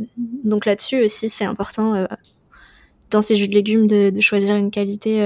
donc 0.44 0.66
là-dessus 0.66 1.02
aussi, 1.02 1.28
c'est 1.28 1.44
important 1.44 2.06
dans 3.10 3.22
ces 3.22 3.36
jus 3.36 3.48
de 3.48 3.54
légumes 3.54 3.86
de, 3.86 4.20
choisir 4.20 4.54
une 4.54 4.70
qualité. 4.70 5.22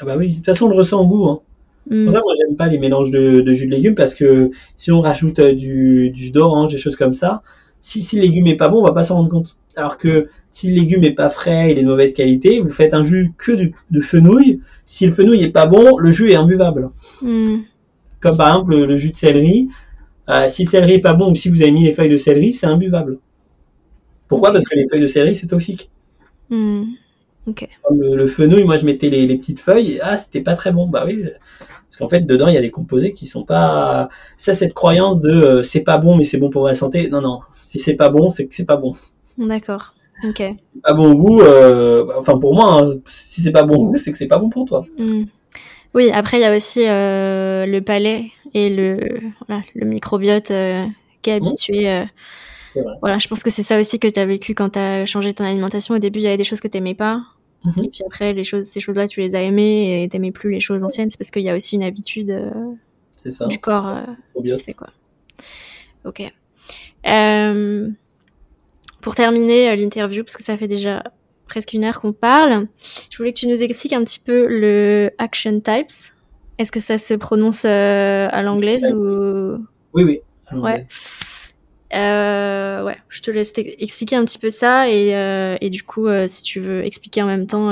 Ah 0.00 0.04
bah 0.04 0.16
oui, 0.18 0.30
de 0.30 0.34
toute 0.34 0.44
façon, 0.44 0.66
on 0.66 0.68
le 0.68 0.76
ressent 0.76 1.00
en 1.00 1.04
goût. 1.04 1.28
Hein. 1.28 1.40
Pour 1.88 2.12
ça, 2.12 2.20
moi, 2.20 2.34
j'aime 2.38 2.56
pas 2.56 2.66
les 2.66 2.78
mélanges 2.78 3.10
de, 3.10 3.52
jus 3.52 3.66
de 3.66 3.70
légumes 3.70 3.94
parce 3.94 4.14
que 4.14 4.50
si 4.74 4.90
on 4.90 5.00
rajoute 5.00 5.40
du, 5.40 6.12
jus 6.14 6.30
d'orange, 6.30 6.72
des 6.72 6.78
choses 6.78 6.96
comme 6.96 7.14
ça, 7.14 7.42
si, 7.84 8.02
si 8.02 8.16
le 8.16 8.22
légume 8.22 8.46
est 8.46 8.56
pas 8.56 8.70
bon, 8.70 8.80
on 8.80 8.86
va 8.86 8.94
pas 8.94 9.02
s'en 9.02 9.16
rendre 9.16 9.28
compte. 9.28 9.58
Alors 9.76 9.98
que 9.98 10.30
si 10.52 10.68
le 10.68 10.74
légume 10.74 11.04
est 11.04 11.10
pas 11.10 11.28
frais, 11.28 11.70
il 11.70 11.78
est 11.78 11.82
de 11.82 11.86
mauvaise 11.86 12.14
qualité, 12.14 12.58
vous 12.58 12.70
faites 12.70 12.94
un 12.94 13.04
jus 13.04 13.32
que 13.36 13.52
de, 13.52 14.00
fenouil. 14.00 14.62
Si 14.86 15.06
le 15.06 15.12
fenouil 15.12 15.42
est 15.42 15.50
pas 15.50 15.66
bon, 15.66 15.98
le 15.98 16.08
jus 16.08 16.32
est 16.32 16.34
imbuvable. 16.34 16.88
Hmm. 17.20 17.58
Comme 18.20 18.38
par 18.38 18.48
exemple 18.48 18.74
le, 18.74 18.96
jus 18.96 19.10
de 19.10 19.16
céleri. 19.16 19.68
Euh, 20.30 20.48
si 20.48 20.64
le 20.64 20.70
céleri 20.70 20.94
est 20.94 21.00
pas 21.00 21.12
bon 21.12 21.32
ou 21.32 21.34
si 21.34 21.50
vous 21.50 21.60
avez 21.60 21.72
mis 21.72 21.84
les 21.84 21.92
feuilles 21.92 22.08
de 22.08 22.16
céleri, 22.16 22.54
c'est 22.54 22.66
imbuvable. 22.66 23.18
Pourquoi? 24.28 24.50
Parce 24.50 24.64
que 24.64 24.74
les 24.74 24.88
feuilles 24.88 25.02
de 25.02 25.06
céleri, 25.06 25.34
c'est 25.34 25.48
toxique. 25.48 25.90
Comme 27.82 28.00
le, 28.00 28.26
fenouil, 28.26 28.64
moi 28.64 28.76
je 28.76 28.86
mettais 28.86 29.10
les, 29.10 29.36
petites 29.36 29.60
feuilles, 29.60 30.00
ah 30.02 30.16
c'était 30.16 30.40
pas 30.40 30.54
très 30.54 30.72
bon. 30.72 30.86
Bah 30.86 31.04
oui, 31.06 31.24
parce 31.58 31.98
qu'en 31.98 32.08
fait 32.08 32.20
dedans 32.20 32.48
il 32.48 32.54
y 32.54 32.58
a 32.58 32.62
des 32.62 32.70
composés 32.70 33.12
qui 33.12 33.26
sont 33.26 33.44
pas. 33.44 34.08
Ça, 34.36 34.54
cette 34.54 34.74
croyance 34.74 35.20
de 35.20 35.30
euh, 35.30 35.62
c'est 35.62 35.80
pas 35.82 35.98
bon 35.98 36.16
mais 36.16 36.24
c'est 36.24 36.38
bon 36.38 36.50
pour 36.50 36.66
la 36.66 36.74
santé. 36.74 37.08
Non, 37.08 37.20
non. 37.20 37.40
Si 37.64 37.78
c'est 37.78 37.94
pas 37.94 38.08
bon, 38.08 38.30
c'est 38.30 38.46
que 38.46 38.54
c'est 38.54 38.64
pas 38.64 38.76
bon. 38.76 38.94
D'accord. 39.36 39.94
Ok. 40.22 40.42
Pas 40.82 40.94
bon 40.94 41.14
goût, 41.14 41.40
euh, 41.40 42.06
enfin 42.18 42.38
pour 42.38 42.54
moi, 42.54 42.82
hein, 42.82 42.94
si 43.06 43.42
c'est 43.42 43.50
pas 43.50 43.64
bon 43.64 43.88
goût, 43.88 43.96
c'est 43.96 44.12
que 44.12 44.16
c'est 44.16 44.26
pas 44.26 44.38
bon 44.38 44.48
pour 44.48 44.66
toi. 44.66 44.84
Hmm. 44.98 45.24
Oui, 45.92 46.10
après 46.12 46.38
il 46.38 46.40
y 46.40 46.44
a 46.44 46.54
aussi 46.54 46.86
euh, 46.86 47.66
le 47.66 47.80
palais 47.80 48.30
et 48.52 48.70
le, 48.70 49.00
le 49.74 49.86
microbiote 49.86 50.50
euh, 50.50 50.84
qui 51.22 51.30
est 51.30 51.34
habitué. 51.34 52.04
Voilà, 53.00 53.18
je 53.18 53.28
pense 53.28 53.42
que 53.42 53.50
c'est 53.50 53.62
ça 53.62 53.78
aussi 53.78 53.98
que 53.98 54.08
tu 54.08 54.18
as 54.18 54.26
vécu 54.26 54.54
quand 54.54 54.70
tu 54.70 54.78
as 54.78 55.06
changé 55.06 55.32
ton 55.32 55.44
alimentation. 55.44 55.94
Au 55.94 55.98
début, 55.98 56.18
il 56.18 56.22
y 56.22 56.26
avait 56.26 56.36
des 56.36 56.44
choses 56.44 56.60
que 56.60 56.68
tu 56.68 56.78
n'aimais 56.78 56.94
pas. 56.94 57.22
Mhm. 57.64 57.84
Et 57.84 57.88
puis 57.88 58.02
après, 58.06 58.32
les 58.32 58.44
choses, 58.44 58.64
ces 58.64 58.80
choses-là, 58.80 59.08
tu 59.08 59.20
les 59.20 59.34
as 59.34 59.42
aimées 59.42 60.02
et 60.02 60.08
tu 60.08 60.16
n'aimais 60.16 60.32
plus 60.32 60.50
les 60.50 60.60
choses 60.60 60.84
anciennes. 60.84 61.10
C'est 61.10 61.18
parce 61.18 61.30
qu'il 61.30 61.42
y 61.42 61.50
a 61.50 61.56
aussi 61.56 61.76
une 61.76 61.82
habitude 61.82 62.32
du 63.48 63.58
corps 63.58 64.02
qui 64.42 64.48
se 64.48 64.62
fait. 64.62 64.74
Quoi. 64.74 64.88
Ok. 66.04 66.22
Euh, 67.06 67.88
pour 69.00 69.14
terminer 69.14 69.70
euh, 69.70 69.76
l'interview, 69.76 70.24
parce 70.24 70.36
que 70.36 70.42
ça 70.42 70.56
fait 70.56 70.68
déjà 70.68 71.02
presque 71.46 71.72
une 71.74 71.84
heure 71.84 72.00
qu'on 72.00 72.12
parle, 72.12 72.66
je 73.10 73.16
voulais 73.18 73.32
que 73.32 73.38
tu 73.38 73.46
nous 73.46 73.62
expliques 73.62 73.92
un 73.92 74.02
petit 74.02 74.20
peu 74.20 74.46
le 74.48 75.10
action 75.18 75.60
types. 75.60 76.12
Est-ce 76.56 76.72
que 76.72 76.80
ça 76.80 76.98
se 76.98 77.14
prononce 77.14 77.64
euh, 77.64 78.28
à 78.30 78.42
l'anglaise 78.42 78.84
ou 78.92 79.58
Oui, 79.92 80.04
oui. 80.04 80.20
Ouais. 80.52 80.86
Euh, 81.94 82.82
ouais, 82.84 82.96
je 83.08 83.22
te 83.22 83.30
laisse 83.30 83.52
expliquer 83.56 84.16
un 84.16 84.24
petit 84.24 84.38
peu 84.38 84.50
ça 84.50 84.90
et, 84.90 85.10
et 85.60 85.70
du 85.70 85.82
coup, 85.82 86.08
si 86.26 86.42
tu 86.42 86.60
veux 86.60 86.84
expliquer 86.84 87.22
en 87.22 87.26
même 87.26 87.46
temps 87.46 87.70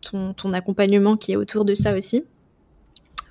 ton, 0.00 0.52
accompagnement 0.52 1.16
qui 1.16 1.32
est 1.32 1.36
autour 1.36 1.64
de 1.64 1.74
ça 1.74 1.94
aussi, 1.94 2.24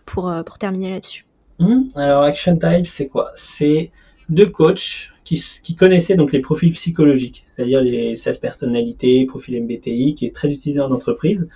pour, 0.06 0.34
pour 0.46 0.58
terminer 0.58 0.90
là-dessus. 0.90 1.26
Mmh. 1.60 1.84
Alors, 1.96 2.24
Action 2.24 2.58
Types, 2.58 2.88
c'est 2.88 3.08
quoi? 3.08 3.32
C'est 3.36 3.92
deux 4.30 4.48
coachs 4.48 5.12
qui, 5.24 5.76
connaissait 5.76 6.16
donc 6.16 6.32
les 6.32 6.40
profils 6.40 6.72
psychologiques, 6.74 7.44
c'est-à-dire 7.48 7.82
les 7.82 8.18
16 8.18 8.38
personnalités, 8.40 9.26
profil 9.26 9.62
MBTI, 9.64 10.16
qui 10.16 10.26
est 10.26 10.36
très 10.36 10.52
utilisé 10.52 10.80
en 10.82 10.92
entreprise. 10.92 11.48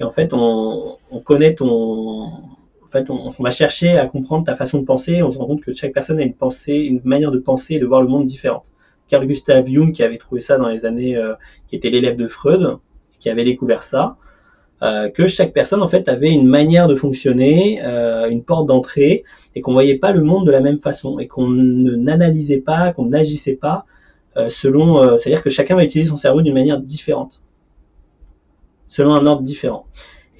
Et 0.00 0.04
en 0.04 0.10
fait, 0.10 0.32
on, 0.32 0.98
connaît 1.24 1.54
ton, 1.54 2.32
on, 3.08 3.30
va 3.42 3.50
chercher 3.50 3.98
à 3.98 4.06
comprendre 4.06 4.44
ta 4.44 4.56
façon 4.56 4.78
de 4.78 4.84
penser. 4.84 5.22
On 5.22 5.32
se 5.32 5.38
rend 5.38 5.46
compte 5.46 5.62
que 5.62 5.72
chaque 5.72 5.92
personne 5.92 6.18
a 6.18 6.22
une 6.22 6.34
pensée, 6.34 6.74
une 6.74 7.00
manière 7.04 7.30
de 7.30 7.38
penser 7.38 7.74
et 7.74 7.78
de 7.78 7.86
voir 7.86 8.02
le 8.02 8.08
monde 8.08 8.26
différente. 8.26 8.72
Carl 9.08 9.26
Gustav 9.26 9.66
Jung, 9.66 9.92
qui 9.92 10.02
avait 10.02 10.18
trouvé 10.18 10.40
ça 10.40 10.56
dans 10.56 10.68
les 10.68 10.84
années, 10.84 11.16
euh, 11.16 11.34
qui 11.66 11.76
était 11.76 11.90
l'élève 11.90 12.16
de 12.16 12.26
Freud, 12.26 12.78
qui 13.20 13.28
avait 13.28 13.44
découvert 13.44 13.82
ça, 13.82 14.16
euh, 14.82 15.10
que 15.10 15.26
chaque 15.26 15.52
personne 15.52 15.82
en 15.82 15.86
fait 15.86 16.08
avait 16.08 16.30
une 16.30 16.46
manière 16.46 16.88
de 16.88 16.94
fonctionner, 16.94 17.80
euh, 17.84 18.28
une 18.28 18.42
porte 18.42 18.66
d'entrée, 18.66 19.24
et 19.54 19.60
qu'on 19.60 19.72
voyait 19.72 19.98
pas 19.98 20.12
le 20.12 20.22
monde 20.22 20.46
de 20.46 20.50
la 20.50 20.60
même 20.60 20.78
façon, 20.78 21.18
et 21.18 21.28
qu'on 21.28 21.48
n'analysait 21.48 22.60
pas, 22.60 22.92
qu'on 22.92 23.06
n'agissait 23.06 23.56
pas 23.56 23.84
selon, 24.48 25.18
c'est-à-dire 25.18 25.42
que 25.42 25.50
chacun 25.50 25.76
va 25.76 25.84
utiliser 25.84 26.08
son 26.08 26.16
cerveau 26.16 26.40
d'une 26.40 26.54
manière 26.54 26.80
différente, 26.80 27.42
selon 28.86 29.12
un 29.12 29.26
ordre 29.26 29.42
différent. 29.42 29.84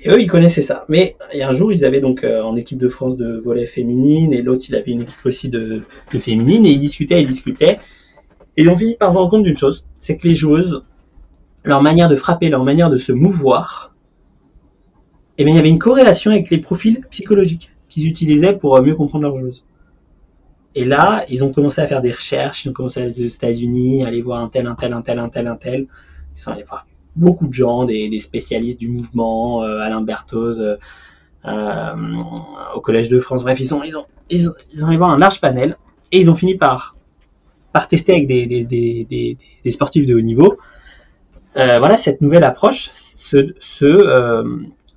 Et 0.05 0.11
eux, 0.11 0.21
ils 0.21 0.29
connaissaient 0.29 0.63
ça. 0.63 0.85
Mais 0.89 1.17
un 1.41 1.53
jour, 1.53 1.73
ils 1.73 1.85
avaient 1.85 2.01
donc 2.01 2.25
en 2.25 2.57
équipe 2.57 2.79
de 2.79 2.89
France 2.89 3.17
de 3.17 3.39
volet 3.39 3.67
féminine, 3.67 4.33
et 4.33 4.43
l'autre, 4.43 4.65
il 4.69 4.75
avait 4.75 4.91
une 4.91 5.03
équipe 5.03 5.25
aussi 5.25 5.49
de, 5.49 5.83
de 6.13 6.19
féminine, 6.19 6.67
et 6.67 6.71
ils 6.71 6.81
discutaient, 6.81 7.23
ils 7.23 7.29
discutaient. 7.29 7.79
Et 8.57 8.63
ils 8.63 8.69
ont 8.69 8.77
fini 8.77 8.97
par 8.97 9.13
se 9.13 9.17
rendre 9.17 9.31
compte 9.31 9.45
d'une 9.45 9.57
chose, 9.57 9.87
c'est 9.99 10.17
que 10.17 10.27
les 10.27 10.35
joueuses, 10.35 10.83
leur 11.65 11.83
manière 11.83 12.09
de 12.09 12.17
frapper, 12.17 12.49
leur 12.49 12.65
manière 12.65 12.91
de 12.91 12.97
se 12.97 13.13
mouvoir, 13.13 13.95
eh 15.39 15.45
bien, 15.45 15.55
il 15.55 15.57
y 15.57 15.61
avait 15.61 15.71
une 15.71 15.79
corrélation 15.79 16.31
avec 16.31 16.51
les 16.51 16.59
profils 16.59 17.01
psychologiques 17.11 17.71
qu'ils 17.89 18.07
utilisaient 18.07 18.53
pour 18.55 18.77
euh, 18.77 18.83
mieux 18.83 18.95
comprendre 18.95 19.25
leurs 19.25 19.37
joueuses. 19.37 19.65
Et 20.75 20.85
là, 20.85 21.25
ils 21.29 21.45
ont 21.45 21.53
commencé 21.53 21.81
à 21.81 21.87
faire 21.87 22.01
des 22.01 22.13
recherches, 22.13 22.65
ils 22.65 22.71
ont 22.71 22.73
commencé 22.73 23.01
à 23.01 23.05
aller 23.05 23.23
aux 23.23 23.27
États-Unis, 23.27 24.05
aller 24.05 24.23
voir 24.23 24.41
un 24.41 24.49
tel, 24.49 24.67
un 24.67 24.75
tel, 24.75 24.93
un 24.93 25.03
tel, 25.03 25.19
un 25.19 25.29
tel, 25.29 25.47
un 25.47 25.57
tel. 25.57 25.87
Ils 26.35 26.41
sont 26.41 26.51
allés 26.51 26.65
voir 26.65 26.87
beaucoup 27.17 27.47
de 27.47 27.53
gens, 27.53 27.85
des, 27.85 28.19
spécialistes 28.19 28.81
du 28.81 28.89
mouvement, 28.89 29.63
euh, 29.63 29.81
Alain 29.81 30.01
Berthoz, 30.01 30.61
euh, 30.61 30.77
euh, 31.45 31.95
au 32.75 32.81
Collège 32.81 33.09
de 33.09 33.21
France. 33.21 33.43
Bref, 33.43 33.59
ils 33.61 33.75
ont, 33.75 33.83
ils, 33.83 33.97
ont, 33.97 34.07
ils, 34.31 34.49
ont, 34.49 34.87
allé 34.87 34.97
voir 34.97 35.11
un 35.11 35.19
large 35.19 35.41
panel 35.41 35.77
et 36.11 36.21
ils 36.21 36.31
ont 36.31 36.35
fini 36.35 36.57
par, 36.57 36.97
par 37.73 37.89
tester 37.89 38.13
avec 38.13 38.27
des, 38.29 38.47
des, 38.47 38.65
des, 38.65 39.39
des 39.65 39.71
sportifs 39.71 40.07
de 40.07 40.15
haut 40.15 40.21
niveau. 40.21 40.57
Voilà 41.55 41.97
cette 41.97 42.23
nouvelle 42.23 42.45
approche, 42.45 42.91
ce, 42.95 43.53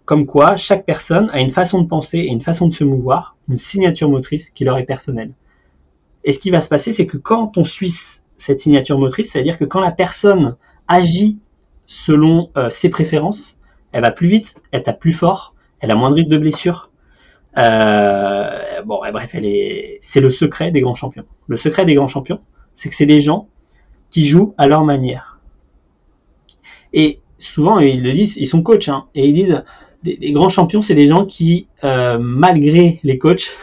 comme 0.06 0.26
quoi 0.26 0.56
chaque 0.56 0.86
personne 0.86 1.30
a 1.34 1.42
une 1.42 1.50
façon 1.50 1.82
de 1.82 1.88
penser 1.88 2.20
et 2.20 2.28
une 2.28 2.42
façon 2.42 2.68
de 2.68 2.74
se 2.74 2.84
mouvoir, 2.84 3.36
une 3.50 3.58
signature 3.58 4.10
motrice 4.10 4.52
qui 4.52 4.64
leur 4.64 4.78
est 4.78 4.86
personnelle. 4.86 5.32
Et 6.24 6.32
ce 6.32 6.40
qui 6.40 6.50
va 6.50 6.62
se 6.62 6.70
passer, 6.70 6.92
c'est 6.92 7.06
que 7.06 7.18
quand 7.18 7.58
on 7.58 7.64
suit 7.64 7.94
cette 8.38 8.60
signature 8.60 8.98
motrice, 9.00 9.32
c'est-à-dire 9.32 9.58
que 9.58 9.66
quand 9.66 9.82
la 9.82 9.92
personne 9.92 10.56
agit 10.88 11.40
selon 11.86 12.50
euh, 12.58 12.70
ses 12.70 12.90
préférences, 12.90 13.58
elle 13.92 14.04
va 14.04 14.12
plus 14.12 14.28
vite, 14.28 14.62
elle 14.72 14.84
tape 14.84 15.00
plus 15.00 15.14
fort, 15.14 15.56
elle 15.80 15.92
a 15.92 15.96
moins 15.96 16.10
de 16.10 16.16
risque 16.16 16.30
de 16.30 16.38
blessure. 16.38 16.92
Euh, 17.58 18.82
bon, 18.86 19.00
bref, 19.12 19.36
c'est 20.02 20.20
le 20.20 20.30
secret 20.30 20.72
des 20.72 20.82
grands 20.82 20.96
champions. 20.96 21.26
Le 21.48 21.58
secret 21.58 21.86
des 21.86 21.94
grands 21.94 22.08
champions, 22.08 22.42
c'est 22.74 22.90
que 22.90 22.96
c'est 22.96 23.06
des 23.06 23.22
gens 23.22 23.48
qui 24.10 24.28
jouent 24.28 24.54
à 24.58 24.68
leur 24.68 24.84
manière. 24.84 25.40
Et 26.94 27.20
souvent, 27.38 27.80
ils 27.80 28.04
le 28.04 28.12
disent, 28.12 28.38
ils 28.38 28.48
sont 28.48 28.62
coachs, 28.62 28.90
hein, 28.90 29.06
et 29.16 29.28
ils 29.28 29.34
disent, 29.34 29.64
des, 30.04 30.32
grands 30.34 30.50
champions, 30.50 30.82
c'est 30.82 30.96
des 30.96 31.08
gens 31.08 31.26
qui, 31.26 31.68
euh, 31.84 32.18
malgré 32.20 33.00
les 33.04 33.18
coachs, 33.18 33.56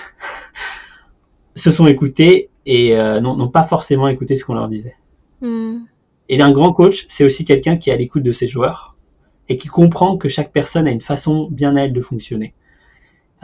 se 1.54 1.70
sont 1.70 1.86
écoutés 1.86 2.48
et 2.64 2.96
n'ont 3.20 3.48
pas 3.48 3.64
forcément 3.64 4.08
écouté 4.08 4.36
ce 4.36 4.44
qu'on 4.44 4.54
leur 4.54 4.68
disait. 4.68 4.94
Hmm. 5.40 5.80
Et 6.32 6.40
un 6.40 6.50
grand 6.50 6.72
coach, 6.72 7.06
c'est 7.08 7.24
aussi 7.24 7.44
quelqu'un 7.44 7.76
qui 7.76 7.90
est 7.90 7.92
à 7.92 7.96
l'écoute 7.96 8.22
de 8.22 8.32
ses 8.32 8.46
joueurs 8.46 8.96
et 9.48 9.56
qui 9.56 9.68
comprend 9.68 10.16
que 10.16 10.28
chaque 10.28 10.50
personne 10.50 10.86
a 10.86 10.90
une 10.90 11.00
façon 11.02 11.48
bien 11.50 11.76
à 11.76 11.82
elle 11.82 11.92
de 11.92 12.00
fonctionner. 12.00 12.54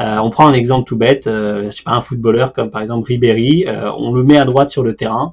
Euh, 0.01 0.17
on 0.19 0.31
prend 0.31 0.49
un 0.49 0.55
exemple 0.55 0.89
tout 0.89 0.97
bête, 0.97 1.25
je 1.27 1.71
sais 1.71 1.83
pas, 1.83 1.93
un 1.93 2.01
footballeur 2.01 2.53
comme 2.53 2.71
par 2.71 2.81
exemple 2.81 3.07
Ribéry, 3.07 3.67
on 3.69 4.13
le 4.13 4.23
met 4.23 4.39
à 4.39 4.45
droite 4.45 4.71
sur 4.71 4.83
le 4.83 4.95
terrain, 4.95 5.33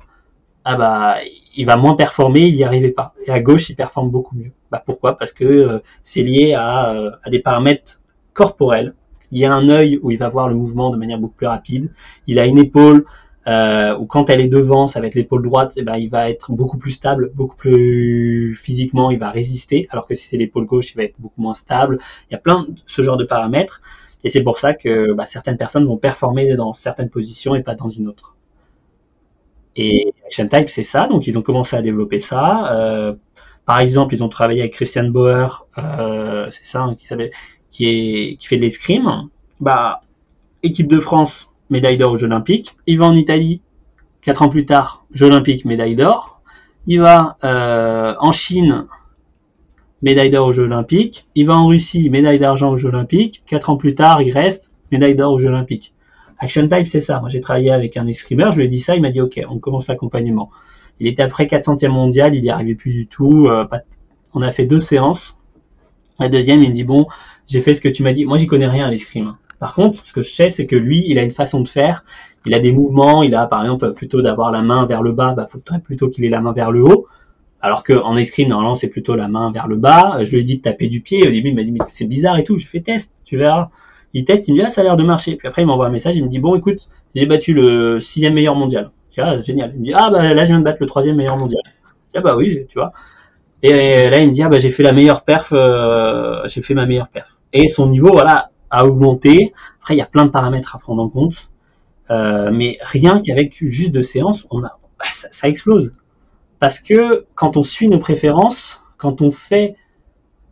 ah 0.66 0.76
bah 0.76 1.18
il 1.56 1.66
va 1.66 1.78
moins 1.78 1.96
performer, 1.96 2.42
il 2.42 2.56
n'y 2.56 2.64
arrivait 2.64 2.92
pas. 2.92 3.14
Et 3.26 3.32
à 3.32 3.40
gauche, 3.40 3.70
il 3.70 3.76
performe 3.76 4.10
beaucoup 4.10 4.36
mieux. 4.36 4.52
Bah 4.72 4.82
pourquoi? 4.84 5.18
Parce 5.18 5.32
que 5.32 5.46
euh, 5.46 5.80
c'est 6.04 6.24
lié 6.24 6.54
à, 6.54 6.94
euh, 6.94 7.12
à, 7.24 7.30
des 7.30 7.40
paramètres 7.40 8.02
corporels. 8.34 8.96
Il 9.32 9.40
y 9.40 9.46
a 9.46 9.54
un 9.54 9.70
œil 9.70 10.00
où 10.02 10.12
il 10.12 10.18
va 10.18 10.30
voir 10.30 10.50
le 10.50 10.56
mouvement 10.56 10.90
de 10.90 10.98
manière 10.98 11.20
beaucoup 11.20 11.36
plus 11.36 11.48
rapide. 11.48 11.94
Il 12.26 12.40
a 12.40 12.46
une 12.46 12.58
épaule 12.58 13.06
euh, 13.48 13.96
où 13.98 14.06
quand 14.06 14.30
elle 14.30 14.42
est 14.42 14.48
devant, 14.48 14.88
ça 14.88 15.00
va 15.00 15.08
être 15.08 15.16
l'épaule 15.16 15.44
droite, 15.44 15.78
et 15.78 15.82
eh 15.82 15.84
ben 15.84 15.98
il 15.98 16.10
va 16.10 16.30
être 16.30 16.52
beaucoup 16.52 16.78
plus 16.78 16.92
stable, 16.92 17.32
beaucoup 17.36 17.56
plus 17.56 18.56
physiquement, 18.62 19.12
il 19.12 19.20
va 19.20 19.30
résister. 19.30 19.88
Alors 19.92 20.08
que 20.08 20.16
si 20.16 20.28
c'est 20.28 20.38
l'épaule 20.38 20.66
gauche, 20.66 20.92
il 20.92 20.98
va 20.98 21.04
être 21.04 21.16
beaucoup 21.20 21.42
moins 21.42 21.54
stable. 21.54 22.00
Il 22.30 22.34
y 22.34 22.36
a 22.36 22.40
plein 22.40 22.64
de 22.64 22.76
ce 22.88 23.02
genre 23.02 23.18
de 23.18 23.26
paramètres. 23.26 23.82
Et 24.24 24.30
c'est 24.30 24.42
pour 24.42 24.58
ça 24.58 24.74
que 24.74 25.14
bah, 25.14 25.28
certaines 25.28 25.58
personnes 25.58 25.86
vont 25.86 25.98
performer 25.98 26.56
dans 26.56 26.74
certaines 26.74 27.10
positions 27.10 27.54
et 27.54 27.62
pas 27.62 27.76
dans 27.76 27.90
une 27.90 28.08
autre. 28.08 28.36
Et 29.76 30.14
Action 30.26 30.48
Type, 30.48 30.70
c'est 30.70 30.84
ça. 30.84 31.08
Donc, 31.08 31.28
ils 31.28 31.38
ont 31.38 31.42
commencé 31.44 31.76
à 31.76 31.82
développer 31.82 32.22
ça. 32.22 32.74
Euh, 32.74 33.14
par 33.66 33.80
exemple, 33.80 34.16
ils 34.16 34.24
ont 34.24 34.30
travaillé 34.30 34.62
avec 34.62 34.74
Christian 34.74 35.10
Bauer, 35.10 35.68
euh, 35.78 36.50
c'est 36.52 36.66
ça, 36.66 36.82
hein, 36.82 36.96
qui 36.96 37.06
fait 37.06 38.58
de 38.58 38.62
l'escrime. 38.62 39.30
Bah, 39.60 40.02
équipe 40.64 40.88
de 40.88 41.00
France, 41.00 41.52
médaille 41.70 41.98
d'or 41.98 42.14
aux 42.14 42.18
Jeux 42.18 42.28
Olympiques. 42.28 42.76
Il 42.88 43.00
va 43.00 43.06
en 43.06 43.16
Italie, 43.16 43.62
quatre 44.22 44.42
ans 44.42 44.50
plus 44.50 44.66
tard, 44.66 45.06
Jeux 45.12 45.28
Olympiques, 45.28 45.66
médaille 45.66 45.96
d'or. 45.96 46.42
Il 46.88 47.02
va 47.02 47.38
euh, 47.44 48.14
en 48.20 48.32
Chine, 48.32 48.86
médaille 50.02 50.30
d'or 50.30 50.48
aux 50.48 50.54
Jeux 50.54 50.66
Olympiques. 50.66 51.28
Il 51.36 51.48
va 51.48 51.54
en 51.54 51.68
Russie, 51.68 52.10
médaille 52.10 52.40
d'argent 52.40 52.72
aux 52.72 52.78
Jeux 52.78 52.90
Olympiques. 52.90 53.44
Quatre 53.48 53.70
ans 53.70 53.78
plus 53.78 53.96
tard, 53.96 54.22
il 54.22 54.32
reste 54.32 54.72
médaille 54.92 55.16
d'or 55.16 55.34
aux 55.34 55.40
Jeux 55.40 55.50
Olympiques. 55.50 55.94
Action 56.38 56.68
Type, 56.68 56.88
c'est 56.88 57.02
ça. 57.02 57.20
Moi, 57.20 57.30
j'ai 57.30 57.42
travaillé 57.42 57.72
avec 57.72 57.98
un 57.98 58.08
escrimeur, 58.08 58.52
je 58.52 58.58
lui 58.58 58.66
ai 58.66 58.68
dit 58.68 58.82
ça, 58.82 58.96
il 58.96 59.02
m'a 59.02 59.10
dit 59.10 59.22
OK, 59.22 59.42
on 59.50 59.58
commence 59.58 59.88
l'accompagnement. 59.88 60.52
Il 61.00 61.08
était 61.08 61.24
après 61.24 61.46
400e 61.46 61.90
mondial, 61.90 62.36
il 62.36 62.42
n'y 62.42 62.50
arrivait 62.50 62.76
plus 62.76 62.94
du 62.94 63.08
tout. 63.08 63.48
Euh, 63.48 63.66
on 64.34 64.42
a 64.42 64.52
fait 64.52 64.66
deux 64.66 64.82
séances. 64.82 65.38
La 66.20 66.30
deuxième, 66.30 66.62
il 66.62 66.70
me 66.70 66.74
dit 66.74 66.84
bon, 66.84 67.08
j'ai 67.48 67.62
fait 67.62 67.74
ce 67.74 67.82
que 67.82 67.90
tu 67.90 68.04
m'as 68.04 68.14
dit. 68.14 68.26
Moi, 68.26 68.38
j'y 68.38 68.48
connais 68.48 68.68
rien 68.68 68.88
à 68.88 68.92
l'escrime. 68.92 69.36
Par 69.60 69.74
contre, 69.74 70.06
ce 70.06 70.14
que 70.14 70.22
je 70.22 70.30
sais, 70.30 70.50
c'est 70.50 70.66
que 70.66 70.76
lui, 70.76 71.04
il 71.08 71.18
a 71.20 71.24
une 71.24 71.32
façon 71.32 71.62
de 71.62 71.68
faire. 71.68 72.04
Il 72.46 72.54
a 72.54 72.60
des 72.60 72.72
mouvements. 72.72 73.24
Il 73.24 73.36
a, 73.36 73.48
par 73.48 73.62
exemple, 73.62 73.94
plutôt 73.94 74.22
d'avoir 74.22 74.52
la 74.52 74.62
main 74.62 74.86
vers 74.86 75.02
le 75.02 75.12
bas, 75.12 75.34
bah, 75.34 75.48
faudrait 75.50 75.80
plutôt 75.80 76.10
qu'il 76.10 76.26
ait 76.26 76.30
la 76.30 76.42
main 76.42 76.54
vers 76.54 76.72
le 76.72 76.84
haut. 76.84 77.08
Alors 77.62 77.84
qu'en 77.84 78.16
escrime, 78.16 78.50
normalement, 78.50 78.76
c'est 78.76 78.90
plutôt 78.90 79.16
la 79.16 79.28
main 79.28 79.52
vers 79.52 79.68
le 79.68 79.76
bas. 79.78 80.20
Je 80.22 80.32
lui 80.32 80.40
ai 80.40 80.44
dit 80.44 80.58
de 80.58 80.62
taper 80.62 80.88
du 80.88 81.02
pied. 81.02 81.28
Au 81.28 81.32
début, 81.32 81.50
il 81.50 81.56
m'a 81.56 81.64
dit, 81.64 81.72
mais 81.72 81.80
c'est 81.88 82.06
bizarre 82.06 82.38
et 82.38 82.44
tout. 82.44 82.58
Je 82.58 82.68
fais 82.68 82.82
test, 82.82 83.12
tu 83.26 83.38
verras 83.38 83.70
il 84.16 84.24
teste, 84.24 84.48
il 84.48 84.54
me 84.54 84.60
dit 84.60 84.66
ah 84.66 84.70
ça 84.70 84.80
a 84.82 84.84
l'air 84.86 84.96
de 84.96 85.04
marcher. 85.04 85.36
Puis 85.36 85.48
après 85.48 85.62
il 85.62 85.66
m'envoie 85.66 85.88
un 85.88 85.92
message, 85.92 86.16
il 86.16 86.24
me 86.24 86.30
dit 86.30 86.40
bon 86.40 86.56
écoute, 86.56 86.88
j'ai 87.14 87.26
battu 87.26 87.54
le 87.54 88.00
sixième 88.00 88.34
meilleur 88.34 88.56
mondial. 88.56 88.92
Tu 89.12 89.22
vois, 89.22 89.42
génial. 89.42 89.72
Il 89.76 89.80
me 89.82 89.86
dit 89.86 89.94
ah 89.94 90.10
bah 90.10 90.34
là 90.34 90.44
je 90.44 90.48
viens 90.48 90.60
de 90.60 90.64
battre 90.64 90.78
le 90.80 90.88
troisième 90.88 91.18
meilleur 91.18 91.38
mondial. 91.38 91.62
Ah 92.16 92.22
bah 92.22 92.38
oui, 92.38 92.66
tu 92.70 92.80
vois. 92.80 92.94
Et 93.62 94.10
là 94.10 94.20
il 94.20 94.30
me 94.30 94.34
dit 94.34 94.42
ah 94.42 94.48
bah 94.48 94.58
j'ai 94.58 94.72
fait 94.72 94.84
la 94.84 94.94
meilleure 94.94 95.24
perf, 95.26 95.52
euh, 95.54 96.48
j'ai 96.48 96.62
fait 96.62 96.74
ma 96.74 96.86
meilleure 96.86 97.10
perf. 97.10 97.28
Et 97.52 97.68
son 97.68 97.88
niveau 97.88 98.10
voilà 98.14 98.52
a 98.76 98.86
augmenté. 98.86 99.54
Après 99.82 99.96
il 99.96 99.98
y 99.98 100.02
a 100.02 100.06
plein 100.06 100.26
de 100.26 100.32
paramètres 100.32 100.76
à 100.76 100.80
prendre 100.80 101.02
en 101.02 101.10
compte, 101.10 101.50
euh, 102.12 102.50
mais 102.52 102.78
rien 102.82 103.22
qu'avec 103.22 103.56
juste 103.60 103.92
deux 103.92 104.04
séances, 104.04 104.48
bah, 104.52 104.72
ça, 105.12 105.48
explose. 105.48 105.94
Parce 106.60 106.80
que 106.80 107.26
quand 107.36 107.58
on 107.58 107.64
suit 107.64 107.88
nos 107.88 108.00
préférences, 108.00 108.82
quand 108.98 109.22
on 109.22 109.32
fait 109.32 109.76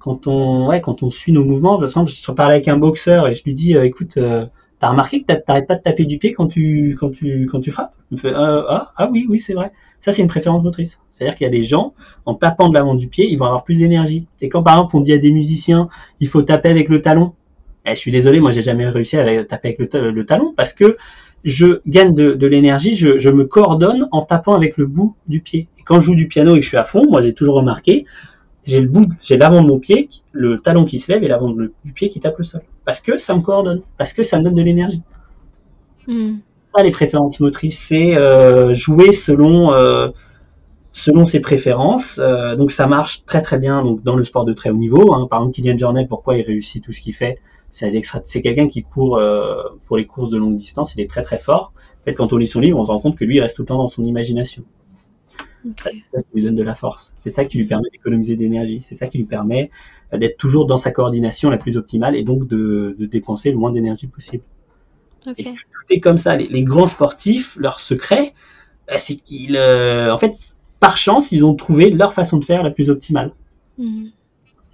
quand 0.04 0.28
on, 0.28 0.68
ouais, 0.68 0.82
quand 0.82 1.02
on 1.02 1.10
suit 1.10 1.32
nos 1.32 1.46
mouvements, 1.46 1.78
par 1.78 1.86
exemple, 1.86 2.12
je 2.12 2.32
parle 2.34 2.52
avec 2.52 2.68
un 2.68 2.76
boxeur 2.76 3.26
et 3.30 3.34
je 3.34 3.42
lui 3.46 3.54
dis, 3.54 3.78
euh, 3.78 3.86
écoute, 3.86 4.18
euh, 4.18 4.46
t'as 4.80 4.90
remarqué 4.90 5.24
que 5.24 5.32
t'arrêtes 5.32 5.66
pas 5.66 5.76
de 5.78 5.82
taper 5.82 6.04
du 6.04 6.18
pied 6.18 6.34
quand 6.34 6.48
tu, 6.48 6.98
quand 7.00 7.10
tu, 7.10 7.48
quand 7.50 7.62
tu 7.62 7.72
frappes? 7.72 7.94
Il 8.12 8.16
me 8.16 8.20
fait, 8.20 8.34
euh, 8.34 8.64
ah, 8.68 8.92
ah 8.98 9.10
oui, 9.10 9.26
oui, 9.30 9.40
c'est 9.40 9.54
vrai. 9.54 9.72
Ça, 10.02 10.12
c'est 10.12 10.22
une 10.22 10.28
préférence 10.28 10.62
motrice. 10.62 11.00
C'est-à-dire 11.10 11.38
qu'il 11.38 11.46
y 11.46 11.48
a 11.48 11.52
des 11.52 11.64
gens, 11.64 11.94
en 12.26 12.34
tapant 12.34 12.68
de 12.68 12.74
l'avant 12.74 12.96
du 12.96 13.08
pied, 13.08 13.32
ils 13.32 13.38
vont 13.38 13.46
avoir 13.46 13.64
plus 13.64 13.76
d'énergie. 13.76 14.28
C'est 14.36 14.50
quand, 14.50 14.62
par 14.62 14.74
exemple, 14.74 14.98
on 14.98 15.00
dit 15.00 15.14
à 15.14 15.20
des 15.20 15.32
musiciens, 15.32 15.88
il 16.20 16.28
faut 16.28 16.42
taper 16.42 16.68
avec 16.68 16.90
le 16.90 17.02
talon. 17.02 17.34
Eh, 17.86 17.96
je 17.96 18.00
suis 18.00 18.12
désolé, 18.12 18.40
moi, 18.40 18.52
j'ai 18.52 18.62
jamais 18.62 18.88
réussi 18.88 19.18
à 19.18 19.44
taper 19.46 19.76
avec 19.80 19.94
le, 19.94 20.26
talon 20.26 20.54
parce 20.56 20.74
que 20.74 20.98
je 21.44 21.82
gagne 21.86 22.16
de, 22.16 22.34
de 22.34 22.48
l'énergie, 22.48 22.96
je, 22.96 23.20
je 23.20 23.30
me 23.30 23.46
coordonne 23.46 24.08
en 24.12 24.22
tapant 24.22 24.54
avec 24.54 24.78
le 24.78 24.86
bout 24.86 25.16
du 25.28 25.42
pied. 25.42 25.68
Et 25.78 25.84
quand 25.84 26.00
je 26.00 26.06
joue 26.06 26.16
du 26.16 26.28
piano 26.28 26.56
et 26.56 26.60
que 26.60 26.64
je 26.64 26.70
suis 26.70 26.78
à 26.78 26.86
fond, 26.86 27.04
moi, 27.10 27.22
j'ai 27.22 27.34
toujours 27.34 27.56
remarqué, 27.56 28.06
j'ai 28.66 28.80
le 28.80 28.88
bout, 28.88 29.10
j'ai 29.22 29.36
l'avant 29.36 29.62
de 29.62 29.68
mon 29.68 29.80
pied, 29.80 30.08
le 30.32 30.60
talon 30.60 30.86
qui 30.86 31.00
se 31.00 31.12
lève 31.12 31.24
et 31.24 31.28
l'avant 31.28 31.52
du 31.52 31.92
pied 31.94 32.10
qui 32.10 32.20
tape 32.20 32.38
le 32.38 32.44
sol. 32.44 32.62
Parce 32.86 33.02
que 33.02 33.18
ça 33.18 33.36
me 33.36 33.42
coordonne, 33.42 33.82
parce 33.98 34.14
que 34.14 34.24
ça 34.24 34.40
me 34.40 34.44
donne 34.44 34.56
de 34.56 34.62
l'énergie. 34.62 35.02
Hmm. 36.08 36.36
Ça, 36.74 36.84
les 36.84 36.92
préférences 36.92 37.40
motrices, 37.40 37.80
c'est 37.80 38.16
euh, 38.16 38.74
jouer 38.74 39.14
selon 39.14 39.74
euh, 39.74 40.10
selon 40.94 41.26
ses 41.26 41.40
préférences. 41.40 42.20
Euh, 42.20 42.56
donc 42.56 42.72
ça 42.72 42.88
marche 42.88 43.26
très 43.26 43.42
très 43.42 43.58
bien 43.58 43.84
donc 43.84 44.04
dans 44.04 44.16
le 44.16 44.24
sport 44.24 44.46
de 44.46 44.54
très 44.54 44.70
haut 44.70 44.78
niveau. 44.78 45.14
Hein. 45.14 45.28
Par 45.30 45.40
exemple, 45.40 45.56
Kylian 45.56 45.78
Jornet, 45.78 46.08
pourquoi 46.08 46.38
il 46.38 46.44
réussit 46.44 46.84
tout 46.84 46.94
ce 46.94 47.02
qu'il 47.02 47.14
fait? 47.14 47.40
C'est 47.74 48.42
quelqu'un 48.42 48.68
qui 48.68 48.84
court 48.84 49.20
pour 49.88 49.98
les 49.98 50.06
courses 50.06 50.30
de 50.30 50.38
longue 50.38 50.56
distance. 50.56 50.94
Il 50.96 51.02
est 51.02 51.10
très 51.10 51.24
très 51.24 51.40
fort. 51.40 51.74
En 51.76 52.04
fait, 52.06 52.14
quand 52.14 52.32
on 52.32 52.38
lit 52.38 52.48
son 52.48 52.60
livre, 52.60 52.78
on 52.78 52.86
se 52.86 52.92
rend 52.92 53.00
compte 53.00 53.18
que 53.18 53.26
lui, 53.26 53.38
il 53.38 53.42
reste 53.42 53.56
tout 53.56 53.64
le 53.64 53.68
temps 53.68 53.78
dans 53.78 53.88
son 53.88 54.04
imagination. 54.06 54.64
Ça, 55.82 55.90
lui 56.34 56.44
donne 56.44 56.56
de 56.56 56.64
la 56.64 56.76
force. 56.76 57.14
C'est 57.18 57.30
ça 57.30 57.46
qui 57.46 57.58
lui 57.58 57.66
permet 57.66 57.90
d'économiser 57.92 58.36
d'énergie. 58.36 58.82
C'est 58.82 58.96
ça 58.96 59.08
qui 59.08 59.18
lui 59.18 59.26
permet 59.26 59.72
euh, 60.14 60.18
d'être 60.18 60.38
toujours 60.38 60.66
dans 60.66 60.78
sa 60.78 60.92
coordination 60.92 61.50
la 61.50 61.58
plus 61.58 61.78
optimale 61.78 62.16
et 62.16 62.24
donc 62.24 62.48
de, 62.48 62.96
dépenser 63.00 63.52
le 63.52 63.58
moins 63.58 63.72
d'énergie 63.72 64.08
possible. 64.08 64.44
tout 65.24 65.34
est 65.90 66.00
comme 66.00 66.18
ça. 66.18 66.36
Les, 66.36 66.64
grands 66.64 66.88
sportifs, 66.88 67.56
leur 67.58 67.80
secret, 67.80 68.34
euh, 68.92 68.96
c'est 68.98 69.16
qu'ils, 69.16 69.56
euh, 69.56 70.14
en 70.14 70.18
fait, 70.18 70.58
par 70.80 70.98
chance, 70.98 71.32
ils 71.32 71.46
ont 71.46 71.56
trouvé 71.56 71.90
leur 71.90 72.14
façon 72.14 72.38
de 72.38 72.46
faire 72.46 72.64
la 72.64 72.72
plus 72.72 72.90
optimale. 72.90 73.32
Mhm. 73.78 74.12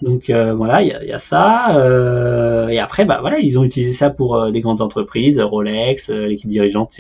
Donc 0.02 0.30
euh, 0.30 0.54
voilà, 0.54 0.82
il 0.82 0.88
y, 0.88 1.12
a 1.12 1.20
ça. 1.20 1.78
Euh, 1.78 2.70
et 2.70 2.80
après, 2.80 3.06
bah 3.06 3.18
voilà, 3.22 3.40
ils 3.40 3.60
ont 3.60 3.64
utilisé 3.64 3.94
ça 3.94 4.10
pour 4.10 4.36
euh, 4.36 4.52
des 4.52 4.62
grandes 4.62 4.82
entreprises, 4.82 5.40
Rolex, 5.40 6.10
l'équipe 6.10 6.50
dirigeante. 6.50 6.96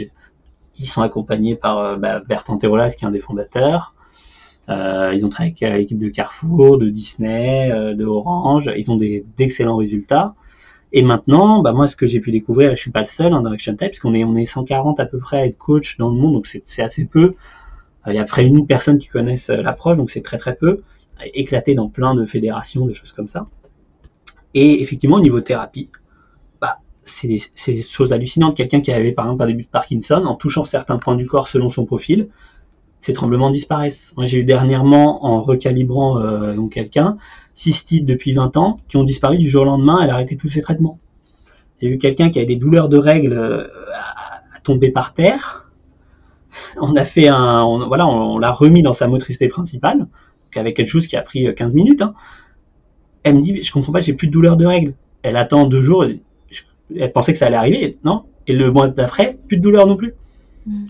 Ils 0.77 0.87
sont 0.87 1.01
accompagnés 1.01 1.55
par 1.55 1.97
bah, 1.97 2.21
Bertrand 2.27 2.57
Terolas, 2.57 2.91
qui 2.91 3.05
est 3.05 3.07
un 3.07 3.11
des 3.11 3.19
fondateurs. 3.19 3.93
ils 4.67 5.25
ont 5.25 5.29
travaillé 5.29 5.55
avec 5.61 5.79
l'équipe 5.79 5.99
de 5.99 6.09
Carrefour, 6.09 6.77
de 6.77 6.89
Disney, 6.89 7.69
de 7.95 8.05
Orange. 8.05 8.71
Ils 8.77 8.91
ont 8.91 8.97
d'excellents 9.37 9.77
résultats. 9.77 10.35
Et 10.91 11.03
maintenant, 11.03 11.61
bah 11.61 11.71
moi, 11.71 11.87
ce 11.87 11.95
que 11.95 12.07
j'ai 12.07 12.19
pu 12.19 12.31
découvrir, 12.31 12.71
je 12.75 12.81
suis 12.81 12.91
pas 12.91 13.01
le 13.01 13.05
seul 13.05 13.33
hein, 13.33 13.41
dans 13.41 13.51
Action 13.51 13.73
Type, 13.73 13.89
parce 13.89 13.99
qu'on 13.99 14.13
est 14.13 14.23
on 14.23 14.35
est 14.35 14.45
140 14.45 14.99
à 14.99 15.05
peu 15.05 15.19
près 15.19 15.37
à 15.37 15.45
être 15.45 15.57
coach 15.57 15.97
dans 15.97 16.09
le 16.09 16.15
monde, 16.15 16.33
donc 16.33 16.47
c'est 16.47 16.81
assez 16.81 17.05
peu. 17.05 17.35
Il 18.07 18.13
y 18.13 18.17
a 18.17 18.23
près 18.23 18.45
une 18.45 18.65
personne 18.65 18.97
qui 18.97 19.07
connaissent 19.07 19.49
l'approche, 19.49 19.97
donc 19.97 20.09
c'est 20.11 20.21
très 20.21 20.37
très 20.37 20.55
peu 20.55 20.81
éclaté 21.33 21.75
dans 21.75 21.89
plein 21.89 22.15
de 22.15 22.25
fédérations, 22.25 22.85
des 22.85 22.93
choses 22.93 23.13
comme 23.13 23.27
ça. 23.27 23.47
Et 24.53 24.81
effectivement, 24.81 25.17
au 25.17 25.21
niveau 25.21 25.41
thérapie, 25.41 25.89
bah, 26.61 26.79
c'est 27.03 27.27
des, 27.27 27.81
choses 27.81 28.13
hallucinantes. 28.13 28.55
Quelqu'un 28.55 28.81
qui 28.81 28.91
avait 28.91 29.11
par 29.11 29.25
exemple 29.25 29.43
un 29.43 29.47
début 29.47 29.63
de 29.63 29.69
Parkinson, 29.69 30.23
en 30.25 30.35
touchant 30.35 30.65
certains 30.65 30.97
points 30.97 31.15
du 31.15 31.27
corps 31.27 31.47
selon 31.47 31.69
son 31.69 31.85
profil, 31.85 32.29
ces 33.01 33.13
tremblements 33.13 33.49
disparaissent. 33.49 34.13
J'ai 34.23 34.39
eu 34.39 34.43
dernièrement, 34.43 35.25
en 35.25 35.41
recalibrant 35.41 36.19
euh, 36.19 36.55
donc 36.55 36.73
quelqu'un, 36.73 37.17
six 37.53 37.85
types 37.85 38.05
depuis 38.05 38.33
20 38.33 38.57
ans, 38.57 38.77
qui 38.87 38.97
ont 38.97 39.03
disparu 39.03 39.37
du 39.37 39.47
jour 39.47 39.61
au 39.61 39.65
lendemain, 39.65 39.99
elle 40.03 40.09
a 40.09 40.13
arrêté 40.13 40.35
tous 40.35 40.49
ses 40.49 40.61
traitements. 40.61 40.99
J'ai 41.81 41.87
eu 41.87 41.97
quelqu'un 41.97 42.29
qui 42.29 42.39
avait 42.39 42.45
des 42.45 42.57
douleurs 42.57 42.89
de 42.89 42.97
règles 42.97 43.33
euh, 43.33 43.67
à, 43.93 44.59
tomber 44.61 44.91
par 44.91 45.13
terre. 45.13 45.69
On 46.81 46.95
a 46.95 47.05
fait 47.05 47.29
un, 47.29 47.87
voilà, 47.87 48.05
on 48.05 48.37
l'a 48.37 48.51
remis 48.51 48.81
dans 48.81 48.91
sa 48.91 49.07
motricité 49.07 49.47
principale 49.47 50.07
avec 50.55 50.75
quelque 50.75 50.87
chose 50.87 51.07
qui 51.07 51.15
a 51.15 51.21
pris 51.21 51.53
15 51.53 51.71
euh, 51.71 51.75
minutes. 51.75 52.01
Hein. 52.01 52.13
Elle 53.23 53.35
me 53.35 53.41
dit, 53.41 53.61
je 53.61 53.71
comprends 53.71 53.91
pas, 53.91 53.99
j'ai 53.99 54.13
plus 54.13 54.27
de 54.27 54.31
douleur 54.31 54.57
de 54.57 54.65
règles. 54.65 54.93
Elle 55.23 55.37
attend 55.37 55.65
deux 55.65 55.81
jours, 55.81 56.05
elle, 56.05 57.11
pensait 57.11 57.33
que 57.33 57.39
ça 57.39 57.47
allait 57.47 57.57
arriver, 57.57 57.97
non 58.03 58.23
Et 58.47 58.53
le 58.53 58.71
mois 58.71 58.87
d'après, 58.87 59.37
plus 59.47 59.57
de 59.57 59.61
douleur 59.61 59.85
non 59.85 59.97
plus. 59.97 60.13
Mm. 60.65 60.85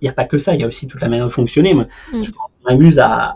Il 0.00 0.04
n'y 0.04 0.08
a 0.08 0.12
pas 0.12 0.24
que 0.24 0.38
ça, 0.38 0.54
il 0.54 0.60
y 0.60 0.64
a 0.64 0.66
aussi 0.66 0.88
toute 0.88 1.00
la 1.00 1.08
manière 1.08 1.26
de 1.26 1.32
fonctionner. 1.32 1.74
Moi, 1.74 1.86
mm. 2.12 2.22
Je 2.22 2.30
m'amuse 2.66 2.98
à, 2.98 3.34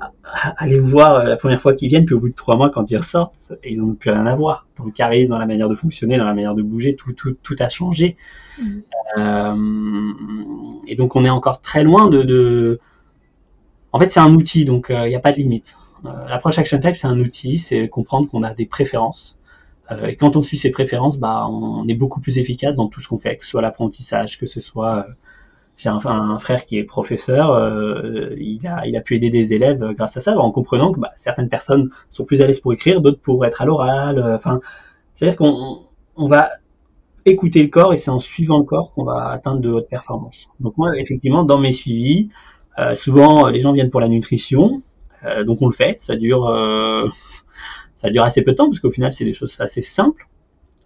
aller 0.57 0.79
voir 0.79 1.16
euh, 1.16 1.24
la 1.24 1.37
première 1.37 1.61
fois 1.61 1.74
qu'ils 1.74 1.89
viennent, 1.89 2.07
puis 2.07 2.14
au 2.14 2.20
bout 2.20 2.31
de 2.31 2.35
trois 2.35 2.57
mois, 2.57 2.70
quand 2.70 2.91
ils 2.91 2.97
ressortent, 2.97 3.53
ils 3.64 3.81
n'ont 3.81 3.95
plus 3.95 4.11
rien 4.11 4.26
à 4.26 4.35
voir. 4.35 4.66
Dans 4.79 4.85
le 4.85 4.91
charisme, 4.91 5.31
dans 5.31 5.39
la 5.39 5.47
manière 5.47 5.68
de 5.68 5.74
fonctionner, 5.74 6.16
dans 6.16 6.24
la 6.24 6.35
manière 6.35 6.55
de 6.55 6.62
bouger, 6.62 6.97
tout, 6.97 7.12
tout, 7.12 7.37
tout 7.43 7.57
a 7.59 7.68
changé. 7.68 8.16
Mm. 8.61 8.79
Euh, 9.18 10.12
et 10.87 10.97
donc 10.97 11.16
on 11.16 11.24
est 11.24 11.31
encore 11.31 11.61
très 11.61 11.85
loin 11.85 12.09
de, 12.09 12.22
de 12.22 12.81
en 13.99 14.01
fait, 14.01 14.12
c'est 14.12 14.20
un 14.20 14.32
outil, 14.32 14.64
donc 14.64 14.86
il 14.90 14.94
euh, 14.94 15.09
n'y 15.09 15.16
a 15.16 15.18
pas 15.18 15.32
de 15.32 15.38
limite. 15.38 15.76
Euh, 16.05 16.28
l'approche 16.28 16.57
Action 16.57 16.78
Type, 16.78 16.94
c'est 16.94 17.09
un 17.09 17.18
outil, 17.18 17.59
c'est 17.59 17.88
comprendre 17.88 18.28
qu'on 18.28 18.44
a 18.44 18.55
des 18.55 18.64
préférences. 18.64 19.40
Euh, 19.90 20.07
et 20.07 20.14
quand 20.14 20.36
on 20.36 20.42
suit 20.42 20.57
ces 20.57 20.70
préférences, 20.70 21.18
bah, 21.18 21.49
on 21.49 21.84
est 21.88 21.94
beaucoup 21.94 22.20
plus 22.20 22.38
efficace 22.38 22.76
dans 22.76 22.86
tout 22.86 23.01
ce 23.01 23.09
qu'on 23.09 23.18
fait, 23.18 23.36
que 23.36 23.44
ce 23.44 23.51
soit 23.51 23.61
l'apprentissage, 23.61 24.38
que 24.38 24.46
ce 24.46 24.61
soit 24.61 25.05
j'ai 25.76 25.88
un, 25.88 26.38
frère 26.38 26.64
qui 26.64 26.78
est 26.78 26.84
professeur, 26.84 27.51
il, 28.36 28.66
a, 28.68 28.86
il 28.86 28.96
a 28.96 29.01
pu 29.01 29.16
aider 29.16 29.30
des 29.30 29.53
élèves 29.53 29.92
grâce 29.96 30.16
à 30.16 30.20
ça, 30.20 30.36
en 30.36 30.51
comprenant 30.53 30.92
que 30.92 31.01
bah, 31.01 31.12
certaines 31.16 31.49
personnes 31.49 31.90
sont 32.11 32.24
plus 32.24 32.40
à 32.40 32.46
l'aise 32.46 32.61
pour 32.61 32.72
écrire, 32.72 33.01
d'autres 33.01 33.20
pour 33.20 33.44
être 33.46 33.62
à 33.62 33.64
l'oral. 33.64 34.40
C'est-à-dire 35.14 35.36
qu'on 35.36 35.86
on 36.16 36.26
va 36.28 36.51
écouter 37.26 37.62
le 37.62 37.68
corps 37.68 37.92
et 37.92 37.96
c'est 37.96 38.11
en 38.11 38.18
suivant 38.20 38.59
le 38.59 38.64
corps 38.64 38.92
qu'on 38.92 39.05
va 39.05 39.30
atteindre 39.30 39.61
de 39.61 39.70
hautes 39.70 39.88
performances. 39.88 40.49
Donc 40.61 40.76
moi, 40.76 40.96
effectivement, 40.96 41.44
dans 41.44 41.59
mes 41.59 41.72
suivis, 41.72 42.30
euh, 42.79 42.95
souvent, 42.95 43.49
les 43.49 43.61
gens 43.61 43.72
viennent 43.72 43.91
pour 43.91 44.01
la 44.01 44.09
nutrition, 44.09 44.83
euh, 45.24 45.45
donc 45.45 45.62
on 45.62 45.66
le 45.66 45.72
fait. 45.72 46.01
Ça 46.01 46.16
dure, 46.16 46.47
euh, 46.47 47.09
ça 47.95 48.11
dure 48.11 48.24
assez 48.24 48.43
peu 48.43 48.53
de 48.53 48.57
temps 48.57 48.66
parce 48.66 48.81
qu'au 48.81 48.91
final, 48.91 49.12
c'est 49.12 49.24
des 49.24 49.33
choses 49.33 49.61
assez 49.61 49.83
simples. 49.83 50.26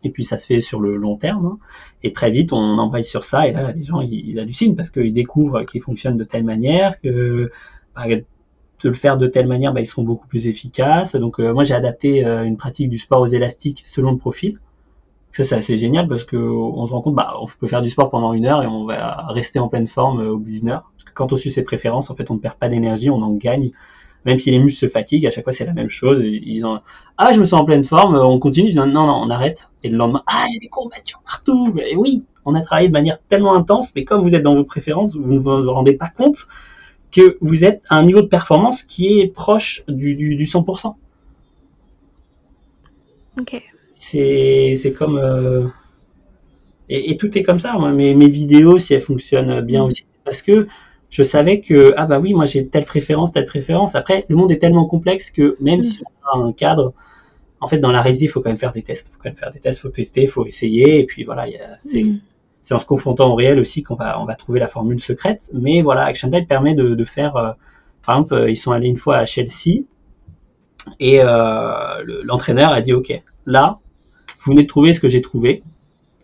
Et 0.04 0.10
puis 0.10 0.24
ça 0.24 0.36
se 0.36 0.46
fait 0.46 0.60
sur 0.60 0.80
le 0.80 0.96
long 0.96 1.16
terme. 1.16 1.46
Hein. 1.46 1.58
Et 2.02 2.12
très 2.12 2.30
vite, 2.30 2.52
on 2.52 2.78
embraye 2.78 3.04
sur 3.04 3.22
ça. 3.22 3.46
Et 3.46 3.52
là, 3.52 3.70
les 3.70 3.84
gens, 3.84 4.00
ils, 4.00 4.38
hallucinent 4.40 4.74
parce 4.74 4.90
qu'ils 4.90 5.14
découvrent 5.14 5.64
qu'ils 5.64 5.82
fonctionnent 5.82 6.16
de 6.16 6.24
telle 6.24 6.42
manière 6.42 7.00
que 7.00 7.52
bah, 7.94 8.06
de 8.08 8.88
le 8.88 8.94
faire 8.94 9.16
de 9.16 9.28
telle 9.28 9.46
manière, 9.46 9.72
bah, 9.72 9.80
ils 9.80 9.86
seront 9.86 10.02
beaucoup 10.02 10.26
plus 10.26 10.48
efficaces. 10.48 11.14
Donc 11.14 11.38
moi, 11.38 11.62
j'ai 11.62 11.74
adapté 11.74 12.24
une 12.24 12.56
pratique 12.56 12.88
du 12.88 12.98
sport 12.98 13.20
aux 13.20 13.28
élastiques 13.28 13.82
selon 13.84 14.10
le 14.10 14.18
profil. 14.18 14.58
Ça, 15.32 15.44
c'est 15.44 15.54
assez 15.54 15.78
génial 15.78 16.08
parce 16.08 16.24
que 16.24 16.36
on 16.36 16.86
se 16.86 16.92
rend 16.92 17.00
compte, 17.00 17.14
bah, 17.14 17.34
on 17.40 17.46
peut 17.46 17.66
faire 17.66 17.80
du 17.80 17.88
sport 17.88 18.10
pendant 18.10 18.34
une 18.34 18.44
heure 18.44 18.62
et 18.62 18.66
on 18.66 18.84
va 18.84 19.26
rester 19.28 19.58
en 19.58 19.68
pleine 19.68 19.88
forme 19.88 20.20
au 20.20 20.36
bout 20.36 20.50
d'une 20.50 20.68
heure. 20.68 20.92
Parce 20.94 21.04
que 21.04 21.14
quand 21.14 21.32
on 21.32 21.36
suit 21.38 21.50
ses 21.50 21.64
préférences, 21.64 22.10
en 22.10 22.14
fait, 22.14 22.30
on 22.30 22.34
ne 22.34 22.38
perd 22.38 22.56
pas 22.56 22.68
d'énergie, 22.68 23.08
on 23.08 23.22
en 23.22 23.32
gagne. 23.32 23.70
Même 24.26 24.38
si 24.38 24.50
les 24.50 24.58
muscles 24.58 24.78
se 24.78 24.88
fatiguent, 24.88 25.26
à 25.26 25.30
chaque 25.30 25.44
fois, 25.44 25.52
c'est 25.52 25.64
la 25.64 25.72
même 25.72 25.88
chose. 25.88 26.20
Ils 26.22 26.64
ont, 26.66 26.80
ah, 27.16 27.32
je 27.32 27.40
me 27.40 27.44
sens 27.44 27.60
en 27.60 27.64
pleine 27.64 27.82
forme, 27.82 28.14
on 28.14 28.38
continue. 28.38 28.72
non, 28.74 28.86
non, 28.86 29.08
on 29.08 29.30
arrête. 29.30 29.70
Et 29.82 29.88
le 29.88 29.96
lendemain, 29.96 30.22
ah, 30.26 30.44
j'ai 30.52 30.58
des 30.58 30.68
courbatures 30.68 31.22
partout. 31.24 31.74
Et 31.78 31.96
oui, 31.96 32.24
on 32.44 32.54
a 32.54 32.60
travaillé 32.60 32.88
de 32.88 32.92
manière 32.92 33.18
tellement 33.28 33.54
intense, 33.54 33.90
mais 33.96 34.04
comme 34.04 34.22
vous 34.22 34.34
êtes 34.34 34.42
dans 34.42 34.54
vos 34.54 34.64
préférences, 34.64 35.16
vous 35.16 35.32
ne 35.32 35.38
vous 35.38 35.72
rendez 35.72 35.94
pas 35.94 36.08
compte 36.08 36.46
que 37.10 37.38
vous 37.40 37.64
êtes 37.64 37.82
à 37.88 37.96
un 37.96 38.04
niveau 38.04 38.20
de 38.20 38.26
performance 38.26 38.82
qui 38.82 39.20
est 39.20 39.28
proche 39.28 39.82
du, 39.88 40.14
du, 40.14 40.36
du 40.36 40.44
100%. 40.44 40.94
Ok 43.40 43.62
c'est 44.02 44.94
comme 44.98 45.16
euh, 45.16 45.66
et, 46.88 47.16
tout 47.16 47.36
est 47.38 47.42
comme 47.42 47.60
ça. 47.60 47.76
mes, 47.78 48.28
vidéos, 48.28 48.78
si 48.78 48.94
elles 48.94 49.00
fonctionnent 49.00 49.60
bien 49.60 49.84
aussi, 49.84 50.04
parce 50.24 50.42
que 50.42 50.66
je 51.10 51.22
savais 51.22 51.60
que 51.60 51.94
ah 51.96 52.06
bah 52.06 52.18
oui, 52.18 52.34
moi 52.34 52.44
j'ai 52.44 52.66
telle 52.66 52.84
préférence, 52.84 53.32
telle 53.32 53.46
préférence. 53.46 53.94
Après, 53.94 54.24
le 54.28 54.36
monde 54.36 54.50
est 54.50 54.58
tellement 54.58 54.86
complexe 54.86 55.30
que 55.30 55.56
même 55.60 55.82
si 55.82 56.02
on 56.34 56.40
a 56.40 56.44
un 56.44 56.52
cadre, 56.52 56.92
en 57.60 57.68
fait, 57.68 57.78
dans 57.78 57.92
la 57.92 58.02
réalité, 58.02 58.24
il 58.24 58.28
faut 58.28 58.40
quand 58.40 58.50
même 58.50 58.58
faire 58.58 58.72
des 58.72 58.82
tests. 58.82 59.08
Il 59.08 59.12
faut 59.12 59.18
quand 59.22 59.30
même 59.30 59.38
faire 59.38 59.52
des 59.52 59.60
tests, 59.60 59.78
il 59.78 59.82
faut 59.82 59.88
tester, 59.90 60.22
il 60.22 60.28
faut 60.28 60.46
essayer. 60.46 60.98
Et 60.98 61.06
puis 61.06 61.24
voilà, 61.24 61.46
c'est 61.78 62.74
en 62.74 62.78
se 62.78 62.86
confrontant 62.86 63.30
au 63.30 63.34
réel 63.34 63.58
aussi 63.58 63.82
qu'on 63.82 63.94
va 63.94 64.20
on 64.20 64.24
va 64.24 64.34
trouver 64.34 64.58
la 64.58 64.68
formule 64.68 65.00
secrète. 65.00 65.50
Mais 65.54 65.80
voilà, 65.82 66.04
Action 66.04 66.28
Type 66.30 66.48
permet 66.48 66.74
de, 66.74 67.04
faire. 67.04 67.36
Euh, 67.36 67.52
par 68.04 68.16
exemple, 68.16 68.34
euh, 68.34 68.50
ils 68.50 68.56
sont 68.56 68.72
allés 68.72 68.88
une 68.88 68.96
fois 68.96 69.18
à 69.18 69.26
Chelsea 69.26 69.84
et 70.98 71.20
l'entraîneur 72.24 72.72
a 72.72 72.80
dit 72.80 72.92
ok, 72.92 73.22
là 73.46 73.78
vous 74.44 74.52
venez 74.52 74.62
de 74.62 74.68
trouver 74.68 74.92
ce 74.92 75.00
que 75.00 75.08
j'ai 75.08 75.22
trouvé, 75.22 75.62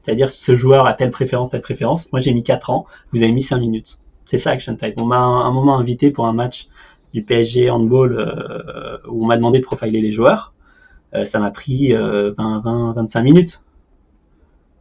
c'est-à-dire 0.02 0.30
ce 0.30 0.54
joueur 0.54 0.86
a 0.86 0.94
telle 0.94 1.10
préférence, 1.10 1.50
telle 1.50 1.62
préférence. 1.62 2.10
Moi, 2.12 2.20
j'ai 2.20 2.32
mis 2.32 2.42
4 2.42 2.70
ans, 2.70 2.86
vous 3.12 3.22
avez 3.22 3.32
mis 3.32 3.42
5 3.42 3.58
minutes. 3.58 3.98
C'est 4.26 4.38
ça 4.38 4.50
Action 4.50 4.76
Type. 4.76 4.94
On 5.00 5.06
m'a 5.06 5.18
un, 5.18 5.50
moment 5.52 5.78
invité 5.78 6.10
pour 6.10 6.26
un 6.26 6.32
match 6.32 6.68
du 7.14 7.22
PSG 7.22 7.70
handball 7.70 8.18
euh, 8.18 8.98
où 9.08 9.24
on 9.24 9.26
m'a 9.26 9.36
demandé 9.36 9.58
de 9.58 9.64
profiler 9.64 10.00
les 10.00 10.12
joueurs. 10.12 10.52
Euh, 11.14 11.24
ça 11.24 11.38
m'a 11.38 11.50
pris 11.50 11.92
20, 11.92 12.34
20, 12.36 12.92
25 12.92 13.22
minutes 13.22 13.62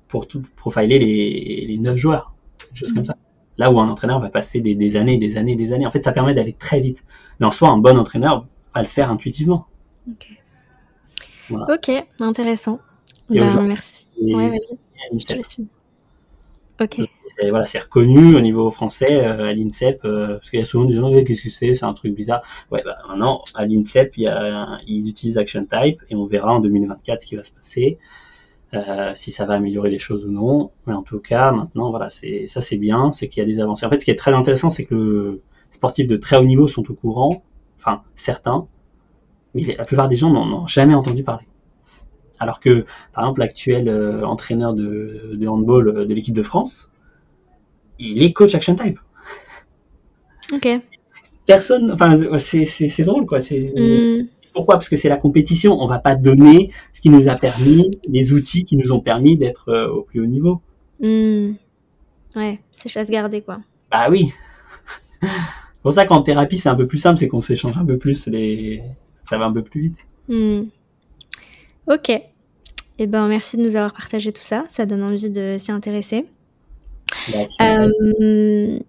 pour 0.07 0.27
tout 0.27 0.43
profiler 0.55 0.99
les, 0.99 1.65
les 1.67 1.77
9 1.77 1.95
joueurs, 1.95 2.33
des 2.71 2.77
choses 2.77 2.93
comme 2.93 3.05
ça. 3.05 3.15
Là 3.57 3.71
où 3.71 3.79
un 3.79 3.89
entraîneur 3.89 4.19
va 4.19 4.29
passer 4.29 4.61
des, 4.61 4.75
des 4.75 4.95
années, 4.95 5.17
des 5.17 5.37
années, 5.37 5.55
des 5.55 5.73
années. 5.73 5.87
En 5.87 5.91
fait, 5.91 6.03
ça 6.03 6.11
permet 6.11 6.33
d'aller 6.33 6.53
très 6.53 6.79
vite. 6.79 7.03
Mais 7.39 7.47
en 7.47 7.51
soi, 7.51 7.69
un 7.69 7.77
bon 7.77 7.97
entraîneur 7.97 8.45
va 8.73 8.81
le 8.81 8.87
faire 8.87 9.09
intuitivement. 9.11 9.65
Ok. 10.09 10.27
Ok, 11.69 11.91
intéressant. 12.19 12.79
Bah, 13.29 13.61
merci. 13.61 14.07
Ouais, 14.21 14.49
vas-y. 14.49 14.77
Ok. 16.79 17.01
Voilà, 17.49 17.65
c'est 17.65 17.79
reconnu 17.79 18.35
au 18.35 18.39
niveau 18.39 18.69
français 18.69 19.17
euh, 19.17 19.47
à 19.49 19.53
l'INSEP, 19.53 20.05
euh, 20.05 20.35
parce 20.35 20.49
qu'il 20.51 20.59
y 20.59 20.61
a 20.61 20.65
souvent 20.65 20.85
des 20.85 20.95
gens, 20.95 21.11
qu'est-ce 21.23 21.41
que 21.43 21.49
c'est, 21.49 21.73
c'est 21.73 21.85
un 21.85 21.93
truc 21.93 22.13
bizarre. 22.13 22.43
Ouais, 22.71 22.83
bah 22.85 22.97
maintenant, 23.07 23.43
à 23.55 23.65
l'INSEP, 23.65 24.13
il 24.17 24.31
ils 24.87 25.09
utilisent 25.09 25.37
Action 25.39 25.65
Type, 25.65 26.01
et 26.09 26.15
on 26.15 26.25
verra 26.27 26.53
en 26.53 26.59
2024 26.59 27.21
ce 27.21 27.27
qui 27.27 27.35
va 27.35 27.43
se 27.43 27.51
passer, 27.51 27.97
euh, 28.73 29.13
si 29.15 29.31
ça 29.31 29.45
va 29.45 29.55
améliorer 29.55 29.89
les 29.89 29.99
choses 29.99 30.25
ou 30.25 30.31
non. 30.31 30.71
Mais 30.85 30.93
en 30.93 31.03
tout 31.03 31.19
cas, 31.19 31.51
maintenant, 31.51 31.89
voilà, 31.89 32.09
c'est 32.11 32.47
ça 32.47 32.61
c'est 32.61 32.77
bien, 32.77 33.11
c'est 33.11 33.27
qu'il 33.29 33.41
y 33.41 33.45
a 33.45 33.49
des 33.53 33.59
avancées. 33.61 33.85
En 33.85 33.89
fait, 33.89 33.99
ce 33.99 34.05
qui 34.05 34.11
est 34.11 34.15
très 34.15 34.33
intéressant, 34.33 34.69
c'est 34.69 34.85
que 34.85 35.41
les 35.71 35.75
sportifs 35.75 36.07
de 36.07 36.17
très 36.17 36.37
haut 36.37 36.45
niveau 36.45 36.67
sont 36.67 36.89
au 36.91 36.93
courant, 36.93 37.43
enfin, 37.79 38.03
certains, 38.15 38.67
mais 39.55 39.63
la 39.77 39.85
plupart 39.85 40.07
des 40.09 40.15
gens 40.17 40.31
n'en 40.31 40.51
ont 40.63 40.67
jamais 40.67 40.93
entendu 40.95 41.23
parler. 41.23 41.47
Alors 42.39 42.59
que, 42.59 42.85
par 43.13 43.23
exemple, 43.23 43.39
l'actuel 43.39 43.89
euh, 43.89 44.25
entraîneur 44.25 44.73
de, 44.73 45.37
handball 45.47 45.87
euh, 45.89 46.05
de 46.05 46.13
l'équipe 46.13 46.35
de 46.35 46.43
France, 46.43 46.91
il 47.99 48.21
est 48.21 48.33
coach 48.33 48.53
Action 48.55 48.75
Type. 48.75 48.99
Ok. 50.53 50.67
Personne, 51.45 51.91
enfin, 51.91 52.17
c'est 52.37 53.03
drôle, 53.03 53.25
quoi. 53.25 53.39
Hmm. 53.39 54.27
Pourquoi? 54.53 54.75
Parce 54.75 54.89
que 54.89 54.97
c'est 54.97 55.09
la 55.09 55.17
compétition. 55.17 55.81
On 55.81 55.87
va 55.87 55.99
pas 55.99 56.15
donner 56.15 56.71
ce 56.93 57.01
qui 57.01 57.09
nous 57.09 57.27
a 57.27 57.35
permis, 57.35 57.91
les 58.07 58.33
outils 58.33 58.63
qui 58.63 58.75
nous 58.75 58.91
ont 58.91 58.99
permis 58.99 59.37
d'être 59.37 59.69
euh, 59.69 59.87
au 59.87 60.01
plus 60.01 60.19
haut 60.19 60.25
niveau. 60.25 60.61
Hmm. 60.99 61.53
Ouais, 62.35 62.59
c'est 62.71 62.89
chasse 62.89 63.09
gardée, 63.09 63.41
quoi. 63.41 63.59
Bah 63.89 64.07
oui. 64.09 64.31
c'est 65.21 65.81
pour 65.81 65.93
ça 65.93 66.05
qu'en 66.05 66.21
thérapie, 66.21 66.57
c'est 66.57 66.69
un 66.69 66.75
peu 66.75 66.87
plus 66.87 66.97
simple, 66.97 67.17
c'est 67.19 67.27
qu'on 67.27 67.41
s'échange 67.41 67.77
un 67.77 67.85
peu 67.85 67.97
plus, 67.97 68.27
les... 68.27 68.83
ça 69.23 69.37
va 69.37 69.45
un 69.45 69.53
peu 69.53 69.63
plus 69.63 69.81
vite. 69.81 70.07
Hmm. 70.27 70.63
Ok. 71.87 72.11
Eh 72.99 73.07
ben, 73.07 73.27
merci 73.27 73.57
de 73.57 73.61
nous 73.61 73.75
avoir 73.75 73.93
partagé 73.93 74.33
tout 74.33 74.41
ça. 74.41 74.65
Ça 74.67 74.85
donne 74.85 75.03
envie 75.03 75.29
de 75.29 75.55
s'y 75.57 75.71
intéresser. 75.71 76.25
Euh, 77.61 78.79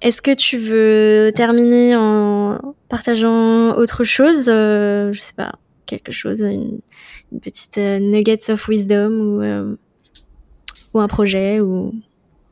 est-ce 0.00 0.22
que 0.22 0.34
tu 0.34 0.58
veux 0.58 1.32
terminer 1.34 1.96
en 1.96 2.74
partageant 2.88 3.74
autre 3.76 4.04
chose 4.04 4.48
euh, 4.48 5.12
Je 5.12 5.20
sais 5.20 5.32
pas. 5.34 5.52
quelque 5.86 6.12
chose, 6.12 6.40
une, 6.40 6.80
petite 7.40 7.78
nuggets 7.78 8.50
of 8.50 8.68
wisdom 8.68 9.10
ou, 9.10 9.76
ou 10.94 11.00
un 11.00 11.08
projet 11.08 11.60
ou. 11.60 11.92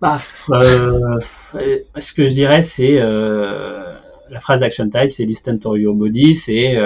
Bah, 0.01 0.19
ce 0.49 2.13
que 2.13 2.27
je 2.27 2.35
dirais, 2.35 2.63
c'est 2.63 2.99
la 2.99 4.41
phrase 4.41 4.61
d'Action 4.61 4.89
Type, 4.89 5.13
c'est 5.13 5.25
listen 5.25 5.61
to 5.61 5.77
your 5.77 5.95
body, 5.95 6.35
c'est 6.35 6.77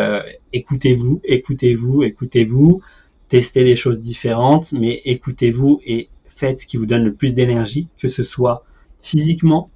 écoutez-vous, 0.52 1.20
écoutez-vous, 1.24 2.02
écoutez-vous, 2.02 2.82
testez 3.28 3.64
des 3.64 3.76
choses 3.76 4.00
différentes, 4.00 4.72
mais 4.72 5.02
écoutez-vous 5.04 5.80
et 5.84 6.08
faites 6.26 6.60
ce 6.60 6.66
qui 6.66 6.76
vous 6.76 6.86
donne 6.86 7.04
le 7.04 7.14
plus 7.14 7.34
d'énergie, 7.34 7.88
que 7.98 8.08
ce 8.08 8.22
soit 8.22 8.64
physiquement 9.00 9.70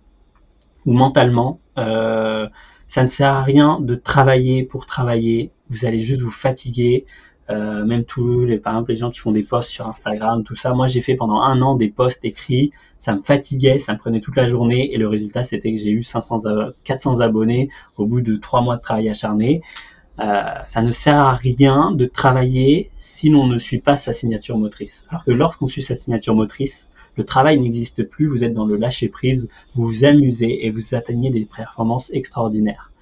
ou 0.86 0.92
mentalement. 0.92 1.60
Euh, 1.78 2.48
ça 2.88 3.04
ne 3.04 3.08
sert 3.08 3.32
à 3.32 3.42
rien 3.42 3.78
de 3.80 3.94
travailler 3.94 4.64
pour 4.64 4.86
travailler. 4.86 5.50
Vous 5.70 5.84
allez 5.84 6.00
juste 6.00 6.20
vous 6.20 6.30
fatiguer. 6.30 7.06
Euh, 7.48 7.84
même 7.84 8.04
tous 8.04 8.44
les, 8.44 8.58
par 8.58 8.74
exemple, 8.74 8.90
les 8.90 8.96
gens 8.96 9.10
qui 9.10 9.18
font 9.18 9.32
des 9.32 9.42
posts 9.42 9.70
sur 9.70 9.86
Instagram, 9.88 10.44
tout 10.44 10.54
ça. 10.54 10.72
Moi, 10.72 10.86
j'ai 10.86 11.00
fait 11.00 11.16
pendant 11.16 11.40
un 11.40 11.60
an 11.62 11.74
des 11.74 11.88
posts 11.88 12.24
écrits. 12.24 12.72
Ça 13.00 13.12
me 13.12 13.22
fatiguait, 13.22 13.78
ça 13.78 13.94
me 13.94 13.98
prenait 13.98 14.20
toute 14.20 14.36
la 14.36 14.46
journée. 14.46 14.92
Et 14.92 14.98
le 14.98 15.08
résultat, 15.08 15.42
c'était 15.42 15.72
que 15.72 15.78
j'ai 15.78 15.90
eu 15.90 16.02
500, 16.02 16.42
400 16.84 17.20
abonnés 17.20 17.70
au 17.96 18.06
bout 18.06 18.20
de 18.20 18.36
trois 18.36 18.60
mois 18.60 18.76
de 18.76 18.82
travail 18.82 19.08
acharné. 19.08 19.62
Euh, 20.20 20.42
ça 20.64 20.82
ne 20.82 20.90
sert 20.90 21.16
à 21.16 21.34
rien 21.34 21.92
de 21.92 22.04
travailler 22.04 22.90
si 22.96 23.30
l'on 23.30 23.46
ne 23.46 23.58
suit 23.58 23.78
pas 23.78 23.96
sa 23.96 24.12
signature 24.12 24.58
motrice. 24.58 25.06
Alors 25.08 25.24
que 25.24 25.30
lorsqu'on 25.30 25.66
suit 25.66 25.82
sa 25.82 25.94
signature 25.94 26.34
motrice, 26.34 26.88
le 27.16 27.24
travail 27.24 27.58
n'existe 27.58 28.04
plus, 28.04 28.26
vous 28.26 28.44
êtes 28.44 28.52
dans 28.52 28.66
le 28.66 28.76
lâcher 28.76 29.08
prise, 29.08 29.48
vous 29.74 29.86
vous 29.86 30.04
amusez 30.04 30.66
et 30.66 30.70
vous 30.70 30.94
atteignez 30.94 31.30
des 31.30 31.46
performances 31.46 32.10
extraordinaires. 32.12 32.92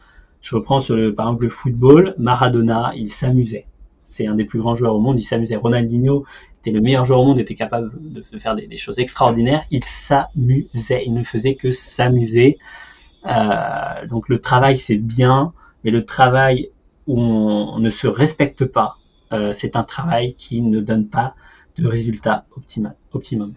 Je 0.42 0.54
reprends 0.54 0.80
sur 0.80 0.94
le, 0.94 1.12
par 1.12 1.26
exemple 1.26 1.44
le 1.44 1.50
football, 1.50 2.14
Maradona, 2.18 2.92
il 2.94 3.10
s'amusait. 3.10 3.66
C'est 4.04 4.26
un 4.26 4.36
des 4.36 4.44
plus 4.44 4.60
grands 4.60 4.76
joueurs 4.76 4.94
au 4.94 5.00
monde, 5.00 5.20
il 5.20 5.24
s'amusait. 5.24 5.56
Ronaldinho 5.56 6.24
était 6.60 6.70
le 6.70 6.80
meilleur 6.80 7.04
joueur 7.04 7.20
au 7.20 7.24
monde, 7.24 7.40
était 7.40 7.56
capable 7.56 7.90
de 8.00 8.22
faire 8.38 8.54
des, 8.54 8.76
choses 8.76 8.98
extraordinaires. 8.98 9.64
Il 9.72 9.84
s'amusait, 9.84 11.02
il 11.04 11.14
ne 11.14 11.24
faisait 11.24 11.56
que 11.56 11.72
s'amuser. 11.72 12.58
Euh, 13.26 14.06
donc 14.06 14.28
le 14.28 14.40
travail 14.40 14.76
c'est 14.76 14.96
bien, 14.96 15.52
mais 15.82 15.90
le 15.90 16.04
travail 16.04 16.70
où 17.08 17.20
on 17.20 17.80
ne 17.80 17.90
se 17.90 18.06
respecte 18.06 18.64
pas, 18.64 18.98
euh, 19.32 19.52
c'est 19.52 19.74
un 19.74 19.82
travail 19.82 20.34
qui 20.38 20.60
ne 20.62 20.80
donne 20.80 21.08
pas 21.08 21.34
de 21.76 21.88
résultat 21.88 22.46
optimum. 23.12 23.54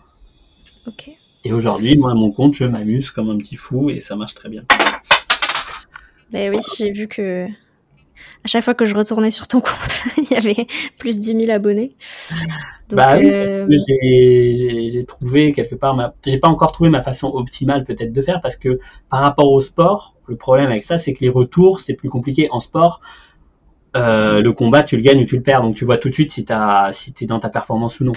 Et 1.43 1.53
aujourd'hui, 1.53 1.97
moi, 1.97 2.13
mon 2.13 2.31
compte, 2.31 2.53
je 2.53 2.65
m'amuse 2.65 3.11
comme 3.11 3.29
un 3.29 3.37
petit 3.37 3.57
fou 3.57 3.89
et 3.89 3.99
ça 3.99 4.15
marche 4.15 4.35
très 4.35 4.49
bien. 4.49 4.63
Ben 6.31 6.53
oui, 6.53 6.61
j'ai 6.77 6.91
vu 6.91 7.07
que 7.07 7.47
à 8.43 8.47
chaque 8.47 8.63
fois 8.63 8.73
que 8.73 8.85
je 8.85 8.95
retournais 8.95 9.31
sur 9.31 9.47
ton 9.47 9.59
compte, 9.61 10.03
il 10.17 10.31
y 10.31 10.35
avait 10.35 10.67
plus 10.97 11.17
de 11.19 11.23
10 11.23 11.45
000 11.45 11.51
abonnés. 11.51 11.95
bah 12.91 13.17
oui, 13.17 13.29
euh, 13.29 13.67
j'ai 13.69 15.05
trouvé 15.05 15.51
quelque 15.51 15.75
part 15.75 15.95
ma, 15.95 16.13
j'ai 16.25 16.39
pas 16.39 16.47
encore 16.47 16.71
trouvé 16.71 16.89
ma 16.89 17.01
façon 17.01 17.27
optimale 17.27 17.83
peut-être 17.83 18.13
de 18.13 18.21
faire 18.21 18.39
parce 18.41 18.55
que 18.55 18.79
par 19.09 19.21
rapport 19.21 19.51
au 19.51 19.61
sport, 19.61 20.15
le 20.27 20.35
problème 20.35 20.67
avec 20.67 20.83
ça, 20.83 20.97
c'est 20.97 21.13
que 21.13 21.21
les 21.21 21.29
retours, 21.29 21.81
c'est 21.81 21.93
plus 21.93 22.09
compliqué 22.09 22.47
en 22.51 22.59
sport. 22.59 23.01
Euh, 23.95 24.41
le 24.41 24.53
combat, 24.53 24.83
tu 24.83 24.95
le 24.95 25.01
gagnes 25.01 25.23
ou 25.23 25.25
tu 25.25 25.35
le 25.35 25.43
perds. 25.43 25.61
Donc 25.61 25.75
tu 25.75 25.85
vois 25.85 25.97
tout 25.97 26.09
de 26.09 26.13
suite 26.13 26.31
si 26.31 26.45
tu 26.45 26.53
es 27.23 27.27
dans 27.27 27.39
ta 27.39 27.49
performance 27.49 27.99
ou 27.99 28.05
non. 28.05 28.13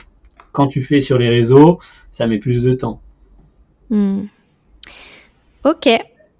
Quand 0.52 0.68
tu 0.68 0.82
fais 0.82 1.00
sur 1.00 1.18
les 1.18 1.28
réseaux, 1.28 1.80
ça 2.12 2.26
met 2.26 2.38
plus 2.38 2.62
de 2.62 2.74
temps. 2.74 3.00
Hmm. 3.90 4.24
Ok. 5.64 5.88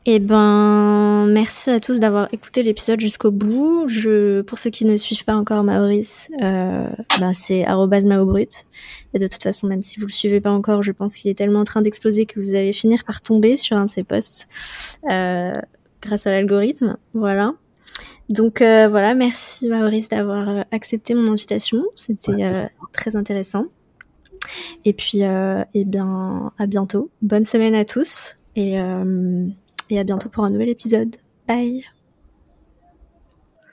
Eh 0.06 0.18
ben, 0.18 1.26
merci 1.30 1.70
à 1.70 1.80
tous 1.80 1.98
d'avoir 1.98 2.28
écouté 2.30 2.62
l'épisode 2.62 3.00
jusqu'au 3.00 3.30
bout. 3.30 3.88
Je, 3.88 4.42
pour 4.42 4.58
ceux 4.58 4.68
qui 4.68 4.84
ne 4.84 4.98
suivent 4.98 5.24
pas 5.24 5.34
encore 5.34 5.64
Maurice, 5.64 6.28
euh, 6.42 6.90
ben 7.18 7.32
c'est 7.32 7.64
@maobrut. 7.66 8.66
Et 9.14 9.18
de 9.18 9.26
toute 9.26 9.42
façon, 9.42 9.66
même 9.66 9.82
si 9.82 9.98
vous 9.98 10.06
le 10.06 10.12
suivez 10.12 10.42
pas 10.42 10.50
encore, 10.50 10.82
je 10.82 10.92
pense 10.92 11.16
qu'il 11.16 11.30
est 11.30 11.34
tellement 11.34 11.60
en 11.60 11.64
train 11.64 11.80
d'exploser 11.80 12.26
que 12.26 12.38
vous 12.38 12.54
allez 12.54 12.74
finir 12.74 13.02
par 13.04 13.22
tomber 13.22 13.56
sur 13.56 13.78
un 13.78 13.86
de 13.86 13.90
ses 13.90 14.04
posts 14.04 14.46
euh, 15.08 15.52
grâce 16.02 16.26
à 16.26 16.30
l'algorithme. 16.30 16.98
Voilà. 17.14 17.54
Donc 18.28 18.62
euh, 18.62 18.88
voilà, 18.88 19.14
merci 19.14 19.68
Maurice 19.68 20.08
d'avoir 20.08 20.48
euh, 20.48 20.62
accepté 20.70 21.14
mon 21.14 21.32
invitation. 21.32 21.84
C'était 21.94 22.42
euh, 22.44 22.66
très 22.92 23.16
intéressant. 23.16 23.66
Et 24.84 24.92
puis, 24.92 25.22
eh 25.22 25.84
bien, 25.86 26.52
à 26.58 26.66
bientôt. 26.66 27.10
Bonne 27.22 27.44
semaine 27.44 27.74
à 27.74 27.86
tous 27.86 28.36
et, 28.56 28.74
et 28.74 29.98
à 29.98 30.04
bientôt 30.04 30.28
pour 30.28 30.44
un 30.44 30.50
nouvel 30.50 30.68
épisode. 30.68 31.16
Bye. 31.48 31.82